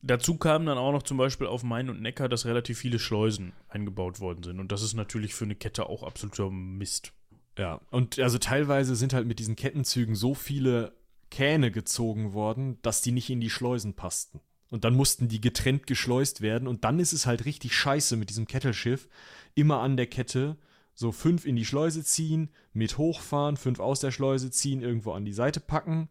Dazu 0.00 0.36
kam 0.36 0.66
dann 0.66 0.78
auch 0.78 0.92
noch 0.92 1.02
zum 1.02 1.16
Beispiel 1.16 1.46
auf 1.46 1.64
Main 1.64 1.90
und 1.90 2.00
Neckar, 2.00 2.28
dass 2.28 2.46
relativ 2.46 2.78
viele 2.78 2.98
Schleusen 2.98 3.52
eingebaut 3.68 4.20
worden 4.20 4.42
sind. 4.44 4.60
Und 4.60 4.70
das 4.70 4.82
ist 4.82 4.94
natürlich 4.94 5.34
für 5.34 5.44
eine 5.44 5.56
Kette 5.56 5.88
auch 5.88 6.02
absoluter 6.02 6.50
Mist. 6.50 7.12
Ja, 7.56 7.80
und 7.90 8.18
also 8.20 8.38
teilweise 8.38 8.94
sind 8.94 9.12
halt 9.12 9.26
mit 9.26 9.40
diesen 9.40 9.56
Kettenzügen 9.56 10.14
so 10.14 10.34
viele 10.34 10.92
Kähne 11.30 11.72
gezogen 11.72 12.32
worden, 12.32 12.78
dass 12.82 13.02
die 13.02 13.10
nicht 13.10 13.28
in 13.30 13.40
die 13.40 13.50
Schleusen 13.50 13.94
passten. 13.94 14.40
Und 14.70 14.84
dann 14.84 14.94
mussten 14.94 15.28
die 15.28 15.40
getrennt 15.40 15.86
geschleust 15.86 16.42
werden. 16.42 16.68
Und 16.68 16.84
dann 16.84 17.00
ist 17.00 17.12
es 17.12 17.26
halt 17.26 17.44
richtig 17.44 17.74
scheiße 17.74 18.16
mit 18.16 18.30
diesem 18.30 18.46
Kettelschiff. 18.46 19.08
Immer 19.54 19.80
an 19.80 19.96
der 19.96 20.06
Kette 20.06 20.56
so 20.98 21.12
fünf 21.12 21.46
in 21.46 21.54
die 21.54 21.64
Schleuse 21.64 22.02
ziehen, 22.02 22.50
mit 22.72 22.98
hochfahren, 22.98 23.56
fünf 23.56 23.78
aus 23.78 24.00
der 24.00 24.10
Schleuse 24.10 24.50
ziehen, 24.50 24.82
irgendwo 24.82 25.12
an 25.12 25.24
die 25.24 25.32
Seite 25.32 25.60
packen, 25.60 26.08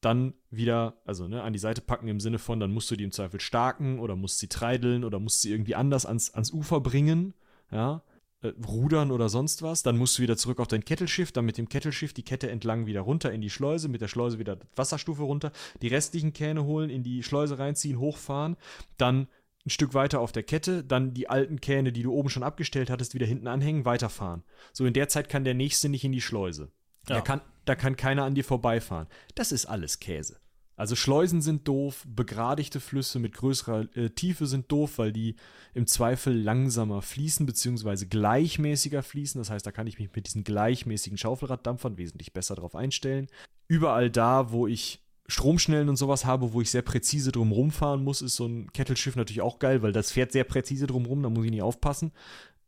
dann 0.00 0.34
wieder, 0.50 1.00
also 1.04 1.28
ne, 1.28 1.42
an 1.42 1.52
die 1.52 1.58
Seite 1.58 1.80
packen 1.80 2.08
im 2.08 2.20
Sinne 2.20 2.38
von, 2.38 2.60
dann 2.60 2.72
musst 2.72 2.90
du 2.90 2.96
die 2.96 3.04
im 3.04 3.12
Zweifel 3.12 3.40
starken 3.40 3.98
oder 3.98 4.16
musst 4.16 4.38
sie 4.38 4.48
treideln 4.48 5.04
oder 5.04 5.18
musst 5.18 5.42
sie 5.42 5.50
irgendwie 5.50 5.74
anders 5.74 6.06
ans, 6.06 6.32
ans 6.32 6.52
Ufer 6.52 6.80
bringen, 6.80 7.34
ja, 7.70 8.02
äh, 8.42 8.52
rudern 8.66 9.10
oder 9.10 9.28
sonst 9.28 9.62
was. 9.62 9.82
Dann 9.82 9.98
musst 9.98 10.16
du 10.16 10.22
wieder 10.22 10.36
zurück 10.36 10.60
auf 10.60 10.68
dein 10.68 10.84
Kettelschiff, 10.84 11.32
dann 11.32 11.44
mit 11.44 11.58
dem 11.58 11.68
Kettelschiff 11.68 12.14
die 12.14 12.22
Kette 12.22 12.50
entlang 12.50 12.86
wieder 12.86 13.02
runter 13.02 13.30
in 13.32 13.42
die 13.42 13.50
Schleuse, 13.50 13.88
mit 13.88 14.00
der 14.00 14.08
Schleuse 14.08 14.38
wieder 14.38 14.58
Wasserstufe 14.74 15.22
runter, 15.22 15.52
die 15.82 15.88
restlichen 15.88 16.32
Kähne 16.32 16.64
holen, 16.64 16.88
in 16.88 17.02
die 17.02 17.22
Schleuse 17.22 17.58
reinziehen, 17.58 17.98
hochfahren, 17.98 18.56
dann 18.96 19.28
ein 19.66 19.70
Stück 19.70 19.92
weiter 19.92 20.20
auf 20.20 20.32
der 20.32 20.42
Kette, 20.42 20.82
dann 20.82 21.12
die 21.12 21.28
alten 21.28 21.60
Kähne, 21.60 21.92
die 21.92 22.02
du 22.02 22.12
oben 22.12 22.30
schon 22.30 22.42
abgestellt 22.42 22.88
hattest, 22.88 23.12
wieder 23.12 23.26
hinten 23.26 23.46
anhängen, 23.46 23.84
weiterfahren. 23.84 24.42
So 24.72 24.86
in 24.86 24.94
der 24.94 25.08
Zeit 25.08 25.28
kann 25.28 25.44
der 25.44 25.52
nächste 25.52 25.90
nicht 25.90 26.04
in 26.04 26.12
die 26.12 26.22
Schleuse. 26.22 26.72
Ja. 27.08 27.16
Da, 27.16 27.20
kann, 27.20 27.42
da 27.70 27.76
kann 27.76 27.94
keiner 27.94 28.24
an 28.24 28.34
dir 28.34 28.42
vorbeifahren. 28.42 29.06
Das 29.36 29.52
ist 29.52 29.66
alles 29.66 30.00
Käse. 30.00 30.40
Also 30.74 30.96
Schleusen 30.96 31.40
sind 31.40 31.68
doof, 31.68 32.04
begradigte 32.04 32.80
Flüsse 32.80 33.20
mit 33.20 33.32
größerer 33.34 33.86
äh, 33.96 34.10
Tiefe 34.10 34.46
sind 34.46 34.72
doof, 34.72 34.98
weil 34.98 35.12
die 35.12 35.36
im 35.72 35.86
Zweifel 35.86 36.36
langsamer 36.36 37.00
fließen, 37.00 37.46
beziehungsweise 37.46 38.08
gleichmäßiger 38.08 39.04
fließen. 39.04 39.40
Das 39.40 39.50
heißt, 39.50 39.64
da 39.64 39.70
kann 39.70 39.86
ich 39.86 40.00
mich 40.00 40.10
mit 40.12 40.26
diesen 40.26 40.42
gleichmäßigen 40.42 41.16
Schaufelraddampfern 41.16 41.96
wesentlich 41.96 42.32
besser 42.32 42.56
drauf 42.56 42.74
einstellen. 42.74 43.28
Überall 43.68 44.10
da, 44.10 44.50
wo 44.50 44.66
ich 44.66 45.00
Stromschnellen 45.28 45.88
und 45.88 45.96
sowas 45.96 46.24
habe, 46.24 46.52
wo 46.52 46.60
ich 46.60 46.70
sehr 46.70 46.82
präzise 46.82 47.30
drum 47.30 47.52
rumfahren 47.52 48.02
muss, 48.02 48.20
ist 48.20 48.34
so 48.34 48.46
ein 48.46 48.72
Kettelschiff 48.72 49.14
natürlich 49.14 49.42
auch 49.42 49.60
geil, 49.60 49.82
weil 49.82 49.92
das 49.92 50.10
fährt 50.10 50.32
sehr 50.32 50.44
präzise 50.44 50.88
drum 50.88 51.06
rum, 51.06 51.22
da 51.22 51.30
muss 51.30 51.44
ich 51.44 51.52
nicht 51.52 51.62
aufpassen. 51.62 52.10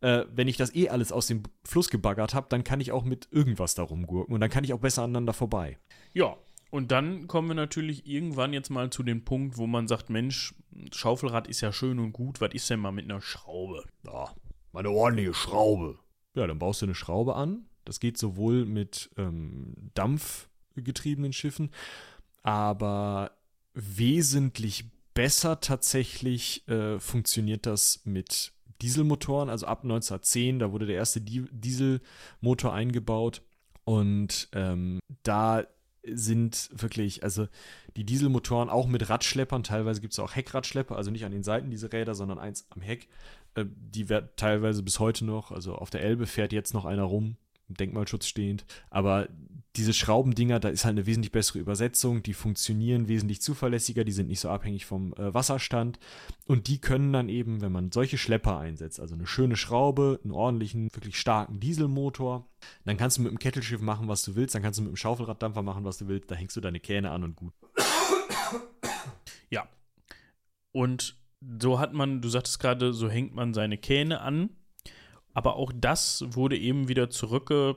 Äh, 0.03 0.26
wenn 0.34 0.48
ich 0.48 0.57
das 0.57 0.74
eh 0.74 0.88
alles 0.88 1.12
aus 1.12 1.28
dem 1.28 1.44
Fluss 1.64 1.88
gebaggert 1.88 2.34
habe, 2.34 2.48
dann 2.50 2.64
kann 2.64 2.80
ich 2.80 2.92
auch 2.92 3.05
mit 3.05 3.28
irgendwas 3.30 3.74
da 3.74 3.84
rumgurken 3.84 4.34
und 4.34 4.40
dann 4.40 4.50
kann 4.50 4.64
ich 4.64 4.72
auch 4.72 4.80
besser 4.80 5.05
aneinander 5.05 5.32
vorbei. 5.32 5.78
Ja, 6.12 6.36
und 6.70 6.90
dann 6.90 7.28
kommen 7.28 7.48
wir 7.48 7.55
natürlich 7.55 8.07
irgendwann 8.07 8.53
jetzt 8.53 8.70
mal 8.70 8.90
zu 8.90 9.05
dem 9.05 9.24
Punkt, 9.24 9.59
wo 9.59 9.66
man 9.66 9.86
sagt, 9.86 10.11
Mensch, 10.11 10.55
Schaufelrad 10.92 11.46
ist 11.46 11.61
ja 11.61 11.72
schön 11.72 12.00
und 12.00 12.12
gut, 12.12 12.40
was 12.40 12.53
ist 12.53 12.68
denn 12.68 12.80
mal 12.80 12.92
mit 12.92 13.05
einer 13.05 13.20
Schraube? 13.20 13.84
Ja, 14.05 14.34
meine 14.72 14.90
ordentliche 14.90 15.34
Schraube. 15.34 15.98
Ja, 16.34 16.46
dann 16.46 16.59
baust 16.59 16.82
du 16.82 16.86
eine 16.86 16.94
Schraube 16.94 17.36
an. 17.36 17.66
Das 17.84 18.00
geht 18.00 18.18
sowohl 18.18 18.64
mit 18.64 19.11
ähm, 19.16 19.90
dampfgetriebenen 19.94 21.32
Schiffen, 21.32 21.70
aber 22.42 23.32
wesentlich 23.74 24.86
besser 25.14 25.61
tatsächlich 25.61 26.66
äh, 26.68 26.98
funktioniert 26.98 27.66
das 27.66 28.00
mit 28.05 28.53
Dieselmotoren, 28.83 29.49
also 29.49 29.66
ab 29.66 29.85
1910, 29.85 30.59
da 30.59 30.72
wurde 30.72 30.87
der 30.87 30.97
erste 30.97 31.20
Di 31.20 31.45
Dieselmotor 31.51 32.72
eingebaut 32.72 33.43
und 33.85 34.49
ähm, 34.53 35.01
da 35.22 35.64
sind 36.05 36.68
wirklich, 36.72 37.22
also 37.22 37.47
die 37.97 38.05
Dieselmotoren 38.05 38.68
auch 38.68 38.89
mit 38.89 39.09
Radschleppern, 39.09 39.62
teilweise 39.62 40.01
gibt 40.01 40.12
es 40.12 40.18
auch 40.18 40.35
Heckradschlepper, 40.35 40.97
also 40.97 41.11
nicht 41.11 41.24
an 41.24 41.33
den 41.33 41.45
Seiten 41.45 41.70
diese 41.70 41.93
Räder, 41.93 42.14
sondern 42.14 42.39
eins 42.39 42.66
am 42.70 42.83
Heck. 42.83 43.09
Äh, 43.55 43.66
die 43.66 44.09
wird 44.09 44.37
teilweise 44.37 44.83
bis 44.83 44.99
heute 44.99 45.24
noch, 45.24 45.53
also 45.53 45.74
auf 45.76 45.91
der 45.91 46.03
Elbe 46.03 46.26
fährt 46.26 46.53
jetzt 46.53 46.74
noch 46.74 46.85
einer 46.85 47.05
rum, 47.05 47.37
Denkmalschutz 47.68 48.26
stehend, 48.26 48.64
aber 48.91 49.28
diese 49.77 49.95
Schraubendinger, 49.95 50.61
da 50.61 50.68
ist 50.68 50.85
halt 50.85 50.93
eine 50.93 51.07
wesentlich 51.07 51.33
bessere 51.33 51.59
Übersetzung, 51.59 52.23
die 52.23 52.35
funktionieren 52.35 53.09
wesentlich 53.09 53.41
zuverlässiger, 53.41 54.05
die 54.05 54.12
sind 54.12 54.29
nicht 54.29 54.41
so 54.41 54.51
abhängig 54.51 54.85
vom 54.85 55.14
äh, 55.14 55.33
Wasserstand 55.33 55.99
und 56.47 56.68
die 56.68 56.79
können 56.79 57.12
dann 57.12 57.31
eben, 57.31 57.62
wenn 57.62 57.73
man 57.73 57.91
solche 57.91 58.18
Schlepper 58.18 58.59
einsetzt, 58.59 59.01
also 59.01 59.14
eine 59.14 59.27
schöne 59.27 59.57
Schraube, 59.57 60.20
einen 60.25 60.33
ordentlichen, 60.33 60.89
wirklich 60.93 61.18
starken 61.18 61.59
Dieselmotor, 61.59 62.47
dann 62.85 62.99
kannst 62.99 63.16
du 63.16 63.23
mit 63.23 63.33
dem 63.33 63.39
Kettelschiff 63.39 63.81
machen, 63.81 64.09
was 64.09 64.23
du 64.23 64.35
willst, 64.35 64.55
dann 64.55 64.62
kannst 64.62 64.79
du 64.79 64.83
mit 64.83 64.93
dem 64.93 64.97
Schaufelraddampfer 64.97 65.62
machen, 65.62 65.85
was 65.85 65.97
du 65.97 66.07
willst, 66.07 66.31
da 66.31 66.35
hängst 66.35 66.55
du 66.55 66.61
deine 66.61 66.81
Kähne 66.81 67.11
an 67.11 67.25
und 67.25 67.37
gut. 67.37 67.55
Ja. 69.49 69.68
Und 70.73 71.16
so 71.59 71.79
hat 71.79 71.95
man, 71.95 72.20
du 72.20 72.29
sagtest 72.29 72.61
gerade, 72.61 72.93
so 72.93 73.09
hängt 73.09 73.35
man 73.35 73.55
seine 73.55 73.79
Kähne 73.79 74.20
an, 74.20 74.51
aber 75.33 75.57
auch 75.57 75.73
das 75.75 76.25
wurde 76.29 76.59
eben 76.59 76.89
wieder 76.89 77.09
zurückge 77.09 77.77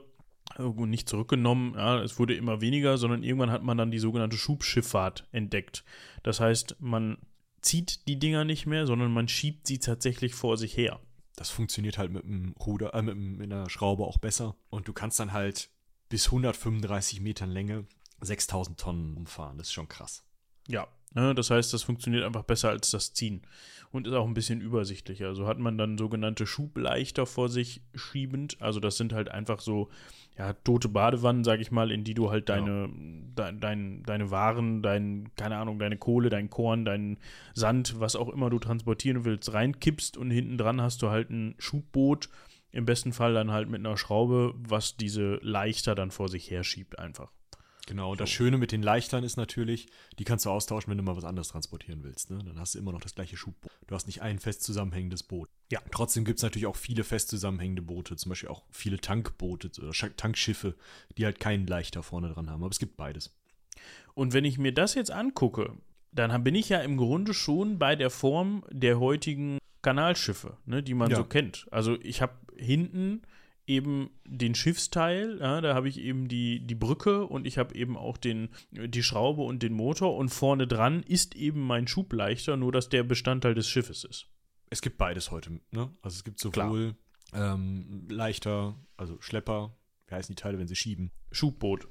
nicht 0.58 1.08
zurückgenommen, 1.08 1.74
ja, 1.74 2.00
es 2.02 2.18
wurde 2.18 2.34
immer 2.34 2.60
weniger, 2.60 2.98
sondern 2.98 3.22
irgendwann 3.22 3.50
hat 3.50 3.62
man 3.62 3.76
dann 3.76 3.90
die 3.90 3.98
sogenannte 3.98 4.36
Schubschifffahrt 4.36 5.26
entdeckt. 5.32 5.84
Das 6.22 6.40
heißt, 6.40 6.76
man 6.80 7.18
zieht 7.60 8.06
die 8.08 8.18
Dinger 8.18 8.44
nicht 8.44 8.66
mehr, 8.66 8.86
sondern 8.86 9.12
man 9.12 9.28
schiebt 9.28 9.66
sie 9.66 9.78
tatsächlich 9.78 10.34
vor 10.34 10.56
sich 10.56 10.76
her. 10.76 11.00
Das 11.34 11.50
funktioniert 11.50 11.98
halt 11.98 12.10
mit 12.10 12.24
dem 12.24 12.54
Ruder, 12.64 12.94
äh, 12.94 13.02
mit, 13.02 13.52
einer 13.52 13.68
Schraube 13.68 14.04
auch 14.04 14.18
besser. 14.18 14.56
Und 14.70 14.88
du 14.88 14.92
kannst 14.92 15.20
dann 15.20 15.32
halt 15.32 15.68
bis 16.08 16.26
135 16.26 17.20
Metern 17.20 17.50
Länge 17.50 17.86
6000 18.20 18.80
Tonnen 18.80 19.16
umfahren. 19.16 19.58
Das 19.58 19.66
ist 19.66 19.74
schon 19.74 19.88
krass. 19.88 20.24
Ja, 20.68 20.88
das 21.16 21.50
heißt, 21.50 21.72
das 21.72 21.82
funktioniert 21.82 22.24
einfach 22.24 22.42
besser 22.42 22.70
als 22.70 22.90
das 22.90 23.12
Ziehen 23.12 23.42
und 23.90 24.06
ist 24.06 24.12
auch 24.12 24.26
ein 24.26 24.34
bisschen 24.34 24.60
übersichtlicher. 24.60 25.34
So 25.34 25.46
hat 25.46 25.58
man 25.58 25.78
dann 25.78 25.98
sogenannte 25.98 26.46
Schubleichter 26.46 27.26
vor 27.26 27.48
sich 27.48 27.80
schiebend. 27.94 28.56
Also 28.60 28.80
das 28.80 28.96
sind 28.96 29.12
halt 29.12 29.30
einfach 29.30 29.60
so 29.60 29.88
ja, 30.38 30.52
tote 30.52 30.88
Badewannen, 30.88 31.44
sag 31.44 31.60
ich 31.60 31.70
mal, 31.70 31.90
in 31.90 32.04
die 32.04 32.14
du 32.14 32.30
halt 32.30 32.48
deine, 32.48 32.90
ja. 33.36 33.50
de, 33.50 33.58
dein, 33.58 34.02
deine 34.02 34.30
Waren, 34.30 34.82
dein, 34.82 35.30
keine 35.36 35.56
Ahnung, 35.56 35.78
deine 35.78 35.96
Kohle, 35.96 36.28
dein 36.28 36.50
Korn, 36.50 36.84
dein 36.84 37.16
Sand, 37.54 37.98
was 37.98 38.16
auch 38.16 38.28
immer 38.28 38.50
du 38.50 38.58
transportieren 38.58 39.24
willst, 39.24 39.52
reinkippst 39.52 40.16
und 40.16 40.30
hinten 40.30 40.58
dran 40.58 40.82
hast 40.82 41.00
du 41.00 41.08
halt 41.08 41.30
ein 41.30 41.54
Schubboot, 41.58 42.28
im 42.70 42.84
besten 42.84 43.14
Fall 43.14 43.32
dann 43.32 43.50
halt 43.50 43.70
mit 43.70 43.80
einer 43.80 43.96
Schraube, 43.96 44.52
was 44.56 44.98
diese 44.98 45.36
Leichter 45.36 45.94
dann 45.94 46.10
vor 46.10 46.28
sich 46.28 46.50
her 46.50 46.64
schiebt 46.64 46.98
einfach. 46.98 47.32
Genau, 47.86 48.10
und 48.10 48.20
das 48.20 48.30
Schöne 48.30 48.58
mit 48.58 48.72
den 48.72 48.82
Leichtern 48.82 49.22
ist 49.22 49.36
natürlich, 49.36 49.86
die 50.18 50.24
kannst 50.24 50.44
du 50.44 50.50
austauschen, 50.50 50.90
wenn 50.90 50.98
du 50.98 51.04
mal 51.04 51.16
was 51.16 51.24
anderes 51.24 51.48
transportieren 51.48 52.02
willst. 52.02 52.30
Ne? 52.30 52.38
Dann 52.44 52.58
hast 52.58 52.74
du 52.74 52.80
immer 52.80 52.90
noch 52.90 53.00
das 53.00 53.14
gleiche 53.14 53.36
Schubboot. 53.36 53.70
Du 53.86 53.94
hast 53.94 54.08
nicht 54.08 54.22
ein 54.22 54.40
fest 54.40 54.64
zusammenhängendes 54.64 55.22
Boot. 55.22 55.48
Ja. 55.70 55.80
Trotzdem 55.92 56.24
gibt 56.24 56.40
es 56.40 56.42
natürlich 56.42 56.66
auch 56.66 56.74
viele 56.74 57.04
fest 57.04 57.28
zusammenhängende 57.28 57.82
Boote, 57.82 58.16
zum 58.16 58.30
Beispiel 58.30 58.48
auch 58.48 58.64
viele 58.70 58.98
Tankboote 58.98 59.70
oder 59.80 59.92
Tankschiffe, 60.16 60.74
die 61.16 61.24
halt 61.24 61.38
keinen 61.38 61.66
Leichter 61.68 62.02
vorne 62.02 62.28
dran 62.28 62.50
haben. 62.50 62.64
Aber 62.64 62.72
es 62.72 62.80
gibt 62.80 62.96
beides. 62.96 63.32
Und 64.14 64.32
wenn 64.32 64.44
ich 64.44 64.58
mir 64.58 64.72
das 64.72 64.94
jetzt 64.94 65.12
angucke, 65.12 65.72
dann 66.10 66.42
bin 66.42 66.56
ich 66.56 66.68
ja 66.68 66.80
im 66.80 66.96
Grunde 66.96 67.34
schon 67.34 67.78
bei 67.78 67.94
der 67.94 68.10
Form 68.10 68.64
der 68.70 68.98
heutigen 68.98 69.58
Kanalschiffe, 69.82 70.56
ne, 70.66 70.82
die 70.82 70.94
man 70.94 71.10
ja. 71.10 71.18
so 71.18 71.24
kennt. 71.24 71.68
Also 71.70 71.96
ich 72.00 72.20
habe 72.20 72.34
hinten 72.56 73.22
eben 73.66 74.10
den 74.24 74.54
Schiffsteil, 74.54 75.38
ja, 75.40 75.60
da 75.60 75.74
habe 75.74 75.88
ich 75.88 75.98
eben 75.98 76.28
die, 76.28 76.60
die 76.60 76.74
Brücke 76.74 77.26
und 77.26 77.46
ich 77.46 77.58
habe 77.58 77.74
eben 77.74 77.96
auch 77.96 78.16
den, 78.16 78.48
die 78.70 79.02
Schraube 79.02 79.42
und 79.42 79.62
den 79.62 79.72
Motor 79.72 80.16
und 80.16 80.28
vorne 80.28 80.66
dran 80.66 81.02
ist 81.02 81.34
eben 81.34 81.60
mein 81.60 81.88
Schubleichter, 81.88 82.56
nur 82.56 82.72
dass 82.72 82.88
der 82.88 83.02
Bestandteil 83.02 83.54
des 83.54 83.68
Schiffes 83.68 84.04
ist. 84.04 84.28
Es 84.70 84.82
gibt 84.82 84.98
beides 84.98 85.30
heute, 85.30 85.60
ne? 85.70 85.90
Also 86.02 86.16
es 86.16 86.24
gibt 86.24 86.40
sowohl 86.40 86.96
ähm, 87.32 88.06
Leichter, 88.08 88.76
also 88.96 89.20
Schlepper, 89.20 89.76
wie 90.06 90.14
heißen 90.14 90.34
die 90.34 90.40
Teile, 90.40 90.58
wenn 90.58 90.68
sie 90.68 90.76
schieben? 90.76 91.10
Schubboot. 91.32 91.88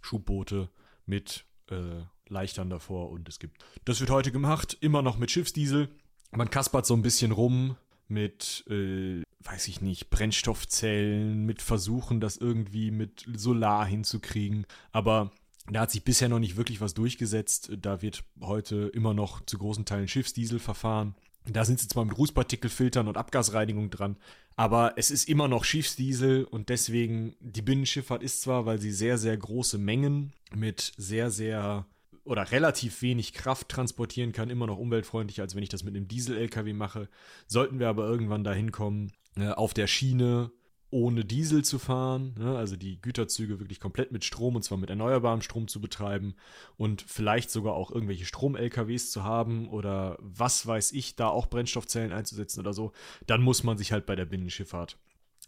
Schubboote 0.00 0.70
mit 1.06 1.44
äh, 1.70 2.02
Leichtern 2.28 2.70
davor 2.70 3.10
und 3.10 3.28
es 3.28 3.38
gibt. 3.38 3.64
Das 3.84 4.00
wird 4.00 4.10
heute 4.10 4.32
gemacht, 4.32 4.76
immer 4.80 5.02
noch 5.02 5.18
mit 5.18 5.30
Schiffsdiesel. 5.30 5.88
Man 6.30 6.50
kaspert 6.50 6.86
so 6.86 6.94
ein 6.94 7.02
bisschen 7.02 7.32
rum, 7.32 7.76
mit, 8.06 8.64
äh, 8.68 9.22
weiß 9.40 9.68
ich 9.68 9.80
nicht, 9.80 10.10
Brennstoffzellen, 10.10 11.46
mit 11.46 11.62
Versuchen, 11.62 12.20
das 12.20 12.36
irgendwie 12.36 12.90
mit 12.90 13.24
Solar 13.34 13.86
hinzukriegen. 13.86 14.66
Aber 14.92 15.30
da 15.70 15.82
hat 15.82 15.90
sich 15.90 16.04
bisher 16.04 16.28
noch 16.28 16.38
nicht 16.38 16.56
wirklich 16.56 16.80
was 16.80 16.94
durchgesetzt. 16.94 17.70
Da 17.80 18.02
wird 18.02 18.24
heute 18.40 18.90
immer 18.94 19.14
noch 19.14 19.44
zu 19.44 19.58
großen 19.58 19.84
Teilen 19.84 20.08
Schiffsdiesel 20.08 20.58
verfahren. 20.58 21.14
Da 21.50 21.64
sind 21.64 21.80
sie 21.80 21.88
zwar 21.88 22.04
mit 22.04 22.16
Rußpartikelfiltern 22.18 23.08
und 23.08 23.16
Abgasreinigung 23.16 23.90
dran, 23.90 24.16
aber 24.56 24.94
es 24.96 25.10
ist 25.10 25.28
immer 25.28 25.48
noch 25.48 25.64
Schiffsdiesel 25.64 26.44
und 26.44 26.68
deswegen 26.68 27.36
die 27.40 27.62
Binnenschifffahrt 27.62 28.22
ist 28.22 28.42
zwar, 28.42 28.66
weil 28.66 28.78
sie 28.78 28.92
sehr, 28.92 29.16
sehr 29.16 29.36
große 29.36 29.78
Mengen 29.78 30.32
mit 30.54 30.92
sehr, 30.96 31.30
sehr 31.30 31.86
oder 32.24 32.50
relativ 32.50 33.00
wenig 33.00 33.32
Kraft 33.32 33.70
transportieren 33.70 34.32
kann, 34.32 34.50
immer 34.50 34.66
noch 34.66 34.76
umweltfreundlicher, 34.76 35.42
als 35.42 35.54
wenn 35.54 35.62
ich 35.62 35.70
das 35.70 35.84
mit 35.84 35.96
einem 35.96 36.08
Diesel-LKW 36.08 36.74
mache. 36.74 37.08
Sollten 37.46 37.78
wir 37.78 37.88
aber 37.88 38.06
irgendwann 38.06 38.44
dahin 38.44 38.70
kommen, 38.70 39.12
auf 39.42 39.74
der 39.74 39.86
Schiene 39.86 40.50
ohne 40.90 41.24
Diesel 41.24 41.64
zu 41.64 41.78
fahren, 41.78 42.34
ne, 42.38 42.56
also 42.56 42.76
die 42.76 43.00
Güterzüge 43.00 43.60
wirklich 43.60 43.78
komplett 43.78 44.10
mit 44.10 44.24
Strom 44.24 44.56
und 44.56 44.62
zwar 44.62 44.78
mit 44.78 44.88
erneuerbarem 44.88 45.42
Strom 45.42 45.68
zu 45.68 45.80
betreiben 45.80 46.34
und 46.76 47.02
vielleicht 47.02 47.50
sogar 47.50 47.74
auch 47.74 47.90
irgendwelche 47.90 48.24
Strom-LKWs 48.24 49.10
zu 49.10 49.22
haben 49.22 49.68
oder 49.68 50.16
was 50.20 50.66
weiß 50.66 50.92
ich, 50.92 51.14
da 51.14 51.28
auch 51.28 51.46
Brennstoffzellen 51.46 52.12
einzusetzen 52.12 52.60
oder 52.60 52.72
so, 52.72 52.92
dann 53.26 53.42
muss 53.42 53.64
man 53.64 53.76
sich 53.76 53.92
halt 53.92 54.06
bei 54.06 54.16
der 54.16 54.24
Binnenschifffahrt 54.24 54.96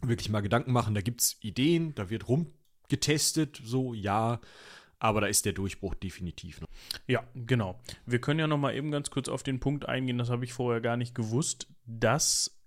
wirklich 0.03 0.28
mal 0.28 0.41
Gedanken 0.41 0.72
machen. 0.72 0.95
Da 0.95 1.01
gibt 1.01 1.20
es 1.20 1.38
Ideen, 1.41 1.95
da 1.95 2.11
wird 2.11 2.28
rumgetestet, 2.28 3.61
so 3.62 3.95
ja, 3.95 4.41
aber 4.99 5.22
da 5.22 5.26
ist 5.26 5.47
der 5.47 5.55
Durchbruch 5.55 5.95
definitiv. 5.95 6.61
Ne? 6.61 6.66
Ja, 7.07 7.24
genau. 7.34 7.80
Wir 8.05 8.20
können 8.20 8.41
ja 8.41 8.47
noch 8.47 8.59
mal 8.59 8.74
eben 8.74 8.91
ganz 8.91 9.11
kurz 9.11 9.28
auf 9.28 9.43
den 9.43 9.61
Punkt 9.61 9.88
eingehen, 9.88 10.18
das 10.18 10.28
habe 10.28 10.45
ich 10.45 10.53
vorher 10.53 10.82
gar 10.82 10.99
nicht 10.99 11.14
gewusst, 11.14 11.66
dass 11.86 12.61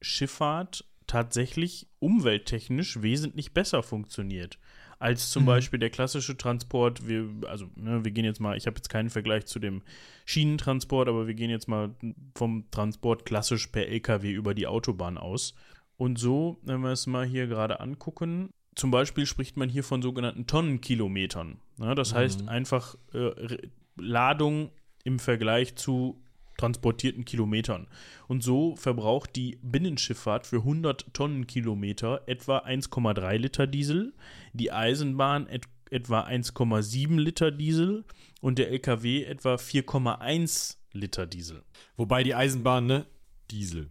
Binnenschifffahrt 0.00 0.84
tatsächlich 1.06 1.88
umwelttechnisch 1.98 3.02
wesentlich 3.02 3.52
besser 3.52 3.82
funktioniert 3.82 4.58
als 4.98 5.30
zum 5.30 5.44
mhm. 5.44 5.46
Beispiel 5.46 5.78
der 5.78 5.88
klassische 5.88 6.36
Transport. 6.36 7.08
Wir, 7.08 7.26
also, 7.48 7.66
ne, 7.74 8.04
wir 8.04 8.12
gehen 8.12 8.26
jetzt 8.26 8.38
mal, 8.38 8.56
ich 8.56 8.66
habe 8.66 8.76
jetzt 8.76 8.90
keinen 8.90 9.08
Vergleich 9.08 9.46
zu 9.46 9.58
dem 9.58 9.82
Schienentransport, 10.26 11.08
aber 11.08 11.26
wir 11.26 11.32
gehen 11.32 11.48
jetzt 11.48 11.68
mal 11.68 11.94
vom 12.34 12.70
Transport 12.70 13.24
klassisch 13.24 13.68
per 13.68 13.88
LKW 13.88 14.30
über 14.30 14.52
die 14.52 14.66
Autobahn 14.66 15.16
aus. 15.16 15.54
Und 15.96 16.18
so, 16.18 16.58
wenn 16.62 16.82
wir 16.82 16.90
es 16.90 17.06
mal 17.06 17.24
hier 17.24 17.46
gerade 17.46 17.80
angucken, 17.80 18.50
zum 18.74 18.90
Beispiel 18.90 19.24
spricht 19.24 19.56
man 19.56 19.70
hier 19.70 19.84
von 19.84 20.02
sogenannten 20.02 20.46
Tonnenkilometern. 20.46 21.60
Ja, 21.78 21.94
das 21.94 22.12
mhm. 22.12 22.16
heißt 22.18 22.48
einfach 22.48 22.94
äh, 23.14 23.56
Ladung 23.96 24.70
im 25.04 25.18
Vergleich 25.18 25.76
zu 25.76 26.22
transportierten 26.60 27.24
Kilometern. 27.24 27.86
Und 28.28 28.42
so 28.42 28.76
verbraucht 28.76 29.34
die 29.36 29.58
Binnenschifffahrt 29.62 30.46
für 30.46 30.58
100 30.58 31.12
Tonnenkilometer 31.14 32.22
etwa 32.26 32.58
1,3 32.58 33.36
Liter 33.38 33.66
Diesel, 33.66 34.12
die 34.52 34.72
Eisenbahn 34.72 35.48
et 35.48 35.64
etwa 35.90 36.20
1,7 36.20 37.18
Liter 37.18 37.50
Diesel 37.50 38.04
und 38.40 38.58
der 38.58 38.70
LKW 38.70 39.24
etwa 39.24 39.56
4,1 39.56 40.76
Liter 40.92 41.26
Diesel. 41.26 41.62
Wobei 41.96 42.22
die 42.22 42.34
Eisenbahn, 42.34 42.86
ne? 42.86 43.06
Diesel. 43.50 43.90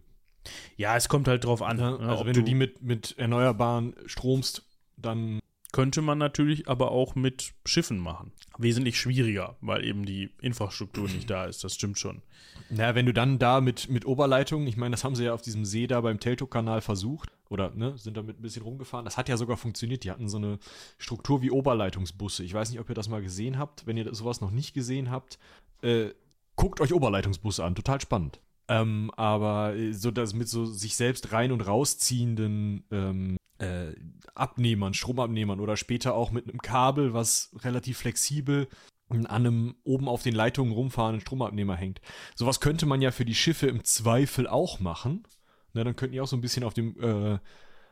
Ja, 0.76 0.96
es 0.96 1.10
kommt 1.10 1.28
halt 1.28 1.44
drauf 1.44 1.60
an. 1.60 1.78
Ja, 1.78 1.90
ne, 1.98 2.08
also 2.08 2.24
wenn 2.24 2.32
du 2.32 2.42
die 2.42 2.54
mit, 2.54 2.80
mit 2.82 3.18
erneuerbaren 3.18 3.94
stromst, 4.06 4.64
dann 4.96 5.40
könnte 5.72 6.02
man 6.02 6.18
natürlich 6.18 6.68
aber 6.68 6.90
auch 6.90 7.14
mit 7.14 7.52
Schiffen 7.64 7.98
machen. 7.98 8.32
Wesentlich 8.58 8.98
schwieriger, 8.98 9.56
weil 9.60 9.84
eben 9.84 10.04
die 10.04 10.30
Infrastruktur 10.40 11.08
nicht 11.08 11.30
da 11.30 11.44
ist, 11.44 11.64
das 11.64 11.74
stimmt 11.74 11.98
schon. 11.98 12.22
Naja, 12.70 12.94
wenn 12.94 13.06
du 13.06 13.12
dann 13.12 13.38
da 13.38 13.60
mit, 13.60 13.88
mit 13.88 14.06
Oberleitungen, 14.06 14.66
ich 14.66 14.76
meine, 14.76 14.92
das 14.92 15.04
haben 15.04 15.16
sie 15.16 15.24
ja 15.24 15.34
auf 15.34 15.42
diesem 15.42 15.64
See 15.64 15.86
da 15.86 16.00
beim 16.00 16.20
Teltow-Kanal 16.20 16.80
versucht, 16.80 17.30
oder 17.50 17.72
ne, 17.74 17.98
sind 17.98 18.16
damit 18.16 18.38
ein 18.38 18.42
bisschen 18.42 18.62
rumgefahren. 18.62 19.04
Das 19.04 19.16
hat 19.16 19.28
ja 19.28 19.36
sogar 19.36 19.56
funktioniert. 19.56 20.04
Die 20.04 20.10
hatten 20.10 20.28
so 20.28 20.38
eine 20.38 20.58
Struktur 20.98 21.42
wie 21.42 21.50
Oberleitungsbusse. 21.50 22.44
Ich 22.44 22.54
weiß 22.54 22.70
nicht, 22.70 22.78
ob 22.78 22.88
ihr 22.88 22.94
das 22.94 23.08
mal 23.08 23.22
gesehen 23.22 23.58
habt. 23.58 23.86
Wenn 23.86 23.96
ihr 23.96 24.14
sowas 24.14 24.40
noch 24.40 24.52
nicht 24.52 24.72
gesehen 24.72 25.10
habt, 25.10 25.38
äh, 25.82 26.10
guckt 26.54 26.80
euch 26.80 26.94
Oberleitungsbusse 26.94 27.64
an. 27.64 27.74
Total 27.74 28.00
spannend. 28.00 28.40
Ähm, 28.68 29.10
aber 29.16 29.74
äh, 29.74 29.92
so 29.92 30.12
das 30.12 30.32
mit 30.32 30.48
so 30.48 30.64
sich 30.64 30.94
selbst 30.94 31.32
rein 31.32 31.50
und 31.50 31.62
rausziehenden 31.62 32.84
ähm, 32.92 33.36
äh, 33.60 33.94
Abnehmern, 34.34 34.94
Stromabnehmern 34.94 35.60
oder 35.60 35.76
später 35.76 36.14
auch 36.14 36.30
mit 36.30 36.48
einem 36.48 36.62
Kabel, 36.62 37.12
was 37.14 37.54
relativ 37.62 37.98
flexibel 37.98 38.68
an 39.08 39.26
einem 39.26 39.74
oben 39.82 40.08
auf 40.08 40.22
den 40.22 40.34
Leitungen 40.34 40.72
rumfahrenden 40.72 41.20
Stromabnehmer 41.20 41.76
hängt. 41.76 42.00
Sowas 42.34 42.60
könnte 42.60 42.86
man 42.86 43.02
ja 43.02 43.10
für 43.10 43.24
die 43.24 43.34
Schiffe 43.34 43.66
im 43.66 43.84
Zweifel 43.84 44.46
auch 44.46 44.80
machen. 44.80 45.24
Na, 45.72 45.84
dann 45.84 45.96
könnten 45.96 46.12
die 46.12 46.20
auch 46.20 46.28
so 46.28 46.36
ein 46.36 46.40
bisschen 46.40 46.64
auf 46.64 46.74
dem, 46.74 46.98
äh, 47.00 47.38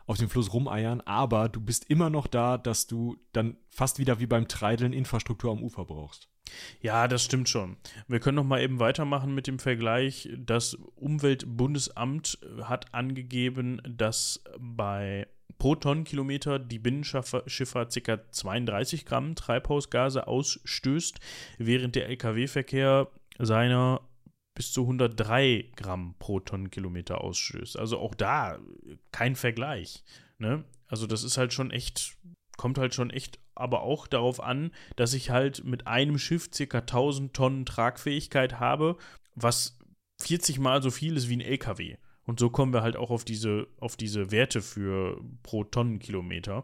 auf 0.06 0.16
dem 0.16 0.30
Fluss 0.30 0.52
rumeiern, 0.52 1.00
aber 1.02 1.48
du 1.48 1.60
bist 1.60 1.90
immer 1.90 2.08
noch 2.08 2.26
da, 2.26 2.56
dass 2.56 2.86
du 2.86 3.16
dann 3.32 3.56
fast 3.68 3.98
wieder 3.98 4.20
wie 4.20 4.26
beim 4.26 4.48
Treideln 4.48 4.92
Infrastruktur 4.92 5.52
am 5.52 5.62
Ufer 5.62 5.84
brauchst. 5.84 6.28
Ja, 6.80 7.08
das 7.08 7.24
stimmt 7.24 7.48
schon. 7.48 7.76
Wir 8.06 8.20
können 8.20 8.36
noch 8.36 8.44
mal 8.44 8.62
eben 8.62 8.80
weitermachen 8.80 9.34
mit 9.34 9.46
dem 9.46 9.58
Vergleich. 9.58 10.30
Das 10.38 10.74
Umweltbundesamt 10.74 12.38
hat 12.62 12.94
angegeben, 12.94 13.82
dass 13.84 14.42
bei 14.58 15.26
pro 15.58 15.74
Tonnenkilometer 15.74 16.58
die 16.58 16.78
Binnenschifffahrt 16.78 18.04
ca. 18.04 18.30
32 18.30 19.04
Gramm 19.04 19.34
Treibhausgase 19.34 20.26
ausstößt, 20.26 21.18
während 21.58 21.94
der 21.94 22.08
Lkw-Verkehr 22.08 23.08
seiner 23.38 24.00
bis 24.54 24.72
zu 24.72 24.82
103 24.82 25.70
Gramm 25.76 26.16
pro 26.18 26.40
Tonnenkilometer 26.40 27.22
ausstößt. 27.22 27.78
Also 27.78 27.98
auch 27.98 28.14
da 28.14 28.58
kein 29.12 29.36
Vergleich. 29.36 30.02
Ne? 30.38 30.64
Also 30.88 31.06
das 31.06 31.22
ist 31.22 31.38
halt 31.38 31.52
schon 31.52 31.70
echt, 31.70 32.16
kommt 32.56 32.78
halt 32.78 32.94
schon 32.94 33.10
echt 33.10 33.38
aber 33.54 33.82
auch 33.82 34.06
darauf 34.06 34.40
an, 34.40 34.70
dass 34.96 35.14
ich 35.14 35.30
halt 35.30 35.64
mit 35.64 35.86
einem 35.86 36.18
Schiff 36.18 36.50
ca. 36.50 36.78
1000 36.78 37.34
Tonnen 37.34 37.66
Tragfähigkeit 37.66 38.60
habe, 38.60 38.96
was 39.34 39.78
40 40.20 40.58
mal 40.58 40.82
so 40.82 40.90
viel 40.90 41.16
ist 41.16 41.28
wie 41.28 41.36
ein 41.36 41.40
LKW. 41.40 41.96
Und 42.28 42.38
so 42.38 42.50
kommen 42.50 42.74
wir 42.74 42.82
halt 42.82 42.98
auch 42.98 43.08
auf 43.08 43.24
diese, 43.24 43.68
auf 43.80 43.96
diese 43.96 44.30
Werte 44.30 44.60
für 44.60 45.18
pro 45.42 45.64
Tonnenkilometer. 45.64 46.62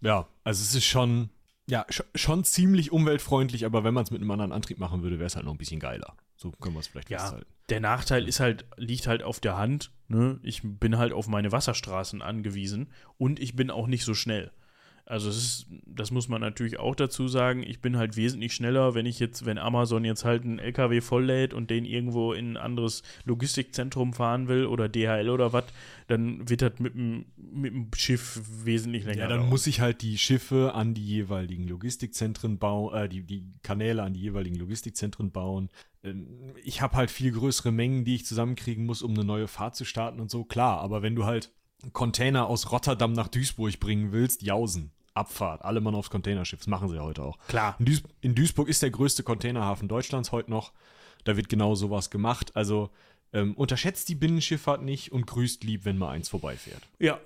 Ja, 0.00 0.28
also 0.44 0.62
es 0.62 0.76
ist 0.76 0.84
schon, 0.84 1.30
ja, 1.68 1.84
schon 2.14 2.44
ziemlich 2.44 2.92
umweltfreundlich, 2.92 3.66
aber 3.66 3.82
wenn 3.82 3.94
man 3.94 4.04
es 4.04 4.12
mit 4.12 4.20
einem 4.20 4.30
anderen 4.30 4.52
Antrieb 4.52 4.78
machen 4.78 5.02
würde, 5.02 5.18
wäre 5.18 5.26
es 5.26 5.34
halt 5.34 5.44
noch 5.44 5.54
ein 5.54 5.58
bisschen 5.58 5.80
geiler. 5.80 6.16
So 6.36 6.52
können 6.52 6.76
wir 6.76 6.80
es 6.80 6.86
vielleicht 6.86 7.10
ja, 7.10 7.18
festhalten. 7.18 7.50
Der 7.68 7.80
Nachteil 7.80 8.28
ist 8.28 8.38
halt, 8.38 8.64
liegt 8.76 9.08
halt 9.08 9.24
auf 9.24 9.40
der 9.40 9.56
Hand. 9.56 9.90
Ne? 10.06 10.38
Ich 10.44 10.60
bin 10.62 10.96
halt 10.98 11.12
auf 11.12 11.26
meine 11.26 11.50
Wasserstraßen 11.50 12.22
angewiesen 12.22 12.92
und 13.18 13.40
ich 13.40 13.56
bin 13.56 13.72
auch 13.72 13.88
nicht 13.88 14.04
so 14.04 14.14
schnell. 14.14 14.52
Also 15.04 15.28
das, 15.28 15.36
ist, 15.36 15.66
das 15.84 16.10
muss 16.10 16.28
man 16.28 16.40
natürlich 16.40 16.78
auch 16.78 16.94
dazu 16.94 17.26
sagen. 17.26 17.64
Ich 17.64 17.80
bin 17.80 17.96
halt 17.96 18.16
wesentlich 18.16 18.54
schneller, 18.54 18.94
wenn 18.94 19.04
ich 19.04 19.18
jetzt, 19.18 19.44
wenn 19.44 19.58
Amazon 19.58 20.04
jetzt 20.04 20.24
halt 20.24 20.44
einen 20.44 20.58
LKW 20.58 21.00
volllädt 21.00 21.54
und 21.54 21.70
den 21.70 21.84
irgendwo 21.84 22.32
in 22.32 22.52
ein 22.52 22.56
anderes 22.56 23.02
Logistikzentrum 23.24 24.12
fahren 24.12 24.46
will 24.46 24.64
oder 24.64 24.88
DHL 24.88 25.28
oder 25.28 25.52
was, 25.52 25.64
dann 26.06 26.48
wird 26.48 26.62
das 26.62 26.78
mit 26.78 26.94
dem, 26.94 27.26
mit 27.36 27.72
dem 27.72 27.90
Schiff 27.96 28.40
wesentlich 28.64 29.04
länger. 29.04 29.22
Ja, 29.22 29.28
dann 29.28 29.40
dauern. 29.40 29.50
muss 29.50 29.66
ich 29.66 29.80
halt 29.80 30.02
die 30.02 30.18
Schiffe 30.18 30.72
an 30.74 30.94
die 30.94 31.04
jeweiligen 31.04 31.66
Logistikzentren 31.66 32.58
bauen, 32.58 32.94
äh, 32.94 33.08
die, 33.08 33.22
die 33.22 33.44
Kanäle 33.62 34.04
an 34.04 34.14
die 34.14 34.20
jeweiligen 34.20 34.56
Logistikzentren 34.56 35.32
bauen. 35.32 35.68
Ähm, 36.04 36.54
ich 36.62 36.80
habe 36.80 36.96
halt 36.96 37.10
viel 37.10 37.32
größere 37.32 37.72
Mengen, 37.72 38.04
die 38.04 38.14
ich 38.14 38.24
zusammenkriegen 38.24 38.86
muss, 38.86 39.02
um 39.02 39.12
eine 39.12 39.24
neue 39.24 39.48
Fahrt 39.48 39.74
zu 39.74 39.84
starten 39.84 40.20
und 40.20 40.30
so, 40.30 40.44
klar. 40.44 40.80
Aber 40.80 41.02
wenn 41.02 41.16
du 41.16 41.24
halt 41.24 41.50
Container 41.92 42.46
aus 42.46 42.70
Rotterdam 42.70 43.12
nach 43.12 43.28
Duisburg 43.28 43.78
bringen 43.80 44.12
willst, 44.12 44.42
jausen. 44.42 44.92
Abfahrt, 45.14 45.62
alle 45.62 45.80
Mann 45.80 45.94
aufs 45.94 46.08
Containerschiff. 46.08 46.60
Das 46.60 46.66
machen 46.68 46.88
sie 46.88 46.96
ja 46.96 47.02
heute 47.02 47.22
auch. 47.22 47.38
Klar. 47.48 47.76
In, 47.78 47.84
Duis 47.84 48.02
in, 48.22 48.34
Duisburg 48.34 48.68
ist 48.68 48.82
der 48.82 48.90
größte 48.90 49.22
Containerhafen 49.22 49.86
Deutschlands 49.86 50.32
heute 50.32 50.50
noch. 50.50 50.72
Da 51.24 51.36
wird 51.36 51.50
genau 51.50 51.74
sowas 51.74 52.08
gemacht. 52.08 52.56
Also 52.56 52.90
ähm, 53.32 53.54
unterschätzt 53.54 54.08
die 54.08 54.14
Binnenschifffahrt 54.14 54.82
nicht 54.82 55.12
und 55.12 55.26
grüßt 55.26 55.64
lieb, 55.64 55.84
wenn 55.84 55.98
mal 55.98 56.10
eins 56.10 56.28
vorbeifährt. 56.30 56.82
Ja. 56.98 57.20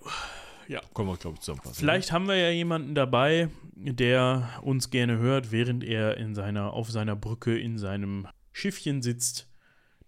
Ja. 0.68 0.80
Können 0.94 1.08
wir, 1.08 1.16
glaube 1.16 1.34
ich, 1.34 1.40
zusammenfassen. 1.42 1.76
Vielleicht 1.76 2.10
haben 2.10 2.26
wir 2.26 2.36
ja 2.36 2.50
jemanden 2.50 2.96
dabei, 2.96 3.50
der 3.76 4.48
uns 4.62 4.90
gerne 4.90 5.18
hört, 5.18 5.52
während 5.52 5.84
er 5.84 6.16
in 6.16 6.34
seiner, 6.34 6.72
auf 6.72 6.90
seiner 6.90 7.14
Brücke 7.14 7.56
in 7.56 7.78
seinem 7.78 8.26
Schiffchen 8.52 9.00
sitzt. 9.00 9.48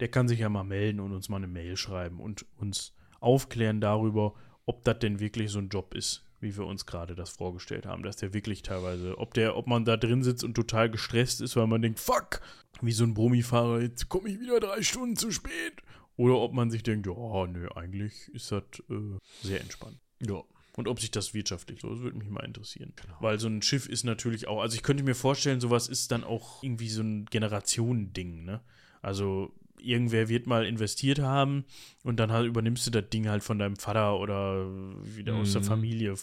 Der 0.00 0.08
kann 0.08 0.26
sich 0.26 0.40
ja 0.40 0.48
mal 0.48 0.64
melden 0.64 0.98
und 1.00 1.12
uns 1.12 1.28
mal 1.28 1.36
eine 1.36 1.46
Mail 1.46 1.76
schreiben 1.76 2.18
und 2.18 2.44
uns 2.56 2.92
aufklären 3.20 3.80
darüber, 3.80 4.34
ob 4.66 4.84
das 4.84 4.98
denn 4.98 5.20
wirklich 5.20 5.50
so 5.50 5.58
ein 5.58 5.68
Job 5.68 5.94
ist, 5.94 6.24
wie 6.40 6.56
wir 6.56 6.66
uns 6.66 6.86
gerade 6.86 7.14
das 7.14 7.30
vorgestellt 7.30 7.86
haben, 7.86 8.02
dass 8.02 8.16
der 8.16 8.34
wirklich 8.34 8.62
teilweise, 8.62 9.18
ob 9.18 9.34
der, 9.34 9.56
ob 9.56 9.66
man 9.66 9.84
da 9.84 9.96
drin 9.96 10.22
sitzt 10.22 10.44
und 10.44 10.54
total 10.54 10.90
gestresst 10.90 11.40
ist, 11.40 11.56
weil 11.56 11.66
man 11.66 11.82
denkt, 11.82 12.00
fuck, 12.00 12.40
wie 12.80 12.92
so 12.92 13.04
ein 13.04 13.14
Brumifahrer, 13.14 13.80
jetzt 13.80 14.08
komme 14.08 14.28
ich 14.28 14.40
wieder 14.40 14.60
drei 14.60 14.82
Stunden 14.82 15.16
zu 15.16 15.30
spät. 15.30 15.82
Oder 16.16 16.34
ob 16.36 16.52
man 16.52 16.70
sich 16.70 16.82
denkt, 16.82 17.06
ja, 17.06 17.12
oh, 17.12 17.46
nö, 17.46 17.68
eigentlich 17.76 18.28
ist 18.34 18.50
das 18.50 18.64
äh, 18.90 19.18
sehr 19.42 19.60
entspannt. 19.60 19.98
Ja. 20.20 20.42
Und 20.76 20.86
ob 20.86 21.00
sich 21.00 21.10
das 21.10 21.34
wirtschaftlich 21.34 21.80
so, 21.80 21.90
das 21.90 22.00
würde 22.00 22.18
mich 22.18 22.28
mal 22.28 22.44
interessieren. 22.44 22.92
Genau. 22.94 23.16
Weil 23.20 23.40
so 23.40 23.48
ein 23.48 23.62
Schiff 23.62 23.88
ist 23.88 24.04
natürlich 24.04 24.46
auch, 24.46 24.60
also 24.60 24.76
ich 24.76 24.82
könnte 24.82 25.02
mir 25.02 25.14
vorstellen, 25.14 25.60
sowas 25.60 25.88
ist 25.88 26.12
dann 26.12 26.24
auch 26.24 26.62
irgendwie 26.62 26.88
so 26.88 27.02
ein 27.02 27.26
Generationending, 27.26 28.44
ne? 28.44 28.60
Also 29.02 29.52
irgendwer 29.80 30.28
wird 30.28 30.46
mal 30.46 30.66
investiert 30.66 31.18
haben 31.18 31.64
und 32.02 32.18
dann 32.18 32.32
halt 32.32 32.46
übernimmst 32.46 32.86
du 32.86 32.90
das 32.90 33.08
Ding 33.10 33.28
halt 33.28 33.42
von 33.42 33.58
deinem 33.58 33.76
Vater 33.76 34.18
oder 34.18 34.66
wieder 35.02 35.34
mhm. 35.34 35.40
aus 35.40 35.52
der 35.52 35.62
mhm. 35.62 35.66
Familie 35.66 36.14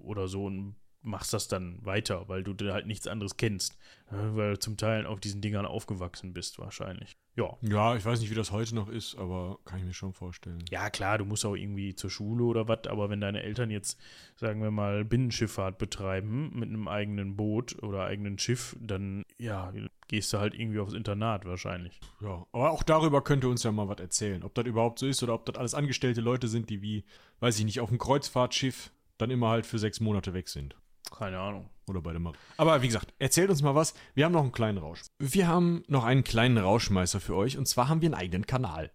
oder 0.00 0.28
so 0.28 0.44
und 0.46 0.76
machst 1.02 1.32
das 1.32 1.48
dann 1.48 1.84
weiter, 1.84 2.28
weil 2.28 2.42
du 2.42 2.54
halt 2.72 2.86
nichts 2.86 3.06
anderes 3.06 3.36
kennst. 3.36 3.76
Weil 4.10 4.54
du 4.54 4.58
zum 4.58 4.76
Teil 4.76 5.06
auf 5.06 5.20
diesen 5.20 5.40
Dingern 5.40 5.66
aufgewachsen 5.66 6.32
bist, 6.32 6.58
wahrscheinlich. 6.58 7.16
Ja. 7.36 7.56
Ja, 7.62 7.96
ich 7.96 8.04
weiß 8.04 8.20
nicht, 8.20 8.30
wie 8.30 8.34
das 8.34 8.50
heute 8.50 8.74
noch 8.74 8.88
ist, 8.88 9.16
aber 9.16 9.58
kann 9.64 9.78
ich 9.78 9.84
mir 9.84 9.94
schon 9.94 10.12
vorstellen. 10.12 10.64
Ja, 10.68 10.90
klar, 10.90 11.18
du 11.18 11.24
musst 11.24 11.46
auch 11.46 11.54
irgendwie 11.54 11.94
zur 11.94 12.10
Schule 12.10 12.44
oder 12.44 12.68
was, 12.68 12.86
aber 12.88 13.08
wenn 13.08 13.20
deine 13.20 13.42
Eltern 13.42 13.70
jetzt, 13.70 13.98
sagen 14.36 14.60
wir 14.62 14.70
mal, 14.70 15.04
Binnenschifffahrt 15.04 15.78
betreiben 15.78 16.50
mit 16.54 16.68
einem 16.68 16.88
eigenen 16.88 17.36
Boot 17.36 17.80
oder 17.82 18.04
eigenen 18.04 18.38
Schiff, 18.38 18.76
dann, 18.80 19.24
ja, 19.38 19.72
gehst 20.08 20.32
du 20.32 20.38
halt 20.38 20.54
irgendwie 20.54 20.80
aufs 20.80 20.92
Internat 20.92 21.44
wahrscheinlich. 21.44 22.00
Ja, 22.20 22.46
aber 22.52 22.72
auch 22.72 22.82
darüber 22.82 23.22
könnt 23.22 23.44
ihr 23.44 23.50
uns 23.50 23.62
ja 23.62 23.70
mal 23.70 23.88
was 23.88 24.00
erzählen. 24.00 24.42
Ob 24.42 24.54
das 24.54 24.66
überhaupt 24.66 24.98
so 24.98 25.06
ist 25.06 25.22
oder 25.22 25.34
ob 25.34 25.46
das 25.46 25.56
alles 25.56 25.74
angestellte 25.74 26.20
Leute 26.20 26.48
sind, 26.48 26.68
die 26.68 26.82
wie, 26.82 27.04
weiß 27.38 27.58
ich 27.58 27.64
nicht, 27.64 27.80
auf 27.80 27.90
einem 27.90 27.98
Kreuzfahrtschiff 27.98 28.90
dann 29.18 29.30
immer 29.30 29.50
halt 29.50 29.66
für 29.66 29.78
sechs 29.78 30.00
Monate 30.00 30.34
weg 30.34 30.48
sind. 30.48 30.74
Keine 31.16 31.38
Ahnung. 31.38 31.70
Oder 31.86 32.00
bei 32.02 32.12
der 32.12 32.20
Mar 32.20 32.34
Aber 32.56 32.82
wie 32.82 32.86
gesagt, 32.86 33.12
erzählt 33.18 33.50
uns 33.50 33.62
mal 33.62 33.74
was. 33.74 33.94
Wir 34.14 34.24
haben 34.24 34.32
noch 34.32 34.42
einen 34.42 34.52
kleinen 34.52 34.78
Rausch. 34.78 35.02
Wir 35.18 35.48
haben 35.48 35.82
noch 35.88 36.04
einen 36.04 36.24
kleinen 36.24 36.58
Rauschmeister 36.58 37.20
für 37.20 37.34
euch. 37.34 37.58
Und 37.58 37.66
zwar 37.66 37.88
haben 37.88 38.00
wir 38.00 38.06
einen 38.06 38.14
eigenen 38.14 38.46
Kanal. 38.46 38.92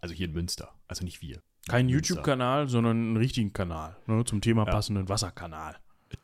Also 0.00 0.14
hier 0.14 0.26
in 0.26 0.32
Münster. 0.32 0.72
Also 0.86 1.04
nicht 1.04 1.22
wir. 1.22 1.42
Kein 1.68 1.88
YouTube-Kanal, 1.88 2.68
sondern 2.68 2.96
einen 2.96 3.16
richtigen 3.16 3.52
Kanal. 3.52 3.96
Ne, 4.06 4.24
zum 4.24 4.40
Thema 4.40 4.64
ja. 4.64 4.70
passenden 4.70 5.08
Wasserkanal. 5.08 5.76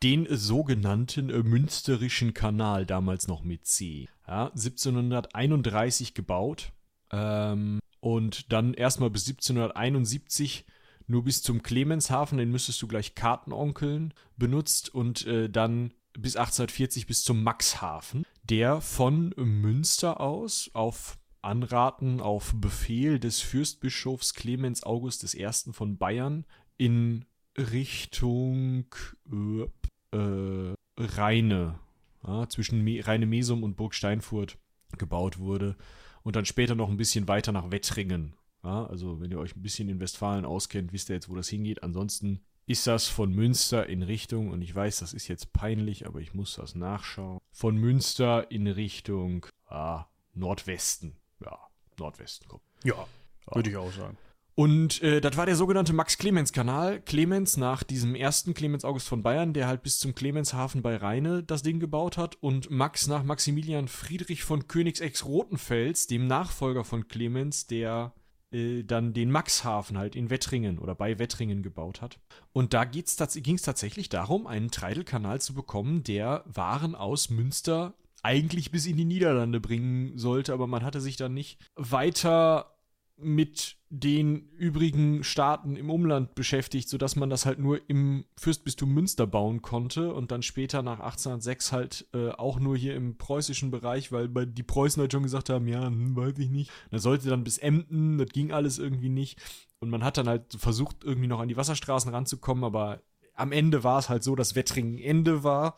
Den 0.02 0.26
sogenannten 0.30 1.30
äh, 1.30 1.42
Münsterischen 1.42 2.34
Kanal, 2.34 2.86
damals 2.86 3.26
noch 3.26 3.42
mit 3.42 3.66
C. 3.66 4.08
Ja, 4.28 4.46
1731 4.46 6.14
gebaut. 6.14 6.72
Ähm, 7.10 7.80
und 7.98 8.52
dann 8.52 8.74
erstmal 8.74 9.10
bis 9.10 9.28
1771 9.28 10.64
nur 11.06 11.24
bis 11.24 11.42
zum 11.42 11.62
Clemenshafen, 11.62 12.38
den 12.38 12.50
müsstest 12.50 12.80
du 12.82 12.88
gleich 12.88 13.14
Kartenonkeln 13.14 14.14
benutzt 14.36 14.94
und 14.94 15.26
äh, 15.26 15.48
dann 15.48 15.92
bis 16.14 16.36
1840 16.36 17.06
bis 17.06 17.24
zum 17.24 17.42
Maxhafen, 17.42 18.24
der 18.42 18.80
von 18.80 19.34
Münster 19.36 20.20
aus 20.20 20.70
auf 20.74 21.18
Anraten, 21.40 22.20
auf 22.20 22.54
Befehl 22.56 23.18
des 23.18 23.40
Fürstbischofs 23.40 24.34
Clemens 24.34 24.84
August 24.84 25.34
I. 25.34 25.48
von 25.72 25.98
Bayern 25.98 26.44
in 26.76 27.24
Richtung 27.58 28.86
äh, 29.30 30.16
äh, 30.16 30.74
Rheine, 30.98 31.78
ja, 32.26 32.48
zwischen 32.48 32.82
Me 32.82 33.04
Rheine 33.04 33.26
Mesum 33.26 33.62
und 33.62 33.76
Burg 33.76 33.94
Steinfurt 33.94 34.58
gebaut 34.98 35.38
wurde 35.38 35.76
und 36.22 36.36
dann 36.36 36.44
später 36.44 36.74
noch 36.74 36.88
ein 36.88 36.96
bisschen 36.96 37.28
weiter 37.28 37.52
nach 37.52 37.70
Wettringen 37.70 38.34
ja, 38.64 38.86
also 38.86 39.20
wenn 39.20 39.30
ihr 39.30 39.38
euch 39.38 39.56
ein 39.56 39.62
bisschen 39.62 39.88
in 39.88 40.00
Westfalen 40.00 40.44
auskennt, 40.44 40.92
wisst 40.92 41.10
ihr 41.10 41.14
jetzt, 41.14 41.28
wo 41.28 41.34
das 41.34 41.48
hingeht. 41.48 41.82
Ansonsten 41.82 42.40
ist 42.66 42.86
das 42.86 43.08
von 43.08 43.32
Münster 43.32 43.88
in 43.88 44.02
Richtung, 44.02 44.50
und 44.50 44.62
ich 44.62 44.74
weiß, 44.74 45.00
das 45.00 45.12
ist 45.12 45.28
jetzt 45.28 45.52
peinlich, 45.52 46.06
aber 46.06 46.20
ich 46.20 46.32
muss 46.34 46.56
das 46.56 46.74
nachschauen, 46.74 47.40
von 47.50 47.76
Münster 47.76 48.50
in 48.50 48.66
Richtung 48.66 49.46
ah, 49.66 50.06
Nordwesten. 50.34 51.16
Ja, 51.40 51.58
Nordwesten 51.98 52.48
kommt. 52.48 52.62
Ja, 52.84 52.94
ja. 52.94 53.56
würde 53.56 53.70
ich 53.70 53.76
auch 53.76 53.92
sagen. 53.92 54.16
Und 54.54 55.02
äh, 55.02 55.22
das 55.22 55.36
war 55.38 55.46
der 55.46 55.56
sogenannte 55.56 55.94
Max-Clemens-Kanal. 55.94 57.00
Clemens 57.00 57.56
nach 57.56 57.82
diesem 57.82 58.14
ersten 58.14 58.52
Clemens 58.52 58.84
August 58.84 59.08
von 59.08 59.22
Bayern, 59.22 59.54
der 59.54 59.66
halt 59.66 59.82
bis 59.82 59.98
zum 59.98 60.14
Clemenshafen 60.14 60.82
bei 60.82 60.96
Rheine 60.96 61.42
das 61.42 61.62
Ding 61.62 61.80
gebaut 61.80 62.18
hat. 62.18 62.36
Und 62.42 62.70
Max 62.70 63.06
nach 63.06 63.22
Maximilian 63.22 63.88
Friedrich 63.88 64.44
von 64.44 64.68
Königsegg 64.68 65.24
Rotenfels, 65.24 66.06
dem 66.06 66.26
Nachfolger 66.26 66.84
von 66.84 67.08
Clemens, 67.08 67.66
der 67.66 68.12
äh, 68.52 68.82
dann 68.82 69.12
den 69.12 69.30
Maxhafen 69.30 69.98
halt 69.98 70.16
in 70.16 70.30
Wettringen 70.30 70.78
oder 70.78 70.94
bei 70.94 71.18
Wettringen 71.18 71.62
gebaut 71.62 72.02
hat. 72.02 72.18
Und 72.52 72.74
da 72.74 72.84
ging 72.84 73.04
es 73.04 73.62
tatsächlich 73.62 74.08
darum, 74.08 74.46
einen 74.46 74.70
Treidelkanal 74.70 75.40
zu 75.40 75.54
bekommen, 75.54 76.02
der 76.02 76.44
Waren 76.46 76.94
aus 76.94 77.30
Münster 77.30 77.94
eigentlich 78.22 78.70
bis 78.70 78.86
in 78.86 78.96
die 78.96 79.04
Niederlande 79.04 79.60
bringen 79.60 80.16
sollte, 80.16 80.52
aber 80.52 80.66
man 80.66 80.84
hatte 80.84 81.00
sich 81.00 81.16
dann 81.16 81.34
nicht 81.34 81.58
weiter 81.74 82.71
mit 83.16 83.76
den 83.88 84.48
übrigen 84.56 85.22
Staaten 85.22 85.76
im 85.76 85.90
Umland 85.90 86.34
beschäftigt, 86.34 86.88
sodass 86.88 87.14
man 87.14 87.30
das 87.30 87.44
halt 87.44 87.58
nur 87.58 87.80
im 87.88 88.24
Fürstbistum 88.36 88.92
Münster 88.92 89.26
bauen 89.26 89.60
konnte 89.60 90.14
und 90.14 90.30
dann 90.30 90.42
später 90.42 90.82
nach 90.82 91.00
1806 91.00 91.72
halt 91.72 92.06
äh, 92.14 92.30
auch 92.30 92.58
nur 92.58 92.76
hier 92.76 92.94
im 92.94 93.18
preußischen 93.18 93.70
Bereich, 93.70 94.10
weil 94.10 94.28
die 94.46 94.62
Preußen 94.62 95.00
halt 95.00 95.12
schon 95.12 95.22
gesagt 95.22 95.50
haben, 95.50 95.68
ja, 95.68 95.86
hm, 95.86 96.16
weiß 96.16 96.38
ich 96.38 96.50
nicht. 96.50 96.70
Das 96.90 97.02
sollte 97.02 97.28
dann 97.28 97.44
bis 97.44 97.58
Emden, 97.58 98.18
das 98.18 98.30
ging 98.30 98.50
alles 98.50 98.78
irgendwie 98.78 99.10
nicht. 99.10 99.38
Und 99.78 99.90
man 99.90 100.04
hat 100.04 100.16
dann 100.16 100.28
halt 100.28 100.54
versucht, 100.56 101.04
irgendwie 101.04 101.28
noch 101.28 101.40
an 101.40 101.48
die 101.48 101.56
Wasserstraßen 101.56 102.12
ranzukommen, 102.14 102.64
aber 102.64 103.02
am 103.34 103.52
Ende 103.52 103.84
war 103.84 103.98
es 103.98 104.08
halt 104.08 104.22
so, 104.22 104.36
dass 104.36 104.54
Wettringen 104.54 104.98
Ende 104.98 105.42
war 105.44 105.76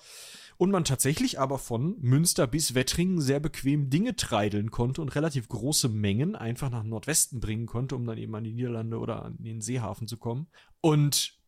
und 0.57 0.71
man 0.71 0.85
tatsächlich 0.85 1.39
aber 1.39 1.59
von 1.59 1.97
Münster 2.01 2.47
bis 2.47 2.75
Wettringen 2.75 3.21
sehr 3.21 3.41
bequem 3.41 3.91
Dinge 3.91 4.17
treideln 4.17 4.71
konnte 4.71 5.03
und 5.03 5.15
relativ 5.15 5.49
große 5.49 5.89
Mengen 5.89 6.37
einfach 6.37 6.71
nach 6.71 6.85
Nordwesten 6.85 7.41
bringen 7.41 7.67
konnte, 7.67 7.97
um 7.97 8.07
dann 8.07 8.19
eben 8.19 8.35
an 8.35 8.45
die 8.45 8.53
Niederlande 8.53 8.99
oder 8.99 9.25
an 9.25 9.37
den 9.39 9.61
Seehafen 9.61 10.07
zu 10.07 10.17
kommen. 10.17 10.47
Und 10.81 11.39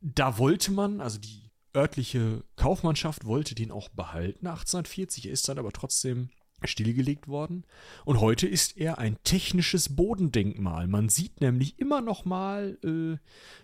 da 0.00 0.38
wollte 0.38 0.72
man, 0.72 1.00
also 1.00 1.18
die 1.18 1.50
örtliche 1.74 2.44
Kaufmannschaft 2.56 3.24
wollte 3.24 3.54
den 3.54 3.70
auch 3.70 3.88
behalten 3.88 4.46
1840. 4.46 5.26
Er 5.26 5.32
ist 5.32 5.48
dann 5.48 5.58
aber 5.58 5.72
trotzdem 5.72 6.30
stillgelegt 6.64 7.28
worden. 7.28 7.64
Und 8.04 8.20
heute 8.20 8.46
ist 8.46 8.76
er 8.76 8.98
ein 8.98 9.16
technisches 9.24 9.96
Bodendenkmal. 9.96 10.86
Man 10.86 11.08
sieht 11.08 11.40
nämlich 11.40 11.78
immer 11.78 12.00
noch 12.00 12.24
mal, 12.24 12.78
äh, 12.84 13.18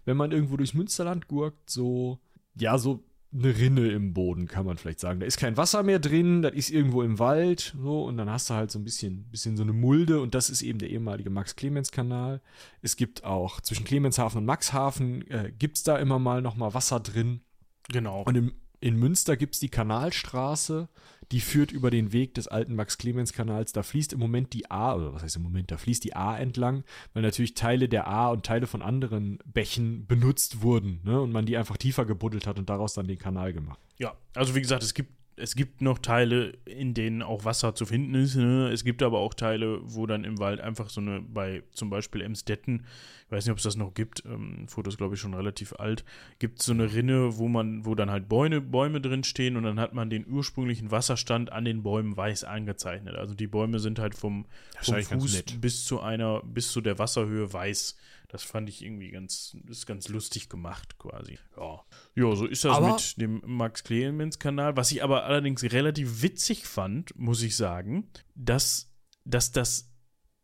wenn 0.05 0.17
man 0.17 0.33
irgendwo 0.33 0.57
durchs 0.57 0.75
Münsterland 0.75 1.29
gurkt, 1.29 1.71
so, 1.71 2.19
ja, 2.57 2.79
so 2.79 3.05
eine 3.33 3.57
Rinne 3.59 3.89
im 3.89 4.15
Boden, 4.15 4.47
kann 4.47 4.65
man 4.65 4.79
vielleicht 4.79 5.01
sagen. 5.01 5.21
Da 5.21 5.27
ist 5.27 5.37
kein 5.37 5.57
Wasser 5.57 5.83
mehr 5.83 5.99
drin, 5.99 6.43
das 6.43 6.55
ist 6.55 6.71
irgendwo 6.71 7.03
im 7.03 7.19
Wald, 7.19 7.75
so, 7.79 8.05
und 8.05 8.17
dann 8.17 8.31
hast 8.31 8.49
du 8.49 8.55
halt 8.55 8.71
so 8.71 8.79
ein 8.79 8.85
bisschen, 8.85 9.25
bisschen 9.31 9.57
so 9.57 9.63
eine 9.63 9.75
Mulde, 9.75 10.21
und 10.21 10.35
das 10.35 10.49
ist 10.49 10.63
eben 10.63 10.79
der 10.79 10.89
ehemalige 10.91 11.29
Max-Clemens-Kanal. 11.29 12.41
Es 12.81 12.97
gibt 12.97 13.25
auch 13.25 13.61
zwischen 13.61 13.85
Clemenshafen 13.85 14.39
und 14.39 14.47
Maxhafen, 14.47 15.29
äh, 15.31 15.53
gibt 15.59 15.77
es 15.77 15.83
da 15.83 15.99
immer 15.99 16.19
mal 16.19 16.41
nochmal 16.41 16.73
Wasser 16.73 17.01
drin. 17.01 17.43
Genau. 17.89 18.23
Und 18.23 18.37
im, 18.37 18.53
in 18.81 18.97
Münster 18.97 19.37
gibt 19.37 19.55
es 19.55 19.61
die 19.61 19.69
Kanalstraße, 19.69 20.89
die 21.33 21.41
führt 21.41 21.73
über 21.73 21.91
den 21.91 22.13
Weg 22.13 22.35
des 22.35 22.49
alten 22.49 22.75
Max-Clemens-Kanals. 22.75 23.73
Da 23.73 23.83
fließt 23.83 24.13
im 24.13 24.19
Moment 24.19 24.53
die 24.53 24.71
A, 24.71 24.95
oder 24.95 25.13
was 25.13 25.23
heißt 25.23 25.37
im 25.37 25.43
Moment, 25.43 25.71
da 25.71 25.77
fließt 25.77 26.03
die 26.05 26.17
A 26.17 26.37
entlang, 26.37 26.85
weil 27.13 27.23
natürlich 27.23 27.55
Teile 27.55 27.89
der 27.89 28.07
A 28.07 28.31
und 28.31 28.47
Teile 28.47 28.67
von 28.67 28.83
anderen 28.83 29.39
Bächen 29.45 30.07
benutzt 30.07 30.63
wurden 30.63 31.01
ne? 31.05 31.21
und 31.21 31.33
man 31.33 31.47
die 31.47 31.57
einfach 31.57 31.77
tiefer 31.77 32.07
gebuddelt 32.07 32.47
hat 32.47 32.59
und 32.59 32.71
daraus 32.71 32.95
dann 32.95 33.07
den 33.07 33.19
Kanal 33.19 33.53
gemacht. 33.53 33.79
Ja, 33.99 34.17
also 34.35 34.55
wie 34.55 34.61
gesagt, 34.61 34.83
es 34.83 34.95
gibt 34.95 35.18
es 35.39 35.55
gibt 35.55 35.81
noch 35.81 35.99
Teile, 35.99 36.53
in 36.65 36.95
denen 36.95 37.23
auch 37.23 37.45
Wasser 37.45 37.75
zu 37.75 37.87
finden 37.87 38.15
ist. 38.15 38.37
Ne? 38.37 38.71
Es 38.71 38.85
gibt 38.85 39.03
aber 39.03 39.19
auch 39.19 39.35
Teile, 39.35 39.81
wo 39.83 40.07
dann 40.07 40.25
im 40.25 40.39
Wald 40.39 40.61
einfach 40.61 40.91
so 40.91 41.01
eine, 41.01 41.21
bei 41.21 41.63
zum 41.73 41.91
Beispiel 41.91 42.21
Emstetten, 42.21 42.85
ich 43.27 43.33
weiß 43.33 43.45
nicht, 43.45 43.53
ob 43.53 43.59
es 43.59 43.65
das 43.65 43.77
noch 43.77 43.95
gibt, 43.95 44.25
ähm, 44.25 44.67
Foto 44.69 44.89
ist 44.89 44.99
glaube 44.99 45.15
ich 45.15 45.21
schon 45.21 45.35
relativ 45.35 45.75
alt, 45.75 46.05
gibt 46.39 46.61
es 46.61 46.67
so 46.67 46.73
eine 46.73 46.93
Rinne, 46.93 47.39
wo 47.39 47.49
man, 47.49 47.85
wo 47.85 47.95
dann 47.95 48.11
halt 48.11 48.29
Bäume, 48.29 48.61
Bäume 48.61 49.01
drin 49.01 49.25
stehen 49.25 49.57
und 49.57 49.65
dann 49.65 49.79
hat 49.81 49.95
man 49.95 50.11
den 50.11 50.27
ursprünglichen 50.27 50.91
Wasserstand 50.91 51.53
an 51.53 51.65
den 51.65 51.83
Bäumen 51.83 52.17
weiß 52.17 52.45
angezeichnet. 52.45 53.15
Also 53.15 53.35
die 53.35 53.47
Bäume 53.47 53.79
sind 53.79 53.99
halt 53.99 54.15
vom, 54.15 54.47
vom 54.81 55.03
Fuß 55.03 55.43
bis 55.61 55.85
zu 55.85 56.01
einer, 56.01 56.43
bis 56.43 56.73
zu 56.73 56.81
der 56.81 56.99
Wasserhöhe 56.99 57.53
weiß 57.53 57.97
das 58.29 58.43
fand 58.43 58.69
ich 58.69 58.85
irgendwie 58.85 59.11
ganz, 59.11 59.57
ist 59.69 59.87
ganz 59.87 60.09
lustig 60.09 60.49
gemacht 60.51 60.99
quasi. 60.99 61.39
Ja, 61.57 61.81
ja 62.15 62.37
so 62.37 62.47
ist 62.47 62.65
das 62.65 62.77
aber 62.77 62.95
mit 62.95 63.15
dem 63.17 63.43
Max 63.45 63.85
Clemens-Kanal. 63.85 64.77
Was 64.77 64.93
ich 64.93 65.03
aber 65.03 65.25
allerdings 65.25 65.63
relativ 65.65 66.23
witzig 66.23 66.67
fand, 66.67 67.19
muss 67.19 67.43
ich 67.43 67.57
sagen, 67.57 68.09
dass, 68.35 68.93
dass 69.25 69.51
das 69.53 69.91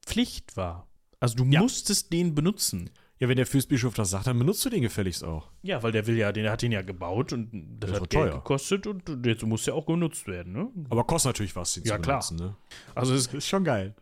Pflicht 0.05 0.57
war. 0.57 0.89
Also 1.21 1.37
du 1.37 1.45
ja. 1.45 1.61
musstest 1.61 2.13
den 2.13 2.35
benutzen. 2.35 2.91
Ja, 3.21 3.29
wenn 3.29 3.37
der 3.37 3.47
Fürstbischof 3.47 3.95
das 3.95 4.11
sagt, 4.11 4.27
dann 4.27 4.39
benutzt 4.39 4.65
du 4.65 4.71
den 4.71 4.83
gefälligst 4.83 5.23
auch. 5.23 5.51
Ja, 5.63 5.83
weil 5.83 5.93
der 5.93 6.07
will 6.07 6.17
ja, 6.17 6.33
der 6.33 6.51
hat 6.51 6.63
den 6.63 6.73
ja 6.73 6.83
gebaut 6.83 7.33
und 7.33 7.79
das, 7.79 7.91
das 7.91 8.01
hat 8.01 8.11
Geld 8.11 8.31
teuer. 8.31 8.35
gekostet 8.39 8.87
und 8.87 9.25
jetzt 9.25 9.45
muss 9.45 9.67
ja 9.67 9.75
auch 9.75 9.87
genutzt 9.87 10.27
werden, 10.27 10.53
ne? 10.53 10.69
Aber 10.91 11.05
kostet 11.05 11.31
natürlich 11.31 11.55
was, 11.55 11.75
den 11.75 11.85
ja, 11.85 11.97
zu 11.97 12.03
benutzen, 12.03 12.37
klar. 12.39 12.49
ne? 12.51 12.57
Also 12.95 13.15
es 13.15 13.29
ist 13.29 13.47
schon 13.47 13.63
geil 13.63 13.95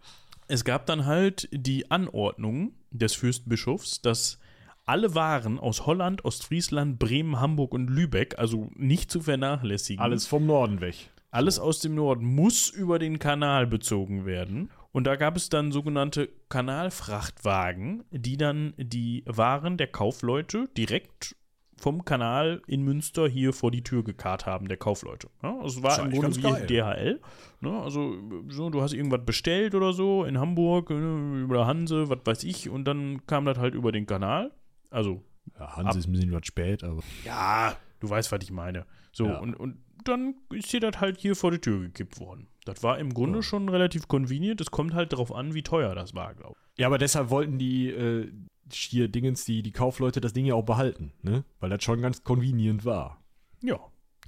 es 0.52 0.66
gab 0.66 0.84
dann 0.84 1.06
halt 1.06 1.48
die 1.50 1.90
Anordnung 1.90 2.74
des 2.90 3.14
Fürstbischofs, 3.14 4.02
dass 4.02 4.38
alle 4.84 5.14
Waren 5.14 5.58
aus 5.58 5.86
Holland, 5.86 6.26
Ostfriesland, 6.26 6.98
Bremen, 6.98 7.40
Hamburg 7.40 7.72
und 7.72 7.88
Lübeck, 7.88 8.38
also 8.38 8.70
nicht 8.74 9.10
zu 9.10 9.22
vernachlässigen. 9.22 10.02
Alles 10.02 10.26
vom 10.26 10.44
Norden 10.44 10.82
weg. 10.82 11.10
Alles 11.30 11.58
aus 11.58 11.78
dem 11.78 11.94
Norden 11.94 12.26
muss 12.26 12.68
über 12.68 12.98
den 12.98 13.18
Kanal 13.18 13.66
bezogen 13.66 14.26
werden. 14.26 14.70
Und 14.90 15.04
da 15.04 15.16
gab 15.16 15.38
es 15.38 15.48
dann 15.48 15.72
sogenannte 15.72 16.28
Kanalfrachtwagen, 16.50 18.04
die 18.10 18.36
dann 18.36 18.74
die 18.76 19.22
Waren 19.24 19.78
der 19.78 19.86
Kaufleute 19.86 20.68
direkt 20.76 21.34
vom 21.82 22.04
Kanal 22.04 22.62
in 22.68 22.82
Münster 22.82 23.28
hier 23.28 23.52
vor 23.52 23.72
die 23.72 23.82
Tür 23.82 24.04
gekarrt 24.04 24.46
haben, 24.46 24.68
der 24.68 24.76
Kaufleute. 24.76 25.28
Ja, 25.42 25.58
also 25.60 25.80
es 25.80 25.82
war 25.82 25.98
im 26.04 26.12
Grunde 26.12 26.36
wie 26.36 26.40
geil. 26.40 26.66
DHL. 26.66 27.20
Ne? 27.60 27.82
Also, 27.82 28.14
so, 28.48 28.70
du 28.70 28.80
hast 28.82 28.92
irgendwas 28.92 29.24
bestellt 29.26 29.74
oder 29.74 29.92
so 29.92 30.24
in 30.24 30.38
Hamburg, 30.38 30.90
ne, 30.90 31.40
über 31.42 31.66
Hanse, 31.66 32.08
was 32.08 32.20
weiß 32.24 32.44
ich, 32.44 32.68
und 32.68 32.84
dann 32.84 33.26
kam 33.26 33.46
das 33.46 33.58
halt 33.58 33.74
über 33.74 33.90
den 33.90 34.06
Kanal. 34.06 34.52
Also. 34.90 35.24
Ja, 35.58 35.76
Hanse 35.76 35.90
ab, 35.90 35.96
ist 35.96 36.06
ein 36.06 36.12
bisschen 36.12 36.32
was 36.32 36.46
spät, 36.46 36.84
aber. 36.84 37.02
Ja, 37.24 37.76
du 37.98 38.08
weißt, 38.08 38.30
was 38.30 38.44
ich 38.44 38.52
meine. 38.52 38.86
So, 39.10 39.26
ja. 39.26 39.38
und, 39.38 39.54
und 39.54 39.78
dann 40.04 40.36
ist 40.52 40.70
hier 40.70 40.80
das 40.80 41.00
halt 41.00 41.18
hier 41.18 41.34
vor 41.34 41.50
die 41.50 41.58
Tür 41.58 41.80
gekippt 41.80 42.20
worden. 42.20 42.46
Das 42.64 42.84
war 42.84 42.98
im 43.00 43.12
Grunde 43.12 43.40
ja. 43.40 43.42
schon 43.42 43.68
relativ 43.68 44.06
convenient. 44.06 44.60
Es 44.60 44.70
kommt 44.70 44.94
halt 44.94 45.12
darauf 45.12 45.34
an, 45.34 45.52
wie 45.52 45.64
teuer 45.64 45.96
das 45.96 46.14
war, 46.14 46.34
glaube 46.34 46.54
ich. 46.56 46.78
Ja, 46.78 46.86
aber 46.86 46.98
deshalb 46.98 47.30
wollten 47.30 47.58
die, 47.58 47.90
äh, 47.90 48.30
hier 48.70 49.08
Dingens, 49.08 49.44
die, 49.44 49.62
die 49.62 49.72
Kaufleute 49.72 50.20
das 50.20 50.32
Ding 50.32 50.46
ja 50.46 50.54
auch 50.54 50.64
behalten, 50.64 51.12
ne? 51.22 51.44
Weil 51.60 51.70
das 51.70 51.82
schon 51.82 52.00
ganz 52.02 52.24
convenient 52.24 52.84
war. 52.84 53.22
Ja. 53.62 53.76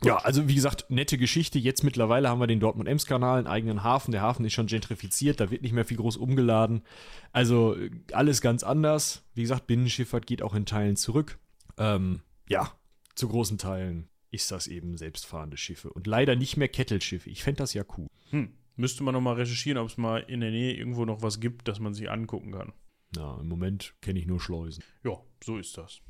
Gut. 0.01 0.09
Ja, 0.09 0.17
also 0.17 0.49
wie 0.49 0.57
gesagt, 0.57 0.87
nette 0.91 1.19
Geschichte. 1.19 1.59
Jetzt 1.59 1.85
mittlerweile 1.85 2.29
haben 2.29 2.41
wir 2.41 2.49
den 2.49 2.59
Dortmund-Ems-Kanal, 2.59 3.39
einen 3.39 3.47
eigenen 3.47 3.85
Hafen. 3.85 4.11
Der 4.11 4.23
Hafen 4.23 4.45
ist 4.45 4.53
schon 4.53 4.67
gentrifiziert, 4.67 5.39
da 5.39 5.51
wird 5.51 5.63
nicht 5.63 5.73
mehr 5.73 5.85
viel 5.85 5.99
groß 5.99 6.17
umgeladen. 6.17 6.83
Also 7.33 7.77
alles 8.13 8.41
ganz 8.41 8.65
anders. 8.65 9.23
Wie 9.35 9.43
gesagt, 9.43 9.69
Binnenschifffahrt 9.69 10.27
geht 10.27 10.43
auch 10.43 10.55
in 10.55 10.67
Teilen 10.67 10.97
zurück. 10.97 11.39
Ähm, 11.79 12.23
ja, 12.49 12.73
zu 13.15 13.29
großen 13.29 13.57
Teilen 13.57 14.09
ist 14.31 14.51
das 14.51 14.67
eben 14.67 14.97
selbstfahrende 14.97 15.57
Schiffe. 15.57 15.93
Und 15.93 16.09
leider 16.09 16.35
nicht 16.35 16.57
mehr 16.57 16.69
Kettelschiffe. 16.69 17.31
Ich 17.31 17.45
fände 17.45 17.59
das 17.59 17.73
ja 17.73 17.85
cool. 17.97 18.09
Hm. 18.31 18.53
Müsste 18.77 19.05
man 19.05 19.15
noch 19.15 19.21
mal 19.21 19.35
recherchieren, 19.35 19.79
ob 19.79 19.89
es 19.89 19.97
mal 19.97 20.19
in 20.19 20.41
der 20.41 20.51
Nähe 20.51 20.75
irgendwo 20.75 21.05
noch 21.05 21.23
was 21.23 21.39
gibt, 21.39 21.69
das 21.69 21.79
man 21.79 21.95
sich 21.95 22.11
angucken 22.11 22.51
kann. 22.51 22.73
Na, 23.17 23.39
im 23.41 23.49
Moment 23.49 23.95
kenne 24.01 24.19
ich 24.19 24.27
nur 24.27 24.41
Schleusen. 24.41 24.83
Ja, 25.05 25.19
so 25.43 25.59
ist 25.59 25.77
das. 25.79 26.01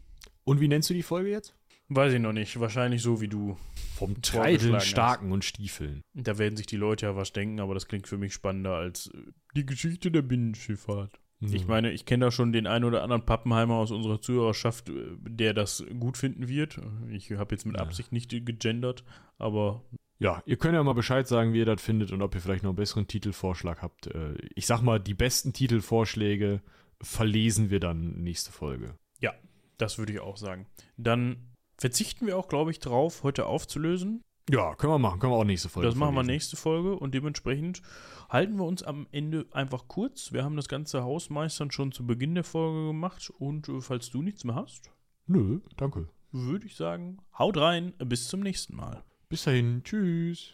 Und 0.44 0.60
wie 0.60 0.68
nennst 0.68 0.90
du 0.90 0.94
die 0.94 1.02
Folge 1.02 1.30
jetzt? 1.30 1.54
Weiß 1.88 2.12
ich 2.12 2.20
noch 2.20 2.32
nicht. 2.32 2.58
Wahrscheinlich 2.58 3.02
so 3.02 3.20
wie 3.20 3.28
du. 3.28 3.56
Vom 3.94 4.22
Treideln, 4.22 4.80
Starken 4.80 5.30
und 5.32 5.44
Stiefeln. 5.44 6.02
Da 6.14 6.38
werden 6.38 6.56
sich 6.56 6.66
die 6.66 6.76
Leute 6.76 7.06
ja 7.06 7.16
was 7.16 7.32
denken, 7.32 7.60
aber 7.60 7.74
das 7.74 7.86
klingt 7.86 8.08
für 8.08 8.18
mich 8.18 8.34
spannender 8.34 8.74
als 8.74 9.08
äh, 9.08 9.30
die 9.54 9.66
Geschichte 9.66 10.10
der 10.10 10.22
Binnenschifffahrt. 10.22 11.20
Mhm. 11.40 11.54
Ich 11.54 11.66
meine, 11.66 11.92
ich 11.92 12.06
kenne 12.06 12.26
da 12.26 12.30
schon 12.30 12.52
den 12.52 12.66
einen 12.66 12.84
oder 12.84 13.02
anderen 13.02 13.24
Pappenheimer 13.24 13.74
aus 13.74 13.92
unserer 13.92 14.20
Zuhörerschaft, 14.20 14.88
äh, 14.88 15.16
der 15.20 15.54
das 15.54 15.84
gut 16.00 16.16
finden 16.16 16.48
wird. 16.48 16.80
Ich 17.10 17.30
habe 17.32 17.54
jetzt 17.54 17.66
mit 17.66 17.78
Absicht 17.78 18.12
nicht 18.12 18.30
gegendert, 18.30 19.04
aber. 19.38 19.84
Ja, 20.18 20.42
ihr 20.46 20.56
könnt 20.56 20.74
ja 20.74 20.82
mal 20.82 20.94
Bescheid 20.94 21.28
sagen, 21.28 21.52
wie 21.52 21.58
ihr 21.58 21.66
das 21.66 21.82
findet 21.82 22.10
und 22.12 22.22
ob 22.22 22.34
ihr 22.34 22.40
vielleicht 22.40 22.62
noch 22.62 22.70
einen 22.70 22.76
besseren 22.76 23.06
Titelvorschlag 23.06 23.82
habt. 23.82 24.06
Äh, 24.08 24.34
ich 24.54 24.66
sag 24.66 24.80
mal, 24.80 24.98
die 24.98 25.14
besten 25.14 25.52
Titelvorschläge 25.52 26.62
verlesen 27.04 27.70
wir 27.70 27.80
dann 27.80 28.22
nächste 28.22 28.52
Folge. 28.52 28.96
Ja, 29.20 29.32
das 29.78 29.98
würde 29.98 30.12
ich 30.12 30.20
auch 30.20 30.36
sagen. 30.36 30.66
Dann 30.96 31.52
verzichten 31.78 32.26
wir 32.26 32.36
auch, 32.38 32.48
glaube 32.48 32.70
ich, 32.70 32.78
drauf, 32.78 33.22
heute 33.22 33.46
aufzulösen. 33.46 34.22
Ja, 34.50 34.74
können 34.74 34.92
wir 34.92 34.98
machen. 34.98 35.20
Können 35.20 35.32
wir 35.32 35.38
auch 35.38 35.44
nächste 35.44 35.68
Folge. 35.68 35.88
Das 35.88 35.96
machen 35.96 36.14
wir 36.14 36.22
nächste 36.22 36.56
Folge 36.56 36.96
und 36.96 37.14
dementsprechend 37.14 37.80
halten 38.28 38.56
wir 38.56 38.64
uns 38.64 38.82
am 38.82 39.06
Ende 39.10 39.46
einfach 39.52 39.88
kurz. 39.88 40.32
Wir 40.32 40.44
haben 40.44 40.56
das 40.56 40.68
ganze 40.68 41.02
Hausmeistern 41.02 41.70
schon 41.70 41.92
zu 41.92 42.06
Beginn 42.06 42.34
der 42.34 42.44
Folge 42.44 42.88
gemacht 42.88 43.32
und 43.38 43.68
äh, 43.68 43.80
falls 43.80 44.10
du 44.10 44.22
nichts 44.22 44.44
mehr 44.44 44.56
hast. 44.56 44.90
Nö, 45.26 45.60
danke. 45.76 46.08
Würde 46.30 46.66
ich 46.66 46.76
sagen, 46.76 47.18
haut 47.38 47.56
rein, 47.56 47.94
bis 47.98 48.28
zum 48.28 48.40
nächsten 48.40 48.76
Mal. 48.76 49.02
Bis 49.28 49.44
dahin, 49.44 49.82
tschüss. 49.82 50.52